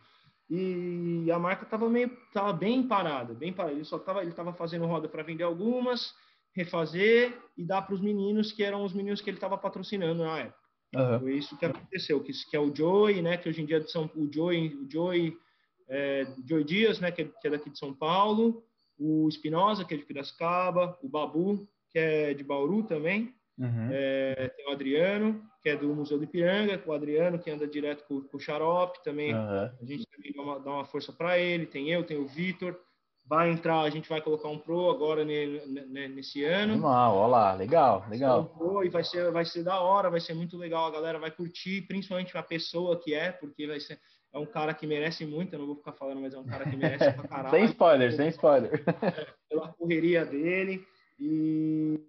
e 0.50 1.30
a 1.30 1.38
marca 1.38 1.62
estava 1.62 1.88
meio 1.88 2.10
tava 2.32 2.52
bem 2.52 2.82
parada, 2.82 3.32
bem 3.32 3.52
parada. 3.52 3.74
Ele 3.74 3.84
só 3.84 3.98
tava 3.98 4.22
ele 4.22 4.32
tava 4.32 4.52
fazendo 4.52 4.84
roda 4.84 5.08
para 5.08 5.22
vender 5.22 5.44
algumas, 5.44 6.12
refazer 6.52 7.36
e 7.56 7.64
dar 7.64 7.82
para 7.82 7.94
os 7.94 8.00
meninos 8.00 8.52
que 8.52 8.62
eram 8.62 8.84
os 8.84 8.92
meninos 8.92 9.20
que 9.20 9.30
ele 9.30 9.36
estava 9.36 9.56
patrocinando 9.56 10.24
na 10.24 10.38
época. 10.38 10.60
Uhum. 10.94 11.20
Foi 11.20 11.34
isso 11.34 11.56
que 11.56 11.64
aconteceu, 11.64 12.20
que, 12.20 12.32
que 12.32 12.56
é 12.56 12.60
o 12.60 12.74
Joey, 12.74 13.22
né, 13.22 13.36
que 13.36 13.48
hoje 13.48 13.62
em 13.62 13.66
dia 13.66 13.78
é 13.78 13.82
são 13.82 14.10
o 14.16 14.28
Joey, 14.32 14.74
o 14.74 14.90
Joey, 14.90 15.36
é, 15.88 16.26
Joey 16.48 16.64
Dias, 16.64 16.98
né, 16.98 17.12
que 17.12 17.22
é, 17.22 17.24
que 17.24 17.46
é 17.46 17.50
daqui 17.50 17.70
de 17.70 17.78
São 17.78 17.94
Paulo, 17.94 18.64
o 18.98 19.28
Espinosa, 19.28 19.84
que 19.84 19.94
é 19.94 19.96
de 19.96 20.04
Piracicaba, 20.04 20.98
o 21.02 21.08
Babu, 21.08 21.68
que 21.90 21.98
é 21.98 22.34
de 22.34 22.42
Bauru 22.42 22.82
também, 22.82 23.34
uhum. 23.56 23.88
é, 23.90 24.48
tem 24.56 24.66
o 24.66 24.72
Adriano, 24.72 25.42
que 25.62 25.68
é 25.68 25.76
do 25.76 25.94
Museu 25.94 26.18
do 26.18 26.24
Ipiranga, 26.24 26.82
o 26.86 26.92
Adriano, 26.92 27.38
que 27.38 27.50
anda 27.50 27.66
direto 27.66 28.04
com, 28.04 28.22
com 28.22 28.36
o 28.36 28.40
Xarope 28.40 29.02
também. 29.04 29.34
Uhum. 29.34 29.70
A 29.80 29.84
gente 29.84 30.06
também 30.06 30.32
dá 30.32 30.42
uma, 30.42 30.60
dá 30.60 30.70
uma 30.70 30.84
força 30.84 31.12
para 31.12 31.38
ele. 31.38 31.66
Tem 31.66 31.90
eu, 31.90 32.04
tem 32.04 32.16
o 32.16 32.26
Vitor. 32.26 32.78
Vai 33.30 33.48
entrar, 33.48 33.82
a 33.82 33.90
gente 33.90 34.08
vai 34.08 34.20
colocar 34.20 34.48
um 34.48 34.58
Pro 34.58 34.90
agora 34.90 35.24
nesse 35.24 36.42
ano. 36.42 36.84
Ah, 36.84 37.12
olha 37.12 37.28
lá, 37.28 37.54
legal, 37.54 38.04
legal. 38.10 38.40
Um 38.40 38.58
Pro 38.58 38.84
e 38.84 38.88
vai 38.88 39.04
ser, 39.04 39.30
vai 39.30 39.44
ser 39.44 39.62
da 39.62 39.80
hora, 39.80 40.10
vai 40.10 40.18
ser 40.18 40.34
muito 40.34 40.56
legal. 40.56 40.86
A 40.86 40.90
galera 40.90 41.16
vai 41.16 41.30
curtir, 41.30 41.82
principalmente 41.82 42.36
a 42.36 42.42
pessoa 42.42 43.00
que 43.00 43.14
é, 43.14 43.30
porque 43.30 43.68
vai 43.68 43.78
ser, 43.78 44.00
é 44.34 44.38
um 44.40 44.44
cara 44.44 44.74
que 44.74 44.84
merece 44.84 45.24
muito. 45.24 45.52
Eu 45.52 45.60
não 45.60 45.66
vou 45.68 45.76
ficar 45.76 45.92
falando, 45.92 46.20
mas 46.20 46.34
é 46.34 46.38
um 46.40 46.44
cara 46.44 46.68
que 46.68 46.76
merece 46.76 47.12
pra 47.12 47.22
caralho. 47.28 47.50
sem 47.50 47.64
spoiler, 47.66 48.12
sem 48.16 48.28
spoiler. 48.30 48.82
É, 49.00 49.26
pela 49.48 49.68
correria 49.74 50.26
dele. 50.26 50.84
E 51.16 52.00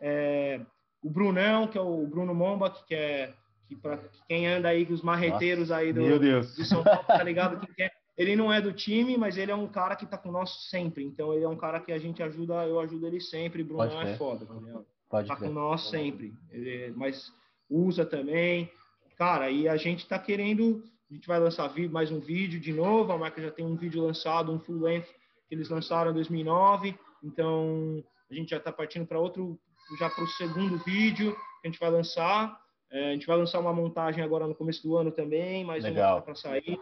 é, 0.00 0.58
o 1.02 1.10
Brunão, 1.10 1.68
que 1.68 1.76
é 1.76 1.82
o 1.82 2.06
Bruno 2.06 2.34
Momba, 2.34 2.70
que 2.70 2.94
é 2.94 3.34
que 3.68 3.76
para 3.76 3.98
quem 4.26 4.46
anda 4.46 4.68
aí, 4.68 4.84
os 4.84 5.02
marreteiros 5.02 5.68
Nossa, 5.68 5.82
aí 5.82 5.92
do, 5.92 6.18
de 6.18 6.64
São 6.64 6.82
Paulo, 6.82 7.04
tá 7.04 7.22
ligado? 7.22 7.60
Que 7.60 7.74
quer, 7.74 7.92
ele 8.16 8.34
não 8.34 8.52
é 8.52 8.60
do 8.60 8.72
time, 8.72 9.16
mas 9.16 9.36
ele 9.36 9.52
é 9.52 9.54
um 9.54 9.68
cara 9.68 9.94
que 9.94 10.06
tá 10.06 10.16
com 10.16 10.32
nós 10.32 10.68
sempre. 10.70 11.04
Então 11.04 11.34
ele 11.34 11.44
é 11.44 11.48
um 11.48 11.56
cara 11.56 11.80
que 11.80 11.92
a 11.92 11.98
gente 11.98 12.22
ajuda, 12.22 12.66
eu 12.66 12.80
ajudo 12.80 13.06
ele 13.06 13.20
sempre. 13.20 13.62
Brunão 13.62 14.00
é 14.00 14.16
foda, 14.16 14.46
tá 14.46 14.54
ligado? 14.54 14.86
Pode 15.08 15.28
tá 15.28 15.36
com 15.36 15.50
nós 15.50 15.90
sempre. 15.90 16.32
Ele, 16.50 16.92
mas 16.96 17.32
usa 17.68 18.06
também. 18.06 18.70
Cara, 19.16 19.50
e 19.50 19.68
a 19.68 19.76
gente 19.76 20.06
tá 20.06 20.18
querendo, 20.18 20.82
a 21.10 21.14
gente 21.14 21.28
vai 21.28 21.38
lançar 21.38 21.72
mais 21.90 22.10
um 22.10 22.20
vídeo 22.20 22.58
de 22.58 22.72
novo, 22.72 23.12
a 23.12 23.18
marca 23.18 23.40
já 23.40 23.50
tem 23.50 23.64
um 23.64 23.76
vídeo 23.76 24.02
lançado, 24.02 24.52
um 24.52 24.58
full 24.58 24.80
length 24.80 25.08
que 25.48 25.54
eles 25.54 25.68
lançaram 25.68 26.10
em 26.10 26.14
2009. 26.14 26.98
Então, 27.22 28.02
a 28.30 28.34
gente 28.34 28.50
já 28.50 28.56
está 28.56 28.72
partindo 28.72 29.06
para 29.06 29.20
outro 29.20 29.58
já 29.98 30.10
para 30.10 30.24
o 30.24 30.28
segundo 30.28 30.78
vídeo 30.78 31.32
que 31.60 31.68
a 31.68 31.70
gente 31.70 31.80
vai 31.80 31.90
lançar. 31.90 32.60
É, 32.90 33.10
a 33.10 33.12
gente 33.12 33.26
vai 33.26 33.36
lançar 33.36 33.58
uma 33.58 33.72
montagem 33.72 34.22
agora 34.22 34.46
no 34.46 34.54
começo 34.54 34.82
do 34.82 34.96
ano 34.96 35.10
também, 35.10 35.64
mais 35.64 35.82
Legal. 35.82 36.16
uma 36.16 36.22
para 36.22 36.34
sair, 36.34 36.78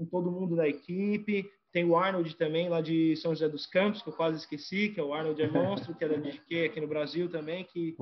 com 0.00 0.06
todo 0.06 0.30
mundo 0.30 0.56
da 0.56 0.66
equipe. 0.66 1.50
Tem 1.72 1.84
o 1.84 1.96
Arnold 1.96 2.34
também, 2.36 2.68
lá 2.68 2.80
de 2.80 3.14
São 3.16 3.32
José 3.32 3.48
dos 3.48 3.66
Campos, 3.66 4.02
que 4.02 4.08
eu 4.08 4.12
quase 4.12 4.38
esqueci, 4.38 4.88
que 4.88 4.98
é 4.98 5.02
o 5.02 5.14
Arnold 5.14 5.40
é 5.40 5.48
monstro, 5.48 5.94
que 5.94 6.04
é 6.04 6.08
da 6.08 6.16
DGQ 6.16 6.64
aqui 6.64 6.80
no 6.80 6.88
Brasil 6.88 7.30
também, 7.30 7.64
que 7.64 7.94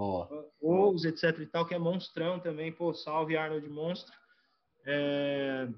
os 0.61 1.05
etc 1.05 1.39
e 1.41 1.47
tal, 1.47 1.67
que 1.67 1.75
é 1.75 1.79
monstrão 1.79 2.39
também. 2.41 2.73
Pô, 2.73 2.95
salve 2.95 3.37
Arnold 3.37 3.69
Monstro. 3.69 4.15
É, 4.87 5.69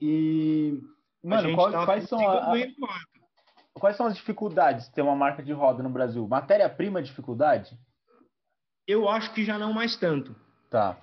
e 0.00 0.80
Mano, 1.22 1.54
qual, 1.54 1.70
tá 1.70 1.84
quais 1.84 2.08
são 2.08 2.26
a, 2.26 2.54
quais 3.74 3.96
são 3.96 4.06
as 4.06 4.14
dificuldades 4.14 4.86
de 4.86 4.94
ter 4.94 5.02
uma 5.02 5.14
marca 5.14 5.42
de 5.42 5.52
roda 5.52 5.82
no 5.82 5.90
Brasil? 5.90 6.26
Matéria-prima 6.26 7.00
é 7.00 7.02
dificuldade? 7.02 7.78
Eu 8.86 9.08
acho 9.08 9.34
que 9.34 9.44
já 9.44 9.58
não 9.58 9.74
mais 9.74 9.94
tanto. 9.96 10.34
Tá. 10.70 10.96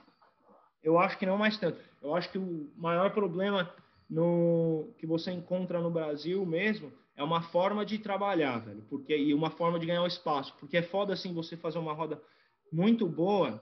Eu 0.81 0.97
acho 0.97 1.17
que 1.19 1.27
não 1.27 1.37
mais 1.37 1.57
tanto. 1.57 1.79
Eu 2.01 2.15
acho 2.15 2.31
que 2.31 2.39
o 2.39 2.71
maior 2.75 3.11
problema 3.11 3.71
no 4.09 4.93
que 4.97 5.05
você 5.05 5.31
encontra 5.31 5.81
no 5.81 5.91
Brasil 5.91 6.45
mesmo 6.45 6.91
é 7.15 7.23
uma 7.23 7.41
forma 7.41 7.85
de 7.85 7.97
trabalhar, 7.97 8.59
velho, 8.59 8.83
porque 8.89 9.17
e 9.17 9.33
uma 9.33 9.49
forma 9.49 9.79
de 9.79 9.85
ganhar 9.85 10.03
o 10.03 10.07
espaço, 10.07 10.55
porque 10.59 10.77
é 10.77 10.83
foda 10.83 11.13
assim 11.13 11.33
você 11.33 11.57
fazer 11.57 11.79
uma 11.79 11.93
roda 11.93 12.21
muito 12.71 13.07
boa, 13.07 13.61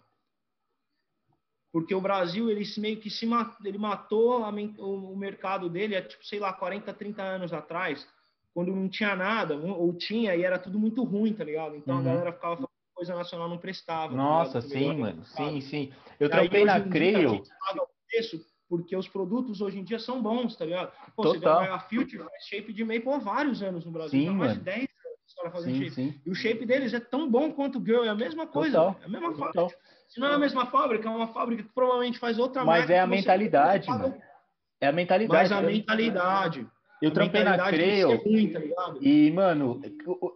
porque 1.71 1.95
o 1.95 2.01
Brasil 2.01 2.49
ele 2.49 2.63
meio 2.77 2.97
que 2.97 3.09
se 3.09 3.27
ele 3.63 3.77
matou 3.77 4.43
a, 4.43 4.49
o 4.49 5.15
mercado 5.15 5.69
dele, 5.69 5.95
é 5.95 6.01
tipo, 6.01 6.25
sei 6.25 6.39
lá, 6.39 6.53
40, 6.53 6.93
30 6.93 7.23
anos 7.23 7.53
atrás, 7.53 8.07
quando 8.53 8.73
não 8.73 8.87
tinha 8.87 9.15
nada, 9.15 9.57
ou 9.57 9.93
tinha 9.93 10.35
e 10.35 10.43
era 10.43 10.59
tudo 10.59 10.79
muito 10.79 11.03
ruim, 11.03 11.33
tá 11.33 11.43
ligado? 11.43 11.75
Então 11.75 11.95
uhum. 11.95 12.01
a 12.01 12.03
galera 12.03 12.33
ficava 12.33 12.55
falando 12.55 12.69
que 12.69 12.93
coisa 12.95 13.15
nacional 13.15 13.49
não 13.49 13.57
prestava. 13.57 14.11
Tá 14.11 14.17
Nossa, 14.17 14.61
tá 14.61 14.67
sim, 14.67 14.97
mano. 14.97 15.25
Sim, 15.25 15.59
sim. 15.61 15.93
Eu 16.19 16.29
trampei 16.29 16.63
na 16.63 16.79
Creio. 16.81 17.43
preço 18.09 18.54
porque 18.69 18.95
os 18.95 19.07
produtos 19.07 19.61
hoje 19.61 19.79
em 19.79 19.83
dia 19.83 19.99
são 19.99 20.21
bons, 20.21 20.55
tá 20.55 20.65
ligado? 20.65 20.91
Pô, 21.15 21.23
Total. 21.23 21.59
você 21.59 21.67
vê 21.67 21.71
a 21.71 21.79
Future 21.79 22.23
faz 22.23 22.45
shape 22.45 22.73
de 22.73 22.83
maple 22.83 23.09
há 23.09 23.17
vários 23.17 23.61
anos 23.61 23.85
no 23.85 23.91
Brasil, 23.91 24.19
sim, 24.19 24.29
mais 24.29 24.53
de 24.53 24.59
10 24.61 24.79
anos 24.79 25.35
para 25.41 25.51
fazer 25.51 25.71
sim, 25.71 25.79
shape. 25.79 25.91
Sim. 25.91 26.21
E 26.25 26.29
o 26.29 26.35
shape 26.35 26.65
deles 26.65 26.93
é 26.93 26.99
tão 26.99 27.29
bom 27.29 27.51
quanto 27.51 27.79
o 27.79 27.85
Girl, 27.85 28.03
é 28.03 28.09
a 28.09 28.15
mesma 28.15 28.47
coisa, 28.47 28.77
Total. 28.77 28.99
é 29.01 29.05
a 29.05 29.09
mesma 29.09 29.33
Total. 29.33 29.69
fábrica. 29.69 29.79
Se 30.07 30.19
não 30.19 30.27
é 30.27 30.33
a 30.33 30.39
mesma 30.39 30.65
fábrica, 30.67 31.07
é 31.07 31.11
uma 31.11 31.27
fábrica 31.27 31.63
que 31.63 31.73
provavelmente 31.73 32.19
faz 32.19 32.39
outra 32.39 32.63
Mas 32.63 32.89
é 32.89 32.99
a 32.99 33.07
mentalidade, 33.07 33.87
mano. 33.89 34.15
É 34.79 34.87
a 34.87 34.91
mentalidade. 34.91 35.49
Mas 35.49 35.51
a 35.51 35.61
mentalidade. 35.61 36.67
Eu 37.01 37.11
trampei 37.11 37.43
na 37.43 37.57
Creio. 37.67 38.11
É 38.11 38.15
ruim, 38.15 38.51
tá 38.51 38.59
e, 39.01 39.31
mano, 39.31 39.81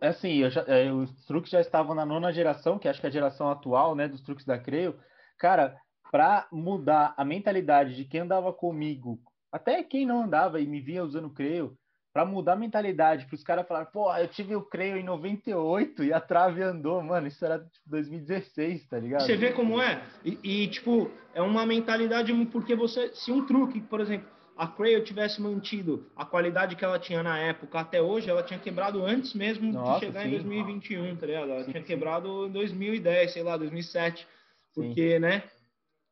assim, 0.02 0.50
já, 0.50 0.64
é, 0.68 0.92
os 0.92 1.10
truques 1.26 1.52
já 1.52 1.62
estavam 1.62 1.96
na 1.96 2.06
nona 2.06 2.32
geração, 2.32 2.78
que 2.78 2.88
acho 2.88 3.00
que 3.00 3.08
é 3.08 3.10
a 3.10 3.14
geração 3.14 3.50
atual, 3.50 3.96
né, 3.96 4.08
dos 4.08 4.22
truques 4.22 4.46
da 4.46 4.58
Creio. 4.58 5.00
Cara, 5.38 5.78
para 6.12 6.48
mudar 6.52 7.14
a 7.18 7.24
mentalidade 7.24 7.96
de 7.96 8.06
quem 8.06 8.22
andava 8.22 8.52
comigo, 8.52 9.20
até 9.52 9.84
quem 9.84 10.06
não 10.06 10.24
andava 10.24 10.60
e 10.60 10.68
me 10.68 10.82
via 10.82 11.04
usando 11.04 11.30
Creio, 11.30 11.78
para 12.12 12.26
mudar 12.26 12.54
a 12.54 12.56
mentalidade, 12.56 13.26
para 13.28 13.36
os 13.36 13.44
caras 13.44 13.68
falarem, 13.68 13.92
pô, 13.92 14.14
eu 14.16 14.28
tive 14.28 14.56
o 14.56 14.64
Creio 14.64 14.98
em 14.98 15.04
98 15.04 16.04
e 16.04 16.12
a 16.12 16.20
trave 16.20 16.62
andou, 16.64 17.02
mano, 17.04 17.28
isso 17.28 17.46
era 17.46 17.60
tipo 17.60 17.88
2016, 17.88 18.88
tá 18.88 19.00
ligado? 19.00 19.22
Você 19.22 19.38
vê 19.38 19.52
como 19.52 19.80
é? 19.80 20.02
E, 20.26 20.40
e 20.44 20.68
tipo, 20.68 21.12
é 21.34 21.42
uma 21.42 21.66
mentalidade 21.66 22.34
porque 22.46 22.76
você, 22.76 23.14
se 23.14 23.32
um 23.32 23.46
truque, 23.46 23.80
por 23.80 24.02
exemplo, 24.02 24.28
a 24.58 24.68
Crail 24.68 25.04
tivesse 25.04 25.42
mantido 25.42 26.12
a 26.16 26.26
qualidade 26.26 26.76
que 26.76 26.84
ela 26.84 27.00
tinha 27.00 27.24
na 27.24 27.40
época 27.40 27.80
até 27.80 28.02
hoje, 28.02 28.30
ela 28.30 28.44
tinha 28.44 28.60
quebrado 28.60 29.06
antes 29.06 29.34
mesmo 29.34 29.72
Nossa, 29.72 30.00
de 30.00 30.06
chegar 30.08 30.24
sim. 30.24 30.28
em 30.28 30.32
2021, 30.32 31.16
tá 31.16 31.26
ligado? 31.28 31.52
Ela 31.52 31.64
sim, 31.64 31.72
tinha 31.72 31.82
sim. 31.82 31.88
quebrado 31.88 32.48
em 32.48 32.52
2010, 32.52 33.32
sei 33.32 33.44
lá, 33.44 33.56
2007, 33.56 34.28
porque, 34.74 35.20
né, 35.20 35.44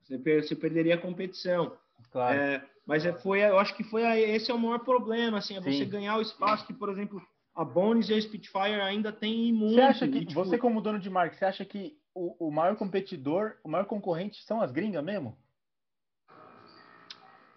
você, 0.08 0.56
perderia 0.56 0.96
a 0.96 1.00
competição. 1.00 1.78
Claro. 2.12 2.38
É, 2.38 2.66
mas 2.86 3.06
é, 3.06 3.14
foi, 3.14 3.42
eu 3.42 3.60
acho 3.60 3.76
que 3.76 3.84
foi 3.84 4.04
esse 4.22 4.50
é 4.50 4.54
o 4.54 4.60
maior 4.60 4.80
problema, 4.80 5.40
assim, 5.40 5.58
é 5.58 5.62
você 5.62 5.86
ganhar 5.86 6.18
o 6.18 6.22
espaço 6.22 6.66
que, 6.66 6.74
por 6.74 6.90
exemplo, 6.90 7.22
a 7.54 7.66
Bones 7.66 8.10
e 8.10 8.14
a 8.14 8.22
Spitfire 8.22 8.82
ainda 8.82 9.12
tem 9.12 9.52
muito. 9.52 9.76
Você 9.76 9.82
acha 9.82 10.08
que, 10.08 10.18
e, 10.20 10.26
tipo... 10.26 10.34
você 10.34 10.58
como 10.58 10.82
dono 10.82 11.00
de 11.00 11.10
marca, 11.10 11.36
você 11.36 11.46
acha 11.46 11.66
que 11.66 11.98
o, 12.14 12.48
o 12.48 12.52
maior 12.52 12.76
competidor, 12.76 13.56
o 13.64 13.70
maior 13.70 13.86
concorrente 13.86 14.44
são 14.44 14.62
as 14.62 14.72
gringas 14.72 15.04
mesmo? 15.04 15.38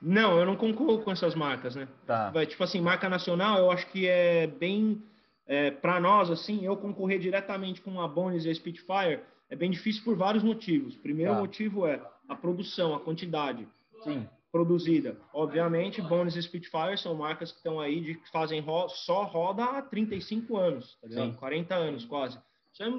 Não, 0.00 0.38
eu 0.38 0.46
não 0.46 0.56
concordo 0.56 1.04
com 1.04 1.10
essas 1.10 1.34
marcas, 1.34 1.76
né? 1.76 1.86
Tá. 2.06 2.32
Tipo 2.46 2.64
assim, 2.64 2.80
marca 2.80 3.08
nacional, 3.08 3.58
eu 3.58 3.70
acho 3.70 3.86
que 3.88 4.08
é 4.08 4.46
bem 4.46 5.02
é, 5.46 5.70
para 5.70 6.00
nós 6.00 6.30
assim, 6.30 6.64
eu 6.64 6.76
concorrer 6.76 7.18
diretamente 7.18 7.82
com 7.82 8.00
a 8.00 8.08
Bones 8.08 8.44
e 8.44 8.50
a 8.50 8.54
Spitfire 8.54 9.20
é 9.50 9.56
bem 9.56 9.70
difícil 9.70 10.02
por 10.04 10.16
vários 10.16 10.42
motivos. 10.42 10.96
Primeiro 10.96 11.34
tá. 11.34 11.40
motivo 11.40 11.86
é 11.86 12.00
a 12.30 12.36
produção, 12.36 12.94
a 12.94 13.00
quantidade. 13.00 13.66
Sim. 14.04 14.26
Produzida. 14.52 15.20
Obviamente, 15.32 16.00
Bones 16.00 16.36
e 16.36 16.42
Spitfire 16.42 16.96
são 16.96 17.14
marcas 17.14 17.52
que 17.52 17.58
estão 17.58 17.78
aí 17.78 18.00
de 18.00 18.14
que 18.14 18.30
fazem 18.30 18.60
ro 18.60 18.88
só 18.88 19.24
roda 19.24 19.64
há 19.64 19.82
35 19.82 20.56
anos, 20.56 20.96
tá 21.00 21.08
ligado? 21.08 21.36
40 21.36 21.74
anos 21.74 22.04
quase. 22.04 22.38
Isso 22.72 22.82
é 22.82 22.92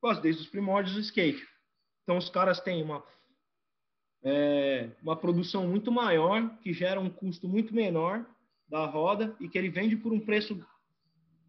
quase 0.00 0.20
desde 0.20 0.42
os 0.42 0.48
primórdios 0.48 0.94
do 0.94 1.00
skate. 1.00 1.42
Então 2.02 2.18
os 2.18 2.28
caras 2.28 2.60
têm 2.60 2.82
uma 2.82 3.02
é, 4.22 4.90
uma 5.02 5.16
produção 5.16 5.66
muito 5.66 5.90
maior, 5.90 6.56
que 6.58 6.72
gera 6.72 7.00
um 7.00 7.10
custo 7.10 7.48
muito 7.48 7.74
menor 7.74 8.24
da 8.68 8.84
roda 8.84 9.34
e 9.40 9.48
que 9.48 9.56
ele 9.58 9.68
vende 9.68 9.96
por 9.96 10.12
um 10.12 10.20
preço 10.20 10.64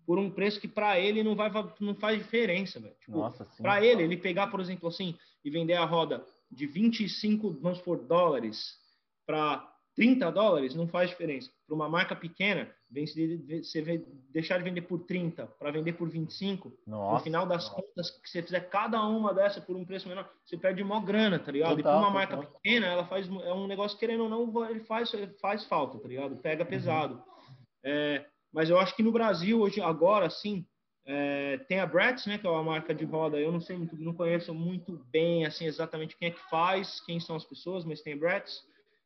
por 0.06 0.18
um 0.18 0.32
preço 0.32 0.62
que 0.62 0.68
para 0.68 1.00
ele 1.00 1.22
não 1.22 1.36
vai 1.36 1.52
não 1.80 1.94
faz 1.94 2.18
diferença, 2.18 2.80
velho. 2.80 2.96
Tipo, 3.00 3.32
para 3.58 3.84
ele, 3.84 4.04
ele 4.04 4.18
pegar, 4.18 4.48
por 4.48 4.60
exemplo, 4.60 4.88
assim, 4.88 5.16
e 5.44 5.50
vender 5.50 5.74
a 5.74 5.86
roda 5.86 6.26
de 6.52 6.66
25, 6.66 7.58
vamos 7.62 7.82
por 7.82 7.98
dólares, 7.98 8.78
para 9.26 9.68
30 9.98 10.32
dólares, 10.32 10.76
não 10.76 10.88
faz 10.88 11.10
diferença. 11.10 11.52
Para 11.66 11.76
uma 11.76 11.90
marca 11.90 12.16
pequena, 12.16 12.72
você 12.90 14.06
deixar 14.30 14.60
de 14.60 14.64
vender 14.64 14.84
por 14.84 15.00
30 15.00 15.48
para 15.60 15.72
vender 15.72 15.94
por 15.94 16.08
25, 16.08 16.72
nossa, 16.86 17.14
no 17.16 17.20
final 17.22 17.46
das 17.48 17.64
nossa. 17.64 17.82
contas, 17.82 18.12
que 18.12 18.30
você 18.30 18.44
fizer 18.44 18.62
cada 18.70 19.04
uma 19.06 19.34
dessa 19.34 19.60
por 19.60 19.76
um 19.76 19.84
preço 19.84 20.08
menor, 20.08 20.30
você 20.46 20.56
perde 20.56 20.84
mó 20.84 21.00
grana, 21.02 21.40
tá 21.40 21.52
ligado? 21.52 21.76
Total, 21.76 21.80
e 21.80 21.84
para 21.84 21.98
uma 21.98 22.12
marca 22.12 22.38
total. 22.38 22.52
pequena, 22.52 22.86
ela 22.86 23.08
faz 23.08 23.28
é 23.28 23.54
um 23.54 23.68
negócio 23.68 23.98
querendo 23.98 24.24
ou 24.24 24.30
não, 24.30 24.70
ele 24.70 24.82
faz 24.82 25.12
faz 25.42 25.66
falta, 25.66 26.00
tá 26.00 26.08
ligado? 26.08 26.38
Pega 26.38 26.64
uhum. 26.64 26.70
pesado. 26.70 27.16
Uhum. 27.16 27.56
É, 27.84 28.26
mas 28.54 28.70
eu 28.70 28.80
acho 28.80 28.96
que 28.96 29.04
no 29.04 29.12
Brasil 29.12 29.60
hoje 29.60 29.82
agora 29.82 30.30
sim, 30.30 30.64
é, 31.10 31.58
tem 31.70 31.80
a 31.80 31.86
Bratz, 31.86 32.26
né, 32.26 32.38
que 32.38 32.46
é 32.46 32.50
uma 32.50 32.62
marca 32.62 32.94
de 32.94 33.06
roda. 33.06 33.40
Eu 33.40 33.50
não 33.50 33.62
sei 33.62 33.78
muito, 33.78 33.96
não 33.98 34.14
conheço 34.14 34.54
muito 34.54 34.98
bem 35.10 35.46
assim 35.46 35.66
exatamente 35.66 36.18
quem 36.18 36.28
é 36.28 36.32
que 36.32 36.50
faz, 36.50 37.00
quem 37.00 37.18
são 37.18 37.38
as 37.38 37.46
pessoas, 37.46 37.86
mas 37.86 38.02
tem 38.02 38.14
a 38.14 38.18
Bratz. 38.18 38.62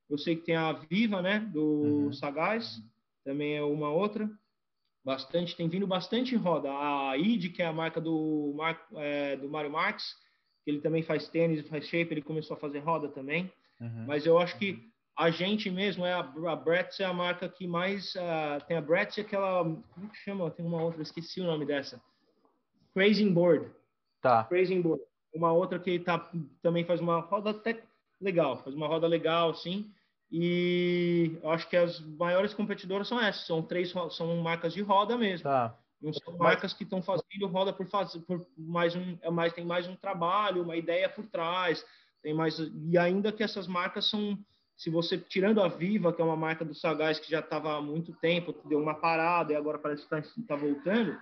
Eu 0.10 0.18
sei 0.18 0.36
que 0.36 0.41
tem 0.41 0.56
a 0.56 0.74
Viva, 0.74 1.22
né, 1.22 1.39
do 1.39 1.62
uhum. 1.62 2.14
Sagaz, 2.14 2.82
também 3.24 3.56
é 3.56 3.62
uma 3.62 3.91
outra. 3.91 4.28
Bastante, 5.06 5.56
tem 5.56 5.70
vindo 5.70 5.86
bastante 5.86 6.36
roda. 6.36 6.70
A 6.72 7.18
ID, 7.18 7.54
que 7.54 7.62
é 7.62 7.68
a 7.68 7.74
marca 7.74 8.02
do, 8.02 8.54
Mar, 8.56 8.84
é, 8.95 9.36
do 9.36 9.47
Mário 9.47 9.72
Marx, 9.72 10.16
que 10.64 10.72
ele 10.72 10.82
também 10.82 11.04
faz 11.04 11.28
tênis, 11.28 11.68
faz 11.68 11.88
shape, 11.88 12.14
ele 12.14 12.22
começou 12.22 12.58
a 12.58 12.60
fazer 12.60 12.80
roda 12.80 13.10
também. 13.10 13.52
Uhum. 13.80 14.06
Mas 14.08 14.26
eu 14.26 14.38
acho 14.39 14.58
que 14.58 14.91
a 15.18 15.30
gente 15.30 15.70
mesmo 15.70 16.05
é 16.05 16.14
a, 16.14 16.20
a 16.20 16.55
Bratz 16.55 16.99
é 16.99 17.05
a 17.05 17.14
marca 17.14 17.47
que 17.47 17.68
mais 17.68 18.16
uh, 18.16 18.64
tem 18.68 18.78
a 18.78 18.82
Bratz 18.82 19.18
e 19.18 19.22
aquela 19.22 19.64
como 19.64 20.09
que 20.09 20.18
chama? 20.18 20.49
Tem 20.51 20.66
uma 20.66 20.82
outra, 20.82 21.01
esqueci 21.01 21.41
o 21.41 21.45
nome 21.45 21.66
dessa. 21.66 22.01
Crazy 22.93 23.30
Board. 23.30 23.72
Tá. 24.22 24.43
Crazy 24.45 24.80
Board. 24.80 25.03
Uma 25.34 25.51
outra 25.51 25.80
que 25.80 25.99
tá 25.99 26.30
também 26.62 26.84
faz 26.84 26.99
uma 26.99 27.20
roda 27.20 27.51
até 27.51 27.84
legal, 28.20 28.57
faz 28.64 28.76
uma 28.76 28.88
roda 28.88 29.07
legal, 29.07 29.53
sim. 29.53 29.91
E 30.32 31.38
eu 31.43 31.49
acho 31.49 31.68
que 31.68 31.76
as 31.76 31.99
maiores 31.99 32.53
competidoras 32.53 33.07
são 33.07 33.20
essas, 33.20 33.45
são 33.45 33.62
três, 33.62 33.93
são 34.12 34.38
marcas 34.38 34.74
de 34.74 34.82
roda 34.82 35.18
mesmo. 35.18 35.43
Tá. 35.43 35.78
Não 36.01 36.14
são 36.14 36.38
marcas 36.38 36.74
que 36.74 36.84
estão 36.84 37.01
fazendo 37.01 37.47
roda 37.47 37.72
por 37.72 37.86
fazer, 37.86 38.22
por 38.22 38.45
mais 38.57 38.95
um, 38.95 39.18
é 39.22 39.30
mais 39.30 39.53
tem 39.53 39.66
mais 39.66 39.88
um 39.88 39.95
trabalho, 39.95 40.64
uma 40.64 40.76
ideia 40.76 41.07
por 41.07 41.28
trás, 41.28 41.86
tem 42.24 42.34
mais 42.34 42.57
e 42.57 42.97
ainda 42.97 43.32
que 43.32 43.43
essas 43.43 43.68
marcas 43.68 44.09
são, 44.09 44.38
se 44.82 44.90
você 44.90 45.16
tirando 45.16 45.62
a 45.62 45.68
Viva, 45.68 46.12
que 46.12 46.20
é 46.22 46.26
uma 46.26 46.36
marca 46.36 46.66
do 46.66 46.74
Sagaz 46.74 47.20
que 47.20 47.30
já 47.30 47.40
estava 47.40 47.78
há 47.78 47.82
muito 47.82 48.14
tempo, 48.14 48.56
deu 48.66 48.80
uma 48.80 48.96
parada 48.96 49.54
e 49.54 49.56
agora 49.56 49.78
parece 49.78 50.08
que 50.08 50.16
está 50.16 50.34
tá 50.48 50.56
voltando, 50.56 51.16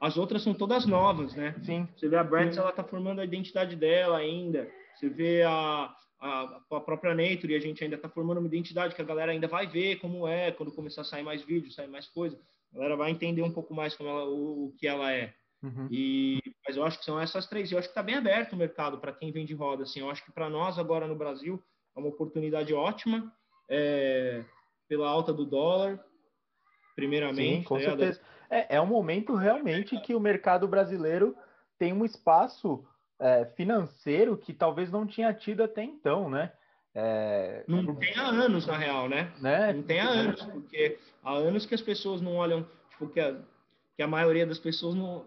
as 0.00 0.16
outras 0.16 0.42
são 0.42 0.54
todas 0.54 0.86
novas, 0.86 1.34
né? 1.34 1.56
Sim. 1.64 1.88
Você 1.96 2.08
vê 2.08 2.16
a 2.16 2.22
Bratz, 2.22 2.56
ela 2.56 2.70
está 2.70 2.84
formando 2.84 3.20
a 3.20 3.24
identidade 3.24 3.74
dela 3.74 4.18
ainda. 4.18 4.70
Você 4.94 5.08
vê 5.08 5.42
a 5.42 5.92
a, 6.20 6.60
a 6.70 6.80
própria 6.80 7.16
Nature 7.16 7.52
e 7.52 7.56
a 7.56 7.60
gente 7.60 7.82
ainda 7.82 7.96
está 7.96 8.08
formando 8.08 8.38
uma 8.38 8.46
identidade 8.46 8.94
que 8.94 9.02
a 9.02 9.04
galera 9.04 9.32
ainda 9.32 9.48
vai 9.48 9.66
ver 9.66 9.96
como 9.96 10.28
é 10.28 10.52
quando 10.52 10.70
começar 10.70 11.00
a 11.00 11.04
sair 11.04 11.24
mais 11.24 11.42
vídeos, 11.42 11.74
sair 11.74 11.88
mais 11.88 12.06
coisa. 12.06 12.38
A 12.72 12.76
galera 12.76 12.96
vai 12.96 13.10
entender 13.10 13.42
um 13.42 13.50
pouco 13.50 13.74
mais 13.74 13.96
como 13.96 14.08
ela, 14.08 14.24
o, 14.24 14.66
o 14.66 14.72
que 14.78 14.86
ela 14.86 15.12
é. 15.12 15.34
Uhum. 15.60 15.88
E, 15.90 16.40
mas 16.64 16.76
eu 16.76 16.84
acho 16.84 17.00
que 17.00 17.04
são 17.04 17.20
essas 17.20 17.48
três. 17.48 17.72
Eu 17.72 17.78
acho 17.78 17.88
que 17.88 17.90
está 17.90 18.04
bem 18.04 18.14
aberto 18.14 18.52
o 18.52 18.56
mercado 18.56 18.98
para 18.98 19.12
quem 19.12 19.32
vende 19.32 19.52
roda. 19.52 19.82
Assim, 19.82 19.98
eu 19.98 20.08
acho 20.08 20.24
que 20.24 20.30
para 20.30 20.48
nós 20.48 20.78
agora 20.78 21.08
no 21.08 21.16
Brasil 21.16 21.60
é 21.94 21.98
uma 21.98 22.08
oportunidade 22.08 22.72
ótima 22.72 23.32
é, 23.68 24.44
pela 24.88 25.08
alta 25.08 25.32
do 25.32 25.44
dólar, 25.44 26.02
primeiramente. 26.94 27.58
Sim, 27.58 27.62
com 27.64 27.76
né? 27.76 27.82
certeza. 27.82 28.20
É, 28.50 28.76
é 28.76 28.80
um 28.80 28.86
momento 28.86 29.34
realmente 29.34 29.98
que 30.00 30.14
o 30.14 30.20
mercado 30.20 30.68
brasileiro 30.68 31.36
tem 31.78 31.92
um 31.92 32.04
espaço 32.04 32.84
é, 33.18 33.46
financeiro 33.56 34.36
que 34.36 34.52
talvez 34.52 34.90
não 34.90 35.06
tinha 35.06 35.32
tido 35.32 35.62
até 35.62 35.82
então, 35.82 36.28
né? 36.28 36.52
É... 36.94 37.64
Não 37.66 37.94
tem 37.94 38.14
há 38.16 38.26
anos, 38.26 38.66
na 38.66 38.76
real, 38.76 39.08
né? 39.08 39.32
né? 39.40 39.72
Não 39.72 39.82
tem 39.82 39.98
há 39.98 40.08
anos, 40.08 40.42
porque 40.44 40.98
há 41.22 41.32
anos 41.32 41.64
que 41.64 41.74
as 41.74 41.80
pessoas 41.80 42.20
não 42.20 42.36
olham, 42.36 42.66
tipo, 42.90 43.08
que 43.08 43.18
a, 43.18 43.34
que 43.96 44.02
a 44.02 44.06
maioria 44.06 44.46
das 44.46 44.58
pessoas 44.58 44.94
não, 44.94 45.24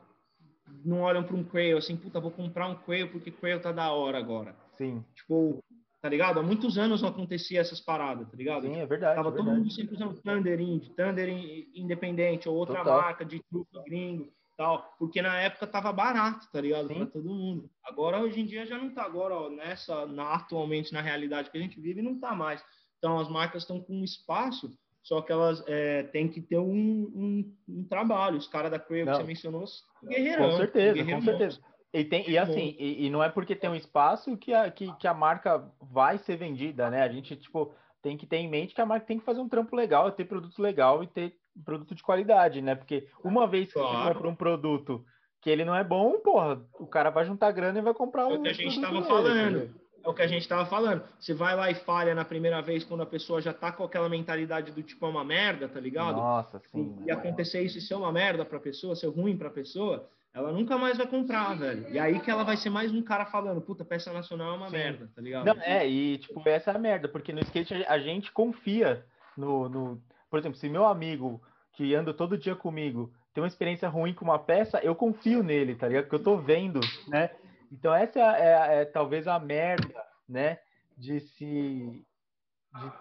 não 0.84 1.02
olham 1.02 1.24
para 1.24 1.36
um 1.36 1.44
Quail 1.44 1.78
assim, 1.78 1.98
puta, 1.98 2.20
vou 2.20 2.32
comprar 2.32 2.68
um 2.68 2.76
Quail 2.76 3.10
porque 3.10 3.32
Quail 3.32 3.60
tá 3.60 3.72
da 3.72 3.92
hora 3.92 4.18
agora. 4.18 4.56
Sim. 4.78 5.04
Tipo, 5.16 5.64
tá 6.06 6.10
ligado? 6.10 6.40
Há 6.40 6.44
muitos 6.44 6.78
anos 6.78 7.02
não 7.02 7.10
acontecia 7.10 7.60
essas 7.60 7.82
paradas, 7.82 8.30
tá 8.30 8.38
ligado? 8.38 8.62
Sim, 8.62 8.76
é 8.76 8.86
verdade. 8.86 9.16
Tava 9.16 9.30
é 9.30 9.32
todo 9.32 9.44
verdade. 9.44 9.58
mundo 9.58 9.72
sempre 9.72 9.96
usando 9.96 10.22
Thunder 10.22 10.62
Indie, 10.62 10.92
Thunder 10.92 11.30
Independente, 11.74 12.48
ou 12.48 12.56
outra 12.56 12.78
Total. 12.78 13.02
marca 13.02 13.26
de 13.26 13.42
truque 13.50 13.84
gringo 13.84 14.32
tal, 14.56 14.96
porque 15.00 15.20
na 15.20 15.36
época 15.42 15.66
tava 15.66 15.92
barato, 15.92 16.48
tá 16.52 16.62
ligado? 16.62 16.88
Para 16.88 17.08
todo 17.08 17.28
mundo. 17.28 17.68
Agora, 17.84 18.22
hoje 18.22 18.40
em 18.40 18.46
dia, 18.46 18.68
já 18.68 18.78
não 18.78 18.94
tá. 18.94 19.04
Agora, 19.04 19.34
ó, 19.34 19.50
nessa, 19.50 20.06
na, 20.06 20.36
atualmente, 20.36 20.94
na 20.94 21.02
realidade 21.02 21.50
que 21.50 21.58
a 21.58 21.62
gente 21.62 21.82
vive, 21.82 22.04
não 22.04 22.20
tá 22.20 22.36
mais. 22.36 22.64
Então, 23.00 23.18
as 23.18 23.28
marcas 23.28 23.64
estão 23.64 23.82
com 23.82 24.04
espaço, 24.04 24.78
só 25.02 25.24
que 25.24 25.32
elas 25.32 25.64
é, 25.66 26.04
têm 26.04 26.28
que 26.28 26.40
ter 26.40 26.60
um, 26.60 27.12
um, 27.16 27.56
um 27.68 27.84
trabalho. 27.84 28.38
Os 28.38 28.48
caras 28.48 28.70
da 28.70 28.78
Crave 28.78 29.06
que 29.06 29.18
você 29.18 29.24
mencionou, 29.24 29.66
guerreirão. 30.08 30.52
Com 30.52 30.58
certeza, 30.58 31.04
com 31.04 31.22
certeza. 31.22 31.60
E, 31.96 32.04
tem, 32.04 32.30
e 32.30 32.38
assim, 32.38 32.76
e, 32.78 33.06
e, 33.06 33.10
não 33.10 33.24
é 33.24 33.30
porque 33.30 33.56
tem 33.56 33.70
um 33.70 33.76
espaço 33.76 34.36
que 34.36 34.54
a, 34.54 34.70
que, 34.70 34.92
que 34.98 35.08
a 35.08 35.14
marca 35.14 35.64
vai 35.82 36.18
ser 36.18 36.36
vendida, 36.36 36.90
né? 36.90 37.02
A 37.02 37.08
gente, 37.08 37.38
tipo, 37.38 37.74
tem 38.02 38.18
que 38.18 38.26
ter 38.26 38.36
em 38.36 38.50
mente 38.50 38.76
que 38.76 38.82
a 38.82 38.86
marca 38.86 39.06
tem 39.06 39.18
que 39.18 39.24
fazer 39.24 39.40
um 39.40 39.48
trampo 39.48 39.74
legal, 39.74 40.12
ter 40.12 40.26
produto 40.26 40.62
legal 40.62 41.02
e 41.02 41.08
ter 41.08 41.38
produto 41.64 41.96
de 41.96 42.04
qualidade, 42.04 42.62
né? 42.62 42.76
Porque 42.76 43.08
uma 43.24 43.48
vez 43.48 43.72
que 43.72 43.80
claro. 43.80 43.98
você 43.98 44.14
compra 44.14 44.30
um 44.30 44.36
produto 44.36 45.06
que 45.40 45.50
ele 45.50 45.64
não 45.64 45.74
é 45.74 45.86
bom, 45.86 46.20
porra, 46.20 46.62
o 46.78 46.86
cara 46.86 47.10
vai 47.10 47.24
juntar 47.24 47.52
grana 47.54 47.80
e 47.80 47.82
vai 47.82 47.94
comprar 47.94 48.28
um. 48.28 48.32
É 48.32 48.38
o 48.40 48.42
que 48.42 48.50
a 48.50 48.54
gente 48.54 48.76
estava 48.76 49.02
falando. 49.04 49.70
É 50.04 50.10
o 50.10 50.14
que 50.14 50.22
a 50.22 50.28
gente 50.28 50.42
estava 50.42 50.66
falando. 50.66 51.02
Você 51.18 51.34
vai 51.34 51.56
lá 51.56 51.72
e 51.72 51.76
falha 51.76 52.14
na 52.14 52.26
primeira 52.26 52.62
vez 52.62 52.84
quando 52.84 53.04
a 53.04 53.06
pessoa 53.06 53.42
já 53.42 53.54
tá 53.54 53.72
com 53.72 53.86
aquela 53.86 54.10
mentalidade 54.10 54.74
do 54.74 54.84
tipo 54.84 55.06
é 55.06 55.10
uma 55.10 55.24
merda, 55.24 55.70
tá 55.70 55.80
ligado? 55.80 56.18
Nossa, 56.18 56.62
sim. 56.72 56.98
E, 57.06 57.08
e 57.08 57.12
acontecer 57.12 57.62
isso 57.62 57.78
e 57.78 57.82
ser 57.82 57.96
uma 57.96 58.12
merda 58.12 58.44
pra 58.44 58.60
pessoa, 58.60 58.98
ser 58.98 59.08
ruim 59.08 59.38
pra 59.38 59.50
pessoa, 59.50 60.10
ela 60.36 60.52
nunca 60.52 60.78
mais 60.78 60.98
vai 60.98 61.08
comprar, 61.08 61.58
velho. 61.58 61.90
E 61.90 61.98
aí 61.98 62.20
que 62.20 62.30
ela 62.30 62.44
vai 62.44 62.58
ser 62.58 62.70
mais 62.70 62.92
um 62.92 63.02
cara 63.02 63.26
falando, 63.26 63.62
puta, 63.62 63.86
peça 63.86 64.12
nacional 64.12 64.54
é 64.54 64.58
uma 64.58 64.70
sim. 64.70 64.76
merda, 64.76 65.10
tá 65.16 65.22
ligado? 65.22 65.46
Não, 65.46 65.62
é, 65.62 65.88
e 65.88 66.18
tipo, 66.18 66.48
essa 66.48 66.72
é 66.72 66.76
a 66.76 66.80
merda, 66.80 67.08
porque 67.08 67.32
no 67.32 67.40
skate 67.40 67.74
a 67.88 67.98
gente 67.98 68.34
confia 68.34 69.06
no, 69.38 69.70
no 69.70 70.04
por 70.30 70.40
exemplo, 70.40 70.58
se 70.58 70.68
meu 70.68 70.86
amigo 70.86 71.42
que 71.72 71.96
anda 71.96 72.14
todo 72.14 72.38
dia 72.38 72.56
comigo 72.56 73.14
tem 73.34 73.42
uma 73.42 73.48
experiência 73.48 73.88
ruim 73.88 74.14
com 74.14 74.26
uma 74.26 74.38
peça, 74.38 74.80
eu 74.80 74.94
confio 74.94 75.42
nele, 75.42 75.76
tá 75.76 75.88
ligado? 75.88 76.04
Porque 76.04 76.16
eu 76.16 76.24
tô 76.24 76.38
vendo, 76.38 76.82
né? 77.08 77.30
Então 77.72 77.94
essa 77.94 78.20
é, 78.20 78.42
é, 78.42 78.82
é 78.82 78.86
talvez 78.86 79.28
a 79.30 79.40
merda, 79.40 80.04
né? 80.28 80.60
De 80.98 81.22
se 81.22 82.06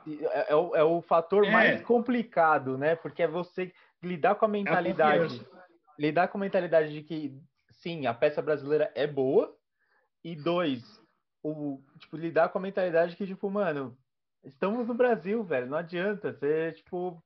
de, 0.07 0.27
é, 0.27 0.53
é, 0.53 0.55
o, 0.55 0.77
é, 0.77 0.85
o, 0.85 1.03
fator 1.03 1.45
é. 1.45 1.51
mais 1.51 1.81
complicado, 1.83 2.79
né? 2.79 2.95
Porque 2.95 3.23
é 3.23 3.29
você 3.29 3.73
lidar 4.01 4.37
com 4.37 4.45
a 4.45 4.49
mentalidade, 4.49 5.45
lidar 5.99 6.29
com 6.29 6.39
a 6.39 6.41
mentalidade 6.41 6.93
de 6.93 7.03
que 7.03 7.37
sim, 7.71 8.07
a 8.07 8.15
peça 8.15 8.41
brasileira 8.41 8.91
é 8.95 9.07
boa 9.07 9.55
e 10.23 10.35
dois, 10.35 10.83
o 11.43 11.81
tipo 11.99 12.17
lidar 12.17 12.49
com 12.49 12.59
a 12.59 12.63
mentalidade 12.63 13.17
que 13.17 13.27
tipo, 13.27 13.51
mano, 13.51 13.97
estamos 14.45 14.87
no 14.87 14.95
Brasil, 14.95 15.43
velho, 15.45 15.67
não 15.67 15.79
adianta, 15.79 16.33
você 16.33 16.73
tipo 16.73 17.23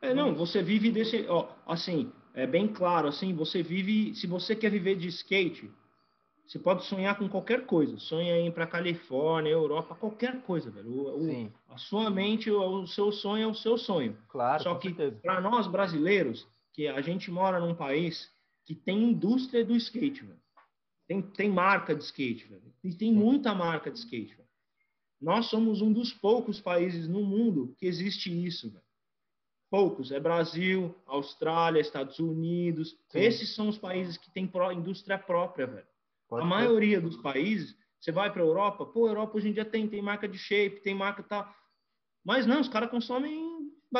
é, 0.00 0.12
não, 0.12 0.34
você 0.34 0.62
vive 0.62 0.90
desse, 0.90 1.26
ó, 1.28 1.48
assim, 1.66 2.12
é 2.34 2.46
bem 2.46 2.68
claro, 2.68 3.08
assim, 3.08 3.34
você 3.34 3.62
vive, 3.62 4.14
se 4.14 4.26
você 4.26 4.54
quer 4.54 4.70
viver 4.70 4.96
de 4.96 5.08
skate, 5.08 5.70
você 6.46 6.58
pode 6.58 6.84
sonhar 6.84 7.18
com 7.18 7.28
qualquer 7.28 7.66
coisa, 7.66 7.98
sonha 7.98 8.36
em 8.38 8.46
ir 8.46 8.52
para 8.52 8.66
Califórnia, 8.66 9.50
Europa, 9.50 9.96
qualquer 9.96 10.40
coisa, 10.42 10.70
velho. 10.70 10.88
O, 10.88 11.44
o, 11.44 11.52
a 11.70 11.76
sua 11.76 12.08
mente, 12.08 12.50
o, 12.50 12.82
o, 12.82 12.86
seu 12.86 13.10
sonho 13.10 13.44
é 13.44 13.46
o 13.46 13.54
seu 13.54 13.76
sonho. 13.76 14.16
Claro. 14.28 14.62
Só 14.62 14.76
que 14.76 14.94
para 15.22 15.40
nós 15.40 15.66
brasileiros, 15.66 16.46
que 16.76 16.86
a 16.86 17.00
gente 17.00 17.30
mora 17.30 17.58
num 17.58 17.74
país 17.74 18.30
que 18.66 18.74
tem 18.74 19.04
indústria 19.04 19.64
do 19.64 19.74
skate, 19.74 20.22
velho. 20.22 20.40
Tem, 21.08 21.22
tem 21.22 21.50
marca 21.50 21.94
de 21.94 22.04
skate, 22.04 22.44
velho. 22.44 22.74
E 22.84 22.94
tem 22.94 23.10
muita 23.10 23.54
marca 23.54 23.90
de 23.90 23.98
skate, 23.98 24.34
velho. 24.34 24.48
Nós 25.18 25.46
somos 25.46 25.80
um 25.80 25.90
dos 25.90 26.12
poucos 26.12 26.60
países 26.60 27.08
no 27.08 27.24
mundo 27.24 27.74
que 27.78 27.86
existe 27.86 28.30
isso, 28.30 28.70
velho. 28.70 28.84
Poucos. 29.70 30.12
É 30.12 30.20
Brasil, 30.20 30.94
Austrália, 31.06 31.80
Estados 31.80 32.18
Unidos. 32.18 32.90
Sim. 33.08 33.20
Esses 33.20 33.54
são 33.54 33.70
os 33.70 33.78
países 33.78 34.18
que 34.18 34.30
têm 34.30 34.50
indústria 34.74 35.18
própria, 35.18 35.66
velho. 35.66 35.86
Pode 36.28 36.44
a 36.44 36.48
ser. 36.48 36.54
maioria 36.54 37.00
dos 37.00 37.16
países, 37.16 37.74
você 37.98 38.12
vai 38.12 38.30
para 38.30 38.42
a 38.42 38.46
Europa, 38.46 38.84
pô, 38.84 39.06
a 39.06 39.10
Europa 39.10 39.38
hoje 39.38 39.48
em 39.48 39.52
dia 39.52 39.64
tem, 39.64 39.88
tem 39.88 40.02
marca 40.02 40.28
de 40.28 40.36
shape, 40.36 40.82
tem 40.82 40.94
marca 40.94 41.22
tal. 41.22 41.50
Mas 42.22 42.46
não, 42.46 42.60
os 42.60 42.68
caras 42.68 42.90
consomem, 42.90 43.45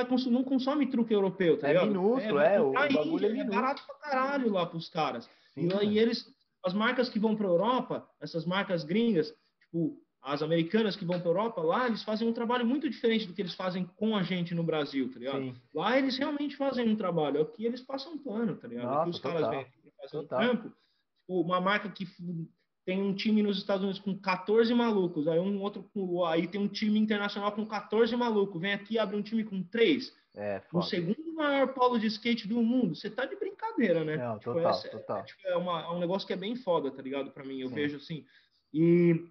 vai 0.04 0.06
não 0.30 0.44
consome 0.44 0.86
truque 0.86 1.14
europeu, 1.14 1.58
tá 1.58 1.68
é 1.68 1.72
ligado? 1.72 1.88
Minúsculo, 1.88 2.38
é, 2.38 2.56
é 2.56 2.60
o 2.60 2.72
bagulho 2.72 3.26
é, 3.26 3.38
é 3.38 3.44
barato 3.44 3.82
pra 3.86 3.96
caralho 3.96 4.52
lá 4.52 4.66
pros 4.66 4.88
caras. 4.88 5.28
Sim, 5.54 5.68
e, 5.82 5.86
e 5.86 5.98
eles, 5.98 6.26
as 6.64 6.74
marcas 6.74 7.08
que 7.08 7.18
vão 7.18 7.34
para 7.34 7.46
a 7.46 7.50
Europa, 7.50 8.08
essas 8.20 8.44
marcas 8.44 8.84
gringas, 8.84 9.34
tipo, 9.60 9.98
as 10.22 10.42
americanas 10.42 10.96
que 10.96 11.04
vão 11.04 11.20
para 11.20 11.28
a 11.28 11.30
Europa, 11.30 11.60
lá 11.62 11.86
eles 11.86 12.02
fazem 12.02 12.28
um 12.28 12.32
trabalho 12.32 12.66
muito 12.66 12.90
diferente 12.90 13.26
do 13.26 13.32
que 13.32 13.40
eles 13.40 13.54
fazem 13.54 13.86
com 13.96 14.16
a 14.16 14.22
gente 14.22 14.54
no 14.54 14.64
Brasil, 14.64 15.10
tá 15.12 15.18
ligado? 15.18 15.38
Sim. 15.38 15.54
Lá 15.72 15.96
eles 15.96 16.18
realmente 16.18 16.56
fazem 16.56 16.88
um 16.88 16.96
trabalho, 16.96 17.40
aqui 17.40 17.64
eles 17.64 17.80
passam 17.80 18.14
um 18.14 18.18
pano, 18.18 18.56
tá 18.56 18.68
ligado? 18.68 18.86
Nossa, 18.86 19.00
aqui 19.02 19.10
os 19.10 19.18
caras 19.20 19.48
vêm 19.48 19.66
fazer 20.00 20.12
total. 20.12 20.20
um 20.20 20.26
trampo, 20.26 20.68
tipo, 20.68 21.40
uma 21.40 21.60
marca 21.60 21.88
que 21.90 22.06
tem 22.86 23.02
um 23.02 23.12
time 23.12 23.42
nos 23.42 23.58
Estados 23.58 23.82
Unidos 23.82 24.00
com 24.00 24.16
14 24.16 24.72
malucos, 24.72 25.26
aí 25.26 25.40
um 25.40 25.60
outro 25.60 25.84
aí 26.24 26.46
tem 26.46 26.60
um 26.60 26.68
time 26.68 26.98
internacional 26.98 27.50
com 27.50 27.66
14 27.66 28.14
malucos, 28.16 28.60
vem 28.60 28.72
aqui 28.72 28.96
abre 28.96 29.16
um 29.16 29.22
time 29.22 29.42
com 29.44 29.60
três. 29.62 30.14
É, 30.36 30.62
o 30.72 30.82
segundo 30.82 31.32
maior 31.34 31.72
polo 31.74 31.98
de 31.98 32.06
skate 32.06 32.46
do 32.46 32.62
mundo. 32.62 32.94
Você 32.94 33.10
tá 33.10 33.24
de 33.24 33.34
brincadeira, 33.36 34.04
né? 34.04 34.18
Não, 34.18 34.38
tipo, 34.38 34.52
total, 34.52 34.70
essa, 34.70 34.88
total. 34.88 35.18
É, 35.18 35.22
tipo, 35.24 35.48
é, 35.48 35.56
uma, 35.56 35.80
é, 35.80 35.88
um 35.88 35.98
negócio 35.98 36.26
que 36.26 36.32
é 36.32 36.36
bem 36.36 36.54
foda, 36.54 36.90
tá 36.90 37.02
ligado? 37.02 37.30
Para 37.30 37.42
mim, 37.42 37.58
eu 37.58 37.68
Sim. 37.68 37.74
vejo 37.74 37.96
assim. 37.96 38.24
E 38.72 39.26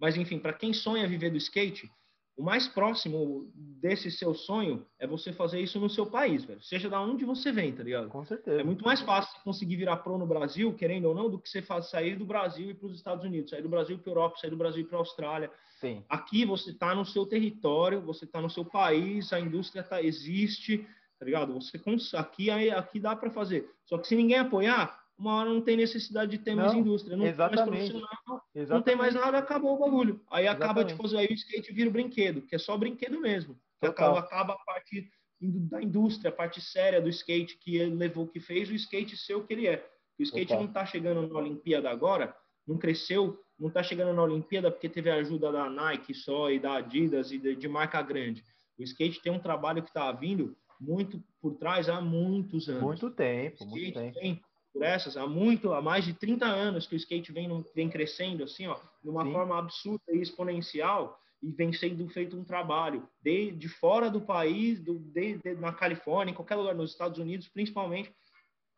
mas 0.00 0.16
enfim, 0.16 0.38
para 0.38 0.54
quem 0.54 0.72
sonha 0.72 1.06
viver 1.06 1.30
do 1.30 1.36
skate, 1.36 1.92
o 2.40 2.42
mais 2.42 2.66
próximo 2.66 3.52
desse 3.54 4.10
seu 4.10 4.32
sonho 4.32 4.86
é 4.98 5.06
você 5.06 5.30
fazer 5.30 5.60
isso 5.60 5.78
no 5.78 5.90
seu 5.90 6.06
país, 6.06 6.42
velho. 6.42 6.62
Seja 6.62 6.88
da 6.88 6.98
onde 6.98 7.22
você 7.22 7.52
vem, 7.52 7.70
tá 7.70 7.82
ligado? 7.82 8.08
Com 8.08 8.24
certeza. 8.24 8.62
É 8.62 8.64
muito 8.64 8.82
mais 8.82 9.02
fácil 9.02 9.38
conseguir 9.44 9.76
virar 9.76 9.98
pro 9.98 10.16
no 10.16 10.26
Brasil, 10.26 10.72
querendo 10.72 11.04
ou 11.04 11.14
não, 11.14 11.28
do 11.28 11.38
que 11.38 11.50
você 11.50 11.60
faz 11.60 11.90
sair 11.90 12.16
do 12.16 12.24
Brasil 12.24 12.70
e 12.70 12.74
para 12.74 12.86
os 12.86 12.96
Estados 12.96 13.26
Unidos, 13.26 13.50
sair 13.50 13.60
do 13.60 13.68
Brasil 13.68 13.98
para 13.98 14.10
Europa, 14.10 14.38
sair 14.38 14.48
do 14.48 14.56
Brasil 14.56 14.86
para 14.86 14.96
Austrália. 14.96 15.50
Sim. 15.80 16.02
Aqui 16.08 16.46
você 16.46 16.72
tá 16.72 16.94
no 16.94 17.04
seu 17.04 17.26
território, 17.26 18.00
você 18.00 18.26
tá 18.26 18.40
no 18.40 18.48
seu 18.48 18.64
país, 18.64 19.34
a 19.34 19.38
indústria 19.38 19.82
tá 19.82 20.02
existe, 20.02 20.78
tá 21.18 21.26
ligado? 21.26 21.52
Você 21.52 21.78
aqui 22.16 22.50
aqui 22.50 22.98
dá 22.98 23.14
para 23.14 23.30
fazer. 23.30 23.70
Só 23.84 23.98
que 23.98 24.08
se 24.08 24.16
ninguém 24.16 24.38
apoiar, 24.38 24.98
uma 25.20 25.34
hora 25.34 25.50
não 25.50 25.60
tem 25.60 25.76
necessidade 25.76 26.30
de 26.30 26.38
ter 26.38 26.54
não, 26.54 26.64
mais 26.64 26.74
indústria, 26.74 27.16
não 27.16 27.26
exatamente, 27.26 27.62
tem 27.62 27.70
mais 27.70 27.90
profissional, 27.90 28.42
exatamente. 28.54 28.70
não 28.70 28.82
tem 28.82 28.96
mais 28.96 29.14
nada, 29.14 29.38
acabou 29.38 29.74
o 29.74 29.78
bagulho. 29.78 30.20
Aí 30.30 30.48
acaba 30.48 30.82
de 30.82 30.94
fazer 30.94 31.18
aí 31.18 31.26
o 31.26 31.34
skate 31.34 31.72
vira 31.72 31.90
o 31.90 31.92
brinquedo, 31.92 32.42
que 32.42 32.54
é 32.54 32.58
só 32.58 32.76
brinquedo 32.76 33.20
mesmo. 33.20 33.60
Que 33.78 33.86
acaba, 33.86 34.18
acaba 34.18 34.54
a 34.54 34.58
parte 34.64 35.10
da 35.40 35.82
indústria, 35.82 36.30
a 36.30 36.32
parte 36.32 36.60
séria 36.60 37.00
do 37.00 37.08
skate 37.08 37.58
que 37.58 37.76
ele 37.76 37.94
levou, 37.94 38.26
que 38.26 38.40
fez 38.40 38.70
o 38.70 38.74
skate 38.74 39.16
ser 39.16 39.34
o 39.34 39.46
que 39.46 39.52
ele 39.52 39.66
é. 39.66 39.86
O 40.18 40.22
skate 40.22 40.48
Total. 40.48 40.62
não 40.62 40.68
está 40.68 40.86
chegando 40.86 41.26
na 41.26 41.38
Olimpíada 41.38 41.90
agora, 41.90 42.34
não 42.66 42.78
cresceu, 42.78 43.38
não 43.58 43.68
está 43.68 43.82
chegando 43.82 44.14
na 44.14 44.22
Olimpíada 44.22 44.70
porque 44.70 44.88
teve 44.88 45.10
a 45.10 45.16
ajuda 45.16 45.52
da 45.52 45.68
Nike 45.68 46.14
só 46.14 46.50
e 46.50 46.58
da 46.58 46.76
Adidas 46.76 47.30
e 47.30 47.38
de, 47.38 47.56
de 47.56 47.68
marca 47.68 48.00
grande. 48.02 48.42
O 48.78 48.82
skate 48.82 49.20
tem 49.20 49.32
um 49.32 49.38
trabalho 49.38 49.82
que 49.82 49.90
está 49.90 50.10
vindo 50.12 50.56
muito 50.80 51.22
por 51.40 51.56
trás 51.56 51.88
há 51.88 52.00
muitos 52.00 52.68
anos. 52.68 52.82
Muito 52.82 53.10
tempo, 53.10 53.66
muito 53.66 53.92
tempo. 53.92 54.18
Tem 54.18 54.42
por 54.72 54.82
essas, 54.82 55.16
há 55.16 55.26
muito, 55.26 55.72
há 55.72 55.82
mais 55.82 56.04
de 56.04 56.14
30 56.14 56.46
anos 56.46 56.86
que 56.86 56.94
o 56.94 56.96
skate 56.96 57.32
vem, 57.32 57.64
vem 57.74 57.88
crescendo 57.88 58.44
assim, 58.44 58.66
ó, 58.66 58.78
de 59.02 59.08
uma 59.08 59.24
Sim. 59.24 59.32
forma 59.32 59.58
absurda 59.58 60.04
e 60.12 60.20
exponencial 60.20 61.18
e 61.42 61.50
vem 61.50 61.72
sendo 61.72 62.06
feito 62.08 62.36
um 62.36 62.44
trabalho 62.44 63.08
de, 63.22 63.50
de 63.52 63.68
fora 63.68 64.10
do 64.10 64.20
país, 64.20 64.78
do, 64.80 64.98
de, 64.98 65.38
de, 65.38 65.54
na 65.54 65.72
Califórnia, 65.72 66.32
em 66.32 66.34
qualquer 66.34 66.56
lugar, 66.56 66.74
nos 66.74 66.92
Estados 66.92 67.18
Unidos, 67.18 67.48
principalmente, 67.48 68.14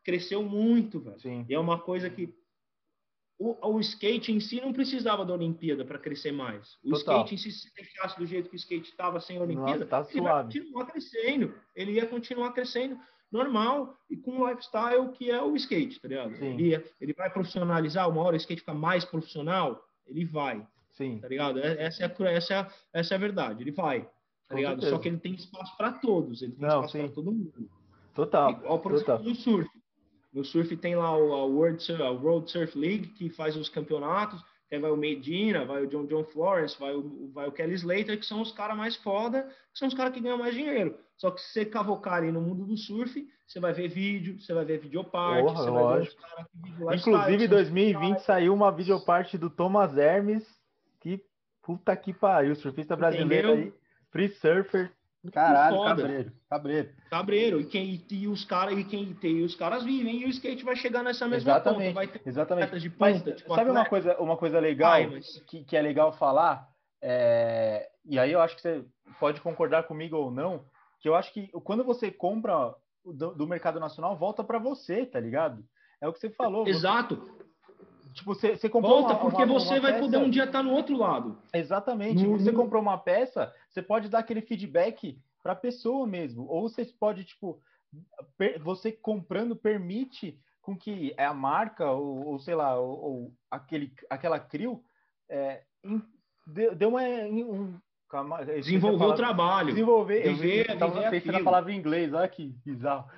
cresceu 0.05 0.43
muito, 0.43 1.01
velho. 1.01 1.20
Sim. 1.20 1.45
E 1.49 1.55
é 1.55 1.59
uma 1.59 1.78
coisa 1.78 2.09
que 2.09 2.32
o, 3.38 3.74
o 3.74 3.80
skate 3.80 4.30
em 4.30 4.38
si 4.38 4.61
não 4.61 4.72
precisava 4.72 5.24
da 5.24 5.34
Olimpíada 5.34 5.84
para 5.84 5.99
crescer 5.99 6.30
mais. 6.30 6.74
O 6.84 6.90
Total. 6.90 7.24
skate 7.24 7.34
em 7.34 7.38
si, 7.38 7.51
se 7.51 7.74
deixasse 7.74 8.16
do 8.16 8.26
jeito 8.26 8.49
que 8.49 8.55
o 8.55 8.57
skate 8.57 8.88
estava 8.88 9.20
sem 9.20 9.38
a 9.38 9.43
Olimpíada, 9.43 9.84
Nossa, 9.84 9.86
tá 9.86 10.07
ele 10.11 10.20
suave. 10.20 10.55
ia 10.55 10.62
continuar 10.62 10.86
crescendo. 10.86 11.55
Ele 11.74 11.93
ia 11.93 12.07
continuar 12.07 12.53
crescendo 12.53 12.99
normal 13.32 13.96
e 14.10 14.16
com 14.16 14.32
um 14.32 14.48
lifestyle 14.48 15.10
que 15.12 15.30
é 15.30 15.42
o 15.42 15.56
skate, 15.56 16.00
tá 16.00 16.08
ligado? 16.08 16.34
Ele, 16.34 16.84
ele 17.00 17.12
vai 17.14 17.30
profissionalizar, 17.30 18.08
uma 18.08 18.22
hora 18.22 18.34
o 18.34 18.36
skate 18.36 18.60
fica 18.60 18.74
mais 18.74 19.04
profissional, 19.04 19.82
ele 20.06 20.24
vai. 20.24 20.66
Sim. 20.92 21.18
Tá 21.18 21.28
ligado? 21.28 21.58
É, 21.58 21.84
essa 21.84 22.04
é 22.04 22.06
a, 22.06 22.30
essa 22.30 22.54
é 22.54 22.58
a, 22.58 22.70
essa 22.92 23.14
é 23.14 23.16
a 23.16 23.20
verdade, 23.20 23.62
ele 23.62 23.72
vai. 23.72 24.08
Tá 24.46 24.56
ligado? 24.56 24.84
Só 24.86 24.98
que 24.98 25.08
ele 25.08 25.18
tem 25.18 25.34
espaço 25.34 25.74
para 25.76 25.92
todos, 25.92 26.42
ele 26.42 26.52
tem 26.52 26.68
Não, 26.68 26.84
espaço 26.84 26.98
para 26.98 27.08
todo 27.08 27.32
mundo. 27.32 27.70
Total. 28.14 28.50
Igual, 28.50 28.78
por 28.80 28.92
Total. 28.92 29.16
exemplo, 29.16 29.30
no 29.30 29.34
surf. 29.34 29.70
No 30.32 30.44
surf 30.44 30.76
tem 30.76 30.94
lá 30.94 31.16
o, 31.16 31.32
a 31.32 31.44
World, 31.44 31.92
a 32.02 32.10
World 32.10 32.50
Surf 32.50 32.78
League, 32.78 33.08
que 33.08 33.30
faz 33.30 33.56
os 33.56 33.68
campeonatos, 33.68 34.42
Aí 34.72 34.78
vai 34.78 34.90
o 34.90 34.96
Medina, 34.96 35.66
vai 35.66 35.82
o 35.82 35.86
John 35.86 36.06
John 36.06 36.24
Florence, 36.24 36.78
vai 36.80 36.94
o, 36.94 37.30
vai 37.34 37.46
o 37.46 37.52
Kelly 37.52 37.74
Slater, 37.74 38.18
que 38.18 38.24
são 38.24 38.40
os 38.40 38.52
caras 38.52 38.74
mais 38.74 38.96
foda, 38.96 39.42
que 39.70 39.78
são 39.78 39.86
os 39.86 39.92
caras 39.92 40.14
que 40.14 40.20
ganham 40.20 40.38
mais 40.38 40.54
dinheiro. 40.54 40.98
Só 41.18 41.30
que 41.30 41.42
se 41.42 41.52
você 41.52 41.64
cavocar 41.66 42.22
aí 42.22 42.32
no 42.32 42.40
mundo 42.40 42.64
do 42.64 42.76
surf, 42.76 43.28
você 43.46 43.60
vai 43.60 43.74
ver 43.74 43.88
vídeo, 43.88 44.40
você 44.40 44.54
vai 44.54 44.64
ver 44.64 44.78
videoparte, 44.78 45.42
Porra, 45.42 45.62
você 45.62 45.70
vai 45.70 45.98
ver 45.98 46.08
os 46.08 46.14
caras 46.14 46.46
que 46.50 47.10
Inclusive, 47.10 47.44
em 47.44 47.48
2020 47.48 48.18
saiu 48.20 48.54
uma 48.54 48.72
videoparte 48.72 49.36
do 49.36 49.50
Thomas 49.50 49.96
Hermes, 49.98 50.48
que 51.00 51.22
puta 51.62 51.94
que 51.94 52.14
pariu, 52.14 52.56
surfista 52.56 52.96
brasileiro 52.96 53.48
Entendeu? 53.50 53.72
aí, 53.74 53.74
free 54.10 54.28
surfer, 54.30 54.90
Caralho, 55.30 55.76
foda. 55.76 55.88
cabreiro, 55.90 56.32
cabreiro. 56.50 56.88
Cabreiro, 57.08 57.60
e, 57.60 57.64
quem, 57.64 58.04
e 58.10 58.26
os 58.26 58.44
caras 58.44 58.76
e 58.76 58.82
quem 58.82 59.16
e 59.22 59.42
os 59.42 59.54
caras 59.54 59.84
vivem 59.84 60.22
e 60.22 60.24
o 60.24 60.28
skate 60.28 60.64
vai 60.64 60.74
chegar 60.74 61.04
nessa 61.04 61.28
mesma 61.28 61.52
exatamente, 61.52 61.94
ponta, 61.94 61.94
vai 61.94 62.06
ter 62.08 62.22
exatamente. 62.26 62.80
de 62.80 62.90
ponta, 62.90 63.10
mas, 63.10 63.36
tipo, 63.36 63.54
sabe 63.54 63.70
uma 63.70 63.84
coisa, 63.84 64.16
uma 64.18 64.36
coisa 64.36 64.58
legal 64.58 64.92
Ai, 64.92 65.06
mas... 65.06 65.40
que, 65.46 65.62
que 65.62 65.76
é 65.76 65.82
legal 65.82 66.12
falar? 66.12 66.68
É... 67.00 67.88
E 68.04 68.18
aí 68.18 68.32
eu 68.32 68.40
acho 68.40 68.56
que 68.56 68.62
você 68.62 68.84
pode 69.20 69.40
concordar 69.40 69.84
comigo 69.84 70.16
ou 70.16 70.30
não, 70.30 70.64
que 70.98 71.08
eu 71.08 71.14
acho 71.14 71.32
que 71.32 71.48
quando 71.62 71.84
você 71.84 72.10
compra 72.10 72.74
do, 73.04 73.32
do 73.32 73.46
mercado 73.46 73.78
nacional, 73.78 74.16
volta 74.16 74.42
para 74.42 74.58
você, 74.58 75.06
tá 75.06 75.20
ligado? 75.20 75.64
É 76.00 76.08
o 76.08 76.12
que 76.12 76.18
você 76.18 76.30
falou. 76.30 76.66
Exato. 76.66 77.16
Você... 77.16 77.41
Tipo, 78.12 78.34
você, 78.34 78.56
você 78.56 78.68
comprou 78.68 79.00
Volta, 79.00 79.14
uma, 79.14 79.20
porque 79.20 79.42
uma, 79.42 79.58
você 79.58 79.74
uma 79.74 79.80
vai 79.80 79.92
peça... 79.92 80.04
poder 80.04 80.16
um 80.18 80.30
dia 80.30 80.44
estar 80.44 80.58
tá 80.58 80.62
no 80.62 80.72
outro 80.72 80.96
lado. 80.96 81.38
Exatamente. 81.52 82.24
No... 82.24 82.38
Você 82.38 82.52
comprou 82.52 82.80
uma 82.80 82.98
peça, 82.98 83.52
você 83.68 83.82
pode 83.82 84.08
dar 84.08 84.20
aquele 84.20 84.42
feedback 84.42 85.18
para 85.42 85.52
a 85.52 85.56
pessoa 85.56 86.06
mesmo. 86.06 86.46
Ou 86.48 86.68
você 86.68 86.84
pode, 86.84 87.24
tipo, 87.24 87.60
você 88.62 88.92
comprando 88.92 89.56
permite 89.56 90.38
com 90.60 90.76
que 90.76 91.12
a 91.18 91.34
marca, 91.34 91.90
ou, 91.90 92.26
ou 92.26 92.38
sei 92.38 92.54
lá, 92.54 92.78
ou, 92.78 93.02
ou, 93.02 93.34
aquele, 93.50 93.92
aquela 94.08 94.38
CRIO 94.38 94.82
é, 95.28 95.62
deu 96.76 96.88
uma, 96.90 97.02
um, 97.02 97.78
calma, 98.08 98.44
desenvolver 98.44 99.04
o 99.04 99.14
trabalho. 99.14 99.68
Desenvolver. 99.68 100.22
Viver, 100.22 100.68
eu 100.68 100.74
estava 100.74 101.10
pensando 101.10 101.32
na 101.32 101.44
palavra 101.44 101.72
em 101.72 101.78
inglês, 101.78 102.12
olha 102.12 102.28
que 102.28 102.54
bizarro. 102.64 103.08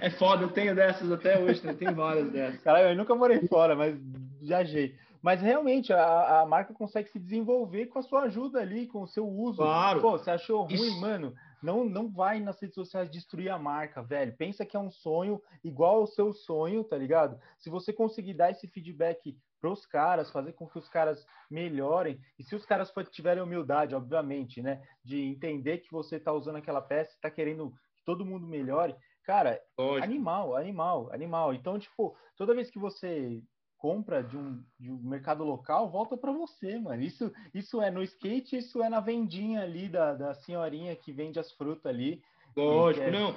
É 0.00 0.10
foda, 0.10 0.44
eu 0.44 0.50
tenho 0.50 0.74
dessas 0.74 1.10
até 1.10 1.38
hoje, 1.38 1.64
né? 1.66 1.74
tem 1.74 1.92
várias 1.92 2.30
dessas. 2.30 2.62
Cara, 2.62 2.90
eu 2.90 2.96
nunca 2.96 3.14
morei 3.14 3.46
fora, 3.48 3.74
mas 3.74 3.96
viajei. 4.40 4.94
Mas 5.20 5.40
realmente 5.40 5.92
a, 5.92 6.40
a 6.40 6.46
marca 6.46 6.74
consegue 6.74 7.08
se 7.08 7.18
desenvolver 7.18 7.86
com 7.86 7.98
a 7.98 8.02
sua 8.02 8.22
ajuda 8.22 8.60
ali, 8.60 8.86
com 8.88 9.02
o 9.02 9.06
seu 9.06 9.28
uso. 9.28 9.58
Claro. 9.58 10.00
Pô, 10.00 10.12
você 10.12 10.30
achou 10.30 10.62
ruim, 10.62 10.74
Isso. 10.74 11.00
mano? 11.00 11.32
Não, 11.62 11.84
não 11.84 12.10
vai 12.10 12.40
nas 12.40 12.60
redes 12.60 12.74
sociais 12.74 13.08
destruir 13.08 13.48
a 13.48 13.58
marca, 13.58 14.02
velho. 14.02 14.36
Pensa 14.36 14.66
que 14.66 14.76
é 14.76 14.80
um 14.80 14.90
sonho 14.90 15.40
igual 15.62 16.00
ao 16.00 16.06
seu 16.08 16.32
sonho, 16.32 16.82
tá 16.82 16.96
ligado? 16.96 17.38
Se 17.56 17.70
você 17.70 17.92
conseguir 17.92 18.34
dar 18.34 18.50
esse 18.50 18.66
feedback 18.66 19.38
para 19.60 19.70
os 19.70 19.86
caras, 19.86 20.32
fazer 20.32 20.54
com 20.54 20.66
que 20.66 20.76
os 20.76 20.88
caras 20.88 21.24
melhorem, 21.48 22.20
e 22.36 22.42
se 22.42 22.56
os 22.56 22.66
caras 22.66 22.92
tiverem 23.12 23.40
humildade, 23.40 23.94
obviamente, 23.94 24.60
né, 24.60 24.82
de 25.04 25.20
entender 25.20 25.78
que 25.78 25.92
você 25.92 26.16
está 26.16 26.32
usando 26.32 26.56
aquela 26.56 26.82
peça, 26.82 27.12
está 27.12 27.30
querendo 27.30 27.72
todo 28.04 28.24
mundo 28.24 28.46
melhore. 28.46 28.94
Cara, 29.24 29.60
Lógico. 29.78 30.04
animal, 30.04 30.56
animal, 30.56 31.10
animal. 31.12 31.54
Então, 31.54 31.78
tipo, 31.78 32.16
toda 32.36 32.54
vez 32.54 32.70
que 32.70 32.78
você 32.78 33.42
compra 33.82 34.22
de 34.22 34.36
um, 34.36 34.62
de 34.78 34.92
um 34.92 34.98
mercado 34.98 35.42
local, 35.42 35.90
volta 35.90 36.16
para 36.16 36.30
você, 36.32 36.78
mano. 36.78 37.02
Isso, 37.02 37.32
isso 37.52 37.80
é 37.80 37.90
no 37.90 38.02
skate, 38.02 38.56
isso 38.56 38.82
é 38.82 38.88
na 38.88 39.00
vendinha 39.00 39.62
ali 39.62 39.88
da, 39.88 40.14
da 40.14 40.34
senhorinha 40.34 40.94
que 40.94 41.12
vende 41.12 41.38
as 41.40 41.50
frutas 41.52 41.86
ali. 41.86 42.22
Lógico, 42.56 43.10
não. 43.10 43.34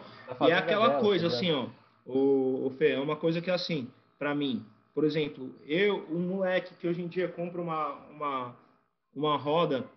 E 0.48 0.52
é 0.52 0.56
aquela 0.56 0.90
dela, 0.90 1.02
coisa, 1.02 1.30
tá 1.30 1.36
assim, 1.36 1.52
ó. 1.52 1.68
O, 2.06 2.68
o 2.68 2.70
Fê, 2.70 2.92
é 2.92 3.00
uma 3.00 3.16
coisa 3.16 3.42
que, 3.42 3.50
assim, 3.50 3.92
para 4.20 4.36
mim, 4.36 4.64
por 4.94 5.04
exemplo, 5.04 5.56
eu, 5.66 6.06
um 6.10 6.20
moleque 6.20 6.76
que 6.76 6.88
hoje 6.88 7.02
em 7.02 7.08
dia 7.08 7.28
compra 7.28 7.60
uma, 7.60 7.94
uma, 8.10 8.56
uma 9.16 9.38
roda, 9.38 9.90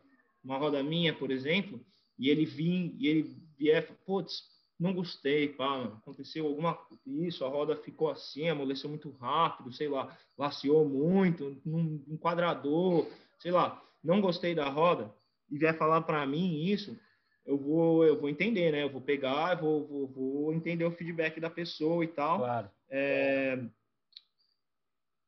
uma 0.42 0.56
roda 0.56 0.82
minha, 0.82 1.12
por 1.12 1.30
exemplo, 1.30 1.78
e 2.18 2.30
ele 2.30 2.46
vim, 2.46 2.96
e 2.98 3.06
ele 3.06 3.36
vier, 3.58 3.86
putz, 4.06 4.44
não 4.78 4.92
gostei, 4.92 5.48
pá, 5.48 5.84
aconteceu 5.84 6.46
alguma 6.46 6.78
isso, 7.04 7.44
a 7.44 7.48
roda 7.48 7.76
ficou 7.76 8.10
assim, 8.10 8.48
amoleceu 8.48 8.88
muito 8.88 9.10
rápido, 9.10 9.72
sei 9.72 9.88
lá, 9.88 10.16
laceou 10.36 10.88
muito, 10.88 11.60
num 11.64 12.04
enquadrador, 12.08 13.06
sei 13.38 13.50
lá, 13.50 13.82
não 14.02 14.20
gostei 14.20 14.54
da 14.54 14.68
roda 14.68 15.12
e 15.50 15.58
vier 15.58 15.76
falar 15.76 16.02
para 16.02 16.24
mim 16.26 16.64
isso, 16.64 16.96
eu 17.44 17.56
vou 17.56 18.04
eu 18.04 18.20
vou 18.20 18.28
entender, 18.28 18.70
né? 18.70 18.82
Eu 18.82 18.90
vou 18.90 19.00
pegar, 19.00 19.54
vou, 19.54 19.86
vou, 19.86 20.06
vou 20.06 20.52
entender 20.52 20.84
o 20.84 20.92
feedback 20.92 21.40
da 21.40 21.48
pessoa 21.48 22.04
e 22.04 22.08
tal. 22.08 22.38
Claro. 22.40 22.70
É... 22.90 23.58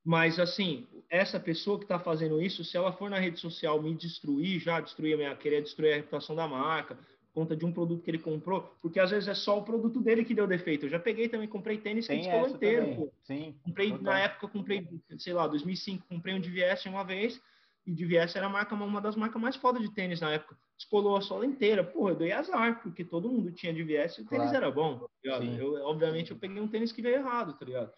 Mas 0.05 0.39
assim, 0.39 0.87
essa 1.09 1.41
pessoa 1.41 1.79
que 1.79 1.85
está 1.85 1.99
fazendo 1.99 2.41
isso, 2.41 2.63
se 2.63 2.77
ela 2.77 2.93
for 2.93 3.09
na 3.09 3.19
rede 3.19 3.41
social 3.41 3.83
me 3.83 3.95
destruir, 3.95 4.61
já 4.61 4.81
destruir 4.81 5.15
a 5.15 5.17
minha, 5.17 5.37
querer 5.37 5.63
destruir 5.63 5.93
a 5.93 5.97
reputação 5.97 6.37
da 6.37 6.47
marca, 6.47 6.99
conta 7.33 7.57
de 7.57 7.65
um 7.65 7.73
produto 7.73 8.03
que 8.03 8.11
ele 8.11 8.19
comprou, 8.19 8.63
porque 8.83 8.99
às 8.99 9.11
vezes 9.11 9.29
é 9.29 9.35
só 9.35 9.59
o 9.59 9.63
produto 9.63 10.01
dele 10.01 10.25
que 10.25 10.35
deu 10.35 10.47
defeito. 10.47 10.87
Eu 10.87 10.91
já 10.91 10.99
peguei 10.99 11.29
também, 11.29 11.49
comprei 11.49 11.79
tênis 11.79 12.07
que 12.07 12.17
descolou 12.17 12.49
inteiro. 12.49 12.97
Pô. 12.97 13.13
Sim. 13.23 13.55
Comprei 13.63 13.91
total. 13.91 14.05
na 14.05 14.19
época, 14.19 14.49
comprei, 14.49 14.89
sei 15.19 15.33
lá, 15.33 15.47
2005, 15.47 16.07
comprei 16.09 16.35
um 16.35 16.41
DVS 16.41 16.87
uma 16.87 17.05
vez 17.05 17.41
e 17.87 17.93
DVS 17.93 18.37
era 18.37 18.49
marca, 18.49 18.75
uma 18.75 19.01
das 19.01 19.17
marcas 19.17 19.41
mais 19.41 19.57
fodas 19.57 19.83
de 19.83 19.93
tênis 19.93 20.21
na 20.21 20.33
época. 20.33 20.57
Descolou 20.77 21.17
a 21.17 21.21
sola 21.21 21.47
inteira. 21.47 21.85
Porra, 21.85 22.13
eu 22.13 22.17
dei 22.17 22.33
azar, 22.33 22.83
porque 22.83 23.05
todo 23.05 23.29
mundo 23.29 23.53
tinha 23.53 23.73
DVS 23.73 24.19
e 24.19 24.23
o 24.23 24.27
tênis 24.27 24.51
claro. 24.51 24.57
era 24.57 24.71
bom. 24.71 24.99
Tá 24.99 25.39
eu, 25.45 25.75
obviamente, 25.87 26.31
eu 26.31 26.39
peguei 26.39 26.61
um 26.61 26.69
tênis 26.69 26.93
que 26.93 27.03
veio 27.03 27.17
errado, 27.17 27.55
tá 27.59 27.65
ligado? 27.65 27.93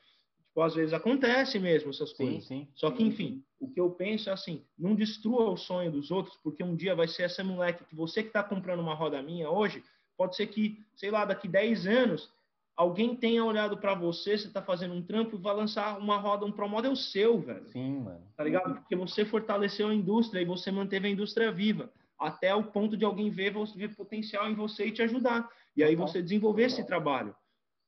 Tipo, 0.53 0.61
às 0.61 0.75
vezes 0.75 0.93
acontece 0.93 1.59
mesmo 1.59 1.89
essas 1.89 2.13
coisas. 2.13 2.45
Sim, 2.45 2.67
sim. 2.67 2.69
Só 2.75 2.91
que, 2.91 3.03
enfim, 3.03 3.43
o 3.59 3.71
que 3.71 3.81
eu 3.81 3.91
penso 3.91 4.29
é 4.29 4.35
assim, 4.35 4.63
não 4.79 4.95
destrua 4.95 5.49
o 5.49 5.57
sonho 5.57 5.91
dos 5.91 6.11
outros, 6.11 6.37
porque 6.45 6.63
um 6.63 6.77
dia 6.77 6.95
vai 6.95 7.09
ser 7.09 7.23
essa 7.23 7.43
moleque 7.43 7.85
que 7.87 7.97
você 7.97 8.23
que 8.23 8.29
está 8.29 8.43
comprando 8.43 8.81
uma 8.81 8.93
roda 8.93 9.23
minha 9.23 9.49
hoje, 9.49 9.83
pode 10.15 10.37
ser 10.37 10.47
que, 10.49 10.85
sei 10.95 11.11
lá, 11.11 11.25
daqui 11.25 11.49
10 11.49 11.87
anos, 11.87 12.31
alguém 12.77 13.17
tenha 13.17 13.43
olhado 13.43 13.79
para 13.79 13.95
você, 13.95 14.37
você 14.37 14.47
está 14.47 14.61
fazendo 14.61 14.93
um 14.93 15.03
trampo 15.03 15.37
e 15.37 15.41
vai 15.41 15.57
lançar 15.57 15.99
uma 15.99 16.19
roda, 16.19 16.45
um 16.45 16.53
Pro 16.53 16.69
Model 16.69 16.95
seu, 16.97 17.41
velho. 17.41 17.67
Sim, 17.69 18.01
mano. 18.01 18.21
Tá 18.37 18.45
ligado? 18.45 18.75
Porque 18.75 18.95
você 18.95 19.25
fortaleceu 19.25 19.89
a 19.89 19.95
indústria 19.95 20.43
e 20.43 20.45
você 20.45 20.71
manteve 20.71 21.09
a 21.09 21.11
indústria 21.11 21.51
viva, 21.51 21.91
até 22.19 22.55
o 22.55 22.65
ponto 22.65 22.95
de 22.95 23.07
alguém 23.07 23.31
ver, 23.31 23.55
ver 23.75 23.97
potencial 23.97 24.51
em 24.51 24.55
você 24.55 24.85
e 24.85 24.93
te 24.93 25.01
ajudar. 25.01 25.49
E 25.75 25.83
aí 25.83 25.97
você 25.97 26.21
desenvolver 26.21 26.65
esse 26.65 26.85
trabalho. 26.85 27.35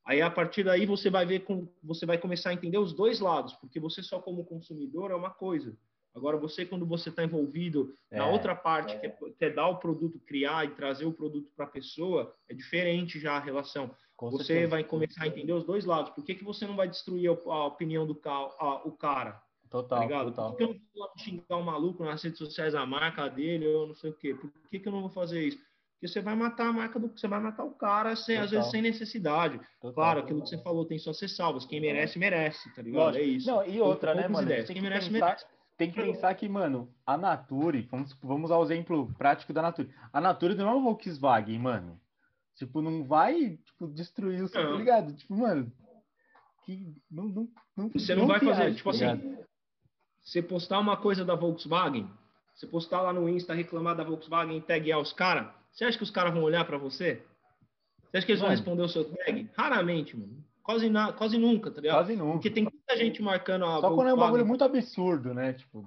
Aí 0.04 0.20
a 0.20 0.30
partir 0.30 0.62
daí 0.62 0.84
você 0.84 1.08
vai 1.08 1.24
ver 1.24 1.40
com 1.40 1.66
você 1.82 2.04
vai 2.04 2.18
começar 2.18 2.50
a 2.50 2.54
entender 2.54 2.78
os 2.78 2.92
dois 2.92 3.20
lados, 3.20 3.54
porque 3.54 3.80
você 3.80 4.02
só 4.02 4.20
como 4.20 4.44
consumidor 4.44 5.10
é 5.10 5.14
uma 5.14 5.30
coisa. 5.30 5.76
Agora 6.14 6.36
você 6.36 6.64
quando 6.64 6.86
você 6.86 7.08
está 7.08 7.24
envolvido 7.24 7.92
é, 8.10 8.18
na 8.18 8.26
outra 8.26 8.54
parte, 8.54 8.94
é. 8.94 8.98
que, 8.98 9.06
é, 9.06 9.10
que 9.10 9.44
é 9.44 9.50
dar 9.50 9.68
o 9.68 9.78
produto, 9.78 10.20
criar 10.20 10.64
e 10.64 10.74
trazer 10.74 11.06
o 11.06 11.12
produto 11.12 11.50
para 11.56 11.64
a 11.64 11.68
pessoa, 11.68 12.34
é 12.48 12.54
diferente 12.54 13.18
já 13.18 13.32
a 13.32 13.40
relação. 13.40 13.90
Com 14.16 14.30
você 14.30 14.44
certeza. 14.44 14.70
vai 14.70 14.84
começar 14.84 15.24
a 15.24 15.26
entender 15.26 15.52
os 15.52 15.64
dois 15.64 15.84
lados. 15.84 16.12
Por 16.12 16.24
que, 16.24 16.34
que 16.34 16.44
você 16.44 16.66
não 16.66 16.76
vai 16.76 16.88
destruir 16.88 17.28
a, 17.28 17.32
a 17.32 17.66
opinião 17.66 18.06
do 18.06 18.20
a, 18.24 18.86
o 18.86 18.92
cara? 18.92 19.42
Total, 19.68 20.08
tá 20.08 20.24
total. 20.24 20.50
Por 20.50 20.56
que, 20.58 20.66
que 20.66 20.72
eu 20.72 20.74
não 20.74 21.06
vou 21.08 21.12
xingar 21.18 21.56
um 21.56 21.62
maluco 21.62 22.04
nas 22.04 22.22
redes 22.22 22.38
sociais, 22.38 22.76
a 22.76 22.86
marca 22.86 23.28
dele, 23.28 23.66
ou 23.66 23.88
não 23.88 23.94
sei 23.94 24.10
o 24.10 24.14
quê? 24.14 24.32
Por 24.32 24.52
que, 24.70 24.78
que 24.78 24.86
eu 24.86 24.92
não 24.92 25.00
vou 25.00 25.10
fazer 25.10 25.48
isso? 25.48 25.58
Você 26.06 26.20
vai 26.20 26.34
matar 26.34 26.68
a 26.68 26.72
marca 26.72 26.98
do 26.98 27.08
você 27.08 27.26
vai 27.26 27.40
matar 27.40 27.64
o 27.64 27.70
cara 27.70 28.14
sem, 28.14 28.36
às 28.36 28.50
vezes 28.50 28.70
sem 28.70 28.82
necessidade. 28.82 29.58
Total, 29.80 29.94
claro, 29.94 30.20
aquilo 30.20 30.42
que 30.42 30.48
você 30.48 30.58
falou 30.58 30.84
tem 30.84 30.98
suas 30.98 31.18
ressalvas. 31.20 31.64
Quem 31.64 31.80
merece, 31.80 32.18
merece, 32.18 32.72
tá 32.74 32.82
ligado? 32.82 33.04
Lógico. 33.04 33.24
É 33.24 33.26
isso. 33.26 33.46
Não, 33.46 33.66
e 33.66 33.80
outra, 33.80 34.14
né, 34.14 34.28
mano? 34.28 34.46
Quem 34.46 34.82
merece, 34.82 35.10
pensar, 35.10 35.26
merece. 35.26 35.46
Tem 35.76 35.90
que 35.90 36.00
pensar 36.00 36.34
que, 36.34 36.48
mano, 36.48 36.92
a 37.06 37.16
Nature, 37.16 37.88
vamos, 37.90 38.12
vamos 38.22 38.50
ao 38.50 38.62
exemplo 38.62 39.12
prático 39.16 39.52
da 39.52 39.62
Nature. 39.62 39.90
A 40.12 40.20
Nature 40.20 40.54
não 40.54 40.68
é 40.68 40.72
uma 40.72 40.82
Volkswagen, 40.82 41.58
mano. 41.58 42.00
Tipo, 42.54 42.80
não 42.80 43.02
vai 43.02 43.58
tipo, 43.64 43.88
destruir 43.88 44.42
o 44.42 44.48
seu, 44.48 44.62
tá 44.62 44.76
ligado? 44.76 45.12
Tipo, 45.14 45.36
mano, 45.36 45.72
que 46.64 46.94
não, 47.10 47.24
não, 47.24 47.48
não 47.76 47.88
Você 47.88 48.14
não, 48.14 48.22
não 48.22 48.28
vai 48.28 48.40
fazer, 48.40 48.74
tipo 48.74 48.90
tá 48.90 49.12
assim, 49.12 49.36
você 50.22 50.42
postar 50.42 50.78
uma 50.78 50.96
coisa 50.96 51.24
da 51.24 51.34
Volkswagen, 51.34 52.08
você 52.54 52.66
postar 52.66 53.02
lá 53.02 53.12
no 53.12 53.28
Insta, 53.28 53.52
reclamar 53.54 53.96
da 53.96 54.04
Volkswagen 54.04 54.58
e 54.58 54.62
taguear 54.62 55.00
os 55.00 55.12
caras, 55.12 55.52
você 55.74 55.84
acha 55.84 55.98
que 55.98 56.04
os 56.04 56.10
caras 56.10 56.32
vão 56.32 56.42
olhar 56.42 56.64
para 56.64 56.78
você? 56.78 57.22
Você 58.04 58.18
acha 58.18 58.26
que 58.26 58.32
eles 58.32 58.40
mano. 58.40 58.54
vão 58.54 58.56
responder 58.56 58.82
o 58.82 58.88
seu 58.88 59.04
tag? 59.04 59.50
Raramente, 59.56 60.16
mano. 60.16 60.44
Quase, 60.62 60.88
na, 60.88 61.12
quase 61.12 61.36
nunca, 61.36 61.70
tá 61.70 61.80
ligado? 61.80 61.96
Quase 61.96 62.16
nunca. 62.16 62.32
Porque 62.34 62.50
tem 62.50 62.62
muita 62.62 62.96
gente 62.96 63.20
marcando 63.20 63.64
a 63.64 63.66
Só 63.66 63.80
Volkswagen. 63.80 63.96
quando 63.96 64.08
é 64.08 64.14
um 64.14 64.18
bagulho 64.18 64.46
muito 64.46 64.64
absurdo, 64.64 65.34
né? 65.34 65.52
Tipo... 65.52 65.86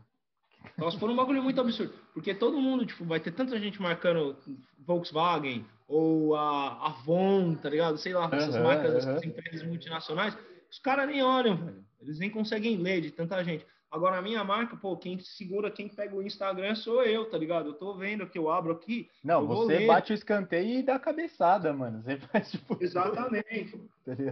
Nós 0.78 0.94
for 0.96 1.10
um 1.10 1.16
bagulho 1.16 1.42
muito 1.42 1.60
absurdo. 1.62 1.94
Porque 2.14 2.36
todo 2.36 2.60
mundo, 2.60 2.86
tipo, 2.86 3.06
vai 3.06 3.20
ter 3.20 3.32
tanta 3.32 3.58
gente 3.58 3.82
marcando 3.82 4.38
Volkswagen 4.86 5.66
ou 5.88 6.36
a 6.36 6.88
Avon, 6.88 7.56
tá 7.56 7.70
ligado? 7.70 7.98
Sei 7.98 8.14
lá, 8.14 8.30
essas 8.32 8.56
uhum, 8.56 8.64
marcas, 8.64 8.92
uhum. 8.92 9.12
essas 9.12 9.24
empresas 9.24 9.64
multinacionais. 9.64 10.38
Os 10.70 10.80
caras 10.80 11.08
nem 11.08 11.24
olham, 11.24 11.56
velho. 11.56 11.86
Eles 12.02 12.20
nem 12.20 12.30
conseguem 12.30 12.78
ler 12.78 13.02
de 13.02 13.12
tanta 13.12 13.42
gente. 13.44 13.66
Agora, 13.90 14.18
a 14.18 14.22
minha 14.22 14.44
marca, 14.44 14.76
pô, 14.76 14.98
quem 14.98 15.18
segura, 15.20 15.72
quem 15.72 15.88
pega 15.88 16.16
o 16.16 16.22
Instagram 16.22 16.76
sou 16.76 17.04
eu, 17.04 17.30
tá 17.30 17.38
ligado? 17.38 17.70
Eu 17.70 17.74
tô 17.74 17.96
vendo 17.96 18.28
que 18.28 18.38
eu 18.38 18.50
abro 18.50 18.74
aqui. 18.74 19.10
Não, 19.24 19.48
você 19.48 19.86
bate 19.86 20.12
o 20.12 20.16
escanteio 20.16 20.80
e 20.80 20.84
dá 20.84 20.96
a 20.96 21.00
cabeçada, 21.00 21.72
mano. 21.72 22.02
Você 22.04 22.18
faz, 22.28 22.52
tipo. 22.52 22.78
Exatamente. 22.80 23.80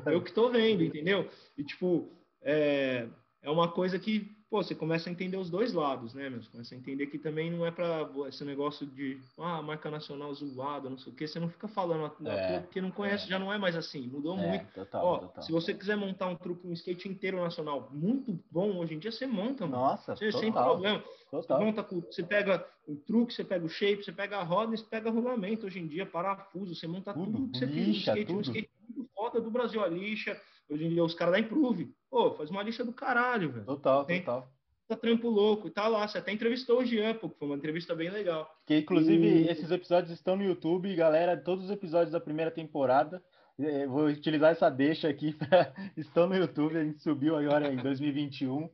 Tá 0.06 0.10
eu 0.14 0.24
que 0.24 0.32
tô 0.32 0.50
vendo, 0.50 0.82
entendeu? 0.82 1.28
E, 1.58 1.62
tipo, 1.62 2.10
é, 2.42 3.10
é 3.44 3.50
uma 3.50 3.70
coisa 3.70 4.00
que 4.00 4.34
pô, 4.56 4.64
você 4.64 4.74
começa 4.74 5.10
a 5.10 5.12
entender 5.12 5.36
os 5.36 5.50
dois 5.50 5.74
lados, 5.74 6.14
né, 6.14 6.30
meu? 6.30 6.42
Você 6.42 6.50
começa 6.50 6.74
a 6.74 6.78
entender 6.78 7.08
que 7.08 7.18
também 7.18 7.52
não 7.52 7.66
é 7.66 7.72
para 7.72 8.10
esse 8.30 8.46
negócio 8.46 8.88
de, 8.88 9.20
ah, 9.38 9.62
marca 9.62 9.92
nacional 9.92 10.34
zoada, 10.34 10.90
não 10.90 10.98
sei 10.98 11.12
o 11.12 11.16
quê. 11.16 11.28
Você 11.28 11.42
não 11.42 11.50
fica 11.50 11.68
falando 11.68 12.10
é, 12.26 12.62
porque 12.62 12.80
não 12.80 12.90
conhece, 12.90 13.26
é. 13.26 13.28
já 13.28 13.38
não 13.38 13.52
é 13.52 13.58
mais 13.58 13.76
assim, 13.76 14.08
mudou 14.08 14.40
é, 14.40 14.48
muito. 14.48 14.74
Total, 14.74 15.06
Ó, 15.06 15.18
total. 15.18 15.44
se 15.44 15.52
você 15.52 15.74
quiser 15.74 15.98
montar 15.98 16.28
um 16.28 16.38
truque, 16.38 16.66
um 16.66 16.72
skate 16.72 17.10
inteiro 17.10 17.42
nacional 17.42 17.90
muito 17.92 18.40
bom 18.50 18.78
hoje 18.78 18.94
em 18.94 19.00
dia, 19.00 19.12
você 19.12 19.28
monta, 19.28 19.68
mano. 19.68 19.84
Nossa, 19.84 20.16
você, 20.16 20.32
sem 20.32 20.54
problema. 20.54 21.04
Total. 21.30 21.58
Você, 21.58 21.66
monta, 21.66 21.84
você 21.84 22.24
pega 22.24 22.66
o 22.88 22.96
truque, 22.96 23.34
você 23.34 23.44
pega 23.44 23.66
o 23.66 23.70
shape, 23.70 24.06
você 24.06 24.14
pega 24.14 24.38
a 24.38 24.44
roda, 24.44 24.78
você 24.78 24.86
pega 24.86 25.12
rolamento 25.12 25.66
hoje 25.66 25.80
em 25.80 25.88
dia, 25.88 26.06
parafuso, 26.06 26.74
você 26.74 26.88
monta 26.88 27.14
tudo, 27.14 27.34
tudo 27.34 27.52
que 27.52 27.58
você 27.58 27.66
lixa, 27.66 28.14
fez 28.14 28.30
no 28.30 28.32
skate. 28.32 28.32
Tudo. 28.32 28.38
Um 28.38 28.42
skate 28.42 28.70
muito 28.88 29.10
foda 29.14 29.42
do 29.42 29.52
Brasil, 29.52 29.84
a 29.84 29.88
lixa. 29.88 30.40
Hoje 30.70 30.86
em 30.86 30.90
dia 30.90 31.04
os 31.04 31.14
caras 31.14 31.34
da 31.34 31.40
Improve. 31.40 31.94
Pô, 32.10 32.34
faz 32.34 32.50
uma 32.50 32.64
lixa 32.64 32.84
do 32.84 32.94
caralho, 32.94 33.52
velho. 33.52 33.66
Total, 33.66 34.06
Tem, 34.06 34.20
total 34.20 34.56
tá 34.88 34.96
trampo 34.96 35.30
louco 35.30 35.68
e 35.68 35.72
tá 35.72 35.88
lá. 35.88 36.08
Você 36.08 36.18
até 36.18 36.32
entrevistou 36.32 36.80
o 36.80 36.86
Jean, 36.86 37.16
pô, 37.16 37.30
foi 37.30 37.48
uma 37.48 37.58
entrevista 37.58 37.96
bem 37.96 38.10
legal. 38.10 38.50
Que 38.66 38.78
inclusive 38.78 39.28
e... 39.28 39.50
esses 39.50 39.72
episódios 39.72 40.12
estão 40.12 40.36
no 40.36 40.44
YouTube, 40.44 40.96
galera, 40.96 41.36
todos 41.36 41.66
os 41.66 41.72
episódios 41.72 42.12
da 42.12 42.20
primeira 42.20 42.52
temporada. 42.52 43.24
É, 43.58 43.88
vou 43.88 44.06
utilizar 44.08 44.52
essa 44.52 44.70
deixa 44.70 45.08
aqui, 45.08 45.34
pra... 45.34 45.74
estão 45.98 46.28
no 46.28 46.36
YouTube, 46.36 46.78
a 46.78 46.84
gente 46.84 47.02
subiu 47.02 47.36
agora 47.36 47.72
em 47.72 47.78
2021. 47.78 48.70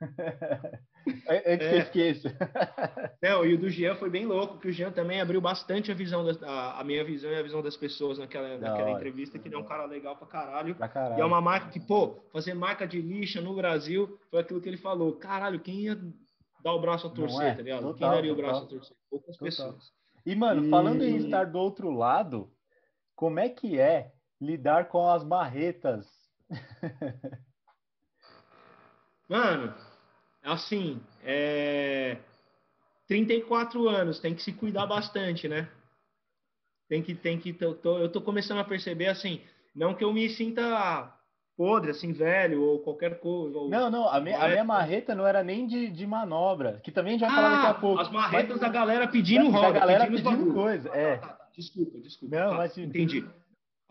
Antes 0.00 1.26
é. 1.28 1.56
que 1.58 1.64
eu 1.64 1.78
esqueça. 1.78 2.36
Não, 3.22 3.44
e 3.44 3.54
o 3.54 3.58
do 3.58 3.68
Jean 3.68 3.94
foi 3.96 4.08
bem 4.08 4.26
louco, 4.26 4.58
que 4.58 4.68
o 4.68 4.72
Jean 4.72 4.90
também 4.90 5.20
abriu 5.20 5.40
bastante 5.40 5.90
a 5.90 5.94
visão, 5.94 6.24
da, 6.24 6.46
a, 6.46 6.80
a 6.80 6.84
minha 6.84 7.04
visão 7.04 7.30
e 7.30 7.36
a 7.36 7.42
visão 7.42 7.62
das 7.62 7.76
pessoas 7.76 8.18
naquela, 8.18 8.56
naquela 8.58 8.90
entrevista, 8.92 9.38
que 9.38 9.48
ele 9.48 9.54
é 9.54 9.58
um 9.58 9.64
cara 9.64 9.84
legal 9.84 10.16
pra 10.16 10.26
caralho. 10.26 10.74
pra 10.74 10.88
caralho. 10.88 11.18
E 11.18 11.20
é 11.20 11.24
uma 11.24 11.40
marca 11.40 11.70
que, 11.70 11.80
pô, 11.80 12.16
fazer 12.32 12.54
marca 12.54 12.86
de 12.86 13.00
lixa 13.00 13.40
no 13.40 13.54
Brasil 13.54 14.18
foi 14.30 14.40
aquilo 14.40 14.60
que 14.60 14.68
ele 14.68 14.78
falou. 14.78 15.16
Caralho, 15.16 15.60
quem 15.60 15.80
ia 15.80 15.98
dar 16.62 16.72
o 16.72 16.80
braço 16.80 17.06
a 17.06 17.10
torcer, 17.10 17.46
é? 17.46 17.54
tá 17.54 17.62
ligado? 17.62 17.82
Total, 17.82 17.94
quem 17.94 18.08
daria 18.08 18.34
total. 18.34 18.44
o 18.44 18.46
braço 18.46 18.64
a 18.64 18.68
torcer? 18.68 18.96
Poucas 19.10 19.36
total. 19.36 19.44
pessoas. 19.44 19.92
E, 20.24 20.34
mano, 20.34 20.64
e... 20.64 20.70
falando 20.70 21.02
em 21.02 21.16
estar 21.16 21.44
do 21.44 21.58
outro 21.58 21.90
lado, 21.90 22.50
como 23.14 23.38
é 23.38 23.48
que 23.48 23.78
é 23.78 24.12
lidar 24.40 24.88
com 24.88 25.08
as 25.08 25.24
marretas? 25.24 26.06
Mano, 29.30 29.72
assim, 30.42 31.00
é... 31.24 32.16
34 33.06 33.88
anos, 33.88 34.20
tem 34.20 34.34
que 34.34 34.42
se 34.42 34.52
cuidar 34.52 34.86
bastante, 34.86 35.48
né? 35.48 35.68
Tem 36.88 37.02
que, 37.02 37.14
tem 37.14 37.38
que, 37.38 37.52
tô, 37.52 37.74
tô, 37.74 37.98
eu 37.98 38.08
tô 38.08 38.20
começando 38.20 38.58
a 38.58 38.64
perceber, 38.64 39.06
assim, 39.06 39.40
não 39.74 39.94
que 39.94 40.04
eu 40.04 40.12
me 40.12 40.28
sinta 40.28 41.12
podre, 41.56 41.90
assim, 41.90 42.10
velho, 42.12 42.62
ou 42.62 42.78
qualquer 42.78 43.20
coisa. 43.20 43.58
Ou... 43.58 43.68
Não, 43.68 43.90
não, 43.90 44.08
a, 44.08 44.18
me, 44.18 44.32
a 44.32 44.48
minha 44.48 44.64
marreta 44.64 45.14
não 45.14 45.26
era 45.26 45.44
nem 45.44 45.66
de, 45.66 45.90
de 45.90 46.06
manobra, 46.06 46.80
que 46.82 46.90
também 46.90 47.18
já 47.18 47.26
ah, 47.26 47.34
falar 47.34 47.50
daqui 47.50 47.66
a 47.66 47.74
pouco. 47.74 48.00
As 48.00 48.10
marretas 48.10 48.52
mas, 48.52 48.60
da 48.60 48.68
galera 48.70 49.06
pedindo 49.08 49.50
roda. 49.50 49.72
Da 49.74 49.80
galera 49.80 50.06
pedindo, 50.06 50.30
pedindo 50.30 50.54
coisa, 50.54 50.88
é. 50.88 51.16
Tá, 51.18 51.26
tá, 51.28 51.34
tá, 51.34 51.46
desculpa, 51.54 51.98
desculpa. 51.98 52.34
Não, 52.34 52.50
tá, 52.52 52.56
mas... 52.56 52.78
Entendi. 52.78 53.28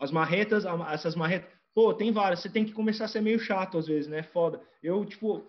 As 0.00 0.10
marretas, 0.10 0.64
essas 0.92 1.14
marretas... 1.14 1.48
Pô, 1.74 1.94
tem 1.94 2.12
várias. 2.12 2.40
Você 2.40 2.48
tem 2.48 2.64
que 2.64 2.72
começar 2.72 3.04
a 3.04 3.08
ser 3.08 3.20
meio 3.20 3.38
chato 3.38 3.78
às 3.78 3.86
vezes, 3.86 4.08
né? 4.08 4.22
Foda. 4.22 4.60
Eu, 4.82 5.04
tipo, 5.04 5.44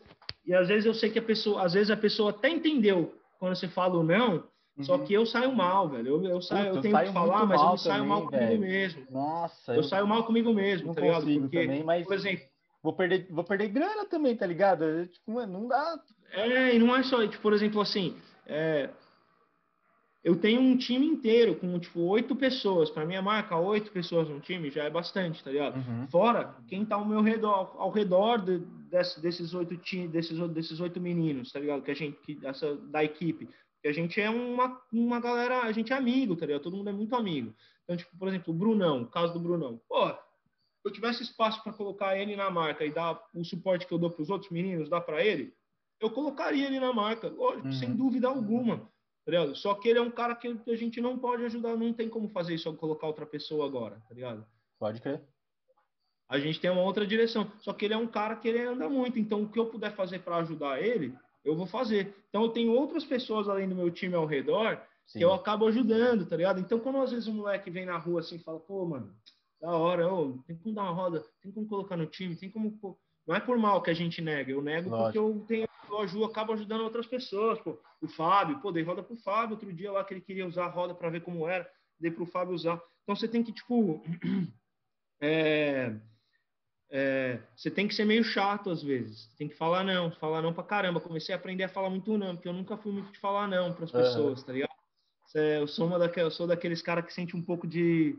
e 0.46 0.54
às 0.54 0.68
vezes 0.68 0.86
eu 0.86 0.94
sei 0.94 1.10
que 1.10 1.20
a 1.20 1.22
pessoa, 1.22 1.64
às 1.64 1.74
vezes 1.74 1.90
a 1.90 1.98
pessoa 1.98 2.32
até 2.32 2.50
entendeu 2.50 3.14
quando 3.40 3.56
você 3.56 3.68
fala 3.68 3.98
o 3.98 4.04
não, 4.04 4.44
uhum. 4.78 4.84
só 4.84 4.98
que 5.00 5.14
eu 5.14 5.26
saio 5.26 5.56
mal, 5.56 5.90
velho. 5.90 6.08
Eu, 6.08 6.24
eu, 6.26 6.42
saio, 6.42 6.66
Puta, 6.66 6.78
eu 6.78 6.82
tenho 6.82 6.98
que 6.98 7.14
falar, 7.14 7.46
mas 7.46 7.62
eu 7.62 7.78
saio 7.78 8.06
mal 8.06 8.26
comigo 8.26 8.46
velho. 8.46 8.62
mesmo. 8.62 9.08
Nossa, 9.10 9.72
eu, 9.72 9.78
eu, 9.78 9.84
saio 9.84 10.08
mal 10.08 10.24
comigo 10.24 10.54
mesmo, 10.54 10.88
não 10.88 10.94
tá 10.94 11.02
ligado? 11.02 11.26
Porque, 11.26 11.62
também, 11.62 11.84
mas 11.84 12.06
por 12.06 12.14
exemplo, 12.14 12.46
vou 12.84 12.94
perder, 12.94 13.28
vou 13.30 13.44
perder 13.44 13.70
grana 13.70 14.06
também, 14.06 14.36
tá 14.36 14.46
ligado? 14.46 15.08
Tipo, 15.08 15.46
não 15.46 15.68
dá. 15.68 16.00
É, 16.34 16.76
e 16.76 16.80
não 16.80 16.96
é 16.96 17.04
só, 17.04 17.26
tipo, 17.28 17.42
por 17.42 17.54
exemplo, 17.54 17.82
assim, 17.82 18.16
é, 18.46 18.90
eu 20.24 20.36
tenho 20.36 20.62
um 20.62 20.78
time 20.78 21.06
inteiro 21.06 21.56
com, 21.56 21.80
tipo, 21.80 22.00
oito 22.02 22.36
pessoas. 22.36 22.92
Para 22.92 23.06
minha 23.06 23.22
marca, 23.22 23.58
oito 23.58 23.92
pessoas 23.92 24.30
no 24.30 24.40
time 24.40 24.70
já 24.70 24.84
é 24.84 24.90
bastante, 24.90 25.44
tá 25.44 25.50
ligado? 25.50 25.78
Uhum. 25.78 26.08
Fora 26.10 26.56
quem 26.68 26.86
tá 26.86 26.96
ao 26.96 27.06
meu 27.06 27.22
redor, 27.22 27.76
ao 27.78 27.90
redor 27.90 28.38
de, 28.38 28.60
desse, 28.60 29.20
desses 29.20 29.54
oito 29.56 29.76
times, 29.78 30.12
desses, 30.12 30.38
desses 30.50 30.80
oito 30.80 31.02
meninos, 31.02 31.52
tá 31.52 31.60
ligado? 31.60 31.82
Que 31.82 31.92
a 31.92 31.96
gente, 31.96 32.18
que, 32.22 32.40
essa, 32.46 32.76
da 32.76 33.04
equipe. 33.04 33.50
Que 33.82 33.88
a 33.88 33.94
gente 33.94 34.22
é 34.22 34.30
uma, 34.30 34.80
uma 34.94 35.20
galera, 35.20 35.62
a 35.64 35.72
gente 35.72 35.92
é 35.92 35.96
amigo, 35.96 36.36
tá 36.36 36.46
ligado? 36.46 36.62
Todo 36.62 36.78
mundo 36.78 36.92
é 36.92 36.94
muito 36.94 37.16
amigo. 37.16 37.52
Então, 37.84 37.98
tipo, 37.98 38.16
por 38.16 38.28
exemplo, 38.28 38.54
o 38.54 38.58
Brunão, 38.58 39.02
o 39.02 39.08
caso 39.08 39.34
do 39.34 39.40
Brunão. 39.40 39.82
Pô, 39.90 40.08
se 40.08 40.16
eu 40.86 40.92
tivesse 40.92 41.24
espaço 41.24 41.64
para 41.64 41.74
colocar 41.74 42.16
ele 42.16 42.36
na 42.36 42.52
marca 42.52 42.86
e 42.86 42.92
dar 42.92 43.20
o 43.34 43.44
suporte 43.44 43.88
que 43.88 43.94
eu 43.94 43.98
dou 43.98 44.12
para 44.12 44.22
os 44.22 44.30
outros 44.30 44.52
meninos, 44.52 44.88
dar 44.88 45.02
para 45.02 45.26
ele, 45.26 45.52
eu 46.00 46.12
colocaria 46.12 46.68
ele 46.68 46.80
na 46.80 46.94
marca, 46.94 47.28
lógico, 47.28 47.68
uhum. 47.68 47.74
sem 47.74 47.92
dúvida 47.96 48.28
alguma. 48.28 48.88
Tá 49.26 49.32
ligado? 49.32 49.56
Só 49.56 49.76
que 49.76 49.88
ele 49.88 50.00
é 50.00 50.02
um 50.02 50.12
cara 50.12 50.36
que 50.36 50.48
a 50.48 50.76
gente 50.76 51.00
não 51.00 51.18
pode 51.18 51.44
ajudar, 51.46 51.76
não 51.76 51.94
tem 51.94 52.10
como 52.10 52.28
fazer 52.30 52.56
isso, 52.56 52.74
colocar 52.76 53.08
outra 53.08 53.26
pessoa 53.26 53.66
agora, 53.66 54.02
tá 54.08 54.16
ligado? 54.16 54.46
Pode 54.80 55.00
crer. 55.00 55.22
A 56.28 56.40
gente 56.40 56.60
tem 56.60 56.72
uma 56.72 56.82
outra 56.82 57.06
direção. 57.06 57.52
Só 57.60 57.74
que 57.74 57.86
ele 57.86 57.94
é 57.94 57.98
um 57.98 58.08
cara 58.08 58.36
que 58.36 58.48
ele 58.48 58.64
anda 58.64 58.90
muito, 58.90 59.20
então 59.20 59.44
o 59.44 59.50
que 59.50 59.60
eu 59.60 59.68
puder 59.68 59.94
fazer 59.96 60.20
para 60.20 60.38
ajudar 60.38 60.82
ele, 60.82 61.14
eu 61.44 61.56
vou 61.56 61.68
fazer. 61.68 62.16
Então 62.30 62.44
eu 62.44 62.50
tenho 62.50 62.74
outras 62.74 63.04
pessoas 63.04 63.48
além 63.48 63.68
do 63.68 63.76
meu 63.76 63.92
time 63.92 64.16
ao 64.16 64.26
redor 64.26 64.82
Sim. 65.06 65.20
que 65.20 65.26
eu 65.26 65.34
acabo 65.34 65.68
ajudando, 65.68 66.26
tá 66.26 66.36
ligado? 66.36 66.60
Então 66.60 66.80
quando 66.80 67.00
às 67.00 67.12
vezes 67.12 67.28
um 67.28 67.34
moleque 67.34 67.70
vem 67.70 67.86
na 67.86 67.98
rua 67.98 68.22
assim 68.22 68.38
e 68.38 68.44
fala, 68.44 68.60
pô, 68.60 68.86
mano, 68.86 69.14
da 69.62 69.72
hora, 69.72 70.12
ô, 70.12 70.40
tem 70.48 70.58
como 70.58 70.74
dar 70.74 70.84
uma 70.84 70.92
roda, 70.92 71.24
tem 71.40 71.52
como 71.52 71.68
colocar 71.68 71.96
no 71.96 72.08
time, 72.08 72.36
tem 72.36 72.50
como. 72.50 72.72
Pô, 72.80 72.98
Não 73.28 73.36
é 73.36 73.40
por 73.40 73.58
mal 73.58 73.82
que 73.82 73.90
a 73.90 73.94
gente 73.94 74.22
nega, 74.22 74.52
eu 74.52 74.62
nego 74.62 74.90
Lógico. 74.90 75.04
porque 75.04 75.18
eu 75.18 75.46
tenho 75.48 75.68
eu 75.92 76.00
ajudo, 76.00 76.26
acabo 76.26 76.54
ajudando 76.54 76.82
outras 76.82 77.06
pessoas. 77.06 77.60
Pô. 77.60 77.78
O 78.02 78.08
Fábio, 78.08 78.60
pô, 78.60 78.72
dei 78.72 78.84
roda 78.84 79.04
pro 79.04 79.16
Fábio 79.18 79.56
outro 79.56 79.72
dia 79.72 79.92
lá 79.92 80.04
que 80.04 80.14
ele 80.14 80.22
queria 80.22 80.48
usar 80.48 80.66
a 80.66 80.70
roda 80.70 80.96
para 80.96 81.10
ver 81.10 81.22
como 81.22 81.48
era, 81.48 81.70
dei 82.00 82.10
pro 82.10 82.26
Fábio 82.26 82.56
usar. 82.56 82.82
Então 83.04 83.16
você 83.16 83.28
tem 83.28 83.44
que, 83.44 83.52
tipo, 83.52 84.02
é, 85.22 85.96
é, 86.90 87.40
você 87.56 87.70
tem 87.70 87.88
que 87.88 87.94
ser 87.94 88.06
meio 88.06 88.24
chato 88.24 88.70
às 88.70 88.82
vezes. 88.82 89.28
Tem 89.38 89.48
que 89.48 89.56
falar 89.56 89.84
não, 89.84 90.12
falar 90.12 90.42
não 90.42 90.54
pra 90.54 90.64
caramba. 90.64 91.00
Comecei 91.00 91.34
a 91.34 91.38
aprender 91.38 91.66
a 91.66 91.70
falar 91.70 91.90
muito 91.90 92.18
não, 92.18 92.36
porque 92.36 92.48
eu 92.48 92.54
nunca 92.54 92.78
fui 92.78 92.92
muito 92.92 93.12
de 93.12 93.20
falar 93.20 93.48
não 93.48 93.74
para 93.74 93.86
as 93.86 93.92
pessoas, 93.92 94.40
uhum. 94.40 94.46
tá 94.46 94.54
ligado? 94.54 94.72
Eu 95.34 95.68
sou, 95.68 95.88
uma 95.88 95.98
daqueles, 95.98 96.26
eu 96.26 96.32
sou 96.32 96.48
daqueles 96.48 96.82
caras 96.82 97.06
que 97.06 97.14
sente 97.14 97.38
um 97.38 97.42
pouco 97.42 97.66
de 97.66 98.18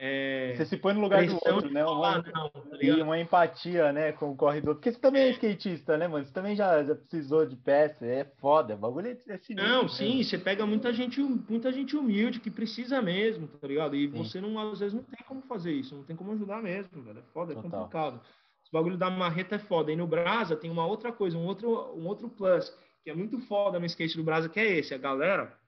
é, 0.00 0.54
você 0.56 0.64
se 0.64 0.76
põe 0.76 0.94
no 0.94 1.00
lugar 1.00 1.26
do 1.26 1.34
outro, 1.34 1.72
né? 1.72 1.84
Uma, 1.84 2.18
não, 2.18 2.22
tá 2.22 2.50
e 2.80 2.88
uma 3.02 3.18
empatia, 3.18 3.92
né, 3.92 4.12
com 4.12 4.30
o 4.30 4.36
corredor. 4.36 4.76
Porque 4.76 4.92
você 4.92 4.98
também 5.00 5.22
é 5.22 5.30
skatista, 5.30 5.98
né, 5.98 6.06
mano? 6.06 6.24
Você 6.24 6.32
também 6.32 6.54
já, 6.54 6.84
já 6.84 6.94
precisou 6.94 7.44
de 7.44 7.56
peça, 7.56 8.06
é 8.06 8.24
foda. 8.40 8.76
O 8.76 8.78
bagulho 8.78 9.08
é, 9.08 9.34
é 9.34 9.38
sinistro. 9.38 9.56
Não, 9.56 9.88
sim, 9.88 10.22
você 10.22 10.38
pega 10.38 10.64
muita 10.64 10.92
gente, 10.92 11.20
muita 11.20 11.72
gente 11.72 11.96
humilde 11.96 12.38
que 12.38 12.48
precisa 12.48 13.02
mesmo, 13.02 13.48
tá 13.48 13.66
ligado? 13.66 13.96
E 13.96 14.08
sim. 14.08 14.16
você 14.16 14.40
não, 14.40 14.70
às 14.70 14.78
vezes 14.78 14.94
não 14.94 15.02
tem 15.02 15.18
como 15.26 15.42
fazer 15.42 15.72
isso, 15.72 15.96
não 15.96 16.04
tem 16.04 16.14
como 16.14 16.30
ajudar 16.30 16.62
mesmo, 16.62 17.02
velho. 17.02 17.18
É 17.18 17.32
foda, 17.32 17.52
é 17.52 17.56
Total. 17.56 17.70
complicado. 17.70 18.20
Esse 18.62 18.70
bagulho 18.70 18.96
da 18.96 19.10
marreta 19.10 19.56
é 19.56 19.58
foda. 19.58 19.90
E 19.90 19.96
no 19.96 20.06
Brasa 20.06 20.54
tem 20.54 20.70
uma 20.70 20.86
outra 20.86 21.10
coisa, 21.10 21.36
um 21.36 21.44
outro, 21.44 21.92
um 21.96 22.06
outro 22.06 22.28
plus, 22.28 22.72
que 23.02 23.10
é 23.10 23.14
muito 23.14 23.40
foda 23.48 23.80
no 23.80 23.86
skate 23.86 24.16
do 24.16 24.22
Brasa, 24.22 24.48
que 24.48 24.60
é 24.60 24.78
esse. 24.78 24.94
A 24.94 24.98
galera 24.98 25.58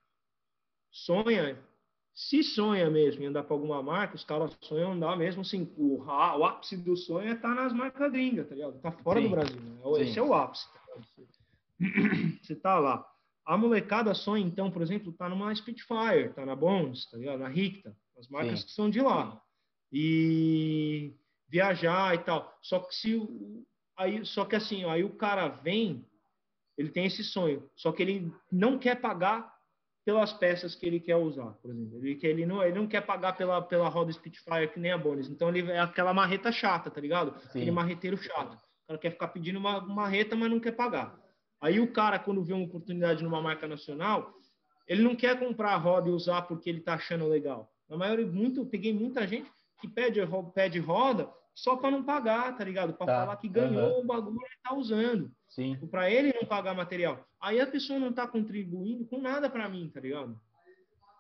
sonha 0.89 1.59
se 2.15 2.43
sonha 2.43 2.91
mesmo 2.91 3.23
em 3.23 3.27
andar 3.27 3.45
para 3.45 3.55
alguma 3.55 3.83
marca, 3.83 4.17
os 4.17 4.25
caras 4.25 4.57
sonham 4.61 4.93
andar 4.93 5.17
mesmo 5.17 5.43
assim. 5.43 5.73
O, 5.77 6.03
o 6.05 6.45
ápice 6.45 6.77
do 6.77 6.97
sonho 6.97 7.29
é 7.29 7.33
estar 7.33 7.55
tá 7.55 7.63
nas 7.63 7.73
marcas 7.73 8.13
gringas, 8.13 8.49
tá 8.49 8.55
ligado? 8.55 8.81
Tá 8.81 8.93
fora 8.93 9.21
Sim. 9.21 9.27
do 9.27 9.31
Brasil, 9.31 9.61
né? 9.61 10.03
Esse 10.03 10.15
Sim. 10.15 10.21
é 10.21 10.23
o 10.23 10.35
ápice. 10.35 10.67
Tá 10.73 10.81
Você 12.43 12.55
tá 12.57 12.79
lá. 12.79 13.07
A 13.47 13.57
molecada 13.57 14.15
sonha, 14.15 14.45
então, 14.45 14.71
por 14.71 14.83
exemplo, 14.83 15.13
tá 15.13 15.29
numa 15.29 15.55
Spitfire, 15.55 16.33
tá 16.35 16.45
na 16.45 16.55
Bones, 16.55 17.11
tá 17.11 17.17
ligado? 17.17 17.39
Na 17.39 17.49
Ricta, 17.49 17.97
as 18.19 18.29
marcas 18.29 18.61
Sim. 18.61 18.67
que 18.67 18.73
são 18.73 18.91
de 18.91 19.01
lá. 19.01 19.41
E 19.93 21.15
viajar 21.49 22.15
e 22.15 22.19
tal. 22.19 22.57
Só 22.63 22.81
que 22.81 22.95
se 22.95 23.19
aí, 23.97 24.25
só 24.25 24.45
que 24.45 24.57
assim, 24.57 24.85
aí 24.85 25.03
o 25.03 25.17
cara 25.17 25.49
vem, 25.49 26.07
ele 26.77 26.91
tem 26.91 27.07
esse 27.07 27.25
sonho, 27.25 27.69
só 27.75 27.93
que 27.93 28.03
ele 28.03 28.33
não 28.51 28.79
quer 28.79 29.01
pagar 29.01 29.53
pelas 30.05 30.33
peças 30.33 30.75
que 30.75 30.87
ele 30.87 30.99
quer 30.99 31.17
usar, 31.17 31.53
por 31.63 31.71
exemplo. 31.71 31.99
Ele, 31.99 32.15
que 32.15 32.27
ele, 32.27 32.47
não, 32.47 32.63
ele 32.63 32.79
não 32.79 32.87
quer 32.87 33.03
pagar 33.03 33.37
pela, 33.37 33.61
pela 33.61 33.89
roda 33.89 34.13
Spitfire 34.13 34.69
que 34.73 34.81
nem 34.81 34.93
a 34.93 34.99
Bonis. 34.99 35.29
Então 35.29 35.49
ele 35.49 35.71
é 35.71 35.81
aquela 35.81 36.15
marreta 36.15 36.51
chata, 36.51 36.91
tá 36.91 37.01
ligado? 37.01 37.39
Sim. 37.41 37.49
Aquele 37.49 37.71
marreteiro 37.71 38.17
chato. 38.17 38.55
O 38.55 38.87
cara 38.89 38.99
quer 38.99 39.11
ficar 39.11 39.29
pedindo 39.29 39.59
uma 39.59 39.81
marreta, 39.81 40.35
mas 40.35 40.51
não 40.51 40.59
quer 40.59 40.73
pagar. 40.73 41.19
Aí 41.61 41.79
o 41.79 41.93
cara, 41.93 42.19
quando 42.19 42.43
vê 42.43 42.53
uma 42.53 42.65
oportunidade 42.65 43.23
numa 43.23 43.43
marca 43.43 43.69
nacional, 43.69 44.33
ele 44.89 45.03
não 45.03 45.15
quer 45.15 45.39
comprar 45.39 45.75
a 45.75 45.77
roda 45.77 46.09
e 46.09 46.13
usar 46.13 46.43
porque 46.43 46.71
ele 46.71 46.81
tá 46.81 46.95
achando 46.95 47.29
legal. 47.29 47.71
Na 47.89 47.97
maioria, 47.97 48.27
muito, 48.27 48.65
peguei 48.67 48.93
muita 48.93 49.27
gente 49.27 49.51
que 49.81 49.87
pede, 49.87 50.21
pede 50.55 50.79
roda 50.79 51.31
só 51.55 51.77
para 51.77 51.91
não 51.91 52.03
pagar, 52.03 52.57
tá 52.57 52.65
ligado? 52.65 52.95
Para 52.95 53.07
tá. 53.07 53.21
falar 53.21 53.37
que 53.37 53.49
ganhou 53.49 53.97
uhum. 53.97 54.01
o 54.01 54.07
bagulho 54.07 54.39
e 54.39 54.69
tá 54.69 54.75
usando. 54.75 55.31
Sim. 55.49 55.75
Tipo, 55.75 55.89
para 55.89 56.11
ele 56.11 56.33
não 56.33 56.47
pagar 56.47 56.75
material. 56.75 57.25
Aí 57.41 57.61
a 57.61 57.67
pessoa 57.67 57.99
não 57.99 58.13
tá 58.13 58.27
contribuindo 58.27 59.05
com 59.05 59.21
nada 59.21 59.51
para 59.51 59.69
mim, 59.69 59.91
tá 59.93 60.01
ligado? 60.01 60.39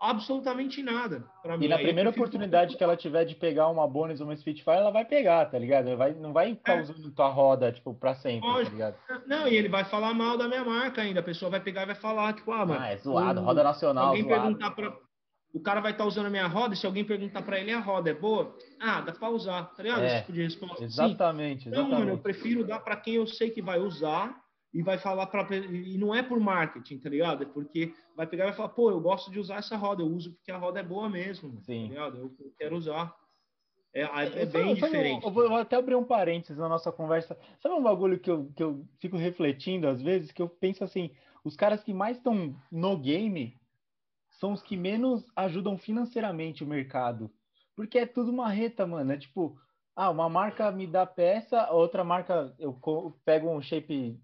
Absolutamente 0.00 0.82
nada 0.82 1.24
para 1.42 1.58
mim. 1.58 1.66
E 1.66 1.68
na 1.68 1.76
Aí 1.76 1.84
primeira 1.84 2.08
oportunidade 2.08 2.74
que 2.74 2.82
ela 2.82 2.96
tiver 2.96 3.26
de 3.26 3.34
pegar 3.34 3.68
uma 3.68 3.86
bônus 3.86 4.18
ou 4.18 4.26
uma 4.26 4.34
Spitfire, 4.34 4.78
ela 4.78 4.90
vai 4.90 5.04
pegar, 5.04 5.44
tá 5.44 5.58
ligado? 5.58 5.94
Vai, 5.94 6.14
não 6.14 6.32
vai 6.32 6.54
ficar 6.54 6.78
é. 6.78 6.80
usando 6.80 7.10
tua 7.10 7.28
roda, 7.28 7.70
tipo, 7.70 7.92
pra 7.92 8.14
sempre, 8.14 8.48
tá 8.48 8.54
Lógico. 8.54 8.70
tá 8.70 8.72
ligado? 8.72 9.26
Não, 9.26 9.46
e 9.46 9.54
ele 9.54 9.68
vai 9.68 9.84
falar 9.84 10.14
mal 10.14 10.38
da 10.38 10.48
minha 10.48 10.64
marca 10.64 11.02
ainda. 11.02 11.20
A 11.20 11.22
pessoa 11.22 11.50
vai 11.50 11.60
pegar 11.60 11.82
e 11.82 11.86
vai 11.86 11.94
falar, 11.94 12.32
tipo, 12.32 12.50
ah, 12.50 12.64
mano. 12.64 12.80
Ah, 12.80 12.88
é 12.88 12.96
zoado, 12.96 13.42
roda 13.42 13.62
nacional. 13.62 14.08
Alguém 14.08 14.22
zoado. 14.22 14.40
perguntar 14.40 14.70
pra, 14.70 14.96
o 15.52 15.60
cara 15.60 15.80
vai 15.80 15.92
estar 15.92 16.04
tá 16.04 16.08
usando 16.08 16.26
a 16.26 16.30
minha 16.30 16.46
roda, 16.46 16.74
e 16.74 16.76
se 16.76 16.86
alguém 16.86 17.04
perguntar 17.04 17.42
para 17.42 17.58
ele, 17.58 17.72
a 17.72 17.80
roda 17.80 18.10
é 18.10 18.14
boa? 18.14 18.56
Ah, 18.78 19.00
dá 19.00 19.12
para 19.12 19.30
usar, 19.30 19.64
tá 19.74 19.82
ligado? 19.82 20.02
É, 20.02 20.06
Esse 20.06 20.20
tipo 20.20 20.32
de 20.32 20.42
resposta. 20.42 20.84
Exatamente, 20.84 21.64
Sim. 21.64 21.70
Não, 21.70 21.88
mano, 21.88 22.10
eu 22.10 22.18
prefiro 22.18 22.64
dar 22.64 22.80
para 22.80 22.96
quem 22.96 23.14
eu 23.14 23.26
sei 23.26 23.50
que 23.50 23.60
vai 23.60 23.78
usar 23.78 24.40
e 24.72 24.82
vai 24.82 24.98
falar 24.98 25.26
para 25.26 25.56
e 25.56 25.98
não 25.98 26.14
é 26.14 26.22
por 26.22 26.38
marketing, 26.38 26.98
tá 26.98 27.08
ligado? 27.08 27.42
É 27.42 27.46
porque 27.46 27.92
vai 28.16 28.26
pegar 28.26 28.44
e 28.44 28.46
vai 28.48 28.56
falar, 28.56 28.68
pô, 28.70 28.90
eu 28.90 29.00
gosto 29.00 29.30
de 29.30 29.40
usar 29.40 29.56
essa 29.56 29.76
roda, 29.76 30.02
eu 30.02 30.06
uso 30.06 30.32
porque 30.34 30.52
a 30.52 30.56
roda 30.56 30.78
é 30.78 30.84
boa 30.84 31.08
mesmo, 31.08 31.60
Sim. 31.62 31.84
tá 31.84 31.88
ligado? 31.88 32.16
Eu, 32.18 32.32
eu 32.38 32.52
quero 32.56 32.76
usar. 32.76 33.12
É, 33.92 34.02
é, 34.02 34.42
é 34.42 34.46
bem 34.46 34.74
diferente. 34.74 35.24
Eu 35.24 35.32
vou 35.32 35.52
até 35.56 35.74
abrir 35.74 35.96
um 35.96 36.04
parênteses 36.04 36.56
na 36.56 36.68
nossa 36.68 36.92
conversa. 36.92 37.36
Sabe 37.60 37.74
um 37.74 37.82
bagulho 37.82 38.20
que 38.20 38.30
eu, 38.30 38.52
que 38.54 38.62
eu 38.62 38.86
fico 39.00 39.16
refletindo 39.16 39.88
às 39.88 40.00
vezes, 40.00 40.30
que 40.30 40.40
eu 40.40 40.48
penso 40.48 40.84
assim, 40.84 41.10
os 41.44 41.56
caras 41.56 41.82
que 41.82 41.92
mais 41.92 42.16
estão 42.16 42.54
no 42.70 42.96
game 42.96 43.59
são 44.40 44.52
os 44.52 44.62
que 44.62 44.76
menos 44.76 45.22
ajudam 45.36 45.76
financeiramente 45.76 46.64
o 46.64 46.66
mercado. 46.66 47.30
Porque 47.76 47.98
é 47.98 48.06
tudo 48.06 48.32
marreta, 48.32 48.86
mano. 48.86 49.12
É 49.12 49.18
tipo, 49.18 49.56
ah, 49.94 50.10
uma 50.10 50.28
marca 50.28 50.72
me 50.72 50.86
dá 50.86 51.04
peça, 51.04 51.70
outra 51.70 52.02
marca 52.02 52.52
eu 52.58 52.76
pego 53.24 53.50
um 53.50 53.60
shape 53.60 54.18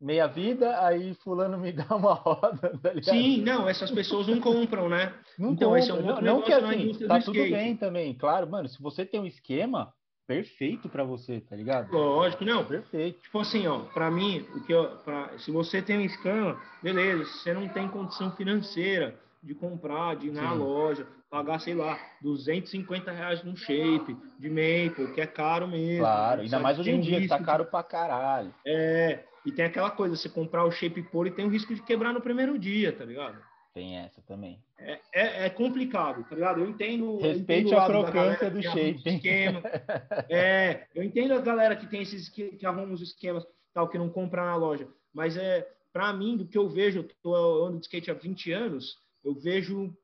meia 0.00 0.26
vida, 0.26 0.84
aí 0.84 1.14
fulano 1.14 1.58
me 1.58 1.70
dá 1.72 1.94
uma 1.94 2.14
roda, 2.14 2.76
tá 2.82 2.92
ligado? 2.92 3.14
Sim, 3.14 3.42
não, 3.42 3.68
essas 3.68 3.90
pessoas 3.90 4.26
não 4.26 4.40
compram, 4.40 4.88
né? 4.88 5.14
Não 5.38 5.52
então, 5.52 5.68
compram. 5.68 5.76
esse 5.76 5.90
é 5.90 5.94
um 5.94 6.06
outro 6.06 6.24
não, 6.24 6.36
não 6.36 6.42
que 6.42 6.52
assim, 6.52 7.06
tá 7.06 7.20
tudo 7.20 7.36
skate. 7.36 7.52
bem 7.52 7.76
também, 7.76 8.14
claro, 8.14 8.50
mano, 8.50 8.68
se 8.68 8.80
você 8.82 9.04
tem 9.04 9.20
um 9.20 9.26
esquema, 9.26 9.92
perfeito 10.26 10.88
para 10.88 11.04
você, 11.04 11.40
tá 11.40 11.54
ligado? 11.54 11.92
Lógico, 11.92 12.44
não. 12.44 12.64
Perfeito. 12.64 13.20
Tipo 13.20 13.40
assim, 13.40 13.66
ó, 13.66 13.80
para 13.80 14.10
mim, 14.10 14.46
o 14.54 14.64
que 14.64 14.72
eu, 14.72 14.96
pra, 14.98 15.36
se 15.38 15.50
você 15.50 15.82
tem 15.82 15.98
um 15.98 16.02
esquema, 16.02 16.56
beleza, 16.82 17.24
se 17.24 17.38
você 17.38 17.52
não 17.52 17.68
tem 17.68 17.88
condição 17.88 18.30
financeira, 18.36 19.18
de 19.42 19.54
comprar, 19.54 20.16
de 20.16 20.28
ir 20.28 20.32
na 20.32 20.52
Sim. 20.52 20.58
loja, 20.58 21.06
pagar, 21.30 21.58
sei 21.60 21.74
lá, 21.74 21.98
250 22.20 23.10
reais 23.10 23.42
num 23.42 23.56
shape 23.56 24.16
de 24.38 24.48
maple, 24.48 25.12
que 25.14 25.20
é 25.20 25.26
caro 25.26 25.66
mesmo. 25.66 26.00
Claro, 26.00 26.42
ainda 26.42 26.58
mais 26.58 26.78
hoje 26.78 26.90
em 26.90 27.00
dia, 27.00 27.20
que 27.20 27.28
tá 27.28 27.42
caro 27.42 27.64
de... 27.64 27.70
pra 27.70 27.82
caralho. 27.82 28.54
É, 28.66 29.24
e 29.44 29.50
tem 29.52 29.64
aquela 29.64 29.90
coisa, 29.90 30.16
você 30.16 30.28
comprar 30.28 30.64
o 30.64 30.70
shape 30.70 31.02
puro 31.02 31.28
e 31.28 31.32
tem 31.32 31.46
o 31.46 31.50
risco 31.50 31.74
de 31.74 31.82
quebrar 31.82 32.12
no 32.12 32.20
primeiro 32.20 32.58
dia, 32.58 32.92
tá 32.92 33.04
ligado? 33.04 33.38
Tem 33.72 33.98
essa 33.98 34.20
também. 34.22 34.60
É, 34.78 35.00
é, 35.14 35.46
é 35.46 35.50
complicado, 35.50 36.24
tá 36.28 36.34
ligado? 36.34 36.60
Eu 36.60 36.68
entendo. 36.68 37.18
Respeite 37.18 37.72
eu 37.72 37.78
entendo 37.78 37.80
a 37.80 37.86
crocância 37.86 38.50
do 38.50 38.62
shape. 38.62 39.02
Esquema. 39.06 39.62
é, 40.28 40.86
eu 40.94 41.04
entendo 41.04 41.34
a 41.34 41.40
galera 41.40 41.76
que 41.76 41.86
tem 41.86 42.02
esses 42.02 42.28
que, 42.28 42.56
que 42.56 42.66
arruma 42.66 42.92
os 42.92 43.00
esquemas 43.00 43.46
tal, 43.72 43.88
que 43.88 43.96
não 43.96 44.08
compra 44.08 44.44
na 44.44 44.56
loja. 44.56 44.88
Mas 45.14 45.36
é, 45.36 45.66
para 45.92 46.12
mim, 46.12 46.36
do 46.36 46.46
que 46.46 46.58
eu 46.58 46.68
vejo, 46.68 47.00
eu 47.00 47.08
tô 47.22 47.34
andando 47.34 47.78
de 47.78 47.86
skate 47.86 48.10
há 48.10 48.14
20 48.14 48.52
anos, 48.52 48.96
eu 49.24 49.34
vejo, 49.34 49.96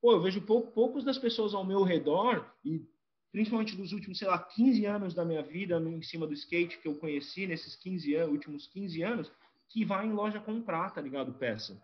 pô, 0.00 0.12
eu 0.12 0.20
vejo 0.20 0.40
pou, 0.42 0.66
poucos 0.68 1.04
das 1.04 1.18
pessoas 1.18 1.54
ao 1.54 1.64
meu 1.64 1.82
redor 1.82 2.50
e 2.64 2.84
principalmente 3.32 3.76
dos 3.76 3.92
últimos, 3.92 4.18
sei 4.18 4.28
lá, 4.28 4.38
15 4.38 4.86
anos 4.86 5.14
da 5.14 5.24
minha 5.24 5.42
vida 5.42 5.78
no, 5.78 5.90
em 5.90 6.02
cima 6.02 6.26
do 6.26 6.32
skate 6.32 6.78
que 6.78 6.88
eu 6.88 6.94
conheci 6.94 7.46
nesses 7.46 7.76
15 7.76 8.14
anos, 8.14 8.32
últimos 8.32 8.66
15 8.68 9.02
anos, 9.02 9.32
que 9.68 9.84
vai 9.84 10.06
em 10.06 10.12
loja 10.12 10.40
comprar, 10.40 10.90
tá 10.90 11.00
ligado, 11.00 11.34
peça. 11.34 11.80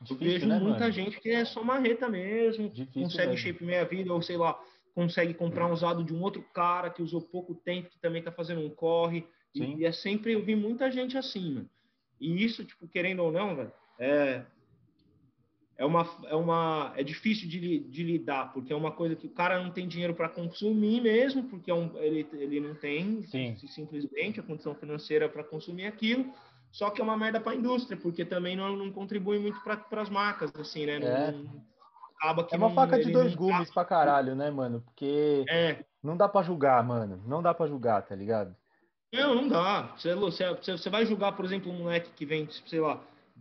Difícil, 0.00 0.26
eu 0.26 0.32
vejo 0.32 0.46
né, 0.46 0.58
muita 0.58 0.80
mano? 0.80 0.92
gente 0.92 1.20
que 1.20 1.30
é 1.30 1.44
só 1.44 1.62
marreta 1.62 2.08
mesmo, 2.08 2.68
Difícil 2.70 3.02
consegue 3.02 3.30
mesmo. 3.30 3.46
shape 3.46 3.64
meia 3.64 3.84
vida, 3.84 4.12
ou 4.12 4.20
sei 4.20 4.36
lá, 4.36 4.60
consegue 4.94 5.32
comprar 5.34 5.66
um 5.66 5.72
usado 5.72 6.02
de 6.02 6.12
um 6.12 6.22
outro 6.22 6.42
cara 6.54 6.90
que 6.90 7.02
usou 7.02 7.20
pouco 7.20 7.54
tempo, 7.54 7.90
que 7.90 8.00
também 8.00 8.22
tá 8.22 8.32
fazendo 8.32 8.60
um 8.60 8.70
corre. 8.70 9.26
E, 9.54 9.62
e, 9.62 9.84
é 9.84 9.92
sempre, 9.92 10.32
eu 10.32 10.44
vi 10.44 10.56
muita 10.56 10.90
gente 10.90 11.16
assim, 11.16 11.54
mano. 11.54 11.70
E 12.20 12.44
isso, 12.44 12.64
tipo, 12.64 12.88
querendo 12.88 13.22
ou 13.22 13.30
não, 13.30 13.54
velho, 13.54 13.72
é, 13.98 14.44
é 15.78 15.84
uma 15.84 16.08
é 16.24 16.34
uma 16.34 16.92
é 16.96 17.02
difícil 17.02 17.48
de, 17.48 17.80
de 17.80 18.02
lidar 18.02 18.52
porque 18.52 18.72
é 18.72 18.76
uma 18.76 18.90
coisa 18.90 19.14
que 19.14 19.26
o 19.26 19.30
cara 19.30 19.62
não 19.62 19.70
tem 19.70 19.86
dinheiro 19.86 20.14
para 20.14 20.28
consumir 20.28 21.02
mesmo 21.02 21.44
porque 21.44 21.70
é 21.70 21.74
um, 21.74 21.90
ele 21.96 22.26
ele 22.32 22.60
não 22.60 22.74
tem 22.74 23.22
Sim. 23.24 23.56
simplesmente 23.68 24.40
a 24.40 24.42
condição 24.42 24.74
financeira 24.74 25.28
para 25.28 25.44
consumir 25.44 25.86
aquilo 25.86 26.32
só 26.72 26.90
que 26.90 27.00
é 27.00 27.04
uma 27.04 27.16
merda 27.16 27.40
para 27.40 27.52
a 27.52 27.56
indústria 27.56 27.96
porque 27.96 28.24
também 28.24 28.56
não, 28.56 28.74
não 28.74 28.90
contribui 28.90 29.38
muito 29.38 29.60
para 29.62 30.00
as 30.00 30.08
marcas 30.08 30.50
assim 30.56 30.86
né 30.86 30.94
é. 30.94 31.32
Não, 31.32 31.62
acaba 32.16 32.44
que 32.44 32.54
é 32.54 32.58
uma 32.58 32.68
não, 32.68 32.74
faca 32.74 32.98
de 32.98 33.12
dois 33.12 33.34
gumes 33.34 33.70
para 33.70 33.84
caralho 33.84 34.34
né 34.34 34.50
mano 34.50 34.80
porque 34.80 35.44
é. 35.48 35.84
não 36.02 36.16
dá 36.16 36.26
para 36.26 36.46
julgar 36.46 36.82
mano 36.82 37.22
não 37.26 37.42
dá 37.42 37.52
para 37.52 37.66
julgar 37.66 38.00
tá 38.00 38.14
ligado 38.14 38.56
não 39.12 39.34
não 39.34 39.48
dá 39.48 39.94
você, 39.94 40.14
você 40.14 40.72
você 40.72 40.88
vai 40.88 41.04
julgar 41.04 41.32
por 41.32 41.44
exemplo 41.44 41.70
um 41.70 41.80
moleque 41.80 42.10
que 42.16 42.24
vem 42.24 42.48
sei 42.66 42.80
lá 42.80 42.98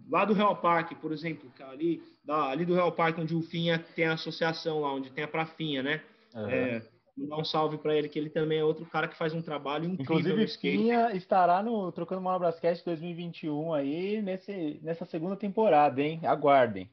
lá 0.10 0.26
do 0.26 0.34
Real 0.34 0.56
Park, 0.56 0.94
por 1.02 1.12
exemplo, 1.12 1.52
ali, 1.70 2.02
da, 2.24 2.50
ali 2.50 2.66
do 2.66 2.74
Real 2.74 2.92
Park, 2.92 3.18
onde 3.20 3.36
o 3.36 3.42
Finha 3.42 3.80
tem 3.96 4.06
a 4.06 4.14
associação 4.14 4.82
lá, 4.82 4.94
onde 4.94 5.10
tem 5.12 5.24
a 5.24 5.28
Prafinha, 5.28 5.82
né? 5.82 6.02
Uhum. 6.34 6.50
É, 6.50 6.82
dar 7.18 7.38
um 7.38 7.46
salve 7.46 7.78
para 7.78 7.96
ele, 7.96 8.10
que 8.10 8.20
ele 8.20 8.30
também 8.30 8.60
é 8.60 8.64
outro 8.64 8.86
cara 8.86 9.08
que 9.08 9.18
faz 9.18 9.34
um 9.34 9.42
trabalho 9.42 9.86
incrível 9.86 10.16
Inclusive, 10.16 10.36
no 10.36 10.44
skate. 10.44 10.78
Finha 10.78 11.12
estará 11.16 11.64
no 11.64 11.92
Trocando 11.92 12.22
Manobrascast 12.22 12.84
2021 12.84 13.74
aí, 13.74 14.22
nesse, 14.22 14.80
nessa 14.84 15.06
segunda 15.06 15.36
temporada, 15.36 16.02
hein? 16.02 16.20
Aguardem. 16.24 16.90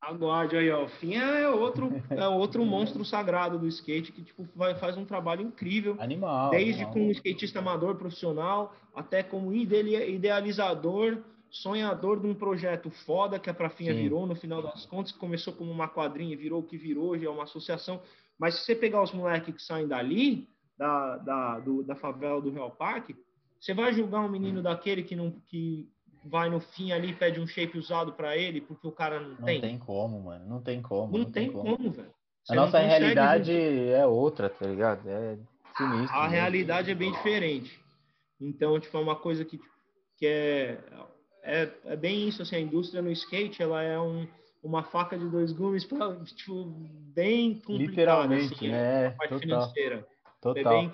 Aguarde 0.00 0.56
aí, 0.56 0.70
ó. 0.70 0.84
O 0.84 0.88
Finha 0.88 1.22
é 1.22 1.48
outro, 1.48 1.90
é 2.10 2.28
outro 2.28 2.64
monstro 2.64 3.04
sagrado 3.04 3.58
do 3.58 3.66
skate 3.68 4.12
que 4.12 4.22
tipo, 4.22 4.46
vai, 4.54 4.74
faz 4.74 4.98
um 4.98 5.04
trabalho 5.04 5.42
incrível. 5.42 5.96
Animal. 5.98 6.50
Desde 6.50 6.82
animal. 6.82 6.92
como 6.92 7.10
skatista 7.10 7.60
amador 7.60 7.94
profissional 7.94 8.74
até 8.94 9.22
como 9.22 9.52
idealizador, 9.52 11.18
sonhador 11.54 12.18
de 12.18 12.26
um 12.26 12.34
projeto 12.34 12.90
foda 12.90 13.38
que 13.38 13.48
a 13.48 13.54
Prafinha 13.54 13.94
Sim. 13.94 14.02
virou 14.02 14.26
no 14.26 14.34
final 14.34 14.60
das 14.60 14.84
contas. 14.86 15.12
Começou 15.12 15.54
como 15.54 15.70
uma 15.70 15.88
quadrinha, 15.88 16.36
virou 16.36 16.60
o 16.60 16.66
que 16.66 16.76
virou, 16.76 17.10
hoje 17.10 17.24
é 17.24 17.30
uma 17.30 17.44
associação. 17.44 18.02
Mas 18.36 18.56
se 18.56 18.64
você 18.64 18.74
pegar 18.74 19.00
os 19.00 19.12
moleques 19.12 19.54
que 19.54 19.62
saem 19.62 19.86
dali, 19.86 20.48
da, 20.76 21.16
da, 21.18 21.60
do, 21.60 21.84
da 21.84 21.94
favela 21.94 22.42
do 22.42 22.50
Real 22.50 22.72
Parque, 22.72 23.14
você 23.60 23.72
vai 23.72 23.92
julgar 23.92 24.22
um 24.22 24.28
menino 24.28 24.60
daquele 24.60 25.04
que 25.04 25.14
não 25.14 25.30
que 25.46 25.88
vai 26.24 26.50
no 26.50 26.58
fim 26.58 26.90
ali 26.90 27.10
e 27.10 27.14
pede 27.14 27.38
um 27.38 27.46
shape 27.46 27.78
usado 27.78 28.14
para 28.14 28.36
ele 28.36 28.60
porque 28.60 28.88
o 28.88 28.92
cara 28.92 29.20
não, 29.20 29.30
não 29.30 29.36
tem? 29.36 29.60
Não 29.60 29.68
tem 29.68 29.78
como, 29.78 30.20
mano. 30.22 30.46
Não 30.46 30.60
tem 30.60 30.82
como. 30.82 31.12
Não, 31.12 31.24
não 31.24 31.30
tem, 31.30 31.44
tem, 31.44 31.52
como, 31.52 31.76
como 31.76 31.90
velho. 31.92 32.14
a 32.48 32.54
nossa 32.54 32.78
realidade 32.80 33.52
é 33.52 34.04
outra, 34.04 34.50
tá 34.50 34.66
ligado? 34.66 35.08
É 35.08 35.38
sinistro. 35.76 36.16
A, 36.16 36.24
a 36.24 36.28
realidade 36.28 36.90
é 36.90 36.94
bem 36.94 37.12
diferente. 37.12 37.80
Então, 38.40 38.80
tipo, 38.80 38.96
é 38.96 39.00
uma 39.00 39.14
coisa 39.14 39.44
que, 39.44 39.60
que 40.16 40.26
é, 40.26 40.82
é, 41.44 41.68
é 41.86 41.96
bem 41.96 42.28
isso, 42.28 42.42
assim, 42.42 42.56
a 42.56 42.60
indústria 42.60 43.02
no 43.02 43.10
skate, 43.12 43.62
ela 43.62 43.82
é 43.82 43.98
um, 43.98 44.26
uma 44.62 44.82
faca 44.82 45.16
de 45.16 45.28
dois 45.28 45.52
gumes, 45.52 45.84
tipo, 46.34 46.64
bem 47.14 47.54
complicada. 47.54 47.90
Literalmente, 47.90 48.54
assim, 48.54 48.68
né? 48.68 49.10
Parte 49.10 49.30
Total. 49.30 49.40
financeira. 49.40 50.08
Total. 50.40 50.72
É 50.72 50.76
bem, 50.76 50.92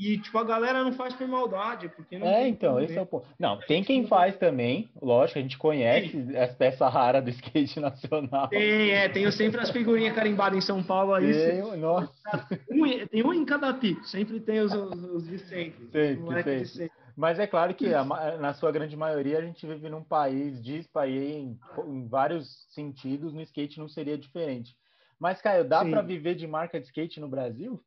e, 0.00 0.16
tipo, 0.16 0.38
a 0.38 0.44
galera 0.44 0.82
não 0.82 0.94
faz 0.94 1.12
por 1.12 1.28
maldade, 1.28 1.90
porque 1.90 2.18
não 2.18 2.26
É, 2.26 2.48
então, 2.48 2.80
esse 2.80 2.96
é 2.96 3.02
o 3.02 3.04
ponto. 3.04 3.28
Não, 3.38 3.58
tem 3.58 3.84
quem 3.84 4.06
faz 4.06 4.34
também, 4.38 4.88
lógico, 5.00 5.38
a 5.38 5.42
gente 5.42 5.58
conhece 5.58 6.08
Sim. 6.08 6.34
as 6.38 6.54
peças 6.54 6.90
raras 6.90 7.22
do 7.22 7.28
skate 7.28 7.78
nacional. 7.78 8.48
Tem, 8.48 8.92
é, 8.92 9.10
tenho 9.10 9.30
sempre 9.30 9.60
as 9.60 9.68
figurinhas 9.68 10.14
carimbadas 10.14 10.56
em 10.56 10.62
São 10.62 10.82
Paulo 10.82 11.12
aí. 11.12 11.30
Tem, 11.30 11.76
nossa. 11.76 12.10
Um, 12.70 13.06
tem 13.08 13.22
um 13.22 13.34
em 13.34 13.44
cada 13.44 13.74
pico, 13.74 14.02
sempre 14.06 14.40
tem 14.40 14.60
os, 14.60 14.72
os, 14.72 15.04
os 15.04 15.28
de 15.28 15.38
sempre. 15.40 15.86
Sempre, 15.90 16.34
sempre. 16.34 16.66
sempre. 16.66 16.99
Mas 17.16 17.38
é 17.38 17.46
claro 17.46 17.74
que 17.74 17.92
a, 17.94 18.04
na 18.38 18.54
sua 18.54 18.70
grande 18.70 18.96
maioria 18.96 19.38
a 19.38 19.42
gente 19.42 19.66
vive 19.66 19.88
num 19.88 20.02
país 20.02 20.62
dispa 20.62 21.06
em, 21.06 21.58
em 21.86 22.08
vários 22.08 22.66
sentidos, 22.72 23.32
no 23.32 23.40
skate 23.42 23.78
não 23.78 23.88
seria 23.88 24.16
diferente. 24.18 24.76
Mas, 25.18 25.42
Caio, 25.42 25.68
dá 25.68 25.84
para 25.84 26.00
viver 26.00 26.34
de 26.34 26.46
marca 26.46 26.80
de 26.80 26.86
skate 26.86 27.20
no 27.20 27.28
Brasil? 27.28 27.82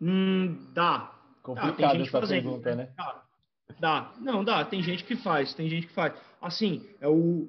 Hum, 0.00 0.70
dá. 0.72 1.12
Complicado 1.42 1.98
dá, 1.98 2.04
essa 2.04 2.26
pergunta, 2.26 2.74
né? 2.74 2.92
Dá. 2.96 3.22
dá. 3.80 4.12
Não, 4.20 4.44
dá. 4.44 4.64
Tem 4.64 4.82
gente 4.82 5.04
que 5.04 5.16
faz, 5.16 5.52
tem 5.54 5.68
gente 5.68 5.88
que 5.88 5.92
faz. 5.92 6.14
Assim, 6.40 6.88
é 7.00 7.08
o 7.08 7.48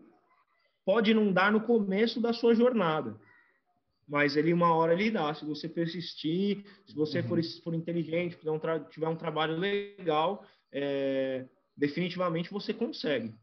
pode 0.84 1.14
não 1.14 1.32
dar 1.32 1.52
no 1.52 1.62
começo 1.62 2.20
da 2.20 2.34
sua 2.34 2.56
jornada, 2.56 3.16
mas 4.12 4.36
ele 4.36 4.52
uma 4.52 4.76
hora 4.76 4.92
ele 4.92 5.10
dá. 5.10 5.34
Se 5.34 5.46
você 5.46 5.70
persistir, 5.70 6.66
se 6.86 6.94
você 6.94 7.22
uhum. 7.22 7.28
for, 7.30 7.44
for 7.64 7.74
inteligente, 7.74 8.36
tiver 8.36 8.52
um, 8.52 8.60
tiver 8.90 9.08
um 9.08 9.16
trabalho 9.16 9.56
legal, 9.56 10.46
é, 10.70 11.48
definitivamente 11.78 12.52
você 12.52 12.74
consegue. 12.74 13.34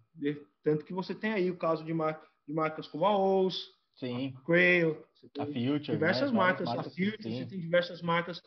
Tanto 0.63 0.85
que 0.85 0.93
você 0.93 1.15
tem 1.15 1.33
aí 1.33 1.51
o 1.51 1.57
caso 1.57 1.83
de, 1.83 1.95
mar, 1.95 2.23
de 2.47 2.53
marcas 2.53 2.87
como 2.87 3.07
a 3.07 3.17
OUS, 3.17 3.67
Sim. 3.97 4.35
a 4.37 4.41
Crail, 4.43 5.03
a 5.39 5.47
Future, 5.47 5.93
diversas 5.93 6.31
né? 6.31 6.37
marcas, 6.37 6.69
marcas, 6.69 6.87
a 6.87 6.91
Future, 6.91 7.17
você 7.23 7.47
tem 7.47 7.61
diversas 7.61 8.03
marcas 8.03 8.43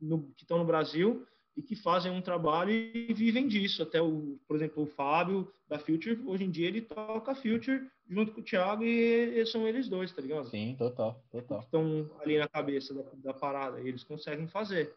no, 0.00 0.24
que 0.32 0.42
estão 0.42 0.58
no 0.58 0.64
Brasil 0.64 1.24
e 1.56 1.62
que 1.62 1.76
fazem 1.76 2.10
um 2.12 2.22
trabalho 2.22 2.70
e 2.70 3.12
vivem 3.12 3.46
disso. 3.46 3.82
Até 3.82 4.00
o, 4.00 4.38
por 4.46 4.56
exemplo, 4.56 4.82
o 4.82 4.86
Fábio 4.86 5.52
da 5.68 5.78
Future, 5.78 6.20
hoje 6.26 6.44
em 6.44 6.50
dia 6.50 6.68
ele 6.68 6.82
toca 6.82 7.34
Future 7.34 7.88
junto 8.08 8.32
com 8.32 8.40
o 8.40 8.44
Thiago 8.44 8.82
e, 8.82 9.40
e 9.40 9.46
são 9.46 9.66
eles 9.66 9.88
dois, 9.88 10.12
tá 10.12 10.20
ligado? 10.20 10.48
Sim, 10.48 10.74
total, 10.76 11.22
total. 11.30 11.60
Estão 11.60 12.10
ali 12.20 12.38
na 12.38 12.48
cabeça 12.48 12.92
da, 12.94 13.02
da 13.14 13.34
parada, 13.34 13.80
e 13.80 13.88
eles 13.88 14.02
conseguem 14.02 14.48
fazer. 14.48 14.94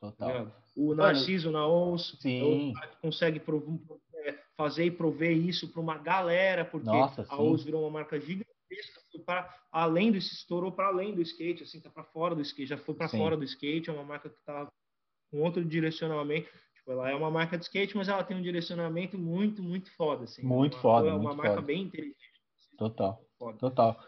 Total. 0.00 0.46
Tá 0.46 0.56
o 0.76 0.94
Narciso 0.94 1.50
na 1.50 1.66
OUS 1.66 2.16
Sim. 2.20 2.72
consegue 3.02 3.38
provar, 3.38 3.78
fazer 4.56 4.84
e 4.84 4.90
prover 4.90 5.36
isso 5.36 5.68
para 5.68 5.80
uma 5.80 5.98
galera, 5.98 6.64
porque 6.64 6.86
Nossa, 6.86 7.26
a 7.28 7.36
OUS 7.36 7.64
virou 7.64 7.82
uma 7.82 7.90
marca 7.90 8.20
gigantesca, 8.20 9.00
foi 9.10 9.20
para 9.20 9.54
além 9.70 10.10
do 10.10 10.18
estourou 10.18 10.72
para 10.72 10.88
além 10.88 11.14
do 11.14 11.22
skate, 11.22 11.62
assim, 11.62 11.80
tá 11.80 11.90
para 11.90 12.04
fora 12.04 12.34
do 12.34 12.42
skate, 12.42 12.68
já 12.68 12.78
foi 12.78 12.94
para 12.94 13.08
fora 13.08 13.36
do 13.36 13.44
skate, 13.44 13.90
é 13.90 13.92
uma 13.92 14.04
marca 14.04 14.30
que 14.30 14.40
tá 14.44 14.70
com 15.30 15.40
outro 15.40 15.64
direcionamento. 15.64 16.48
Tipo, 16.74 16.92
ela 16.92 17.10
é 17.10 17.14
uma 17.14 17.30
marca 17.30 17.56
de 17.56 17.64
skate, 17.64 17.96
mas 17.96 18.08
ela 18.08 18.24
tem 18.24 18.36
um 18.36 18.42
direcionamento 18.42 19.16
muito, 19.18 19.62
muito 19.62 19.90
foda, 19.94 20.24
assim. 20.24 20.42
Muito 20.42 20.74
uma, 20.74 20.82
foda, 20.82 21.08
é 21.08 21.12
uma 21.12 21.34
marca 21.34 21.54
foda. 21.54 21.66
bem 21.66 21.82
inteligente. 21.82 22.16
Total. 22.76 23.22
Foda. 23.38 23.58
Total. 23.58 24.00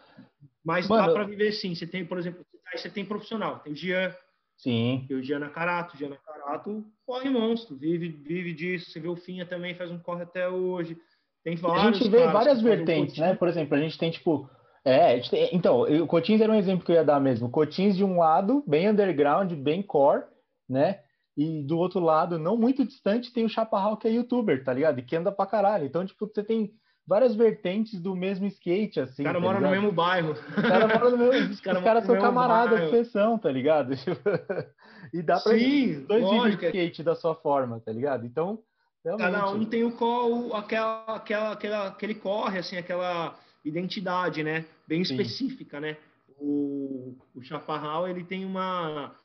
Mas 0.63 0.87
Mano, 0.87 1.07
dá 1.07 1.13
para 1.13 1.23
viver 1.23 1.51
sim. 1.51 1.75
Você 1.75 1.85
tem, 1.85 2.05
por 2.05 2.17
exemplo, 2.17 2.45
aí 2.71 2.77
você 2.77 2.89
tem 2.89 3.05
profissional, 3.05 3.59
tem 3.59 3.73
o 3.73 3.75
Jean, 3.75 4.15
Sim. 4.57 5.05
tem 5.07 5.17
o 5.17 5.23
Giana 5.23 5.49
Carato, 5.49 5.95
o 5.95 5.97
Giana 5.97 6.17
Carato 6.25 6.85
corre 7.05 7.29
monstro, 7.29 7.75
vive, 7.75 8.09
vive 8.09 8.53
disso. 8.53 8.91
Você 8.91 8.99
vê 8.99 9.07
o 9.07 9.15
Finha 9.15 9.45
também 9.45 9.75
faz 9.75 9.91
um 9.91 9.99
corre 9.99 10.23
até 10.23 10.47
hoje. 10.47 10.97
Tem 11.43 11.55
vários 11.55 11.83
a 11.83 11.91
gente 11.91 12.09
vê 12.09 12.25
várias 12.27 12.61
vertentes, 12.61 13.17
né? 13.17 13.35
Por 13.35 13.47
exemplo, 13.47 13.75
a 13.75 13.79
gente 13.79 13.97
tem 13.97 14.09
tipo. 14.09 14.49
É, 14.85 15.19
tem- 15.19 15.49
então, 15.53 15.81
o 15.81 16.07
Cotins 16.07 16.41
era 16.41 16.51
um 16.51 16.55
exemplo 16.55 16.85
que 16.85 16.91
eu 16.91 16.95
ia 16.95 17.03
dar 17.03 17.19
mesmo. 17.19 17.49
Cotins 17.49 17.95
de 17.95 18.03
um 18.03 18.17
lado, 18.19 18.63
bem 18.67 18.89
underground, 18.89 19.51
bem 19.53 19.81
core, 19.81 20.23
né? 20.69 21.02
E 21.35 21.63
do 21.63 21.77
outro 21.77 21.99
lado, 21.99 22.37
não 22.37 22.55
muito 22.55 22.85
distante, 22.85 23.33
tem 23.33 23.45
o 23.45 23.49
Chaparral, 23.49 23.97
que 23.97 24.07
é 24.07 24.11
youtuber, 24.11 24.63
tá 24.63 24.71
ligado? 24.71 24.99
E 24.99 25.03
que 25.03 25.15
anda 25.15 25.31
pra 25.31 25.47
caralho. 25.47 25.85
Então, 25.85 26.05
tipo, 26.05 26.27
você 26.27 26.43
tem 26.43 26.71
várias 27.07 27.35
vertentes 27.35 27.99
do 27.99 28.15
mesmo 28.15 28.45
skate, 28.47 28.99
assim. 28.99 29.23
O 29.23 29.25
cara 29.25 29.39
tá 29.39 29.45
mora 29.45 29.59
no 29.59 29.69
mesmo 29.69 29.91
bairro. 29.91 30.31
Os 30.31 30.61
caras 30.61 30.93
moram 30.93 31.11
no 31.11 31.17
mesmo. 31.17 31.51
Os 31.51 31.61
cara 31.61 31.81
caras 31.81 32.07
moram 32.07 32.21
são 32.21 32.29
camaradas 32.29 32.81
de 32.81 32.89
sessão, 32.91 33.37
tá 33.37 33.51
ligado? 33.51 33.93
e 35.13 35.21
dá 35.21 35.39
pra 35.39 35.53
Sim, 35.53 36.05
dois 36.07 36.23
de 36.23 36.35
lógico. 36.35 36.65
é 36.65 36.67
skate 36.67 37.03
da 37.03 37.15
sua 37.15 37.35
forma, 37.35 37.79
tá 37.79 37.91
ligado? 37.91 38.25
Então, 38.25 38.59
realmente. 39.03 39.31
Cada 39.31 39.51
um 39.51 39.65
tem 39.65 39.83
o 39.83 40.53
aquela, 40.53 41.15
aquela, 41.15 41.51
aquela, 41.51 41.87
aquele 41.87 42.15
corre, 42.15 42.59
assim, 42.59 42.77
aquela 42.77 43.35
identidade, 43.65 44.43
né? 44.43 44.65
Bem 44.87 45.03
Sim. 45.03 45.13
específica, 45.13 45.79
né? 45.79 45.97
O, 46.37 47.15
o 47.35 47.41
Chaparral, 47.41 48.07
ele 48.07 48.23
tem 48.23 48.45
uma... 48.45 49.15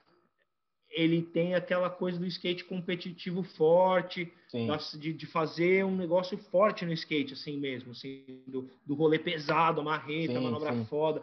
Ele 0.91 1.23
tem 1.23 1.55
aquela 1.55 1.91
coisa 1.91 2.19
do 2.19 2.27
skate 2.27 2.65
competitivo 2.65 3.43
forte, 3.43 4.33
Sim. 4.49 4.67
das- 4.67 4.93
de, 4.99 5.13
de 5.13 5.27
fazer 5.27 5.85
um 5.85 5.95
negócio 5.97 6.37
forte 6.39 6.85
no 6.87 6.93
skate, 6.93 7.35
assim 7.35 7.59
mesmo, 7.59 7.93
assim, 7.93 8.43
do, 8.47 8.71
do 8.87 8.95
rolê 8.95 9.19
pesado, 9.19 9.81
a 9.81 9.85
marreta, 9.85 10.33
a 10.33 10.37
Sim, 10.41 10.45
manobra 10.45 10.73
sim. 10.73 10.85
foda, 10.87 11.23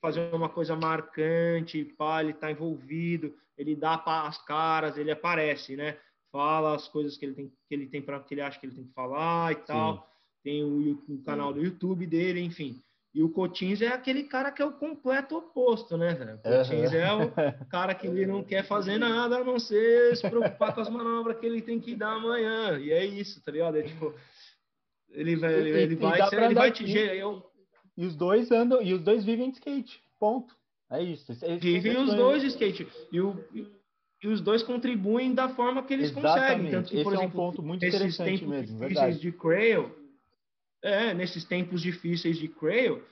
fazer 0.00 0.32
uma 0.34 0.48
coisa 0.48 0.74
marcante, 0.76 1.84
pá, 1.96 2.22
ele 2.22 2.32
tá 2.32 2.50
envolvido, 2.50 3.34
ele 3.56 3.74
dá 3.74 3.94
as 4.04 4.38
caras, 4.44 4.96
ele 4.96 5.10
aparece, 5.10 5.76
né? 5.76 5.98
Fala 6.30 6.74
as 6.74 6.88
coisas 6.88 7.16
que 7.16 7.24
ele 7.24 7.34
tem, 7.34 7.48
que 7.48 7.74
ele 7.74 7.86
tem 7.86 8.00
para 8.00 8.18
que 8.20 8.34
ele 8.34 8.40
acha 8.40 8.58
que 8.58 8.66
ele 8.66 8.74
tem 8.74 8.84
que 8.84 8.92
falar 8.92 9.52
e 9.52 9.56
tal. 9.56 10.08
Tem 10.42 10.64
o, 10.64 10.98
o 11.08 11.22
canal 11.22 11.52
do 11.52 11.62
YouTube 11.62 12.06
dele, 12.06 12.40
enfim. 12.40 12.82
E 13.14 13.22
o 13.22 13.28
Cotins 13.28 13.82
é 13.82 13.88
aquele 13.88 14.22
cara 14.22 14.50
que 14.50 14.62
é 14.62 14.64
o 14.64 14.72
completo 14.72 15.36
oposto, 15.36 15.98
né? 15.98 16.14
velho? 16.14 16.34
O 16.36 16.38
Cotins 16.38 16.92
é 16.94 17.12
o 17.12 17.66
cara 17.66 17.94
que 17.94 18.06
ele 18.06 18.24
não 18.26 18.42
quer 18.44 18.64
fazer 18.64 18.96
nada 18.98 19.36
a 19.36 19.44
não 19.44 19.58
ser 19.58 20.16
se 20.16 20.28
preocupar 20.28 20.74
com 20.74 20.80
as 20.80 20.88
manobras 20.88 21.38
que 21.38 21.44
ele 21.44 21.60
tem 21.60 21.78
que 21.78 21.94
dar 21.94 22.12
amanhã. 22.14 22.78
E 22.78 22.90
é 22.90 23.04
isso, 23.04 23.42
tá 23.44 23.52
ligado? 23.52 23.76
É 23.76 23.82
tipo, 23.82 24.14
ele 25.10 25.36
vai, 25.36 25.52
ele, 25.52 25.68
E- 25.68 25.82
ele 25.82 25.92
e 25.92 25.96
vai, 25.96 26.22
ser- 26.28 26.36
pra 26.36 26.44
ele 26.46 26.54
vai 26.54 26.72
te 26.72 26.86
gerar. 26.86 27.14
Eu, 27.14 27.42
E 27.98 28.06
os 28.06 28.16
dois 28.16 28.50
andam, 28.50 28.80
e 28.80 28.94
os 28.94 29.02
dois 29.02 29.22
vivem 29.24 29.50
de 29.50 29.56
skate. 29.58 30.00
Ponto. 30.18 30.56
É 30.90 31.02
isso. 31.02 31.32
Vivem 31.60 31.94
é 31.94 31.98
o 31.98 32.04
os 32.04 32.14
dois 32.14 32.40
de 32.40 32.48
skate. 32.48 32.86
E, 33.12 33.20
o, 33.20 33.36
e, 33.54 33.66
e 34.22 34.28
os 34.28 34.40
dois 34.40 34.62
contribuem 34.62 35.34
da 35.34 35.50
forma 35.50 35.82
que 35.82 35.92
eles 35.92 36.10
conseguem. 36.10 36.38
Exatamente. 36.42 36.70
Tanto 36.70 36.88
que, 36.88 36.94
Esse 36.96 37.04
por 37.04 37.12
é 37.12 37.16
um 37.16 37.20
exemplo, 37.20 37.36
ponto 37.36 37.62
muito 37.62 37.84
interessante 37.84 38.46
mesmo, 38.46 38.78
verdade. 38.78 39.18
de 39.18 39.32
Crail, 39.32 39.90
é, 40.82 41.14
nesses 41.14 41.44
tempos 41.44 41.80
difíceis 41.80 42.36
de 42.36 42.48
Crail, 42.48 43.02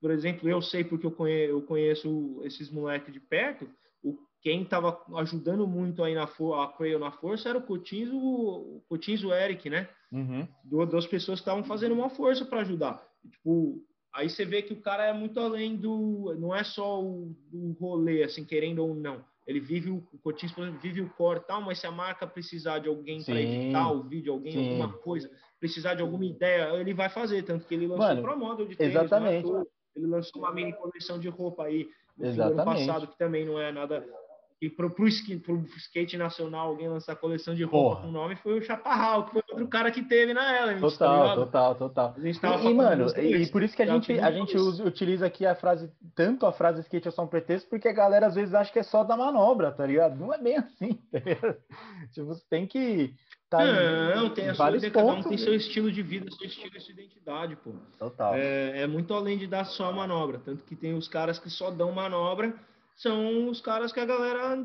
por 0.00 0.10
exemplo, 0.10 0.48
eu 0.48 0.60
sei 0.62 0.82
porque 0.82 1.06
eu 1.06 1.10
conheço, 1.10 1.52
eu 1.52 1.62
conheço 1.62 2.40
esses 2.44 2.70
moleques 2.70 3.12
de 3.12 3.20
perto, 3.20 3.68
o, 4.02 4.18
quem 4.40 4.62
estava 4.62 4.98
ajudando 5.16 5.66
muito 5.66 6.02
aí 6.02 6.14
na 6.14 6.24
a 6.24 6.68
Crail 6.68 6.98
na 6.98 7.12
força 7.12 7.48
era 7.50 7.58
o 7.58 7.62
Cotins, 7.62 8.08
o, 8.10 8.82
Eric, 9.32 9.68
né? 9.68 9.88
Uhum. 10.10 10.48
Du- 10.64 10.86
duas 10.86 11.06
pessoas 11.06 11.38
que 11.38 11.42
estavam 11.42 11.62
fazendo 11.62 11.94
uma 11.94 12.08
força 12.08 12.44
para 12.44 12.60
ajudar. 12.60 13.06
Tipo, 13.30 13.84
aí 14.12 14.30
você 14.30 14.44
vê 14.44 14.62
que 14.62 14.72
o 14.72 14.80
cara 14.80 15.04
é 15.04 15.12
muito 15.12 15.38
além 15.38 15.76
do. 15.76 16.34
Não 16.38 16.54
é 16.54 16.64
só 16.64 17.02
o, 17.02 17.36
o 17.52 17.76
rolê, 17.78 18.22
assim, 18.22 18.44
querendo 18.44 18.80
ou 18.80 18.94
não. 18.94 19.22
Ele 19.46 19.60
vive 19.60 19.90
o, 19.90 19.96
o 20.12 20.18
Cotins, 20.18 20.52
por 20.52 20.62
exemplo, 20.62 20.80
vive 20.80 21.00
o 21.00 21.10
core 21.10 21.40
tal, 21.46 21.60
mas 21.60 21.78
se 21.78 21.86
a 21.86 21.90
marca 21.90 22.26
precisar 22.26 22.78
de 22.78 22.88
alguém 22.88 23.22
para 23.22 23.40
editar 23.40 23.90
o 23.92 24.02
vídeo, 24.02 24.32
alguém, 24.32 24.52
Sim. 24.52 24.58
alguma 24.58 24.92
coisa, 24.98 25.30
precisar 25.60 25.94
de 25.94 26.02
alguma 26.02 26.24
ideia, 26.24 26.74
ele 26.80 26.94
vai 26.94 27.08
fazer. 27.08 27.44
Tanto 27.44 27.66
que 27.66 27.74
ele 27.74 27.86
lançou 27.86 28.06
Mano, 28.06 28.20
o 28.20 28.24
Pro 28.24 28.38
Model 28.38 28.66
de 28.66 28.76
tênis, 28.76 28.96
é 28.96 28.98
exatamente. 28.98 29.48
Ele 29.94 30.06
lançou 30.06 30.42
uma 30.42 30.52
mini 30.52 30.72
coleção 30.72 31.18
de 31.18 31.28
roupa 31.28 31.64
aí 31.64 31.88
no 32.16 32.42
ano 32.42 32.64
passado, 32.64 33.06
que 33.06 33.18
também 33.18 33.44
não 33.44 33.60
é 33.60 33.70
nada 33.70 34.04
e 34.62 34.68
pro, 34.68 34.90
pro, 34.90 35.06
pro 35.42 35.64
skate 35.78 36.18
nacional 36.18 36.68
alguém 36.68 36.86
lançar 36.86 37.16
coleção 37.16 37.54
de 37.54 37.64
roupa 37.64 37.96
Porra. 37.96 38.06
com 38.06 38.12
nome 38.12 38.36
foi 38.36 38.58
o 38.58 38.62
Chaparral, 38.62 39.24
que 39.24 39.32
foi 39.32 39.42
outro 39.50 39.66
cara 39.68 39.90
que 39.90 40.02
teve 40.02 40.34
na 40.34 40.54
ela. 40.54 40.74
Tá 40.74 40.80
total, 40.80 41.34
total, 41.34 41.74
total. 41.76 42.14
E, 42.18 42.68
e 42.68 42.74
mano, 42.74 43.06
e, 43.16 43.36
e, 43.36 43.50
por 43.50 43.62
isso 43.62 43.74
que 43.74 43.82
a 43.82 43.86
gente, 43.86 44.12
a 44.20 44.30
gente 44.30 44.58
usa, 44.58 44.84
utiliza 44.84 45.24
aqui 45.24 45.46
a 45.46 45.54
frase, 45.54 45.90
tanto 46.14 46.44
a 46.44 46.52
frase 46.52 46.82
skate 46.82 47.08
é 47.08 47.10
só 47.10 47.22
um 47.22 47.26
pretexto, 47.26 47.70
porque 47.70 47.88
a 47.88 47.92
galera 47.92 48.26
às 48.26 48.34
vezes 48.34 48.52
acha 48.52 48.70
que 48.70 48.78
é 48.78 48.82
só 48.82 49.02
da 49.02 49.16
manobra, 49.16 49.72
tá 49.72 49.86
ligado? 49.86 50.18
Não 50.18 50.32
é 50.32 50.36
bem 50.36 50.58
assim, 50.58 50.92
tá 51.10 51.18
ligado? 51.20 51.56
Tipo, 52.12 52.26
você 52.26 52.44
tem 52.50 52.66
que. 52.66 53.14
Tá 53.50 53.64
não, 54.14 54.30
tem 54.30 54.48
a 54.48 54.54
sua 54.54 54.76
ideia, 54.76 54.92
cada 54.92 55.12
um 55.12 55.22
tem 55.24 55.36
seu 55.36 55.52
estilo 55.52 55.90
de 55.90 56.02
vida, 56.02 56.30
seu 56.30 56.46
estilo 56.46 56.70
e 56.76 56.80
sua 56.80 56.92
identidade, 56.92 57.56
pô. 57.56 57.72
Total. 57.98 58.36
É, 58.36 58.82
é 58.82 58.86
muito 58.86 59.12
além 59.12 59.36
de 59.36 59.48
dar 59.48 59.64
só 59.64 59.90
manobra. 59.90 60.40
Tanto 60.44 60.62
que 60.62 60.76
tem 60.76 60.94
os 60.94 61.08
caras 61.08 61.36
que 61.36 61.50
só 61.50 61.68
dão 61.68 61.90
manobra 61.90 62.54
são 62.94 63.48
os 63.48 63.60
caras 63.60 63.92
que 63.92 63.98
a 63.98 64.04
galera, 64.04 64.64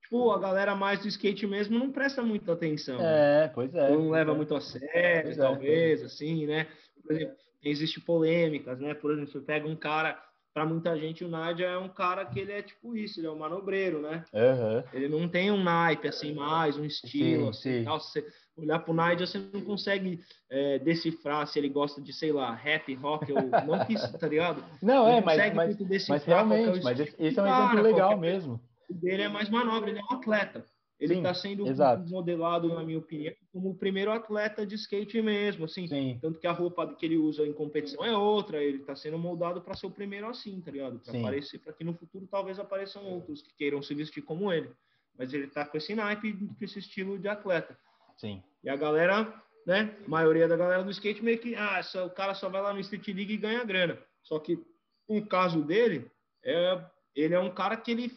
tipo, 0.00 0.30
a 0.30 0.38
galera 0.38 0.76
mais 0.76 1.00
do 1.00 1.08
skate 1.08 1.44
mesmo 1.44 1.76
não 1.76 1.90
presta 1.90 2.22
muita 2.22 2.52
atenção. 2.52 3.00
É, 3.00 3.50
pois 3.52 3.74
é. 3.74 3.90
Não 3.90 4.10
leva 4.10 4.30
é. 4.30 4.34
muito 4.34 4.54
a 4.54 4.60
sério, 4.60 5.22
pois 5.24 5.38
é, 5.38 5.40
talvez, 5.40 6.02
é. 6.02 6.04
assim, 6.04 6.46
né? 6.46 6.68
Por 7.02 7.16
exemplo, 7.16 7.34
existe 7.64 8.00
polêmicas, 8.00 8.78
né? 8.78 8.94
Por 8.94 9.10
exemplo, 9.10 9.32
você 9.32 9.40
pega 9.40 9.66
um 9.66 9.74
cara, 9.74 10.22
para 10.54 10.64
muita 10.64 10.96
gente 10.96 11.24
o 11.24 11.28
Nádia 11.28 11.66
é 11.66 11.76
um 11.76 11.88
cara 11.88 12.24
que 12.24 12.38
ele 12.38 12.52
é 12.52 12.62
tipo 12.62 12.96
isso, 12.96 13.18
ele 13.18 13.26
é 13.26 13.30
um 13.30 13.38
manobreiro, 13.38 14.00
né? 14.00 14.24
Uhum. 14.32 14.84
Ele 14.92 15.08
não 15.08 15.28
tem 15.28 15.50
um 15.50 15.60
naipe 15.60 16.06
assim 16.06 16.32
mais, 16.32 16.78
um 16.78 16.84
estilo, 16.84 17.52
sim, 17.52 17.70
assim, 17.70 17.78
sim. 17.80 17.84
Tal. 17.84 17.98
Você 17.98 18.24
olhar 18.56 18.78
pro 18.78 18.94
Nádia, 18.94 19.26
você 19.26 19.38
não 19.52 19.60
consegue 19.62 20.20
é, 20.48 20.78
decifrar 20.78 21.44
se 21.48 21.58
ele 21.58 21.68
gosta 21.68 22.00
de, 22.00 22.12
sei 22.12 22.32
lá, 22.32 22.54
rap, 22.54 22.94
rock 22.94 23.32
ou 23.32 23.42
não 23.42 23.84
que 23.84 23.94
tá 24.16 24.28
ligado? 24.28 24.64
Não, 24.80 25.08
é, 25.08 25.20
mas, 25.20 25.54
mas, 25.54 26.08
mas 26.08 26.24
realmente, 26.24 26.84
mas 26.84 27.00
esse 27.00 27.38
é 27.38 27.42
um 27.42 27.46
exemplo 27.46 27.82
legal 27.82 28.16
mesmo. 28.16 28.60
O 28.88 28.94
dele 28.94 29.22
é 29.22 29.28
mais 29.28 29.50
manobra, 29.50 29.90
ele 29.90 29.98
é 29.98 30.02
um 30.02 30.16
atleta. 30.16 30.64
Ele 30.98 31.14
está 31.14 31.34
sendo 31.34 31.66
exato. 31.66 32.08
modelado, 32.08 32.68
na 32.68 32.84
minha 32.84 32.98
opinião, 32.98 33.34
como 33.52 33.70
o 33.70 33.74
primeiro 33.74 34.12
atleta 34.12 34.64
de 34.64 34.76
skate 34.76 35.20
mesmo, 35.20 35.64
assim. 35.64 35.88
Sim. 35.88 36.18
Tanto 36.20 36.38
que 36.38 36.46
a 36.46 36.52
roupa 36.52 36.86
que 36.94 37.04
ele 37.04 37.16
usa 37.16 37.46
em 37.46 37.52
competição 37.52 38.04
é 38.04 38.16
outra, 38.16 38.62
ele 38.62 38.78
está 38.78 38.94
sendo 38.94 39.18
moldado 39.18 39.60
para 39.60 39.74
ser 39.74 39.86
o 39.86 39.90
primeiro 39.90 40.28
assim, 40.28 40.60
tá 40.60 40.70
ligado? 40.70 41.00
Para 41.00 41.18
aparecer, 41.18 41.58
para 41.58 41.72
que 41.72 41.84
no 41.84 41.94
futuro 41.94 42.28
talvez 42.30 42.58
apareçam 42.58 43.04
outros 43.04 43.42
que 43.42 43.52
queiram 43.54 43.82
se 43.82 43.94
vestir 43.94 44.22
como 44.22 44.52
ele. 44.52 44.70
Mas 45.18 45.32
ele 45.34 45.44
está 45.44 45.66
com 45.66 45.76
esse 45.76 45.94
naipe, 45.94 46.32
com 46.32 46.64
esse 46.64 46.78
estilo 46.78 47.18
de 47.18 47.28
atleta. 47.28 47.76
Sim. 48.16 48.42
E 48.62 48.68
a 48.68 48.76
galera, 48.76 49.42
né? 49.66 49.96
A 50.06 50.08
maioria 50.08 50.48
da 50.48 50.56
galera 50.56 50.82
do 50.82 50.90
skate 50.90 51.22
meio 51.22 51.38
que, 51.38 51.54
ah, 51.54 51.82
só, 51.82 52.06
o 52.06 52.10
cara 52.10 52.34
só 52.34 52.48
vai 52.48 52.62
lá 52.62 52.72
no 52.72 52.80
Street 52.80 53.06
League 53.08 53.34
e 53.34 53.38
ganha 53.38 53.64
grana. 53.64 53.98
Só 54.22 54.38
que 54.38 54.58
o 55.06 55.24
caso 55.26 55.62
dele 55.62 56.10
é, 56.42 56.84
ele 57.14 57.34
é 57.34 57.40
um 57.40 57.50
cara 57.50 57.76
que 57.76 57.90
ele, 57.90 58.12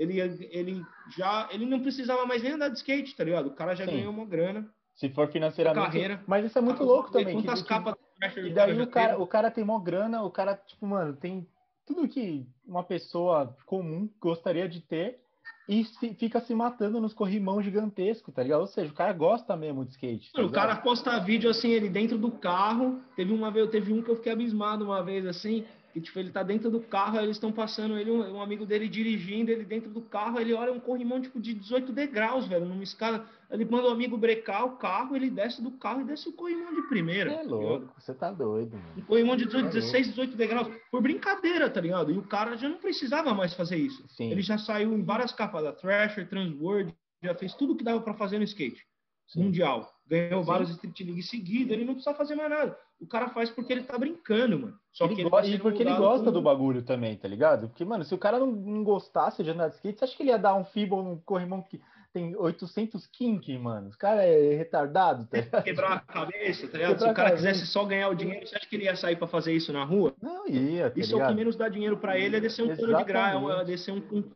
ele, 0.00 0.48
ele 0.50 0.86
já, 1.14 1.46
ele 1.52 1.66
não 1.66 1.80
precisava 1.80 2.24
mais 2.24 2.42
nem 2.42 2.52
andar 2.52 2.68
de 2.68 2.78
skate, 2.78 3.14
tá 3.14 3.22
ligado? 3.22 3.48
O 3.48 3.54
cara 3.54 3.74
já 3.74 3.84
Sim. 3.84 3.92
ganhou 3.92 4.12
uma 4.12 4.24
grana. 4.24 4.66
Se 4.96 5.10
for 5.10 5.28
financeiramente. 5.28 5.86
Carreira, 5.86 6.24
mas 6.26 6.46
isso 6.46 6.58
é 6.58 6.62
muito 6.62 6.82
louco 6.82 7.10
também. 7.10 7.34
Quantas 7.34 7.60
que, 7.60 7.68
capas 7.68 7.94
que, 8.32 8.40
e 8.40 8.50
daí 8.50 8.80
o 8.80 8.86
cara, 8.86 9.20
o 9.20 9.26
cara 9.26 9.50
tem 9.50 9.62
mó 9.62 9.78
grana, 9.78 10.22
o 10.22 10.30
cara, 10.30 10.54
tipo, 10.54 10.86
mano, 10.86 11.14
tem 11.14 11.46
tudo 11.86 12.08
que 12.08 12.46
uma 12.66 12.82
pessoa 12.82 13.54
comum 13.66 14.08
gostaria 14.18 14.66
de 14.66 14.80
ter 14.80 15.20
e 15.68 15.84
se, 15.84 16.14
fica 16.14 16.40
se 16.40 16.54
matando 16.54 17.00
nos 17.00 17.12
corrimão 17.12 17.62
gigantescos, 17.62 18.34
tá 18.34 18.42
ligado? 18.42 18.60
Ou 18.60 18.66
seja, 18.66 18.90
o 18.90 18.94
cara 18.94 19.12
gosta 19.12 19.54
mesmo 19.54 19.84
de 19.84 19.92
skate. 19.92 20.32
Tá 20.32 20.42
o 20.42 20.50
cara 20.50 20.76
posta 20.76 21.18
vídeo 21.20 21.50
assim, 21.50 21.70
ele 21.70 21.88
dentro 21.88 22.16
do 22.16 22.30
carro. 22.30 23.00
Teve 23.14 23.32
uma 23.32 23.50
vez, 23.50 23.68
teve 23.70 23.92
um 23.92 24.02
que 24.02 24.10
eu 24.10 24.16
fiquei 24.16 24.32
abismado 24.32 24.84
uma 24.84 25.02
vez 25.02 25.26
assim, 25.26 25.64
que 25.92 26.00
tipo, 26.00 26.18
ele 26.18 26.30
tá 26.30 26.42
dentro 26.42 26.70
do 26.70 26.80
carro, 26.80 27.18
eles 27.18 27.36
estão 27.36 27.50
passando 27.50 27.98
ele, 27.98 28.10
um, 28.10 28.36
um, 28.36 28.42
amigo 28.42 28.64
dele 28.64 28.88
dirigindo, 28.88 29.50
ele 29.50 29.64
dentro 29.64 29.90
do 29.90 30.00
carro, 30.00 30.38
ele 30.38 30.52
olha 30.52 30.72
um 30.72 30.80
corrimão 30.80 31.20
tipo 31.20 31.40
de 31.40 31.52
18 31.54 31.92
degraus, 31.92 32.46
velho, 32.46 32.64
numa 32.64 32.82
escada. 32.82 33.24
Ele 33.50 33.64
manda 33.64 33.88
o 33.88 33.90
amigo 33.90 34.16
brecar 34.16 34.64
o 34.64 34.76
carro, 34.76 35.16
ele 35.16 35.28
desce 35.28 35.60
do 35.60 35.72
carro 35.72 36.02
e 36.02 36.04
desce 36.04 36.28
o 36.28 36.32
corrimão 36.32 36.72
de 36.72 36.82
primeira. 36.82 37.32
É 37.32 37.42
louco, 37.42 37.92
você 37.98 38.14
tá 38.14 38.30
doido, 38.30 38.76
mano. 38.76 38.94
Um 38.96 39.02
corrimão 39.02 39.36
de 39.36 39.46
18, 39.46 39.72
16, 39.72 40.08
18 40.08 40.36
degraus, 40.36 40.68
por 40.90 41.02
brincadeira, 41.02 41.68
tá 41.68 41.80
ligado? 41.80 42.12
E 42.12 42.18
o 42.18 42.22
cara 42.22 42.56
já 42.56 42.68
não 42.68 42.78
precisava 42.78 43.34
mais 43.34 43.52
fazer 43.54 43.76
isso. 43.76 44.04
Sim. 44.08 44.30
Ele 44.30 44.42
já 44.42 44.56
saiu 44.56 44.94
em 44.94 45.02
várias 45.02 45.32
capas 45.32 45.64
da 45.64 45.72
Thrasher, 45.72 46.28
Transworld, 46.28 46.94
já 47.22 47.34
fez 47.34 47.54
tudo 47.54 47.76
que 47.76 47.82
dava 47.82 48.00
para 48.00 48.14
fazer 48.14 48.38
no 48.38 48.44
skate. 48.44 48.86
Sim. 49.26 49.44
Mundial. 49.44 49.88
Ganhou 50.10 50.42
vários 50.42 50.70
Street 50.70 51.00
League 51.02 51.22
seguidos, 51.22 51.72
ele 51.72 51.84
não 51.84 51.94
precisa 51.94 52.16
fazer 52.16 52.34
mais 52.34 52.50
nada. 52.50 52.76
O 53.00 53.06
cara 53.06 53.28
faz 53.28 53.48
porque 53.48 53.72
ele 53.72 53.84
tá 53.84 53.96
brincando, 53.96 54.58
mano. 54.58 54.76
Só 54.92 55.04
ele 55.04 55.14
que 55.14 55.20
ele 55.20 55.30
tá 55.30 55.46
e 55.46 55.58
porque 55.58 55.82
ele 55.84 55.94
gosta 55.94 56.26
com... 56.26 56.32
do 56.32 56.42
bagulho 56.42 56.82
também, 56.82 57.16
tá 57.16 57.28
ligado? 57.28 57.68
Porque, 57.68 57.84
mano, 57.84 58.02
se 58.02 58.12
o 58.12 58.18
cara 58.18 58.36
não, 58.40 58.48
não 58.48 58.82
gostasse 58.82 59.44
de 59.44 59.50
andar 59.50 59.68
de 59.68 59.76
skate, 59.76 60.00
você 60.00 60.04
acha 60.04 60.16
que 60.16 60.24
ele 60.24 60.30
ia 60.30 60.38
dar 60.38 60.56
um 60.56 60.64
feeble 60.64 60.96
num 60.96 61.16
corrimão 61.16 61.62
que 61.62 61.80
tem 62.12 62.34
800 62.36 63.06
kink, 63.06 63.56
mano? 63.56 63.90
O 63.90 63.96
cara 63.96 64.24
é 64.24 64.56
retardado, 64.56 65.26
tá 65.26 65.38
ligado? 65.38 65.62
Quebrar 65.62 65.92
a 65.92 66.00
cabeça, 66.00 66.66
tá 66.66 66.78
ligado? 66.78 66.92
Quebrar 66.94 67.06
se 67.06 67.12
o 67.12 67.14
cara 67.14 67.30
quisesse 67.32 67.66
só 67.66 67.84
ganhar 67.84 68.08
o 68.08 68.14
dinheiro, 68.14 68.44
você 68.48 68.56
acha 68.56 68.68
que 68.68 68.74
ele 68.74 68.86
ia 68.86 68.96
sair 68.96 69.14
pra 69.14 69.28
fazer 69.28 69.52
isso 69.52 69.72
na 69.72 69.84
rua? 69.84 70.12
Não 70.20 70.48
ia, 70.48 70.90
tá 70.90 70.98
Isso 70.98 71.12
ligado? 71.12 71.20
é 71.20 71.24
o 71.24 71.28
que 71.28 71.38
menos 71.38 71.54
dá 71.56 71.68
dinheiro 71.68 71.98
pra 71.98 72.18
ele, 72.18 72.36
é 72.36 72.40
descer 72.40 72.64
um 72.64 72.76
pano 72.76 72.96
de 72.96 73.04
graça, 73.04 73.38
é 73.38 73.64
descer 73.64 73.94
um, 73.94 74.02
um 74.12 74.30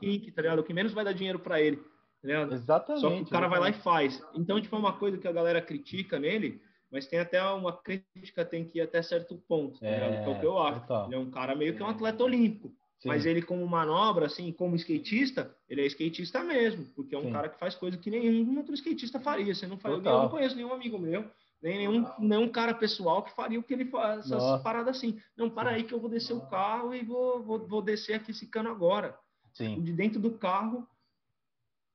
kink, 0.00 0.32
tá 0.32 0.40
ligado? 0.40 0.60
O 0.60 0.64
que 0.64 0.72
menos 0.72 0.94
vai 0.94 1.04
dar 1.04 1.12
dinheiro 1.12 1.38
pra 1.38 1.60
ele. 1.60 1.78
Tá 2.22 2.54
exatamente. 2.54 3.00
Só 3.00 3.10
que 3.10 3.22
o 3.22 3.26
cara 3.26 3.46
exatamente. 3.46 3.50
vai 3.50 3.60
lá 3.60 3.70
e 3.70 3.72
faz. 3.82 4.22
Então, 4.34 4.60
tipo, 4.60 4.76
é 4.76 4.78
uma 4.78 4.92
coisa 4.92 5.16
que 5.18 5.26
a 5.26 5.32
galera 5.32 5.62
critica 5.62 6.18
nele, 6.18 6.60
mas 6.90 7.06
tem 7.06 7.18
até 7.18 7.42
uma 7.42 7.72
crítica, 7.72 8.44
tem 8.44 8.64
que 8.64 8.78
ir 8.78 8.82
até 8.82 9.00
certo 9.02 9.36
ponto, 9.48 9.80
tá 9.80 9.86
é, 9.86 10.24
é 10.24 10.28
o 10.28 10.38
que 10.38 10.46
eu 10.46 10.58
acho. 10.58 10.80
Total. 10.80 11.06
Ele 11.06 11.14
é 11.14 11.18
um 11.18 11.30
cara 11.30 11.54
meio 11.54 11.74
que 11.74 11.82
um 11.82 11.88
atleta 11.88 12.22
olímpico. 12.22 12.74
Sim. 13.00 13.08
Mas 13.08 13.24
ele, 13.24 13.40
como 13.40 13.66
manobra, 13.66 14.26
assim, 14.26 14.52
como 14.52 14.76
skatista, 14.76 15.56
ele 15.66 15.80
é 15.80 15.86
skatista 15.86 16.44
mesmo, 16.44 16.84
porque 16.94 17.14
é 17.14 17.18
um 17.18 17.24
Sim. 17.24 17.32
cara 17.32 17.48
que 17.48 17.58
faz 17.58 17.74
coisa 17.74 17.96
que 17.96 18.10
nenhum 18.10 18.58
outro 18.58 18.74
skatista 18.74 19.18
faria. 19.18 19.54
Você 19.54 19.66
não 19.66 19.78
faz, 19.78 19.94
eu 19.94 20.02
não 20.02 20.28
conheço 20.28 20.54
nenhum 20.54 20.74
amigo 20.74 20.98
meu, 20.98 21.24
nem 21.62 21.78
nenhum, 21.78 22.06
nenhum 22.18 22.48
cara 22.50 22.74
pessoal 22.74 23.22
que 23.22 23.34
faria 23.34 23.58
o 23.58 23.62
que 23.62 23.72
ele 23.72 23.86
faz, 23.86 24.26
essas 24.26 24.42
Nossa. 24.42 24.62
paradas 24.62 24.98
assim. 24.98 25.18
Não, 25.34 25.48
para 25.48 25.70
aí 25.70 25.84
que 25.84 25.94
eu 25.94 26.00
vou 26.00 26.10
descer 26.10 26.34
o 26.34 26.46
carro 26.48 26.94
e 26.94 27.02
vou, 27.02 27.42
vou, 27.42 27.66
vou 27.66 27.80
descer 27.80 28.14
aqui 28.14 28.32
esse 28.32 28.46
cano 28.46 28.70
agora. 28.70 29.18
Sim. 29.54 29.80
De 29.80 29.94
dentro 29.94 30.20
do 30.20 30.32
carro, 30.32 30.86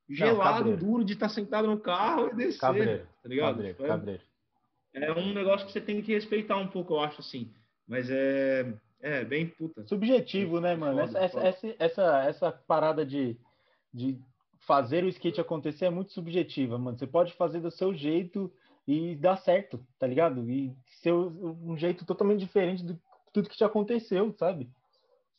gelado, 0.08 0.70
não, 0.70 0.76
duro, 0.76 1.04
de 1.04 1.14
estar 1.14 1.28
tá 1.28 1.34
sentado 1.34 1.66
no 1.68 1.78
carro 1.78 2.28
e 2.28 2.34
descer. 2.34 2.60
Cabreiro, 2.60 3.06
tá 3.22 3.28
ligado? 3.28 3.54
Cabreiro, 3.54 3.84
é, 3.84 3.88
cabreiro. 3.88 4.22
é 4.94 5.12
um 5.12 5.32
negócio 5.32 5.66
que 5.66 5.72
você 5.72 5.80
tem 5.80 6.00
que 6.02 6.12
respeitar 6.12 6.56
um 6.56 6.68
pouco, 6.68 6.94
eu 6.94 7.00
acho, 7.00 7.20
assim. 7.20 7.52
Mas 7.86 8.08
é, 8.10 8.72
é 9.00 9.24
bem 9.24 9.46
puta. 9.46 9.86
Subjetivo, 9.86 10.60
né, 10.60 10.74
mano? 10.76 11.06
Foda, 11.06 11.18
essa, 11.18 11.32
foda. 11.34 11.48
Essa, 11.48 11.74
essa, 11.78 12.24
essa 12.24 12.52
parada 12.52 13.04
de, 13.04 13.36
de 13.92 14.18
fazer 14.60 15.04
o 15.04 15.08
skate 15.08 15.40
acontecer 15.40 15.86
é 15.86 15.90
muito 15.90 16.12
subjetiva, 16.12 16.78
mano. 16.78 16.98
Você 16.98 17.06
pode 17.06 17.32
fazer 17.34 17.60
do 17.60 17.70
seu 17.70 17.94
jeito 17.94 18.52
e 18.86 19.14
dar 19.16 19.36
certo, 19.36 19.84
tá 19.98 20.06
ligado? 20.06 20.48
E 20.50 20.72
ser 21.02 21.12
um 21.12 21.76
jeito 21.76 22.04
totalmente 22.04 22.40
diferente 22.40 22.84
do 22.84 22.98
tudo 23.32 23.50
que 23.50 23.56
te 23.56 23.64
aconteceu, 23.64 24.34
sabe? 24.38 24.68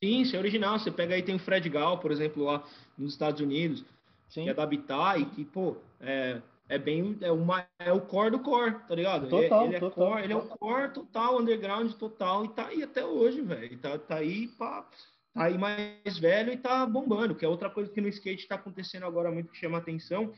Sim, 0.04 0.22
isso 0.22 0.36
é 0.36 0.40
original. 0.40 0.78
Você 0.78 0.92
pega 0.92 1.16
aí, 1.16 1.24
tem 1.24 1.36
o 1.36 1.40
Fred 1.40 1.68
Gal, 1.68 1.98
por 1.98 2.12
exemplo, 2.12 2.44
lá 2.44 2.64
nos 2.96 3.14
Estados 3.14 3.42
Unidos. 3.42 3.84
Sim. 4.28 4.44
que 4.44 4.50
é 4.50 4.54
da 4.54 4.64
Habitat 4.64 5.20
e 5.22 5.26
que, 5.26 5.46
pô, 5.46 5.78
é, 6.00 6.42
é 6.70 6.78
bem. 6.78 7.18
É, 7.22 7.32
uma, 7.32 7.66
é 7.80 7.92
o 7.92 8.02
core 8.02 8.32
do 8.32 8.40
core, 8.40 8.76
tá 8.88 8.96
ligado? 8.96 9.30
Total, 9.30 9.66
ele, 9.66 9.76
é 9.76 9.80
total. 9.80 10.08
Core, 10.10 10.24
ele 10.24 10.34
é 10.34 10.36
o 10.36 10.42
core 10.42 10.94
total, 10.94 11.40
underground 11.40 11.92
total, 11.94 12.46
e 12.46 12.50
tá 12.50 12.68
aí 12.68 12.84
até 12.84 13.06
hoje, 13.06 13.42
velho. 13.42 13.78
Tá, 13.80 13.98
tá 13.98 14.16
aí 14.16 14.48
pra, 14.50 14.82
tá 15.34 15.44
aí 15.44 15.58
mais 15.58 16.20
velho 16.20 16.52
e 16.52 16.58
tá 16.58 16.86
bombando, 16.86 17.36
que 17.36 17.46
é 17.46 17.48
outra 17.48 17.70
coisa 17.70 17.92
que 17.92 18.02
no 18.02 18.08
skate 18.08 18.48
tá 18.48 18.56
acontecendo 18.56 19.06
agora 19.06 19.32
muito 19.32 19.52
que 19.52 19.58
chama 19.58 19.78
atenção. 19.78 20.32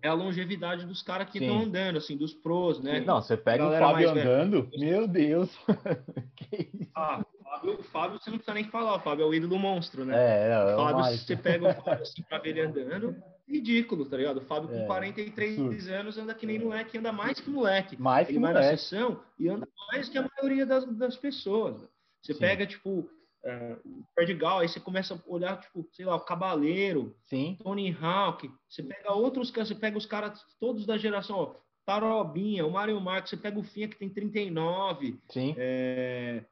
É 0.00 0.08
a 0.08 0.12
longevidade 0.12 0.84
dos 0.84 1.02
caras 1.02 1.30
que 1.30 1.38
estão 1.38 1.60
andando, 1.60 1.96
assim, 1.96 2.14
dos 2.14 2.34
pros, 2.34 2.78
né? 2.78 3.00
Não, 3.00 3.22
você 3.22 3.38
pega 3.38 3.66
o 3.66 3.72
Fábio 3.72 4.10
andando, 4.10 4.62
velho. 4.64 4.78
meu 4.78 5.08
Deus. 5.08 5.58
ah, 6.94 7.24
Fábio, 7.54 7.78
o 7.78 7.82
Fábio, 7.82 8.18
você 8.18 8.30
não 8.30 8.38
precisa 8.38 8.54
nem 8.54 8.64
falar, 8.64 8.96
o 8.96 9.00
Fábio 9.00 9.24
é 9.24 9.26
o 9.26 9.34
ídolo 9.34 9.58
monstro, 9.58 10.04
né? 10.04 10.14
É, 10.16 10.50
é, 10.50 10.74
o 10.74 10.76
Fábio, 10.76 10.98
mais. 10.98 11.20
você 11.20 11.36
pega 11.36 11.68
o 11.68 11.74
Fábio 11.74 12.02
assim 12.02 12.22
pra 12.22 12.38
ver 12.38 12.50
ele 12.50 12.60
andando, 12.62 13.16
ridículo, 13.46 14.06
tá 14.06 14.16
ligado? 14.16 14.38
O 14.38 14.44
Fábio 14.44 14.68
com 14.68 14.76
é, 14.76 14.86
43 14.86 15.58
absurdo. 15.58 15.94
anos 15.94 16.18
anda 16.18 16.34
que 16.34 16.46
nem 16.46 16.58
moleque, 16.58 16.98
anda 16.98 17.12
mais 17.12 17.40
que 17.40 17.50
moleque. 17.50 18.00
Mais 18.00 18.28
ele 18.28 18.38
que 18.38 18.42
vai 18.42 18.52
moleque. 18.52 18.72
na 18.72 18.78
sessão 18.78 19.20
e 19.38 19.48
anda 19.48 19.68
mais 19.92 20.08
que 20.08 20.18
a 20.18 20.28
maioria 20.36 20.66
das, 20.66 20.84
das 20.96 21.16
pessoas. 21.16 21.76
Você 22.22 22.32
Sim. 22.34 22.40
pega, 22.40 22.66
tipo, 22.66 22.90
uh, 22.90 23.80
o 23.84 24.04
Perdigal, 24.16 24.60
aí 24.60 24.68
você 24.68 24.80
começa 24.80 25.14
a 25.14 25.18
olhar, 25.26 25.60
tipo, 25.60 25.86
sei 25.92 26.06
lá, 26.06 26.16
o 26.16 26.20
Cabaleiro, 26.20 27.14
Sim. 27.26 27.56
Tony 27.62 27.96
Hawk, 28.00 28.50
você 28.68 28.82
pega 28.82 29.12
outros 29.12 29.50
caras, 29.50 29.68
você 29.68 29.74
pega 29.74 29.98
os 29.98 30.06
caras 30.06 30.40
todos 30.58 30.86
da 30.86 30.96
geração, 30.96 31.36
ó, 31.36 31.54
Tarobinha, 31.84 32.66
o 32.66 32.70
Mário 32.70 32.98
Marques, 32.98 33.30
você 33.30 33.36
pega 33.36 33.58
o 33.58 33.62
Finha 33.62 33.86
que 33.86 33.98
tem 33.98 34.08
39. 34.08 35.18
Sim. 35.28 35.54
É, 35.58 36.42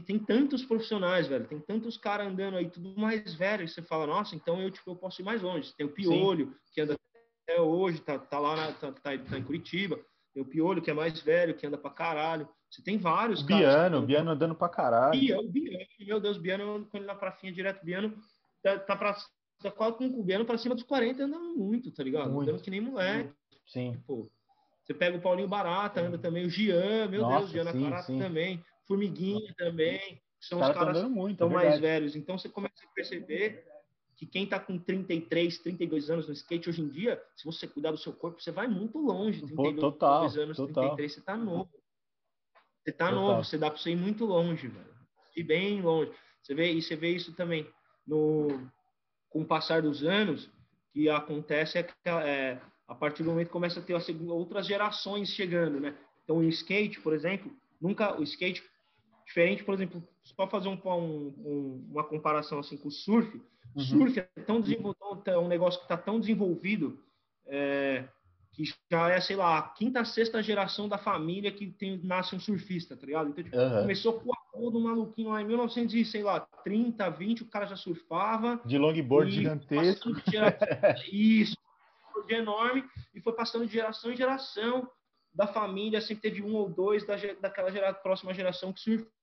tem 0.00 0.18
tantos 0.18 0.64
profissionais, 0.64 1.28
velho, 1.28 1.46
tem 1.46 1.60
tantos 1.60 1.96
caras 1.96 2.26
andando 2.26 2.56
aí, 2.56 2.68
tudo 2.68 2.98
mais 2.98 3.34
velho, 3.34 3.64
e 3.64 3.68
você 3.68 3.82
fala, 3.82 4.06
nossa, 4.06 4.34
então 4.34 4.60
eu, 4.60 4.70
tipo, 4.70 4.90
eu 4.90 4.96
posso 4.96 5.22
ir 5.22 5.24
mais 5.24 5.42
longe. 5.42 5.74
Tem 5.76 5.86
o 5.86 5.92
Piolho, 5.92 6.46
Sim. 6.46 6.72
que 6.72 6.80
anda 6.80 6.96
até 7.42 7.60
hoje, 7.60 8.00
tá, 8.00 8.18
tá 8.18 8.38
lá, 8.38 8.56
na, 8.56 8.72
tá, 8.72 8.92
tá, 8.92 9.16
tá, 9.16 9.38
em 9.38 9.44
Curitiba. 9.44 9.98
Tem 10.34 10.42
o 10.42 10.46
Piolho, 10.46 10.82
que 10.82 10.90
é 10.90 10.94
mais 10.94 11.20
velho, 11.20 11.54
que 11.54 11.66
anda 11.66 11.78
pra 11.78 11.90
caralho. 11.90 12.48
Você 12.68 12.82
tem 12.82 12.98
vários 12.98 13.42
o 13.42 13.46
Biano, 13.46 13.98
o 13.98 14.02
Biano 14.02 14.30
andando 14.30 14.54
pra 14.54 14.68
caralho. 14.68 15.18
Biano, 15.18 15.48
Biano, 15.48 15.86
meu 16.00 16.20
Deus, 16.20 16.36
Biano, 16.36 16.86
quando 16.90 17.02
ele 17.02 17.06
na 17.06 17.14
pracinha 17.14 17.52
direto, 17.52 17.84
Biano 17.84 18.14
tá, 18.62 18.78
tá 18.78 18.96
pra 18.96 19.16
tá 19.62 19.70
quase 19.70 19.96
com 19.96 20.04
um 20.04 20.12
cubiano 20.12 20.44
para 20.44 20.58
cima 20.58 20.74
dos 20.74 20.84
40 20.84 21.24
andando 21.24 21.56
muito, 21.56 21.90
tá 21.90 22.02
ligado? 22.02 22.30
Muito. 22.30 22.50
Andando 22.50 22.62
que 22.62 22.70
nem 22.70 22.80
moleque. 22.80 23.32
Sim. 23.66 23.96
Pô, 24.06 24.28
você 24.84 24.94
pega 24.94 25.16
o 25.16 25.20
Paulinho 25.20 25.48
Barata, 25.48 26.00
anda 26.00 26.18
também, 26.18 26.46
o 26.46 26.50
Gian, 26.50 27.08
meu 27.08 27.22
Nossa, 27.22 27.38
Deus, 27.38 27.50
Giana 27.50 27.72
Barata 27.72 28.16
também, 28.18 28.62
Formiguinha 28.86 29.54
também, 29.56 30.20
são 30.40 30.60
os 30.60 30.68
caras 30.68 31.02
muito, 31.08 31.38
tão 31.38 31.50
é 31.50 31.54
mais 31.54 31.80
velhos. 31.80 32.14
Então 32.14 32.38
você 32.38 32.48
começa 32.48 32.84
a 32.84 32.94
perceber 32.94 33.64
que 34.16 34.26
quem 34.26 34.44
está 34.44 34.58
com 34.58 34.78
33, 34.78 35.58
32 35.58 36.10
anos 36.10 36.26
no 36.26 36.32
skate 36.32 36.70
hoje 36.70 36.80
em 36.80 36.88
dia, 36.88 37.22
se 37.36 37.44
você 37.44 37.66
cuidar 37.66 37.90
do 37.90 37.98
seu 37.98 38.12
corpo, 38.12 38.40
você 38.40 38.50
vai 38.50 38.66
muito 38.66 38.98
longe. 38.98 39.40
32 39.40 39.74
Pô, 39.74 39.80
total, 39.80 40.24
anos, 40.24 40.56
total. 40.56 40.96
33, 40.96 41.12
você 41.12 41.20
está 41.20 41.36
novo. 41.36 41.70
Você 42.82 42.90
está 42.90 43.10
novo, 43.10 43.44
você 43.44 43.58
dá 43.58 43.70
para 43.70 43.78
você 43.78 43.90
ir 43.90 43.96
muito 43.96 44.24
longe, 44.24 44.68
velho. 44.68 44.96
E 45.36 45.42
bem 45.42 45.82
longe. 45.82 46.12
Você 46.42 46.54
vê, 46.54 46.72
e 46.72 46.80
você 46.80 46.96
vê 46.96 47.10
isso 47.10 47.34
também 47.34 47.68
no, 48.06 48.70
com 49.28 49.42
o 49.42 49.44
passar 49.44 49.82
dos 49.82 50.02
anos, 50.04 50.48
que 50.92 51.10
acontece 51.10 51.78
é 51.78 51.82
que 51.82 51.92
é, 52.06 52.60
a 52.86 52.94
partir 52.94 53.22
do 53.22 53.30
momento 53.30 53.48
que 53.48 53.52
começa 53.52 53.80
a 53.80 53.82
ter 53.82 54.00
segunda, 54.00 54.32
outras 54.32 54.66
gerações 54.66 55.28
chegando, 55.30 55.80
né? 55.80 55.94
Então, 56.24 56.38
o 56.38 56.44
skate, 56.44 57.00
por 57.00 57.12
exemplo, 57.12 57.52
nunca 57.80 58.18
o 58.18 58.22
skate 58.22 58.62
diferente, 59.26 59.64
por 59.64 59.74
exemplo, 59.74 60.02
só 60.22 60.46
fazer 60.46 60.68
um, 60.68 60.78
um, 60.86 61.86
uma 61.90 62.04
comparação 62.04 62.58
assim 62.58 62.76
com 62.76 62.88
o 62.88 62.92
surf, 62.92 63.36
o 63.74 63.80
uhum. 63.80 63.84
surf 63.84 64.20
é 64.20 64.40
tão 64.42 64.60
desenvolvido, 64.60 65.22
é 65.26 65.38
um 65.38 65.48
negócio 65.48 65.80
que 65.80 65.84
está 65.84 65.96
tão 65.96 66.20
desenvolvido 66.20 66.98
é, 67.46 68.04
que 68.52 68.64
já 68.90 69.10
é, 69.10 69.20
sei 69.20 69.36
lá, 69.36 69.58
a 69.58 69.62
quinta, 69.62 70.02
sexta 70.04 70.42
geração 70.42 70.88
da 70.88 70.96
família 70.96 71.52
que 71.52 71.66
tem, 71.66 72.00
nasce 72.02 72.34
um 72.34 72.40
surfista, 72.40 72.96
tá 72.96 73.04
ligado? 73.04 73.28
Então, 73.28 73.44
tipo, 73.44 73.56
uhum. 73.56 73.82
começou 73.82 74.14
com 74.14 74.30
o 74.30 74.32
avô 74.54 74.70
do 74.70 74.80
maluquinho 74.80 75.28
lá 75.28 75.42
em 75.42 75.46
1930, 75.46 77.10
20, 77.10 77.42
o 77.42 77.46
cara 77.46 77.66
já 77.66 77.76
surfava. 77.76 78.60
De 78.64 78.78
longboard 78.78 79.30
gigantesco. 79.30 80.14
De 80.14 80.30
geração, 80.30 80.68
isso, 81.12 81.56
de 82.26 82.34
enorme, 82.34 82.82
e 83.14 83.20
foi 83.20 83.34
passando 83.34 83.66
de 83.66 83.72
geração 83.72 84.10
em 84.10 84.16
geração 84.16 84.88
da 85.34 85.46
família, 85.46 86.00
sempre 86.00 86.22
teve 86.22 86.42
um 86.42 86.54
ou 86.54 86.68
dois 86.68 87.06
da, 87.06 87.14
daquela 87.40 87.70
gera, 87.70 87.92
próxima 87.92 88.32
geração 88.32 88.72
que 88.72 88.80
surfou. 88.80 89.15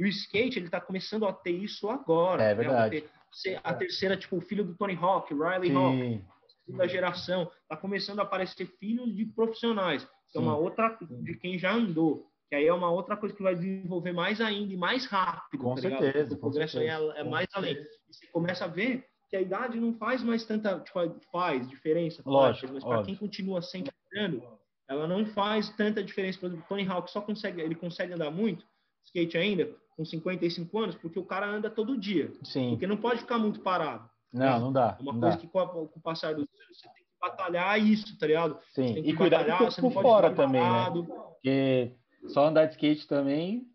E 0.00 0.04
o 0.04 0.06
skate, 0.06 0.58
ele 0.58 0.70
tá 0.70 0.80
começando 0.80 1.26
a 1.26 1.32
ter 1.32 1.50
isso 1.50 1.88
agora. 1.90 2.42
É 2.42 2.48
né? 2.48 2.54
verdade. 2.54 3.04
Né? 3.44 3.60
A 3.62 3.74
terceira, 3.74 4.16
tipo, 4.16 4.36
o 4.36 4.40
filho 4.40 4.64
do 4.64 4.74
Tony 4.74 4.96
Hawk, 4.96 5.32
Riley 5.32 5.68
Sim. 5.68 5.76
Hawk, 5.76 6.24
segunda 6.64 6.88
geração, 6.88 7.50
tá 7.68 7.76
começando 7.76 8.20
a 8.20 8.22
aparecer 8.22 8.66
filhos 8.78 9.14
de 9.14 9.26
profissionais. 9.26 10.08
Que 10.32 10.38
é 10.38 10.40
uma 10.40 10.56
outra 10.56 10.96
de 11.00 11.36
quem 11.36 11.58
já 11.58 11.72
andou. 11.72 12.26
Que 12.48 12.54
aí 12.54 12.66
é 12.66 12.72
uma 12.72 12.90
outra 12.90 13.16
coisa 13.16 13.34
que 13.34 13.42
vai 13.42 13.54
desenvolver 13.54 14.12
mais 14.12 14.40
ainda 14.40 14.72
e 14.72 14.76
mais 14.76 15.04
rápido. 15.04 15.62
Com 15.62 15.74
tá 15.74 15.82
certeza. 15.82 16.34
O 16.34 16.38
progresso 16.38 16.78
aí 16.78 16.88
é, 16.88 17.20
é 17.20 17.24
mais 17.24 17.48
além. 17.52 17.74
E 17.74 18.14
você 18.14 18.26
começa 18.28 18.64
a 18.64 18.68
ver 18.68 19.04
que 19.28 19.36
a 19.36 19.40
idade 19.40 19.78
não 19.78 19.94
faz 19.94 20.22
mais 20.22 20.44
tanta 20.44 20.80
tipo, 20.80 20.98
faz 21.30 21.68
diferença, 21.68 22.22
lógico, 22.26 22.72
mas 22.72 22.82
para 22.82 23.04
quem 23.04 23.14
continua 23.14 23.62
sempre 23.62 23.92
andando, 24.12 24.42
ela 24.88 25.06
não 25.06 25.24
faz 25.26 25.70
tanta 25.76 26.02
diferença. 26.02 26.40
Por 26.40 26.46
exemplo, 26.46 26.64
o 26.64 26.68
Tony 26.68 26.88
Hawk 26.88 27.10
só 27.10 27.20
consegue, 27.20 27.60
ele 27.60 27.76
consegue 27.76 28.12
andar 28.12 28.30
muito 28.30 28.66
skate 29.10 29.36
ainda 29.36 29.68
com 29.96 30.04
55 30.04 30.78
anos 30.78 30.94
porque 30.96 31.18
o 31.18 31.24
cara 31.24 31.46
anda 31.46 31.68
todo 31.68 31.98
dia. 31.98 32.32
Sim. 32.42 32.70
Porque 32.70 32.86
não 32.86 32.96
pode 32.96 33.20
ficar 33.20 33.38
muito 33.38 33.60
parado. 33.60 34.08
Não, 34.32 34.46
né? 34.46 34.58
não 34.58 34.72
dá. 34.72 34.96
Uma 35.00 35.12
não 35.12 35.20
coisa 35.20 35.36
dá. 35.36 35.40
que 35.40 35.48
com, 35.48 35.58
a, 35.58 35.68
com, 35.68 35.82
o 35.82 36.00
passar 36.00 36.34
dos 36.34 36.46
anos 36.48 36.78
você 36.78 36.88
tem 36.88 37.02
que 37.02 37.10
batalhar 37.20 37.78
isso, 37.80 38.18
tá 38.18 38.26
ligado? 38.26 38.58
Sim. 38.72 38.98
e 38.98 39.14
cuidar 39.14 39.42
do 39.42 39.58
corpo 39.58 39.92
por 39.92 40.02
fora 40.02 40.34
também, 40.34 40.62
né? 40.62 40.90
Porque 40.90 41.92
só 42.28 42.46
andar 42.46 42.66
de 42.66 42.72
skate 42.72 43.06
também 43.06 43.66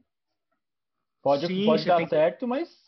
pode, 1.21 1.47
Sim, 1.47 1.65
pode 1.65 1.85
dar 1.85 2.07
certo, 2.07 2.39
que... 2.39 2.45
mas 2.45 2.84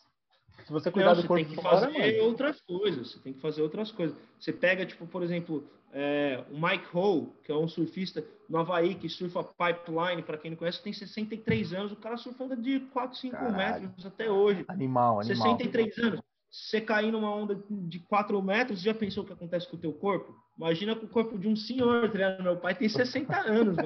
se 0.68 0.72
você 0.72 0.90
cuidar 0.90 1.14
não, 1.14 1.22
do 1.22 1.26
corpo 1.26 1.42
tem 1.42 1.56
que 1.56 1.62
fazer 1.62 2.20
outras 2.20 2.60
coisas. 2.60 3.10
Você 3.10 3.18
tem 3.20 3.32
que 3.32 3.40
fazer 3.40 3.62
outras 3.62 3.90
coisas. 3.90 4.14
Você 4.38 4.52
pega, 4.52 4.84
tipo, 4.84 5.06
por 5.06 5.22
exemplo, 5.22 5.66
é, 5.90 6.44
o 6.50 6.60
Mike 6.60 6.94
Ho, 6.94 7.32
que 7.42 7.50
é 7.50 7.54
um 7.54 7.66
surfista 7.66 8.22
no 8.46 8.58
Havaí, 8.58 8.94
que 8.94 9.08
surfa 9.08 9.42
pipeline, 9.42 10.22
para 10.22 10.36
quem 10.36 10.50
não 10.50 10.58
conhece, 10.58 10.82
tem 10.82 10.92
63 10.92 11.72
anos. 11.72 11.92
O 11.92 11.96
cara 11.96 12.18
surfa 12.18 12.54
de 12.54 12.80
4, 12.80 13.16
5 13.16 13.34
Caralho. 13.34 13.82
metros 13.82 14.04
até 14.04 14.30
hoje. 14.30 14.66
Animal, 14.68 15.20
animal. 15.20 15.58
63 15.58 15.98
anos. 16.00 16.20
Você 16.50 16.80
cair 16.80 17.12
numa 17.12 17.34
onda 17.34 17.62
de 17.70 17.98
4 18.00 18.40
metros, 18.42 18.80
já 18.80 18.94
pensou 18.94 19.22
o 19.22 19.26
que 19.26 19.32
acontece 19.32 19.68
com 19.68 19.76
o 19.76 19.80
teu 19.80 19.92
corpo? 19.92 20.34
Imagina 20.56 20.96
com 20.96 21.04
o 21.04 21.08
corpo 21.08 21.38
de 21.38 21.46
um 21.46 21.54
senhor, 21.54 22.08
tá 22.08 22.14
ligado? 22.14 22.42
Meu 22.42 22.56
pai 22.56 22.74
tem 22.74 22.88
60 22.88 23.36
anos. 23.36 23.76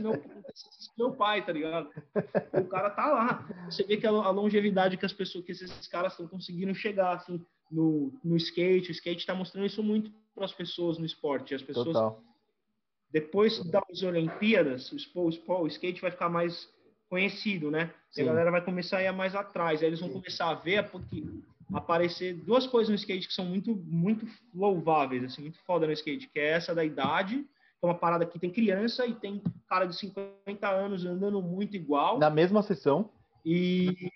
Meu, 0.00 0.22
meu 0.98 1.12
pai, 1.12 1.44
tá 1.44 1.52
ligado? 1.52 1.90
O 2.54 2.64
cara 2.64 2.90
tá 2.90 3.06
lá. 3.06 3.66
Você 3.70 3.84
vê 3.84 3.96
que 3.96 4.06
a, 4.06 4.10
longevidade 4.10 4.96
que 4.96 5.04
as 5.04 5.12
pessoas, 5.12 5.44
que 5.44 5.52
esses 5.52 5.86
caras 5.86 6.12
estão 6.12 6.26
conseguindo 6.26 6.74
chegar, 6.74 7.16
assim, 7.16 7.44
no, 7.70 8.12
no 8.24 8.36
skate. 8.36 8.90
O 8.90 8.92
skate 8.92 9.20
está 9.20 9.34
mostrando 9.34 9.66
isso 9.66 9.82
muito 9.82 10.10
para 10.34 10.46
as 10.46 10.52
pessoas 10.52 10.98
no 10.98 11.04
esporte. 11.04 11.54
As 11.54 11.62
pessoas, 11.62 11.92
Total. 11.92 12.20
depois 13.10 13.62
das 13.70 14.02
Olimpíadas, 14.02 14.90
o, 14.90 14.96
o, 15.14 15.62
o 15.62 15.66
skate 15.66 16.00
vai 16.00 16.10
ficar 16.10 16.30
mais 16.30 16.68
conhecido, 17.10 17.70
né? 17.70 17.92
E 18.16 18.22
a 18.22 18.24
galera 18.24 18.50
vai 18.50 18.64
começar 18.64 18.98
a 18.98 19.02
ir 19.02 19.12
mais 19.12 19.34
atrás. 19.34 19.80
Aí 19.80 19.88
eles 19.88 20.00
vão 20.00 20.08
começar 20.08 20.48
a 20.48 20.54
ver 20.54 20.88
porque 20.90 21.22
aparecer 21.72 22.34
duas 22.34 22.66
coisas 22.66 22.88
no 22.88 22.96
skate 22.96 23.28
que 23.28 23.34
são 23.34 23.44
muito, 23.44 23.76
muito 23.76 24.26
louváveis, 24.54 25.24
assim, 25.24 25.42
muito 25.42 25.58
foda 25.64 25.86
no 25.86 25.92
skate, 25.92 26.28
que 26.28 26.38
é 26.38 26.50
essa 26.50 26.74
da 26.74 26.84
idade, 26.84 27.36
que 27.36 27.84
é 27.84 27.86
uma 27.86 27.94
parada 27.94 28.26
que 28.26 28.38
tem 28.38 28.50
criança 28.50 29.06
e 29.06 29.14
tem 29.14 29.42
cara 29.68 29.86
de 29.86 29.96
50 29.96 30.68
anos 30.68 31.04
andando 31.04 31.40
muito 31.40 31.76
igual. 31.76 32.18
Na 32.18 32.30
mesma 32.30 32.62
sessão. 32.62 33.10
E 33.44 34.10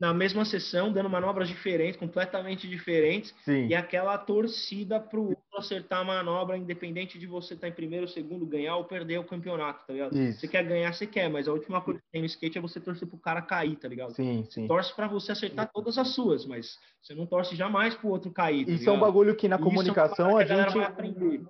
na 0.00 0.14
mesma 0.14 0.44
sessão, 0.44 0.92
dando 0.92 1.10
manobras 1.10 1.48
diferentes, 1.48 1.98
completamente 1.98 2.68
diferentes, 2.68 3.34
Sim. 3.44 3.66
e 3.66 3.74
aquela 3.74 4.16
torcida 4.16 5.00
para 5.00 5.18
o 5.18 5.30
outro 5.30 5.42
acertar 5.56 6.00
a 6.00 6.04
manobra, 6.04 6.56
independente 6.56 7.18
de 7.18 7.26
você 7.26 7.54
estar 7.54 7.66
tá 7.66 7.68
em 7.68 7.74
primeiro, 7.74 8.06
segundo, 8.06 8.46
ganhar 8.46 8.76
ou 8.76 8.84
perder 8.84 9.18
o 9.18 9.24
campeonato, 9.24 9.84
tá 9.84 9.92
ligado? 9.92 10.16
Isso. 10.16 10.40
Você 10.40 10.46
quer 10.46 10.62
ganhar, 10.62 10.92
você 10.92 11.04
quer, 11.04 11.28
mas 11.28 11.48
a 11.48 11.52
última 11.52 11.80
coisa 11.80 11.98
que 11.98 12.06
tem 12.12 12.20
no 12.20 12.26
skate 12.26 12.58
é 12.58 12.60
você 12.60 12.78
torcer 12.78 13.08
pro 13.08 13.18
cara 13.18 13.42
cair, 13.42 13.74
tá 13.74 13.88
ligado? 13.88 14.14
Sim, 14.14 14.46
sim. 14.48 14.68
torce 14.68 14.94
para 14.94 15.08
você 15.08 15.32
acertar 15.32 15.68
todas 15.72 15.98
as 15.98 16.14
suas, 16.14 16.46
mas 16.46 16.78
você 17.02 17.12
não 17.14 17.26
torce 17.26 17.56
jamais 17.56 17.96
pro 17.96 18.08
outro 18.08 18.30
cair. 18.30 18.66
Tá 18.66 18.70
Isso 18.70 18.80
ligado? 18.80 18.94
é 18.94 18.96
um 18.96 19.00
bagulho 19.00 19.34
que 19.34 19.48
na 19.48 19.56
Isso 19.56 19.64
comunicação 19.64 20.40
é 20.40 20.44
a, 20.44 20.46
gente. 20.46 20.78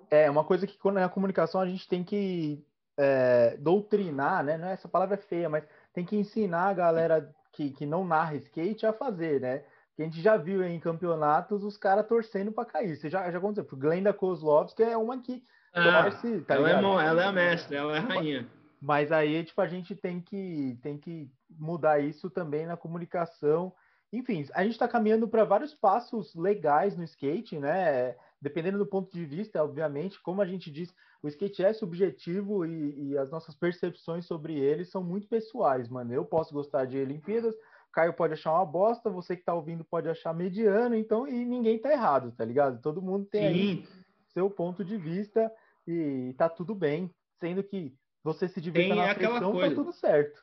É, 0.09 0.29
uma 0.29 0.43
coisa 0.43 0.65
que 0.65 0.77
quando 0.77 0.95
na 0.95 1.09
comunicação 1.09 1.61
a 1.61 1.67
gente 1.67 1.87
tem 1.87 2.03
que 2.03 2.63
é, 2.97 3.57
doutrinar, 3.59 4.43
né? 4.43 4.57
Não 4.57 4.67
é, 4.67 4.73
essa 4.73 4.87
palavra 4.87 5.15
é 5.15 5.19
feia, 5.19 5.47
mas 5.47 5.63
tem 5.93 6.03
que 6.03 6.15
ensinar 6.15 6.69
a 6.69 6.73
galera 6.73 7.29
que, 7.59 7.71
que 7.71 7.85
não 7.85 8.07
narra 8.07 8.35
skate 8.35 8.85
a 8.85 8.93
fazer, 8.93 9.41
né? 9.41 9.63
Que 9.93 10.01
a 10.01 10.05
gente 10.05 10.21
já 10.21 10.37
viu 10.37 10.63
em 10.63 10.79
campeonatos 10.79 11.61
os 11.61 11.75
caras 11.75 12.07
torcendo 12.07 12.53
para 12.53 12.63
cair. 12.63 12.95
Você 12.95 13.09
já, 13.09 13.29
já 13.29 13.37
aconteceu. 13.37 13.77
Glenda 13.77 14.13
Kozlovski 14.13 14.81
é 14.81 14.95
uma 14.95 15.21
que 15.21 15.43
ah, 15.73 16.03
torce. 16.03 16.39
Tá 16.41 16.55
ela, 16.55 16.69
é, 16.69 16.73
ela 16.73 17.21
é 17.21 17.25
a 17.25 17.31
mestra, 17.33 17.75
ela 17.75 17.97
é 17.97 17.99
a 17.99 18.01
rainha. 18.01 18.47
Mas 18.81 19.11
aí, 19.11 19.43
tipo, 19.43 19.59
a 19.59 19.67
gente 19.67 19.93
tem 19.93 20.21
que, 20.21 20.79
tem 20.81 20.97
que 20.97 21.29
mudar 21.49 21.99
isso 21.99 22.29
também 22.29 22.65
na 22.65 22.77
comunicação. 22.77 23.73
Enfim, 24.13 24.47
a 24.53 24.63
gente 24.63 24.71
está 24.71 24.87
caminhando 24.87 25.27
para 25.27 25.43
vários 25.43 25.73
passos 25.75 26.33
legais 26.33 26.95
no 26.95 27.03
skate, 27.03 27.59
né? 27.59 28.15
Dependendo 28.41 28.77
do 28.77 28.87
ponto 28.87 29.11
de 29.11 29.25
vista, 29.25 29.61
obviamente, 29.61 30.21
como 30.21 30.41
a 30.41 30.45
gente 30.45 30.71
disse, 30.71 30.93
o 31.21 31.27
skate 31.27 31.63
é 31.63 31.73
subjetivo 31.73 32.65
e, 32.65 33.09
e, 33.09 33.17
as 33.17 33.29
nossas 33.29 33.55
percepções 33.55 34.25
sobre 34.25 34.57
ele 34.57 34.85
são 34.85 35.03
muito 35.03 35.27
pessoais, 35.27 35.89
mano. 35.89 36.13
Eu 36.13 36.23
posso 36.23 36.53
gostar 36.53 36.85
de 36.85 36.97
Olimpíadas, 36.97 37.53
Caio 37.91 38.13
pode 38.13 38.33
achar 38.33 38.53
uma 38.53 38.65
bosta, 38.65 39.09
você 39.09 39.35
que 39.35 39.43
tá 39.43 39.53
ouvindo 39.53 39.83
pode 39.83 40.07
achar 40.07 40.33
mediano, 40.33 40.95
então, 40.95 41.27
e 41.27 41.43
ninguém 41.43 41.77
tá 41.79 41.91
errado, 41.91 42.31
tá 42.31 42.45
ligado? 42.45 42.81
Todo 42.81 43.01
mundo 43.01 43.25
tem 43.25 43.45
aí 43.47 43.87
seu 44.33 44.49
ponto 44.49 44.85
de 44.85 44.95
vista 44.95 45.51
e 45.87 46.33
tá 46.37 46.47
tudo 46.47 46.73
bem, 46.75 47.09
sendo 47.39 47.63
que 47.63 47.93
você 48.23 48.47
se 48.47 48.61
divirta 48.61 48.95
na 48.95 49.13
pressão, 49.13 49.57
tá 49.57 49.71
tudo 49.71 49.91
certo. 49.91 50.41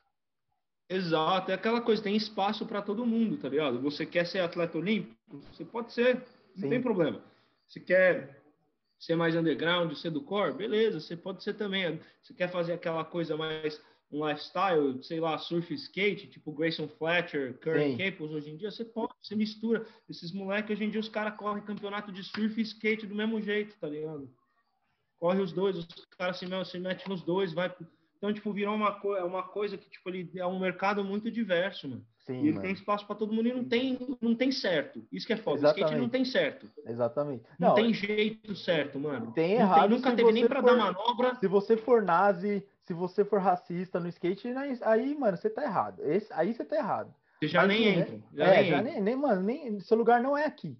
Exato, 0.89 1.51
é 1.51 1.53
aquela 1.53 1.81
coisa, 1.81 2.03
tem 2.03 2.15
espaço 2.15 2.65
para 2.65 2.81
todo 2.81 3.05
mundo, 3.05 3.37
tá 3.37 3.49
ligado? 3.49 3.81
Você 3.81 4.05
quer 4.05 4.25
ser 4.25 4.39
atleta 4.39 4.77
olímpico? 4.77 5.15
Você 5.51 5.65
pode 5.65 5.91
ser, 5.91 6.23
não 6.55 6.63
Sim. 6.63 6.69
tem 6.69 6.81
problema. 6.81 7.21
Você 7.67 7.79
quer 7.79 8.41
ser 8.99 9.15
mais 9.15 9.35
underground, 9.35 9.93
ser 9.93 10.09
do 10.09 10.21
core, 10.21 10.53
beleza, 10.53 10.99
você 10.99 11.15
pode 11.15 11.43
ser 11.43 11.53
também. 11.53 11.99
Você 12.21 12.33
quer 12.33 12.49
fazer 12.49 12.73
aquela 12.73 13.05
coisa 13.05 13.37
mais 13.37 13.81
um 14.11 14.25
lifestyle, 14.25 15.03
sei 15.03 15.19
lá, 15.19 15.37
surf 15.37 15.73
skate, 15.73 16.27
tipo 16.27 16.51
Grayson 16.51 16.87
Fletcher, 16.87 17.57
Curry 17.59 17.97
Caples, 17.97 18.31
hoje 18.31 18.49
em 18.49 18.57
dia, 18.57 18.71
você 18.71 18.85
pode, 18.85 19.13
você 19.21 19.35
mistura. 19.35 19.85
Esses 20.09 20.31
moleques, 20.31 20.71
hoje 20.71 20.85
em 20.85 20.89
dia, 20.89 20.99
os 20.99 21.09
caras 21.09 21.35
correm 21.37 21.63
campeonato 21.63 22.11
de 22.11 22.23
surf 22.23 22.59
e 22.59 22.63
skate 22.63 23.05
do 23.05 23.15
mesmo 23.15 23.41
jeito, 23.41 23.75
tá 23.79 23.87
ligado? 23.87 24.29
Corre 25.19 25.41
os 25.41 25.51
dois, 25.51 25.77
os 25.77 25.87
caras 26.17 26.37
se, 26.37 26.45
se 26.65 26.79
metem 26.79 27.07
nos 27.09 27.21
dois, 27.21 27.53
vai. 27.53 27.75
Então, 28.15 28.33
tipo, 28.33 28.53
virou 28.53 28.75
uma, 28.75 28.99
co 28.99 29.13
uma 29.25 29.43
coisa 29.43 29.77
que, 29.77 29.89
tipo, 29.89 30.09
ele 30.09 30.31
é 30.35 30.45
um 30.45 30.59
mercado 30.59 31.03
muito 31.03 31.29
diverso, 31.29 31.87
mano. 31.87 32.05
Sim, 32.27 32.43
e 32.43 32.47
ele 32.49 32.59
tem 32.59 32.73
espaço 32.73 33.07
para 33.07 33.15
todo 33.15 33.33
mundo 33.33 33.47
e 33.47 33.53
não 33.53 33.63
tem, 33.63 33.97
não 34.21 34.35
tem 34.35 34.51
certo. 34.51 35.01
Isso 35.09 35.25
que 35.25 35.31
é 35.31 35.37
foda. 35.37 35.59
Exatamente. 35.59 35.81
O 35.81 35.85
skate 35.85 36.01
não 36.01 36.09
tem 36.09 36.25
certo. 36.25 36.69
Exatamente. 36.85 37.43
Não, 37.57 37.69
não 37.69 37.75
tem 37.75 37.93
jeito 37.93 38.53
certo, 38.53 38.99
mano. 38.99 39.31
Tem 39.31 39.53
errado. 39.53 39.87
Tem, 39.87 39.89
nunca 39.89 40.13
teve 40.13 40.31
nem 40.33 40.45
para 40.45 40.59
dar 40.59 40.75
manobra. 40.75 41.35
Se 41.39 41.47
você 41.47 41.77
for 41.77 42.01
nazi, 42.01 42.61
se 42.83 42.93
você 42.93 43.23
for 43.23 43.39
racista 43.39 43.97
no 43.97 44.09
skate, 44.09 44.49
aí, 44.81 45.15
mano, 45.15 45.37
você 45.37 45.49
tá 45.49 45.63
errado. 45.63 46.01
Esse, 46.03 46.27
aí 46.33 46.53
você 46.53 46.65
tá 46.65 46.75
errado. 46.75 47.15
Você 47.39 47.47
já 47.47 47.61
Mas, 47.61 47.69
nem 47.69 47.85
né? 47.85 48.01
entra. 48.01 48.19
Já 48.33 48.43
é, 48.45 48.61
nem 48.61 48.69
já 48.69 48.77
entra. 48.77 48.91
Nem, 48.91 49.01
nem, 49.01 49.15
mano, 49.15 49.41
nem, 49.41 49.79
seu 49.79 49.97
lugar 49.97 50.21
não 50.21 50.37
é 50.37 50.45
aqui. 50.45 50.77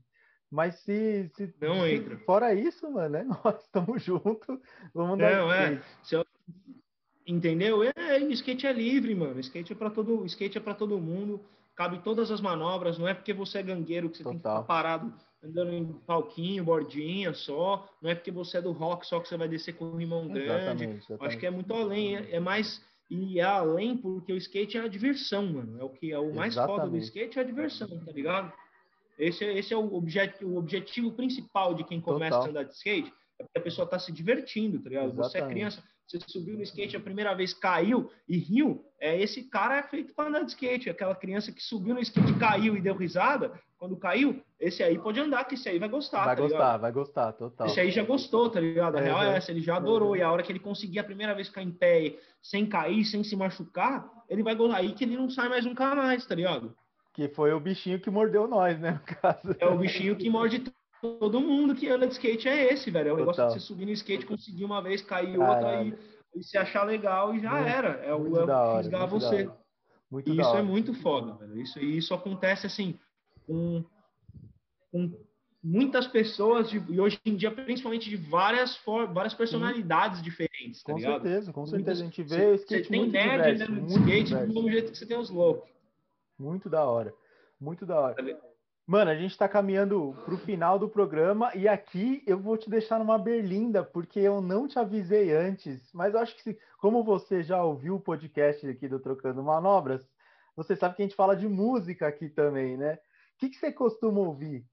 Mas 0.52 0.76
se, 0.80 1.30
se 1.36 1.54
não 1.62 1.82
se, 1.82 1.94
entra. 1.94 2.18
Fora 2.20 2.54
isso, 2.54 2.92
mano, 2.92 3.16
é 3.16 3.24
nós 3.44 3.62
estamos 3.64 4.04
juntos. 4.04 4.60
Vamos 4.94 5.18
dar 5.18 5.34
não, 5.34 5.54
é. 5.54 5.82
Eu, 6.12 6.26
entendeu? 7.28 7.84
É, 7.84 8.18
skate 8.32 8.66
é 8.66 8.74
livre, 8.74 9.14
mano. 9.14 9.40
Skate 9.40 9.74
é 9.74 9.76
para 9.76 9.90
todo, 9.90 10.26
skate 10.26 10.58
é 10.58 10.62
para 10.62 10.74
todo 10.74 11.00
mundo. 11.00 11.42
Cabe 11.76 12.00
todas 12.00 12.32
as 12.32 12.42
manobras. 12.42 12.98
Não 12.98 13.08
é 13.08 13.14
porque 13.14 13.34
você 13.34 13.60
é 13.60 13.64
gangueiro 13.64 14.10
que 14.10 14.18
você 14.18 14.24
Total. 14.24 14.34
tem 14.34 14.42
que 14.42 14.50
ficar 14.50 14.64
parado 14.64 15.14
andando 15.44 15.72
em 15.72 15.86
palquinho, 16.06 16.64
bordinha 16.64 17.34
só. 17.34 17.88
Não 18.02 18.10
é 18.10 18.16
porque 18.16 18.32
você 18.32 18.58
é 18.58 18.62
do 18.62 18.72
rock 18.72 19.06
só 19.06 19.20
que 19.20 19.28
você 19.28 19.38
vai 19.38 19.48
descer 19.48 19.74
com 19.74 19.86
o 19.86 19.96
rimão 19.98 20.28
grande. 20.28 20.48
Exatamente, 20.48 20.98
exatamente. 20.98 21.26
Acho 21.26 21.38
que 21.38 21.46
é 21.46 21.52
muito 21.52 21.74
além. 21.74 22.16
É, 22.16 22.36
é, 22.36 22.40
mais 22.40 22.82
e 23.10 23.40
é 23.40 23.44
além 23.44 23.96
porque 23.96 24.34
o 24.34 24.38
skate 24.38 24.78
é 24.78 24.82
a 24.82 24.88
diversão, 24.88 25.46
mano. 25.46 25.80
É 25.80 25.84
o 25.84 25.90
que 25.90 26.12
é 26.12 26.20
o 26.20 26.34
mais 26.34 26.54
exatamente. 26.54 26.80
foda 26.80 26.90
do 26.90 26.98
skate 26.98 27.40
é 27.40 27.42
a 27.42 27.46
diversão, 27.46 27.88
tá 27.88 28.12
ligado? 28.12 28.52
Esse, 29.18 29.44
esse 29.46 29.74
é 29.74 29.78
o, 29.78 29.94
objet, 29.94 30.44
o 30.44 30.58
objetivo 30.58 31.12
principal 31.12 31.74
de 31.74 31.84
quem 31.84 32.00
começa 32.02 32.36
Total. 32.36 32.48
a 32.48 32.50
andar 32.50 32.64
de 32.64 32.74
skate. 32.74 33.14
É 33.40 33.44
porque 33.44 33.60
a 33.60 33.62
pessoa 33.62 33.86
está 33.86 34.00
se 34.00 34.12
divertindo, 34.12 34.80
tá 34.80 34.90
ligado? 34.90 35.12
Exatamente. 35.12 35.32
Você 35.32 35.38
é 35.38 35.48
criança, 35.48 35.84
você 36.08 36.20
subiu 36.26 36.56
no 36.56 36.64
skate 36.64 36.96
a 36.96 37.02
primeira 37.02 37.34
vez, 37.36 37.54
caiu 37.54 38.10
e 38.28 38.38
riu. 38.38 38.86
É, 39.00 39.22
esse 39.22 39.44
cara 39.44 39.78
é 39.78 39.84
feito 39.84 40.14
para 40.16 40.30
andar 40.30 40.44
de 40.44 40.52
skate. 40.52 40.90
Aquela 40.90 41.14
criança 41.14 41.52
que 41.52 41.62
subiu 41.62 41.94
no 41.94 42.00
skate, 42.00 42.34
caiu 42.40 42.78
e 42.78 42.82
deu 42.82 42.96
risada, 42.96 43.52
quando 43.78 43.98
caiu, 43.98 44.42
esse 44.60 44.82
aí 44.82 44.98
pode 44.98 45.20
andar, 45.20 45.44
que 45.44 45.56
esse 45.56 45.68
aí 45.68 45.78
vai 45.78 45.90
gostar. 45.90 46.26
Vai 46.26 46.36
tá 46.36 46.42
gostar, 46.42 46.58
ligado? 46.58 46.82
vai 46.82 46.92
gostar, 46.92 47.34
total. 47.34 47.68
Esse 47.68 47.80
aí 47.80 47.92
já 47.92 48.04
gostou, 48.04 48.50
tá 48.50 48.60
ligado? 48.60 48.96
A 48.96 49.02
é, 49.02 49.04
real 49.04 49.24
é 49.24 49.38
essa, 49.38 49.52
ele 49.52 49.62
já 49.62 49.76
adorou. 49.76 50.16
É. 50.16 50.20
E 50.20 50.22
a 50.22 50.32
hora 50.32 50.42
que 50.42 50.52
ele 50.52 50.60
conseguir 50.60 51.00
a 51.00 51.04
primeira 51.04 51.36
vez 51.36 51.50
ficar 51.50 51.62
em 51.62 51.72
pé, 51.72 52.18
sem 52.42 52.66
cair, 52.66 53.04
sem 53.04 53.24
se 53.24 53.36
machucar, 53.36 54.10
ele 54.30 54.42
vai 54.42 54.56
gostar. 54.56 54.78
Aí 54.78 54.94
que 54.94 55.04
ele 55.04 55.18
não 55.18 55.30
sai 55.30 55.50
mais 55.50 55.66
nunca 55.66 55.94
mais, 55.94 56.26
tá 56.26 56.34
ligado? 56.34 56.74
Que 57.14 57.28
foi 57.28 57.52
o 57.52 57.60
bichinho 57.60 58.00
que 58.00 58.10
mordeu 58.10 58.48
nós, 58.48 58.80
né, 58.80 58.92
no 58.92 59.16
caso. 59.16 59.56
É 59.60 59.68
o 59.68 59.78
bichinho 59.78 60.16
que 60.16 60.30
morde 60.30 60.64
todo 61.20 61.42
mundo 61.42 61.76
que 61.76 61.90
anda 61.90 62.08
de 62.08 62.14
skate 62.14 62.48
é 62.48 62.74
esse, 62.74 62.92
velho. 62.92 63.10
É 63.10 63.14
o 63.14 63.18
negócio 63.18 63.46
de 63.48 63.54
você 63.54 63.60
subir 63.60 63.86
no 63.86 63.92
skate, 63.92 64.26
conseguir 64.26 64.66
uma 64.66 64.82
vez, 64.82 65.02
cair 65.02 65.38
outra 65.38 65.84
e, 65.84 65.94
e, 66.36 66.44
se 66.44 66.58
achar 66.58 66.84
legal 66.84 67.34
e 67.34 67.40
já 67.40 67.52
muito, 67.52 67.68
era. 67.68 67.90
É 68.04 68.14
o, 68.14 68.38
é 68.38 68.44
o 68.44 68.78
fisgar 68.78 69.08
você. 69.08 69.50
Muito 70.10 70.30
e 70.30 70.40
isso 70.40 70.56
é 70.56 70.62
muito 70.62 70.94
foda, 70.94 71.34
velho. 71.34 71.62
Isso, 71.62 71.80
e 71.80 71.98
isso 71.98 72.14
acontece 72.14 72.66
assim 72.66 72.98
com, 73.46 73.84
com 74.92 75.12
muitas 75.64 76.08
pessoas 76.08 76.70
de, 76.70 76.78
e 76.90 77.00
hoje 77.00 77.20
em 77.26 77.36
dia 77.36 77.52
principalmente 77.52 78.10
de 78.10 78.16
várias 78.16 78.80
várias 79.14 79.34
personalidades 79.34 80.20
Sim. 80.20 80.24
diferentes, 80.24 80.84
tá 80.84 80.94
com 80.94 81.00
ligado? 81.00 81.22
certeza, 81.24 81.54
com 81.54 81.66
certeza 81.66 81.78
Muitas, 81.78 82.02
a 82.02 82.04
gente 82.04 82.24
vê 82.24 82.46
o 82.46 82.56
skate 82.56 82.84
você 82.84 82.90
tem 82.90 83.10
nerd 83.10 83.64
andando 83.64 83.86
de 83.86 83.94
skate 83.94 84.36
do 84.36 84.48
mesmo 84.48 84.72
jeito 84.72 84.92
que 84.92 84.98
você 84.98 85.06
tem 85.06 85.18
os 85.18 85.30
loucos. 85.30 85.70
Muito 86.40 86.70
da 86.70 86.86
hora. 86.86 87.14
Muito 87.60 87.86
da 87.86 88.00
hora. 88.00 88.16
Mano, 88.88 89.12
a 89.12 89.16
gente 89.16 89.32
está 89.32 89.50
caminhando 89.50 90.16
para 90.24 90.34
o 90.34 90.38
final 90.38 90.80
do 90.80 90.88
programa 90.88 91.52
e 91.54 91.68
aqui 91.68 92.24
eu 92.26 92.40
vou 92.40 92.56
te 92.56 92.70
deixar 92.70 92.98
numa 92.98 93.18
berlinda, 93.18 93.84
porque 93.84 94.18
eu 94.18 94.40
não 94.40 94.66
te 94.66 94.80
avisei 94.80 95.36
antes, 95.36 95.92
mas 95.94 96.14
eu 96.14 96.22
acho 96.22 96.34
que 96.34 96.42
se, 96.42 96.58
como 96.78 97.04
você 97.04 97.44
já 97.44 97.62
ouviu 97.62 97.96
o 97.96 98.00
podcast 98.00 98.66
aqui 98.66 98.88
do 98.88 98.98
Trocando 98.98 99.44
Manobras, 99.44 100.08
você 100.56 100.74
sabe 100.74 100.96
que 100.96 101.02
a 101.02 101.06
gente 101.06 101.18
fala 101.18 101.36
de 101.36 101.50
música 101.50 102.08
aqui 102.08 102.30
também, 102.30 102.78
né? 102.78 102.94
O 102.94 103.40
que, 103.40 103.50
que 103.50 103.58
você 103.58 103.74
costuma 103.74 104.22
ouvir? 104.22 104.64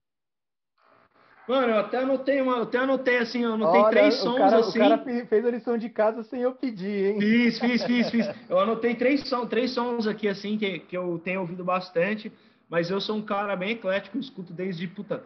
Mano, 1.49 1.73
eu 1.73 1.79
até 1.81 1.99
anotei, 1.99 2.41
uma, 2.41 2.63
até 2.63 2.79
anotei 2.79 3.19
assim, 3.19 3.43
eu 3.43 3.55
anotei 3.55 3.81
Olha, 3.81 3.91
três 3.91 4.15
sons 4.15 4.39
cara, 4.39 4.59
assim. 4.61 4.79
O 4.79 4.81
cara 4.81 5.27
fez 5.27 5.45
a 5.45 5.51
lição 5.51 5.77
de 5.77 5.89
casa 5.91 6.23
sem 6.23 6.41
eu 6.41 6.55
pedir, 6.55 7.15
hein? 7.15 7.21
Fiz, 7.21 7.59
fiz, 7.59 7.85
fiz, 7.85 8.11
fiz. 8.11 8.31
Eu 8.49 8.61
anotei 8.61 8.95
três, 8.95 9.29
som, 9.29 9.45
três 9.45 9.73
sons 9.73 10.07
aqui 10.07 10.29
assim 10.29 10.57
que, 10.57 10.79
que 10.79 10.97
eu 10.97 11.19
tenho 11.19 11.41
ouvido 11.41 11.65
bastante, 11.65 12.33
mas 12.69 12.91
eu 12.91 13.01
sou 13.01 13.17
um 13.17 13.23
cara 13.23 13.55
bem 13.57 13.71
eclético, 13.71 14.19
escuto 14.19 14.53
desde 14.53 14.87
puta, 14.89 15.25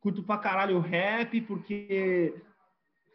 curto 0.00 0.22
pra 0.22 0.38
caralho 0.38 0.80
rap, 0.80 1.40
porque 1.42 2.34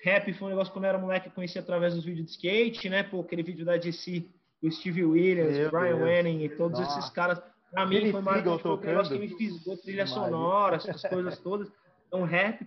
rap 0.04 0.34
foi 0.34 0.48
um 0.48 0.50
negócio 0.50 0.72
quando 0.72 0.86
eu 0.86 0.90
era 0.90 0.98
moleque, 0.98 1.28
eu 1.28 1.34
conheci 1.34 1.60
através 1.60 1.94
dos 1.94 2.06
vídeos 2.06 2.26
de 2.26 2.32
skate, 2.32 2.90
né? 2.90 3.04
Pô, 3.04 3.22
aquele 3.22 3.44
vídeo 3.44 3.66
da 3.66 3.78
DC, 3.78 4.26
do 4.62 4.72
Steve 4.72 5.04
Williams, 5.04 5.58
Meu 5.58 5.72
Brian 5.72 5.98
Wenning 5.98 6.44
e 6.44 6.50
todos 6.50 6.80
Nossa. 6.80 7.00
esses 7.00 7.12
caras. 7.12 7.42
Pra 7.72 7.86
mim 7.86 8.12
foi 8.12 8.22
mais 8.22 8.46
um 8.46 8.78
negócio 8.78 9.14
que 9.14 9.20
me 9.20 9.28
fisgou 9.28 9.78
trilha 9.78 10.08
sonora, 10.08 10.78
essas 10.78 11.02
coisas 11.04 11.38
todas. 11.40 11.70
Então, 12.08 12.24
rap, 12.24 12.66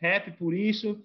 rap 0.00 0.32
por 0.32 0.52
isso, 0.52 1.00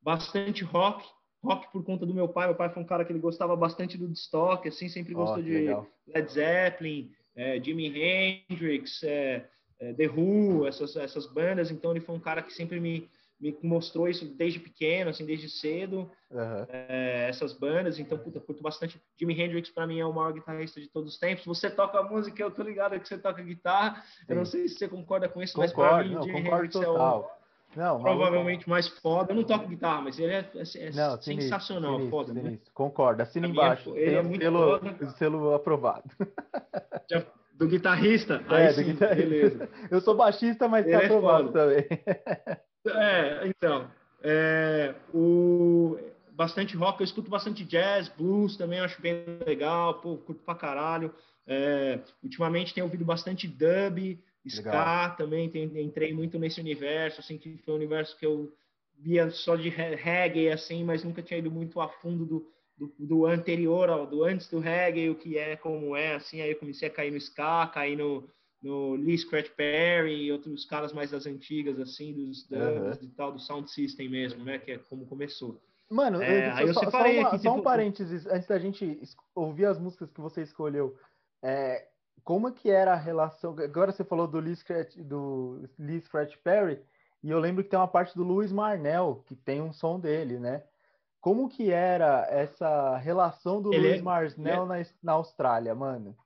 bastante 0.00 0.62
rock, 0.62 1.04
rock 1.42 1.70
por 1.72 1.84
conta 1.84 2.06
do 2.06 2.14
meu 2.14 2.28
pai. 2.28 2.46
Meu 2.46 2.56
pai 2.56 2.70
foi 2.70 2.82
um 2.82 2.86
cara 2.86 3.04
que 3.04 3.12
ele 3.12 3.18
gostava 3.18 3.56
bastante 3.56 3.98
do 3.98 4.10
Stock, 4.12 4.66
assim, 4.68 4.88
sempre 4.88 5.12
gostou 5.12 5.38
oh, 5.38 5.42
de. 5.42 5.66
Led 6.06 6.32
Zeppelin, 6.32 7.10
é, 7.36 7.62
Jimi 7.62 7.86
Hendrix, 7.86 9.02
é, 9.02 9.46
é, 9.78 9.92
The 9.92 10.08
Who, 10.08 10.66
essas, 10.66 10.96
essas 10.96 11.26
bandas. 11.26 11.70
Então, 11.70 11.90
ele 11.90 12.00
foi 12.00 12.14
um 12.14 12.20
cara 12.20 12.42
que 12.42 12.52
sempre 12.52 12.80
me, 12.80 13.08
me 13.38 13.56
mostrou 13.62 14.08
isso 14.08 14.24
desde 14.24 14.58
pequeno, 14.58 15.10
assim, 15.10 15.26
desde 15.26 15.50
cedo, 15.50 16.10
uhum. 16.30 16.66
é, 16.68 17.26
essas 17.28 17.52
bandas. 17.52 17.98
Então, 17.98 18.16
puta, 18.16 18.40
curto 18.40 18.62
bastante. 18.62 19.00
Jimi 19.20 19.38
Hendrix, 19.38 19.68
para 19.70 19.86
mim, 19.86 20.00
é 20.00 20.06
o 20.06 20.12
maior 20.12 20.32
guitarrista 20.32 20.80
de 20.80 20.88
todos 20.88 21.12
os 21.12 21.18
tempos. 21.18 21.44
Você 21.44 21.68
toca 21.68 22.02
música, 22.02 22.42
eu 22.42 22.50
tô 22.50 22.62
ligado 22.62 22.98
que 22.98 23.06
você 23.06 23.18
toca 23.18 23.42
guitarra. 23.42 24.02
Sim. 24.02 24.24
Eu 24.28 24.36
não 24.36 24.46
sei 24.46 24.66
se 24.66 24.78
você 24.78 24.88
concorda 24.88 25.28
com 25.28 25.42
isso, 25.42 25.54
concordo, 25.54 25.74
mas 25.76 25.90
para 25.90 26.04
mim, 26.04 26.14
não, 26.14 26.22
Jimi 26.22 26.48
Hendrix 26.48 26.72
total. 26.72 27.22
é 27.22 27.32
o 27.32 27.35
não, 27.76 28.00
provavelmente 28.00 28.68
mais 28.68 28.88
foda. 28.88 29.32
Eu 29.32 29.36
não 29.36 29.44
toco 29.44 29.68
guitarra, 29.68 30.02
mas 30.02 30.18
ele 30.18 30.32
é, 30.32 30.38
é, 30.54 30.86
é 30.86 30.90
não, 30.92 31.20
sensacional, 31.20 31.92
sinistro, 31.92 32.10
foda. 32.10 32.28
Sinistro. 32.28 32.50
Né? 32.50 32.58
Concordo, 32.72 33.22
assina 33.22 33.46
embaixo. 33.46 33.94
É, 33.94 34.00
ele 34.00 34.14
é 34.16 34.22
muito 34.22 34.42
selo, 34.42 34.80
foda. 34.80 35.10
selo 35.10 35.54
aprovado. 35.54 36.10
Do 37.54 37.68
guitarrista? 37.68 38.42
É, 38.50 38.72
sim, 38.72 38.82
do 38.82 38.92
guitarrista. 38.92 39.28
beleza. 39.28 39.68
Eu 39.90 40.00
sou 40.00 40.14
baixista, 40.14 40.68
mas 40.68 40.86
tá 40.90 40.98
aprovado 40.98 41.52
também. 41.52 41.84
É, 42.88 43.48
então. 43.48 43.90
É, 44.22 44.94
o, 45.12 45.98
bastante 46.30 46.76
rock, 46.76 47.00
eu 47.00 47.04
escuto 47.04 47.28
bastante 47.28 47.64
jazz, 47.64 48.08
blues 48.10 48.56
também, 48.56 48.78
acho 48.78 49.02
bem 49.02 49.24
legal, 49.44 49.94
pô, 49.94 50.16
curto 50.18 50.40
pra 50.44 50.54
caralho. 50.54 51.12
É, 51.46 51.98
ultimamente 52.22 52.72
tenho 52.72 52.86
ouvido 52.86 53.04
bastante 53.04 53.48
dub, 53.48 54.18
ska 54.48 55.10
também, 55.10 55.48
tem, 55.48 55.64
entrei 55.80 56.12
muito 56.12 56.38
nesse 56.38 56.60
universo, 56.60 57.20
assim, 57.20 57.38
que 57.38 57.56
foi 57.58 57.74
um 57.74 57.78
universo 57.78 58.16
que 58.16 58.26
eu 58.26 58.52
via 58.98 59.30
só 59.30 59.56
de 59.56 59.68
reggae, 59.68 60.50
assim, 60.50 60.84
mas 60.84 61.04
nunca 61.04 61.22
tinha 61.22 61.38
ido 61.38 61.50
muito 61.50 61.80
a 61.80 61.88
fundo 61.88 62.24
do, 62.24 62.48
do, 62.76 62.94
do 62.98 63.26
anterior, 63.26 64.06
do 64.06 64.24
antes 64.24 64.48
do 64.48 64.58
reggae, 64.58 65.10
o 65.10 65.14
que 65.14 65.36
é, 65.38 65.56
como 65.56 65.96
é, 65.96 66.14
assim, 66.14 66.40
aí 66.40 66.50
eu 66.50 66.58
comecei 66.58 66.88
a 66.88 66.92
cair 66.92 67.10
no 67.10 67.16
ska, 67.18 67.66
cair 67.66 67.96
no, 67.96 68.28
no 68.62 68.94
Lee 68.94 69.18
Scratch 69.18 69.50
Perry 69.50 70.24
e 70.24 70.32
outros 70.32 70.64
caras 70.64 70.92
mais 70.92 71.10
das 71.10 71.26
antigas, 71.26 71.78
assim, 71.78 72.12
dos 72.12 72.46
dubs 72.48 72.98
uhum. 73.00 73.08
e 73.08 73.08
tal, 73.08 73.32
do 73.32 73.38
Sound 73.38 73.70
System 73.70 74.08
mesmo, 74.08 74.44
né? 74.44 74.58
Que 74.58 74.72
é 74.72 74.78
como 74.78 75.06
começou. 75.06 75.60
Mano, 75.88 76.20
é, 76.20 76.48
eu, 76.48 76.54
aí 76.54 76.66
eu 76.66 76.74
só, 76.74 76.90
só, 76.90 76.98
uma, 76.98 77.28
aqui, 77.28 77.38
só 77.38 77.50
um 77.50 77.54
tipo... 77.54 77.62
parênteses, 77.62 78.26
antes 78.26 78.48
da 78.48 78.58
gente 78.58 79.00
ouvir 79.34 79.66
as 79.66 79.78
músicas 79.78 80.10
que 80.10 80.20
você 80.20 80.42
escolheu. 80.42 80.96
É, 81.42 81.86
como 82.26 82.50
que 82.50 82.68
era 82.68 82.92
a 82.92 82.96
relação... 82.96 83.54
Agora 83.56 83.92
você 83.92 84.02
falou 84.02 84.26
do 84.26 84.40
Lee 84.40 84.56
Scratch, 84.56 84.96
do 84.96 85.62
Lee 85.78 86.00
Scratch 86.00 86.36
Perry, 86.42 86.80
e 87.22 87.30
eu 87.30 87.38
lembro 87.38 87.62
que 87.62 87.70
tem 87.70 87.78
uma 87.78 87.86
parte 87.86 88.16
do 88.16 88.24
Louis 88.24 88.50
Marnell, 88.50 89.22
que 89.26 89.36
tem 89.36 89.62
um 89.62 89.72
som 89.72 90.00
dele, 90.00 90.40
né? 90.40 90.64
Como 91.20 91.48
que 91.48 91.70
era 91.70 92.26
essa 92.28 92.96
relação 92.96 93.62
do 93.62 93.72
Ele 93.72 93.86
Louis 93.86 94.00
é, 94.00 94.02
Marnell 94.02 94.64
é... 94.64 94.80
na, 94.80 94.86
na 95.04 95.12
Austrália, 95.12 95.72
mano? 95.72 96.16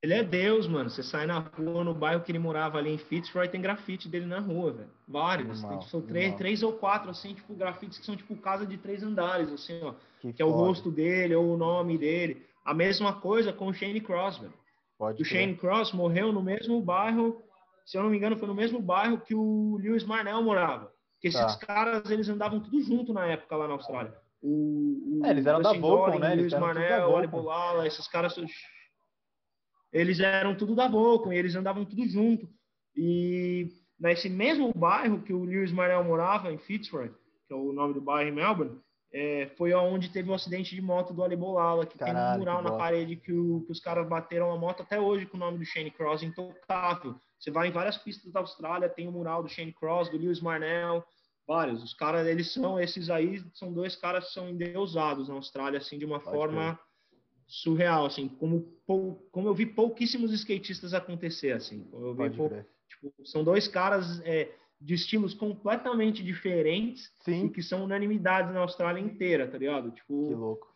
Ele 0.00 0.14
é 0.14 0.22
Deus, 0.22 0.68
mano. 0.68 0.88
Você 0.88 1.02
sai 1.02 1.26
na 1.26 1.40
rua, 1.40 1.82
no 1.82 1.92
bairro 1.92 2.22
que 2.22 2.30
ele 2.30 2.38
morava 2.38 2.78
ali 2.78 2.90
em 2.90 2.98
Fitzroy, 2.98 3.48
tem 3.48 3.60
grafite 3.60 4.08
dele 4.08 4.26
na 4.26 4.38
rua, 4.38 4.74
velho. 4.74 4.90
Vários. 5.08 5.60
Tem, 5.60 5.78
tipo, 5.80 6.02
três, 6.02 6.36
três 6.36 6.62
ou 6.62 6.74
quatro, 6.74 7.10
assim, 7.10 7.34
tipo, 7.34 7.52
grafites 7.52 7.98
que 7.98 8.06
são 8.06 8.14
tipo 8.14 8.36
casa 8.36 8.64
de 8.64 8.78
três 8.78 9.02
andares, 9.02 9.52
assim, 9.52 9.80
ó. 9.82 9.92
Que, 10.20 10.32
que 10.32 10.40
é 10.40 10.44
o 10.44 10.50
rosto 10.50 10.88
dele 10.88 11.34
ou 11.34 11.52
o 11.52 11.56
nome 11.56 11.98
dele. 11.98 12.46
A 12.64 12.72
mesma 12.72 13.14
coisa 13.14 13.52
com 13.52 13.66
o 13.66 13.74
Shane 13.74 14.00
Cross, 14.00 14.38
velho. 14.38 14.54
Pode 14.98 15.22
o 15.22 15.24
Shane 15.24 15.56
Cross 15.56 15.92
morreu 15.92 16.32
no 16.32 16.42
mesmo 16.42 16.80
bairro, 16.80 17.42
se 17.84 17.96
eu 17.96 18.02
não 18.02 18.10
me 18.10 18.16
engano, 18.16 18.36
foi 18.36 18.48
no 18.48 18.54
mesmo 18.54 18.80
bairro 18.80 19.20
que 19.20 19.34
o 19.34 19.76
Lewis 19.80 20.04
Marnell 20.04 20.42
morava. 20.42 20.92
Porque 21.14 21.30
tá. 21.30 21.46
esses 21.46 21.56
caras, 21.56 22.10
eles 22.10 22.28
andavam 22.28 22.60
tudo 22.60 22.80
junto 22.82 23.12
na 23.12 23.26
época 23.26 23.56
lá 23.56 23.66
na 23.66 23.74
Austrália. 23.74 24.14
O, 24.42 25.20
o 25.20 25.26
é, 25.26 25.30
eles 25.30 25.46
eram 25.46 25.60
da 25.60 25.72
Volcom, 25.72 26.18
né? 26.18 26.34
Lewis 26.34 26.52
Marnell, 26.52 27.10
o 27.10 27.16
Ali 27.16 27.26
Bolala, 27.26 27.86
esses 27.86 28.06
caras 28.06 28.36
eles 29.92 30.20
eram 30.20 30.54
tudo 30.54 30.74
da 30.74 30.88
Volcom 30.88 31.32
e 31.32 31.38
eles 31.38 31.54
andavam 31.54 31.84
tudo 31.84 32.06
junto. 32.06 32.48
E 32.94 33.68
nesse 33.98 34.28
mesmo 34.28 34.72
bairro 34.74 35.22
que 35.22 35.32
o 35.32 35.44
Lewis 35.44 35.72
Marnell 35.72 36.04
morava, 36.04 36.52
em 36.52 36.58
Fitzroy, 36.58 37.10
que 37.46 37.52
é 37.52 37.56
o 37.56 37.72
nome 37.72 37.94
do 37.94 38.00
bairro 38.00 38.28
em 38.28 38.32
Melbourne, 38.32 38.78
é, 39.12 39.46
foi 39.56 39.72
onde 39.74 40.10
teve 40.10 40.28
o 40.28 40.32
um 40.32 40.34
acidente 40.34 40.74
de 40.74 40.82
moto 40.82 41.14
do 41.14 41.22
Ali 41.22 41.36
Bolala, 41.36 41.86
que 41.86 41.96
Caralho, 41.96 42.16
tem 42.16 42.36
um 42.36 42.38
mural 42.38 42.62
na 42.62 42.72
parede 42.72 43.16
que, 43.16 43.32
o, 43.32 43.62
que, 43.62 43.72
os 43.72 43.80
caras 43.80 44.08
bateram 44.08 44.50
a 44.50 44.58
moto 44.58 44.82
até 44.82 45.00
hoje 45.00 45.26
com 45.26 45.36
o 45.36 45.40
nome 45.40 45.58
do 45.58 45.64
Shane 45.64 45.90
Cross, 45.90 46.22
intocável. 46.22 47.14
Você 47.38 47.50
vai 47.50 47.68
em 47.68 47.72
várias 47.72 47.96
pistas 47.96 48.32
da 48.32 48.40
Austrália, 48.40 48.88
tem 48.88 49.06
o 49.06 49.10
um 49.10 49.12
mural 49.12 49.42
do 49.42 49.48
Shane 49.48 49.72
Cross, 49.72 50.10
do 50.10 50.18
Lewis 50.18 50.40
Marnell, 50.40 51.04
vários. 51.46 51.82
Os 51.82 51.94
caras, 51.94 52.26
eles 52.26 52.52
são, 52.52 52.80
esses 52.80 53.08
aí, 53.08 53.42
são 53.54 53.72
dois 53.72 53.94
caras 53.94 54.26
que 54.26 54.32
são 54.32 54.48
endeusados 54.48 55.28
na 55.28 55.34
Austrália, 55.34 55.78
assim, 55.78 55.98
de 55.98 56.04
uma 56.04 56.20
Pode 56.20 56.36
forma... 56.36 56.78
Surreal, 57.48 58.06
assim, 58.06 58.26
como, 58.26 58.76
como 58.84 59.46
eu 59.48 59.54
vi 59.54 59.66
pouquíssimos 59.66 60.32
skatistas 60.32 60.92
acontecer, 60.92 61.52
assim. 61.52 61.88
Eu 61.92 62.12
vi 62.12 62.30
pou, 62.30 62.50
tipo, 62.88 63.14
são 63.24 63.44
dois 63.44 63.68
caras 63.68 64.20
é, 64.24 64.52
de 64.80 64.94
estilos 64.94 65.34
completamente 65.34 66.22
diferentes 66.22 67.12
Sim. 67.20 67.46
e 67.46 67.50
que 67.50 67.62
são 67.62 67.84
unanimidades 67.84 68.52
na 68.52 68.60
Austrália 68.60 69.00
inteira, 69.00 69.48
tá 69.48 69.58
ligado? 69.58 69.90
Tipo, 69.90 70.28
Que 70.28 70.34
louco. 70.34 70.74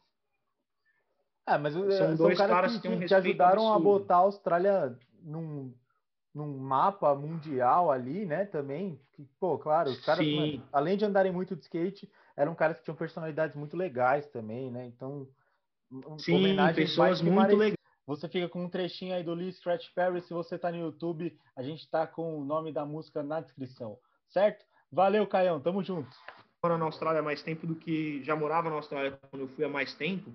Ah, 1.46 1.58
mas 1.58 1.74
São 1.74 1.88
eh, 1.88 1.90
são 1.90 2.16
dois 2.16 2.38
caras 2.38 2.54
caras 2.54 2.76
que, 2.76 2.80
que 2.82 2.88
um 2.88 3.16
ajudaram 3.16 3.72
a 3.72 3.78
botar 3.78 4.16
a 4.16 4.18
Austrália 4.18 4.98
num, 5.22 5.74
num 6.34 6.56
mapa 6.58 7.14
mundial 7.14 7.90
ali, 7.90 8.24
né, 8.24 8.44
também. 8.44 9.00
Que, 9.12 9.24
pô, 9.38 9.58
claro, 9.58 9.90
os 9.90 10.00
caras, 10.04 10.24
Sim. 10.24 10.36
mano, 10.36 10.68
além 10.72 10.96
de 10.96 11.04
andarem 11.04 11.32
muito 11.32 11.56
de 11.56 11.62
skate, 11.62 12.10
eram 12.36 12.54
caras 12.54 12.78
que 12.78 12.84
tinham 12.84 12.96
personalidades 12.96 13.56
muito 13.56 13.76
legais 13.76 14.26
também, 14.28 14.70
né? 14.70 14.86
Então, 14.86 15.28
sim, 16.18 16.56
pessoas 16.74 17.20
muito 17.20 17.56
legais. 17.56 17.79
Você 18.06 18.28
fica 18.28 18.48
com 18.48 18.64
um 18.64 18.68
trechinho 18.68 19.14
aí 19.14 19.22
do 19.22 19.34
Lee 19.34 19.52
Scratch 19.52 19.88
Perry. 19.94 20.20
Se 20.22 20.32
você 20.32 20.58
tá 20.58 20.70
no 20.70 20.78
YouTube, 20.78 21.36
a 21.54 21.62
gente 21.62 21.88
tá 21.88 22.06
com 22.06 22.38
o 22.38 22.44
nome 22.44 22.72
da 22.72 22.84
música 22.84 23.22
na 23.22 23.40
descrição, 23.40 23.98
certo? 24.28 24.64
Valeu, 24.90 25.26
Caião. 25.26 25.60
Tamo 25.60 25.82
junto. 25.82 26.10
mora 26.62 26.76
na 26.76 26.86
Austrália 26.86 27.20
há 27.20 27.22
mais 27.22 27.42
tempo 27.42 27.66
do 27.66 27.74
que 27.76 28.22
já 28.24 28.34
morava 28.34 28.68
na 28.68 28.76
Austrália 28.76 29.18
quando 29.30 29.42
eu 29.42 29.48
fui 29.48 29.64
há 29.64 29.68
mais 29.68 29.94
tempo. 29.94 30.32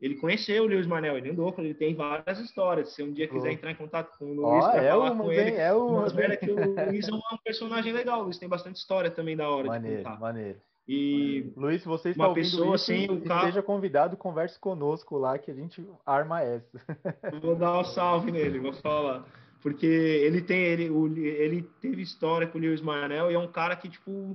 Ele 0.00 0.14
conheceu 0.14 0.62
o 0.62 0.66
Lewis 0.66 0.86
Manel, 0.86 1.18
ele 1.18 1.30
andou 1.30 1.52
ele, 1.58 1.74
tem 1.74 1.92
várias 1.94 2.38
histórias. 2.38 2.94
Se 2.94 3.02
um 3.02 3.12
dia 3.12 3.26
quiser 3.26 3.50
entrar 3.50 3.72
em 3.72 3.74
contato 3.74 4.16
com 4.16 4.26
o 4.26 4.34
Luiz 4.34 4.64
Ó, 4.64 4.70
para 4.70 4.82
é 4.84 4.90
falar 4.90 5.10
uma, 5.10 5.24
com 5.24 5.32
ele, 5.32 5.56
É 5.56 5.72
uma. 5.72 5.98
umas 5.98 6.12
merda 6.12 6.36
que 6.36 6.48
o 6.48 6.54
Luiz 6.54 7.08
é 7.08 7.12
um 7.12 7.20
personagem 7.44 7.92
legal. 7.92 8.20
O 8.20 8.24
Luiz 8.24 8.38
tem 8.38 8.48
bastante 8.48 8.76
história 8.76 9.10
também 9.10 9.36
da 9.36 9.50
hora 9.50 9.64
de 9.64 9.68
Maneiro, 9.70 10.04
contar. 10.04 10.20
maneiro. 10.20 10.60
E 10.88 11.52
Luiz, 11.54 11.82
se 11.82 11.86
você 11.88 12.10
está 12.10 12.22
Uma 12.22 12.28
ouvindo 12.30 12.44
pessoa, 12.44 12.74
isso, 12.76 12.90
assim, 12.92 13.04
o 13.10 13.20
carro- 13.20 13.40
esteja 13.40 13.62
convidado, 13.62 14.16
converse 14.16 14.58
conosco 14.58 15.18
lá 15.18 15.38
que 15.38 15.50
a 15.50 15.54
gente 15.54 15.86
arma 16.06 16.40
essa. 16.40 16.80
vou 17.42 17.54
dar 17.54 17.78
um 17.78 17.84
salve 17.84 18.32
nele, 18.32 18.58
vou 18.58 18.72
falar. 18.72 19.26
Porque 19.60 19.84
ele 19.86 20.40
tem, 20.40 20.58
ele, 20.62 20.84
ele 21.26 21.62
teve 21.80 22.00
história 22.00 22.46
com 22.46 22.56
o 22.56 22.60
Lewis 22.60 22.80
Manel 22.80 23.30
e 23.30 23.34
é 23.34 23.38
um 23.38 23.50
cara 23.50 23.76
que, 23.76 23.88
tipo, 23.88 24.34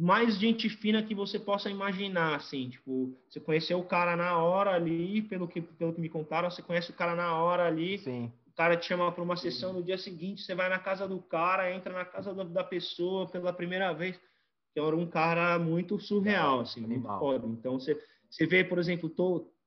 mais 0.00 0.36
gente 0.38 0.68
fina 0.68 1.02
que 1.02 1.14
você 1.14 1.38
possa 1.38 1.68
imaginar, 1.68 2.36
assim, 2.36 2.70
tipo, 2.70 3.14
você 3.28 3.40
conheceu 3.40 3.78
o 3.78 3.84
cara 3.84 4.16
na 4.16 4.38
hora 4.38 4.70
ali, 4.70 5.20
pelo 5.22 5.46
que, 5.46 5.60
pelo 5.60 5.92
que 5.92 6.00
me 6.00 6.08
contaram, 6.08 6.50
você 6.50 6.62
conhece 6.62 6.90
o 6.90 6.94
cara 6.94 7.14
na 7.14 7.34
hora 7.34 7.66
ali, 7.66 7.98
Sim, 7.98 8.32
o 8.46 8.52
cara 8.56 8.76
te 8.76 8.86
chama 8.86 9.10
para 9.12 9.22
uma 9.22 9.36
sessão 9.36 9.72
no 9.72 9.82
dia 9.82 9.98
seguinte, 9.98 10.42
você 10.42 10.54
vai 10.54 10.68
na 10.68 10.78
casa 10.78 11.06
do 11.06 11.18
cara, 11.20 11.70
entra 11.72 11.92
na 11.92 12.04
casa 12.04 12.32
da 12.32 12.64
pessoa 12.64 13.28
pela 13.28 13.52
primeira 13.52 13.92
vez, 13.92 14.18
que 14.74 14.80
era 14.80 14.96
um 14.96 15.06
cara 15.06 15.58
muito 15.58 15.98
surreal, 15.98 16.60
assim, 16.60 16.80
muito 16.80 17.06
foda. 17.06 17.46
Então, 17.46 17.78
você, 17.78 17.98
você 18.28 18.46
vê, 18.46 18.64
por 18.64 18.78
exemplo, 18.78 19.10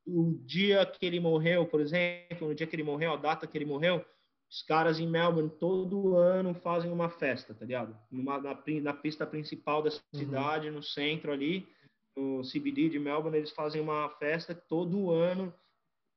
o 0.05 0.33
dia 0.45 0.85
que 0.85 1.05
ele 1.05 1.19
morreu, 1.19 1.65
por 1.65 1.79
exemplo, 1.79 2.49
no 2.49 2.53
dia 2.53 2.67
que 2.67 2.75
ele 2.75 2.83
morreu, 2.83 3.13
a 3.13 3.17
data 3.17 3.47
que 3.47 3.57
ele 3.57 3.65
morreu, 3.65 4.05
os 4.49 4.61
caras 4.61 4.99
em 4.99 5.07
Melbourne 5.07 5.49
todo 5.49 6.15
ano 6.15 6.53
fazem 6.53 6.91
uma 6.91 7.09
festa, 7.09 7.53
tá 7.53 7.65
ligado? 7.65 7.97
Numa, 8.11 8.39
na, 8.39 8.57
na 8.81 8.93
pista 8.93 9.25
principal 9.25 9.81
da 9.81 9.89
cidade, 10.13 10.69
no 10.69 10.83
centro 10.83 11.31
ali, 11.31 11.67
no 12.15 12.41
CBD 12.41 12.89
de 12.89 12.99
Melbourne, 12.99 13.37
eles 13.37 13.51
fazem 13.51 13.81
uma 13.81 14.09
festa 14.11 14.53
todo 14.53 15.11
ano 15.11 15.53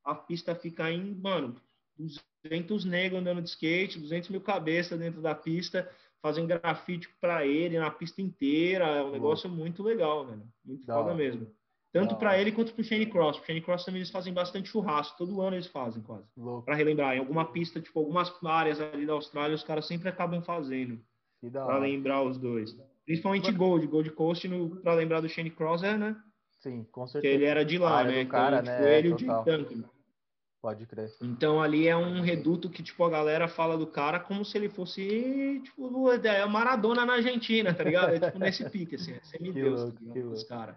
a 0.04 0.14
pista 0.14 0.54
fica 0.54 0.90
em, 0.90 1.14
mano, 1.14 1.56
200 2.44 2.84
negros 2.84 3.20
andando 3.20 3.42
de 3.42 3.50
skate, 3.50 3.98
200 3.98 4.30
mil 4.30 4.40
cabeças 4.40 4.98
dentro 4.98 5.20
da 5.20 5.34
pista, 5.34 5.90
fazem 6.22 6.46
grafite 6.46 7.08
para 7.20 7.46
ele 7.46 7.78
na 7.78 7.90
pista 7.90 8.20
inteira. 8.22 8.84
É 8.86 9.02
um 9.02 9.10
negócio 9.10 9.48
muito 9.48 9.82
legal, 9.82 10.26
velho. 10.26 10.42
Muito 10.64 10.86
Da 10.86 10.94
foda 10.94 11.14
mesmo. 11.14 11.46
Tanto 11.92 12.14
para 12.16 12.38
ele 12.38 12.52
quanto 12.52 12.72
pro 12.72 12.84
Shane 12.84 13.06
Cross. 13.06 13.38
Pro 13.38 13.46
Shane 13.46 13.60
Cross 13.60 13.84
também 13.84 13.98
eles 14.00 14.10
fazem 14.10 14.32
bastante 14.32 14.68
churrasco. 14.68 15.18
Todo 15.18 15.40
ano 15.40 15.56
eles 15.56 15.66
fazem, 15.66 16.00
quase. 16.02 16.24
Para 16.64 16.76
relembrar. 16.76 17.16
Em 17.16 17.18
alguma 17.18 17.44
pista, 17.46 17.80
tipo, 17.80 17.98
algumas 17.98 18.32
áreas 18.44 18.80
ali 18.80 19.04
da 19.04 19.12
Austrália, 19.14 19.56
os 19.56 19.64
caras 19.64 19.86
sempre 19.86 20.08
acabam 20.08 20.40
fazendo. 20.42 21.00
Que 21.40 21.50
Para 21.50 21.78
lembrar 21.78 22.22
os 22.22 22.38
dois. 22.38 22.76
Principalmente 23.04 23.50
Gold. 23.50 23.86
Gold 23.88 24.10
Coast, 24.10 24.48
para 24.82 24.94
lembrar 24.94 25.20
do 25.20 25.28
Shane 25.28 25.50
Cross, 25.50 25.82
é, 25.82 25.96
né? 25.96 26.16
Sim, 26.60 26.84
com 26.92 27.04
Que 27.06 27.12
certeza. 27.12 27.34
ele 27.34 27.44
era 27.44 27.64
de 27.64 27.78
lá, 27.78 28.04
né? 28.04 28.22
do 28.22 28.30
cara, 28.30 28.60
então, 28.60 28.72
né? 28.72 28.78
tipo, 28.78 28.88
ele 28.88 29.08
e 29.08 29.12
o 29.12 29.16
total. 29.16 29.44
Duncan. 29.44 29.84
Pode 30.62 30.84
crer. 30.86 31.10
Então 31.22 31.62
ali 31.62 31.88
é 31.88 31.96
um 31.96 32.20
reduto 32.20 32.68
que 32.68 32.82
tipo 32.82 33.02
a 33.04 33.10
galera 33.10 33.48
fala 33.48 33.78
do 33.78 33.86
cara 33.86 34.20
como 34.20 34.44
se 34.44 34.58
ele 34.58 34.68
fosse 34.68 35.60
tipo 35.64 36.10
é 36.12 36.44
Maradona 36.46 37.06
na 37.06 37.14
Argentina, 37.14 37.72
tá 37.72 37.82
ligado? 37.82 38.10
É 38.10 38.20
tipo 38.20 38.38
nesse 38.38 38.68
pique 38.68 38.96
assim, 38.96 39.12
é 39.12 39.20
semideus, 39.24 39.80
louco, 39.80 39.96
tá 39.96 40.00
ligado? 40.14 40.32
Os 40.32 40.44
caras. 40.44 40.76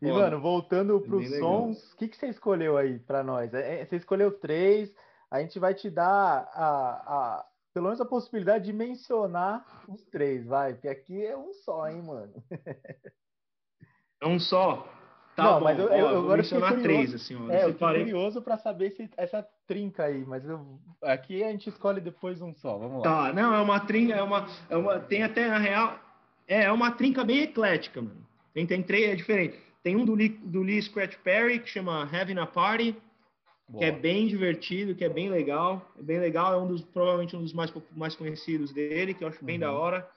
E, 0.00 0.10
mano, 0.10 0.40
voltando 0.40 0.96
É 1.04 1.08
bem 1.08 1.28
legal. 1.28 1.66
sons, 1.66 1.92
o 1.92 1.96
que, 1.98 2.08
que 2.08 2.16
você 2.16 2.28
escolheu 2.28 2.78
aí 2.78 2.98
pra 2.98 3.22
nós? 3.22 3.52
É, 3.52 3.82
é, 3.82 3.84
Você 3.84 3.96
escolheu 3.96 4.32
três, 4.32 4.90
a 5.30 5.40
gente 5.40 5.58
vai 5.58 5.74
te 5.74 5.90
dar 5.90 6.48
a, 6.54 7.36
a, 7.36 7.46
pelo 7.74 7.86
menos 7.86 8.00
a 8.00 8.06
possibilidade 8.06 8.64
de 8.64 8.72
mencionar 8.72 9.84
os 9.86 10.02
três, 10.06 10.46
vai, 10.46 10.72
porque 10.72 10.88
aqui 10.88 11.22
é 11.26 11.36
um 11.36 11.52
só, 11.52 11.86
hein, 11.88 12.02
mano. 12.02 12.32
É 14.22 14.26
um 14.26 14.38
só. 14.38 14.86
Tá 15.36 15.44
Não, 15.44 15.54
bom, 15.58 15.64
mas 15.64 15.78
eu- 15.78 15.88
eu- 15.88 16.08
vou 16.08 16.18
agora 16.18 16.40
eu 16.40 16.44
fiquei 16.44 16.58
mencionar 16.58 16.68
curioso. 16.74 16.82
três 16.82 17.14
assim, 17.14 17.36
ó. 17.36 17.50
É, 17.50 17.64
eu 17.64 17.68
separei. 17.72 18.02
curioso 18.02 18.42
pra 18.42 18.58
saber 18.58 18.90
se 18.90 19.08
essa 19.16 19.46
trinca 19.66 20.04
aí, 20.04 20.24
mas 20.26 20.44
eu, 20.44 20.78
aqui 21.02 21.42
a 21.44 21.50
gente 21.50 21.68
escolhe 21.68 22.00
depois 22.00 22.42
um 22.42 22.52
só, 22.54 22.76
vamos 22.76 22.98
lá. 22.98 23.02
Tá, 23.28 23.32
não, 23.32 23.54
é 23.54 23.60
uma 23.60 23.80
trinca, 23.80 24.14
é 24.14 24.22
uma, 24.22 24.46
é 24.68 24.76
uma 24.76 24.98
tem 24.98 25.22
até 25.22 25.48
na 25.48 25.58
real 25.58 25.98
é, 26.48 26.64
é 26.64 26.72
uma 26.72 26.90
trinca 26.90 27.24
bem 27.24 27.40
eclética, 27.42 28.02
mano. 28.02 28.26
Tem, 28.52 28.66
tem 28.66 28.82
três, 28.82 29.10
é 29.10 29.14
diferente. 29.14 29.56
Tem 29.84 29.94
um 29.96 30.04
do 30.04 30.14
Lee, 30.14 30.28
do 30.28 30.62
Lee 30.62 30.82
Scratch 30.82 31.16
Perry 31.18 31.60
que 31.60 31.68
chama 31.70 32.02
Having 32.12 32.38
a 32.40 32.46
Party, 32.46 32.96
que 33.78 33.84
é 33.84 33.90
Boa. 33.92 34.02
bem 34.02 34.26
divertido, 34.26 34.96
que 34.96 35.04
é 35.04 35.08
bem 35.08 35.30
legal. 35.30 35.88
É 35.96 36.02
bem 36.02 36.18
legal, 36.18 36.52
é 36.52 36.56
um 36.58 36.66
dos 36.66 36.82
provavelmente 36.82 37.36
um 37.36 37.42
dos 37.42 37.52
mais 37.52 37.72
mais 37.96 38.16
conhecidos 38.16 38.72
dele, 38.72 39.14
que 39.14 39.22
eu 39.22 39.28
acho 39.28 39.42
bem 39.44 39.54
Uhum. 39.54 39.60
da 39.60 39.72
hora. 39.72 40.10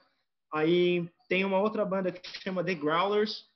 Aí 0.52 1.08
tem 1.28 1.44
uma 1.44 1.58
outra 1.60 1.84
banda 1.84 2.10
que 2.10 2.20
chama 2.42 2.64
The 2.64 2.74
Growlers. 2.74 3.46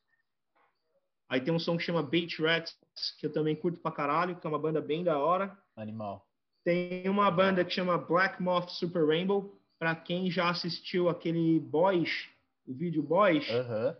Aí 1.28 1.40
tem 1.40 1.52
um 1.52 1.58
som 1.58 1.76
que 1.76 1.82
chama 1.82 2.02
Beach 2.02 2.40
Rats, 2.42 2.76
que 3.18 3.26
eu 3.26 3.32
também 3.32 3.54
curto 3.54 3.78
pra 3.80 3.90
caralho, 3.92 4.36
que 4.36 4.46
é 4.46 4.50
uma 4.50 4.58
banda 4.58 4.80
bem 4.80 5.04
da 5.04 5.18
hora. 5.18 5.56
Animal. 5.76 6.26
Tem 6.64 7.08
uma 7.08 7.30
banda 7.30 7.64
que 7.64 7.70
chama 7.72 7.98
Black 7.98 8.42
Moth 8.42 8.70
Super 8.70 9.06
Rainbow, 9.06 9.58
pra 9.78 9.94
quem 9.94 10.30
já 10.30 10.48
assistiu 10.50 11.08
aquele 11.08 11.60
Boys, 11.60 12.28
o 12.66 12.72
vídeo 12.74 13.02
Boys. 13.02 13.48
Aham. 13.50 13.96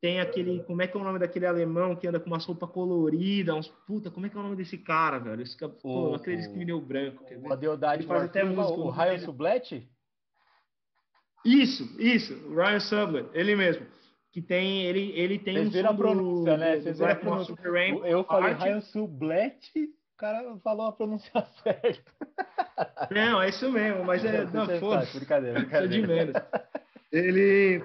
Tem 0.00 0.20
aquele, 0.20 0.62
como 0.62 0.80
é 0.80 0.86
que 0.86 0.96
é 0.96 1.00
o 1.00 1.02
nome 1.02 1.18
daquele 1.18 1.44
alemão 1.44 1.96
que 1.96 2.06
anda 2.06 2.20
com 2.20 2.26
umas 2.28 2.44
roupas 2.44 2.70
coloridas, 2.70 3.54
uns 3.56 3.68
puta, 3.84 4.12
como 4.12 4.26
é 4.26 4.28
que 4.28 4.36
é 4.36 4.38
o 4.40 4.42
nome 4.44 4.54
desse 4.54 4.78
cara, 4.78 5.18
velho? 5.18 5.42
Esse 5.42 5.56
cara, 5.56 5.72
pô, 5.72 5.88
O- 5.88 6.08
não 6.10 6.14
acredito 6.14 6.52
que 6.52 6.56
me 6.58 6.64
deu 6.64 6.80
branco. 6.80 7.24
quer 7.24 7.40
Adeodade 7.52 8.02
Ele 8.02 8.08
faz 8.08 8.22
até 8.24 8.44
música, 8.44 8.78
o 8.78 8.90
Ryan 8.90 9.18
Sublette? 9.18 9.88
Isso, 11.44 11.84
isso, 12.00 12.34
o 12.48 12.54
Ryan 12.54 12.80
Sublet, 12.80 13.28
ele 13.32 13.56
mesmo. 13.56 13.86
Que 14.40 14.42
tem, 14.46 14.82
ele, 14.84 15.10
ele 15.16 15.36
tem 15.38 15.54
Vocês 15.54 15.66
um 15.68 15.70
viram 15.70 15.88
a 15.88 15.90
som 15.92 15.96
do- 15.96 16.02
pronúncia, 16.02 16.56
né? 16.56 16.76
Vocês 16.80 16.98
viram 16.98 17.12
a 17.12 17.16
pronúncia. 17.16 17.56
Super 17.56 17.72
Rainbow, 17.72 18.06
Eu 18.06 18.22
falei. 18.24 18.54
Ryan 18.54 18.80
Sublette, 18.82 19.80
o 19.80 20.16
cara 20.16 20.56
falou 20.62 20.86
a 20.86 20.92
pronúncia 20.92 21.30
certa. 21.64 22.12
Não, 23.10 23.42
é 23.42 23.48
isso 23.48 23.68
mesmo, 23.72 24.04
mas 24.04 24.24
é, 24.24 24.44
não, 24.44 24.66
Você 24.66 24.78
foda 24.78 25.04
sabe, 25.04 25.18
brincadeira, 25.18 25.58
Isso 25.60 25.74
é 25.74 25.80
de 25.86 26.02
brincadeira. 26.02 26.24
menos. 26.26 26.42
Ele, 27.10 27.84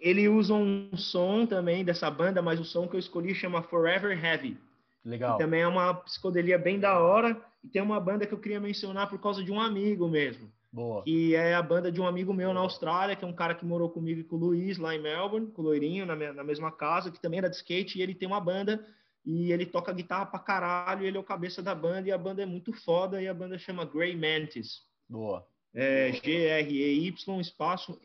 ele 0.00 0.28
usa 0.28 0.54
um 0.54 0.90
som 0.96 1.46
também 1.46 1.84
dessa 1.84 2.10
banda, 2.10 2.42
mas 2.42 2.58
o 2.58 2.64
som 2.64 2.88
que 2.88 2.96
eu 2.96 3.00
escolhi 3.00 3.34
chama 3.34 3.62
Forever 3.62 4.18
Heavy. 4.24 4.58
Legal. 5.04 5.38
Também 5.38 5.60
é 5.62 5.66
uma 5.68 5.94
psicodelia 5.94 6.58
bem 6.58 6.80
da 6.80 6.98
hora. 6.98 7.40
E 7.62 7.68
tem 7.68 7.80
uma 7.82 8.00
banda 8.00 8.26
que 8.26 8.34
eu 8.34 8.38
queria 8.40 8.58
mencionar 8.58 9.08
por 9.08 9.20
causa 9.20 9.44
de 9.44 9.52
um 9.52 9.60
amigo 9.60 10.08
mesmo. 10.08 10.50
Boa. 10.72 11.02
Que 11.04 11.34
é 11.34 11.54
a 11.54 11.62
banda 11.62 11.92
de 11.92 12.00
um 12.00 12.06
amigo 12.06 12.32
meu 12.32 12.54
na 12.54 12.60
Austrália, 12.60 13.14
que 13.14 13.24
é 13.24 13.28
um 13.28 13.32
cara 13.34 13.54
que 13.54 13.64
morou 13.64 13.90
comigo 13.90 14.20
e 14.20 14.24
com 14.24 14.36
o 14.36 14.38
Luiz 14.38 14.78
lá 14.78 14.94
em 14.94 15.02
Melbourne, 15.02 15.48
com 15.52 15.60
o 15.60 15.64
Loirinho, 15.66 16.06
na, 16.06 16.16
me- 16.16 16.32
na 16.32 16.42
mesma 16.42 16.72
casa, 16.72 17.10
que 17.10 17.20
também 17.20 17.38
era 17.38 17.50
de 17.50 17.56
skate. 17.56 17.98
E 17.98 18.02
ele 18.02 18.14
tem 18.14 18.26
uma 18.26 18.40
banda 18.40 18.82
e 19.24 19.52
ele 19.52 19.66
toca 19.66 19.92
guitarra 19.92 20.24
pra 20.26 20.38
caralho. 20.38 21.04
E 21.04 21.06
ele 21.06 21.18
é 21.18 21.20
o 21.20 21.24
cabeça 21.24 21.62
da 21.62 21.74
banda. 21.74 22.08
E 22.08 22.12
a 22.12 22.16
banda 22.16 22.42
é 22.42 22.46
muito 22.46 22.72
foda. 22.72 23.20
E 23.20 23.28
a 23.28 23.34
banda 23.34 23.58
chama 23.58 23.84
Grey 23.84 24.16
Mantis. 24.16 24.80
Boa. 25.08 25.46
É 25.74 26.10
G-R-E-Y 26.12 27.40
espaço 27.40 27.98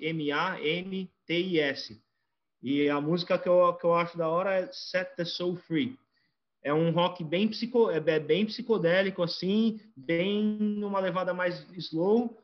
M-A-N-T-I-S. 0.77 2.01
E 2.61 2.89
a 2.89 2.99
música 2.99 3.37
que 3.37 3.47
eu, 3.47 3.73
que 3.75 3.85
eu 3.85 3.93
acho 3.93 4.17
da 4.17 4.27
hora 4.27 4.53
é 4.55 4.69
Set 4.71 5.15
the 5.15 5.23
Soul 5.25 5.55
Free. 5.55 5.97
É 6.63 6.73
um 6.73 6.91
rock 6.91 7.23
bem, 7.23 7.47
psico, 7.47 7.89
é 7.89 7.97
é 7.97 8.19
bem 8.19 8.45
psicodélico, 8.45 9.21
assim, 9.23 9.79
bem 9.95 10.43
numa 10.43 10.99
levada 10.99 11.33
mais 11.33 11.65
slow, 11.77 12.37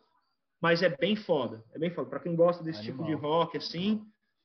mas 0.64 0.81
é 0.81 0.88
bem 0.88 1.14
foda. 1.14 1.61
É 1.73 1.77
bem 1.77 1.90
foda. 1.90 2.10
Pra 2.10 2.22
quem 2.22 2.38
gosta 2.38 2.64
desse 2.64 2.81
tipo 2.81 3.03
de 3.03 3.11
Animal. 3.11 3.31
rock, 3.31 3.57
assim, 3.57 4.02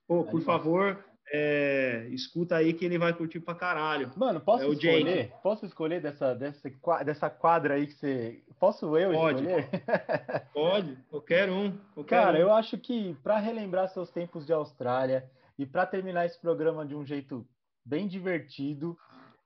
pô, 0.08 0.24
por 0.24 0.38
Animal. 0.38 0.58
favor, 0.58 1.04
é, 1.32 2.08
escuta 2.10 2.56
aí 2.56 2.74
que 2.74 2.84
ele 2.84 2.98
vai 2.98 3.12
curtir 3.12 3.38
pra 3.38 3.54
caralho. 3.54 4.10
Mano, 4.16 4.40
posso 4.40 4.64
É 4.64 4.68
escolher? 4.68 5.04
Jake. 5.28 5.32
Posso 5.44 5.64
escolher 5.64 6.00
dessa, 6.02 6.34
dessa, 6.34 6.68
dessa 7.04 7.30
quadra 7.30 7.74
aí 7.74 7.86
que 7.86 7.92
você. 7.92 8.42
Posso 8.58 8.96
eu 8.98 9.12
Pode. 9.12 9.44
escolher? 9.44 9.68
Pode, 10.52 10.96
qualquer 11.08 11.48
um. 11.50 11.78
Qualquer 11.94 12.20
Cara, 12.20 12.36
um. 12.38 12.40
eu 12.40 12.52
acho 12.52 12.76
que 12.78 13.14
para 13.22 13.38
relembrar 13.38 13.86
seus 13.88 14.10
tempos 14.10 14.44
de 14.44 14.52
Austrália 14.52 15.30
e 15.56 15.64
para 15.64 15.86
terminar 15.86 16.26
esse 16.26 16.40
programa 16.40 16.84
de 16.84 16.96
um 16.96 17.06
jeito 17.06 17.46
bem 17.84 18.08
divertido, 18.08 18.98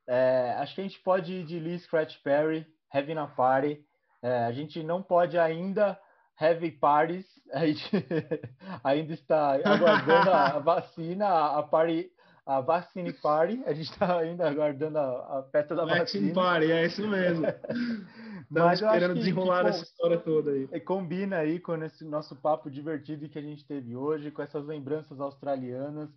é, 0.06 0.54
acho 0.58 0.74
que 0.74 0.80
a 0.80 0.84
gente 0.84 1.00
pode 1.00 1.34
ir 1.34 1.44
de 1.44 1.58
Lee 1.60 1.78
Scratch 1.78 2.16
Perry, 2.22 2.66
Having 2.90 3.18
a 3.18 3.26
Party. 3.26 3.84
É, 4.22 4.44
a 4.44 4.52
gente 4.52 4.82
não 4.82 5.02
pode 5.02 5.36
ainda 5.36 5.98
Heavy 6.40 6.72
Parties. 6.72 7.26
A 7.52 7.66
gente 7.66 7.90
ainda 8.82 9.12
está 9.12 9.54
aguardando 9.64 10.30
a 10.30 10.58
vacina, 10.58 11.58
a 11.58 11.62
party, 11.62 12.10
a 12.46 12.60
Vaccine 12.60 13.12
Party. 13.12 13.62
A 13.66 13.72
gente 13.72 13.90
está 13.90 14.18
ainda 14.18 14.48
aguardando 14.48 14.98
a, 14.98 15.38
a 15.38 15.42
festa 15.50 15.74
da 15.74 15.84
Vaccine 15.84 16.28
vacina. 16.28 16.34
Party, 16.34 16.72
é 16.72 16.86
isso 16.86 17.06
mesmo. 17.06 17.46
Estamos 18.52 18.72
esperando 18.74 19.14
desenrolar 19.14 19.62
que, 19.62 19.70
essa 19.70 19.84
história 19.84 20.18
toda 20.18 20.50
aí. 20.50 20.80
Combina 20.80 21.38
aí 21.38 21.58
com 21.58 21.74
esse 21.82 22.04
nosso 22.04 22.36
papo 22.36 22.70
divertido 22.70 23.28
que 23.28 23.38
a 23.38 23.42
gente 23.42 23.66
teve 23.66 23.96
hoje, 23.96 24.30
com 24.30 24.42
essas 24.42 24.66
lembranças 24.66 25.20
australianas. 25.20 26.10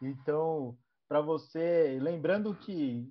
Então, 0.00 0.74
para 1.06 1.20
você, 1.20 1.98
lembrando 2.00 2.54
que 2.54 3.06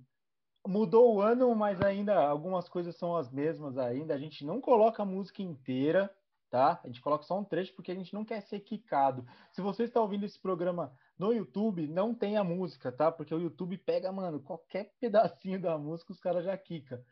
mudou 0.68 1.16
o 1.16 1.22
ano, 1.22 1.54
mas 1.56 1.80
ainda 1.82 2.16
algumas 2.16 2.68
coisas 2.68 2.96
são 2.96 3.16
as 3.16 3.32
mesmas 3.32 3.78
ainda. 3.78 4.16
A 4.16 4.18
gente 4.18 4.44
não 4.44 4.60
coloca 4.60 5.04
a 5.04 5.06
música 5.06 5.44
inteira, 5.44 6.10
tá? 6.52 6.82
A 6.84 6.88
gente 6.88 7.02
coloca 7.02 7.24
só 7.24 7.40
um 7.40 7.46
trecho 7.46 7.74
porque 7.74 7.94
a 7.94 7.96
gente 7.96 8.14
não 8.14 8.26
quer 8.26 8.42
ser 8.42 8.60
quicado. 8.60 9.26
Se 9.54 9.62
você 9.62 9.86
está 9.86 10.02
ouvindo 10.02 10.26
esse 10.26 10.38
programa 10.38 10.94
no 11.18 11.32
YouTube, 11.32 11.88
não 11.88 12.14
tem 12.14 12.38
a 12.38 12.44
música, 12.44 12.92
tá? 12.92 13.10
Porque 13.10 13.34
o 13.34 13.40
YouTube 13.40 13.78
pega, 13.78 14.12
mano, 14.12 14.42
qualquer 14.42 14.94
pedacinho 15.00 15.60
da 15.60 15.78
música 15.78 16.12
os 16.12 16.20
caras 16.20 16.44
já 16.44 16.56
quica. 16.58 17.04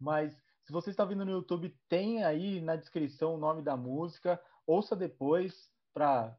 Mas 0.00 0.34
se 0.64 0.72
você 0.72 0.90
está 0.90 1.02
ouvindo 1.02 1.26
no 1.26 1.30
YouTube, 1.30 1.76
tem 1.88 2.24
aí 2.24 2.60
na 2.60 2.74
descrição 2.74 3.34
o 3.34 3.38
nome 3.38 3.62
da 3.62 3.76
música. 3.76 4.40
Ouça 4.66 4.96
depois 4.96 5.70
para 5.92 6.34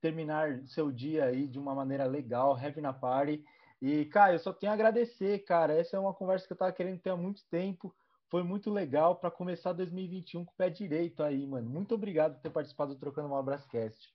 terminar 0.00 0.62
seu 0.66 0.92
dia 0.92 1.24
aí 1.24 1.48
de 1.48 1.58
uma 1.58 1.74
maneira 1.74 2.04
legal, 2.04 2.58
Heavy 2.58 2.82
na 2.82 2.92
Party. 2.92 3.42
E, 3.80 4.04
cara, 4.04 4.34
eu 4.34 4.38
só 4.38 4.52
tenho 4.52 4.70
a 4.70 4.74
agradecer, 4.74 5.40
cara. 5.40 5.72
Essa 5.72 5.96
é 5.96 6.00
uma 6.00 6.12
conversa 6.12 6.46
que 6.46 6.52
eu 6.52 6.56
tava 6.56 6.72
querendo 6.72 7.00
ter 7.00 7.10
há 7.10 7.16
muito 7.16 7.42
tempo. 7.48 7.92
Foi 8.32 8.42
muito 8.42 8.70
legal 8.70 9.16
para 9.16 9.30
começar 9.30 9.74
2021 9.74 10.46
com 10.46 10.52
o 10.52 10.56
pé 10.56 10.70
direito 10.70 11.22
aí, 11.22 11.46
mano. 11.46 11.68
Muito 11.68 11.94
obrigado 11.94 12.36
por 12.36 12.40
ter 12.40 12.48
participado 12.48 12.94
do 12.94 12.98
Trocando 12.98 13.28
uma 13.28 13.42
Brascast. 13.42 14.10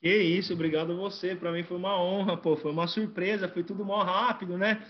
Que 0.00 0.16
isso, 0.16 0.52
obrigado 0.52 0.90
a 0.90 0.96
você. 0.96 1.36
Para 1.36 1.52
mim 1.52 1.62
foi 1.62 1.76
uma 1.76 2.02
honra, 2.02 2.36
pô. 2.36 2.56
Foi 2.56 2.72
uma 2.72 2.88
surpresa, 2.88 3.48
foi 3.48 3.62
tudo 3.62 3.84
mó 3.84 4.02
rápido, 4.02 4.58
né? 4.58 4.84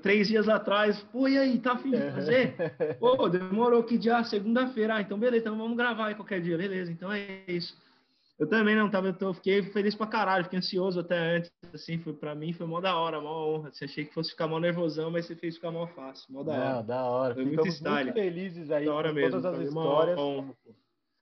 Três 0.00 0.28
dias 0.28 0.48
atrás, 0.48 1.02
pô, 1.10 1.26
e 1.26 1.36
aí, 1.36 1.58
tá 1.58 1.72
afim 1.72 1.90
de 1.90 2.12
fazer? 2.12 2.54
Pô, 3.00 3.28
demorou 3.28 3.82
que 3.82 3.98
dia? 3.98 4.22
Segunda-feira. 4.22 4.94
Ah, 4.94 5.00
então 5.00 5.18
beleza, 5.18 5.46
então 5.46 5.58
vamos 5.58 5.76
gravar 5.76 6.06
aí 6.06 6.14
qualquer 6.14 6.40
dia, 6.40 6.56
beleza. 6.56 6.92
Então 6.92 7.12
é 7.12 7.42
isso. 7.48 7.76
Eu 8.38 8.48
também 8.48 8.76
não 8.76 8.88
tava, 8.88 9.16
eu 9.20 9.34
fiquei 9.34 9.62
feliz 9.64 9.96
pra 9.96 10.06
caralho, 10.06 10.44
fiquei 10.44 10.60
ansioso 10.60 11.00
até 11.00 11.18
antes, 11.18 11.50
assim, 11.74 11.98
foi 11.98 12.12
para 12.12 12.36
mim 12.36 12.52
foi 12.52 12.66
mó 12.68 12.80
da 12.80 12.96
hora, 12.96 13.20
mó 13.20 13.46
honra. 13.48 13.72
Você 13.72 13.84
achei 13.84 14.04
que 14.04 14.14
fosse 14.14 14.30
ficar 14.30 14.46
mó 14.46 14.60
nervosão, 14.60 15.10
mas 15.10 15.26
você 15.26 15.34
fez 15.34 15.56
ficar 15.56 15.72
mó 15.72 15.88
fácil, 15.88 16.32
mó 16.32 16.44
da 16.44 16.52
hora. 16.52 16.74
Não, 16.74 16.84
da 16.84 17.02
hora. 17.04 17.34
Foi 17.34 17.44
muito, 17.44 17.62
muito 17.62 18.12
felizes 18.12 18.70
aí 18.70 18.86
com 18.86 19.12
mesmo, 19.12 19.40
todas 19.40 19.44
as 19.44 19.66
histórias. 19.66 20.18
Honra, 20.18 20.54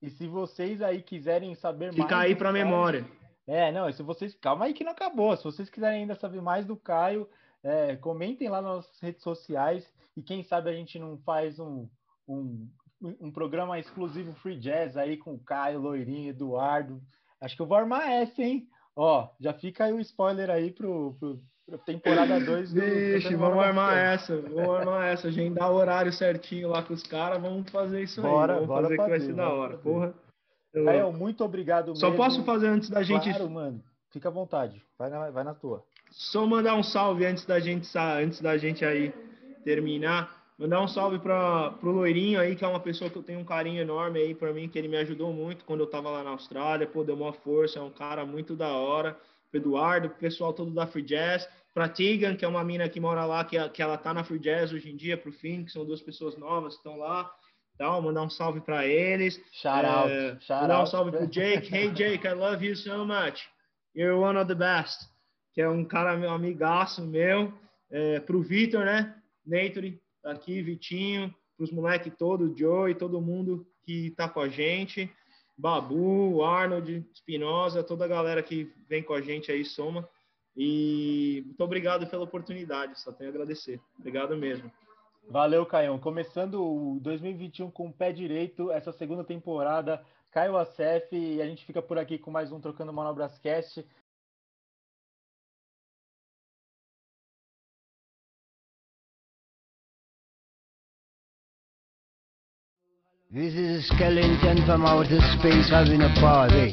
e 0.03 0.11
se 0.11 0.27
vocês 0.27 0.83
aí 0.83 1.03
quiserem 1.03 1.55
saber 1.55 1.91
Fica 1.91 2.03
mais. 2.03 2.09
Fica 2.09 2.19
aí 2.19 2.37
pra 2.37 2.53
Caio, 2.53 2.65
memória. 2.65 3.05
É, 3.47 3.73
não, 3.73 3.91
se 3.91 4.03
vocês. 4.03 4.35
Calma 4.35 4.67
aí 4.67 4.75
que 4.75 4.85
não 4.85 4.93
acabou. 4.93 5.35
Se 5.37 5.45
vocês 5.45 5.71
quiserem 5.71 6.03
ainda 6.03 6.15
saber 6.15 6.43
mais 6.43 6.67
do 6.67 6.77
Caio, 6.77 7.29
é, 7.63 7.97
comentem 7.97 8.49
lá 8.49 8.61
nas 8.61 8.77
nossas 8.77 9.01
redes 9.01 9.23
sociais. 9.23 9.91
E 10.17 10.23
quem 10.23 10.43
sabe 10.43 10.69
a 10.69 10.73
gente 10.73 10.99
não 10.99 11.17
faz 11.19 11.59
um, 11.59 11.89
um 12.29 12.69
um 13.01 13.31
programa 13.31 13.79
exclusivo 13.79 14.33
Free 14.35 14.59
Jazz 14.59 14.97
aí 14.97 15.17
com 15.17 15.35
o 15.35 15.39
Caio, 15.39 15.81
Loirinho, 15.81 16.31
Eduardo. 16.31 17.01
Acho 17.41 17.57
que 17.57 17.63
eu 17.63 17.67
vou 17.67 17.77
armar 17.77 18.09
essa, 18.09 18.43
hein? 18.43 18.69
Ó, 18.95 19.29
já 19.39 19.53
fica 19.53 19.85
aí 19.85 19.93
o 19.93 20.01
spoiler 20.01 20.49
aí 20.49 20.71
pro, 20.71 21.15
pro, 21.21 21.39
temporada 21.85 22.41
2 22.41 22.73
do. 22.73 22.81
Vixe, 22.81 23.35
vamos 23.35 23.63
armar 23.63 23.97
essa, 23.97 24.41
vamos 24.41 24.75
armar 24.75 25.07
essa, 25.09 25.29
agendar 25.29 25.71
o 25.71 25.75
horário 25.75 26.13
certinho 26.13 26.71
lá 26.71 26.83
com 26.83 26.95
os 26.95 27.03
caras, 27.03 27.41
vamos 27.41 27.71
fazer 27.71 28.03
isso 28.03 28.23
bora, 28.23 28.55
aí. 28.55 28.61
Vamos 28.61 28.69
bora 28.69 28.83
fazer, 28.85 28.97
fazer 28.97 29.13
que 29.13 29.19
vai 29.19 29.27
ser 29.27 29.35
da 29.35 29.53
hora, 29.53 29.77
porra. 29.77 30.15
Eu... 30.73 30.85
Caio, 30.85 31.13
muito 31.13 31.45
obrigado 31.45 31.97
Só 31.97 32.11
mesmo. 32.11 32.23
posso 32.23 32.45
fazer 32.45 32.69
antes 32.69 32.89
da 32.89 33.03
gente. 33.03 33.29
Claro, 33.29 33.51
mano. 33.51 33.83
Fica 34.11 34.29
à 34.29 34.33
vontade. 34.33 34.83
Vai 34.99 35.11
na, 35.11 35.31
vai 35.31 35.45
na 35.45 35.55
tua. 35.55 35.85
Só 36.11 36.47
mandar 36.47 36.75
um 36.75 36.83
salve 36.83 37.27
antes 37.27 37.45
da 37.45 37.61
gente 37.61 37.87
antes 37.99 38.41
da 38.41 38.57
gente 38.57 38.85
aí 38.85 39.13
terminar. 39.65 40.36
Mandar 40.59 40.81
um 40.81 40.89
salve 40.89 41.19
para 41.19 41.79
o 41.83 41.91
Loirinho 41.91 42.41
aí, 42.41 42.57
que 42.57 42.65
é 42.65 42.69
uma 42.69 42.81
pessoa 42.81 43.11
que 43.11 43.17
eu 43.17 43.23
tenho 43.23 43.41
um 43.41 43.45
carinho 43.45 43.81
enorme 43.81 44.21
aí 44.21 44.35
para 44.35 44.55
mim, 44.55 44.69
que 44.69 44.79
ele 44.79 44.89
me 44.89 44.97
ajudou 44.97 45.31
muito 45.31 45.67
quando 45.67 45.81
eu 45.81 45.87
estava 45.87 46.11
lá 46.11 46.25
na 46.25 46.31
Austrália, 46.31 46.87
pô, 46.87 47.05
deu 47.05 47.15
uma 47.15 47.33
força, 47.33 47.79
é 47.79 47.83
um 47.83 47.91
cara 47.91 48.25
muito 48.25 48.57
da 48.57 48.69
hora. 48.69 49.19
Pro 49.51 49.61
Eduardo, 49.61 50.09
pro 50.09 50.19
pessoal 50.19 50.55
todo 50.55 50.71
da 50.71 50.87
Free 50.87 51.03
Jazz, 51.03 51.47
pra 51.75 51.89
Tegan, 51.89 52.35
que 52.37 52.45
é 52.45 52.49
uma 52.49 52.65
mina 52.65 52.89
que 52.89 52.99
mora 52.99 53.27
lá, 53.27 53.45
que, 53.45 53.57
que 53.69 53.83
ela 53.83 53.99
tá 53.99 54.15
na 54.15 54.25
Free 54.25 54.39
Jazz 54.39 54.73
hoje 54.73 54.91
em 54.91 54.97
dia, 54.97 55.17
pro 55.17 55.31
Finn, 55.31 55.65
que 55.65 55.71
são 55.71 55.85
duas 55.85 56.01
pessoas 56.01 56.37
novas 56.39 56.73
que 56.73 56.79
estão 56.81 56.97
lá. 56.97 57.31
Então, 57.75 58.01
mandar 58.01 58.23
um 58.23 58.31
salve 58.31 58.63
para 58.63 58.87
eles. 58.87 59.39
Shout 59.53 59.85
é, 59.85 59.89
out. 59.89 60.45
Shout 60.45 60.63
mandar 60.63 60.83
um 60.83 60.87
salve 60.87 61.11
pro 61.11 61.27
Jake. 61.27 61.73
Hey, 61.73 61.91
Jake, 61.91 62.27
I 62.27 62.33
love 62.33 62.65
you 62.65 62.75
so 62.75 63.05
much. 63.05 63.47
You're 63.95 64.19
one 64.19 64.39
of 64.39 64.49
the 64.49 64.55
best. 64.55 65.07
Que 65.53 65.61
é 65.61 65.69
um 65.69 65.85
cara, 65.85 66.17
meu 66.17 66.31
amigaço 66.31 67.03
meu. 67.03 67.53
É, 67.91 68.21
pro 68.21 68.41
Vitor, 68.41 68.85
né? 68.87 69.15
Nathan, 69.47 69.99
aqui, 70.27 70.63
Vitinho, 70.63 71.35
os 71.59 71.71
moleques 71.71 72.13
todos, 72.19 72.59
Joey, 72.59 72.95
todo 72.95 73.21
mundo 73.21 73.67
que 73.85 74.11
tá 74.11 74.29
com 74.29 74.41
a 74.41 74.49
gente, 74.49 75.11
Babu, 75.57 76.45
Arnold, 76.45 77.07
Espinosa, 77.13 77.83
toda 77.83 78.05
a 78.05 78.09
galera 78.09 78.43
que 78.43 78.73
vem 78.89 79.03
com 79.03 79.15
a 79.15 79.23
gente 79.23 79.51
aí, 79.51 79.65
soma. 79.65 80.07
E 80.57 81.43
muito 81.47 81.61
obrigado 81.63 82.07
pela 82.07 82.25
oportunidade, 82.25 83.01
só 83.01 83.13
tenho 83.13 83.31
a 83.31 83.33
agradecer. 83.33 83.81
Obrigado 83.99 84.37
mesmo. 84.37 84.71
Valeu, 85.29 85.67
Caião. 85.67 85.99
Começando 85.99 86.63
o 86.63 87.01
2021 87.01 87.71
com 87.71 87.89
o 87.89 87.93
pé 87.93 88.13
direito, 88.13 88.71
essa 88.71 88.93
segunda 88.93 89.25
temporada, 89.25 90.05
Caio 90.31 90.57
Acef, 90.57 91.15
e 91.17 91.43
a 91.43 91.47
gente 91.47 91.65
fica 91.65 91.83
por 91.83 91.99
aqui 91.99 92.19
com 92.19 92.31
mais 92.31 92.53
um 92.53 92.61
Trocando 92.61 92.93
Manobras 92.93 93.39
Cast. 93.39 93.85
This 103.29 103.55
is 103.55 103.83
a 103.83 103.95
skeleton 103.95 104.65
from 104.67 104.87
outer 104.87 105.19
space 105.37 105.69
having 105.69 106.01
a 106.01 106.15
party. 106.21 106.71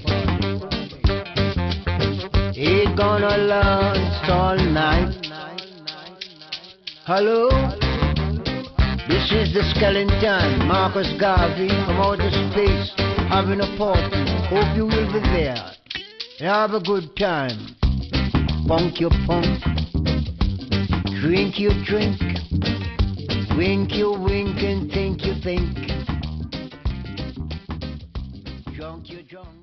He 2.54 2.86
gonna 2.96 3.38
last 3.38 4.30
all 4.30 4.56
night. 4.58 5.18
Hello? 7.06 7.50
This 9.10 9.32
is 9.32 9.52
the 9.56 9.64
skeleton, 9.74 10.68
Marcus 10.68 11.12
Garvey 11.20 11.70
from 11.70 12.00
outer 12.00 12.30
space 12.30 12.94
having 13.30 13.60
a 13.60 13.76
party. 13.76 14.24
Hope 14.46 14.76
you 14.76 14.86
will 14.86 15.12
be 15.12 15.22
there. 15.34 15.58
Have 16.38 16.76
a 16.76 16.80
good 16.80 17.18
time. 17.18 17.76
Punk 18.68 19.00
your 19.00 19.10
punk. 19.26 19.60
Drink 21.20 21.58
your 21.58 21.74
drink. 21.84 22.22
Wink 23.58 23.96
your 23.96 24.20
wink 24.24 24.62
and 24.62 24.92
think 24.92 25.26
you 25.26 25.34
think 25.42 25.84
you, 29.14 29.22
John. 29.22 29.63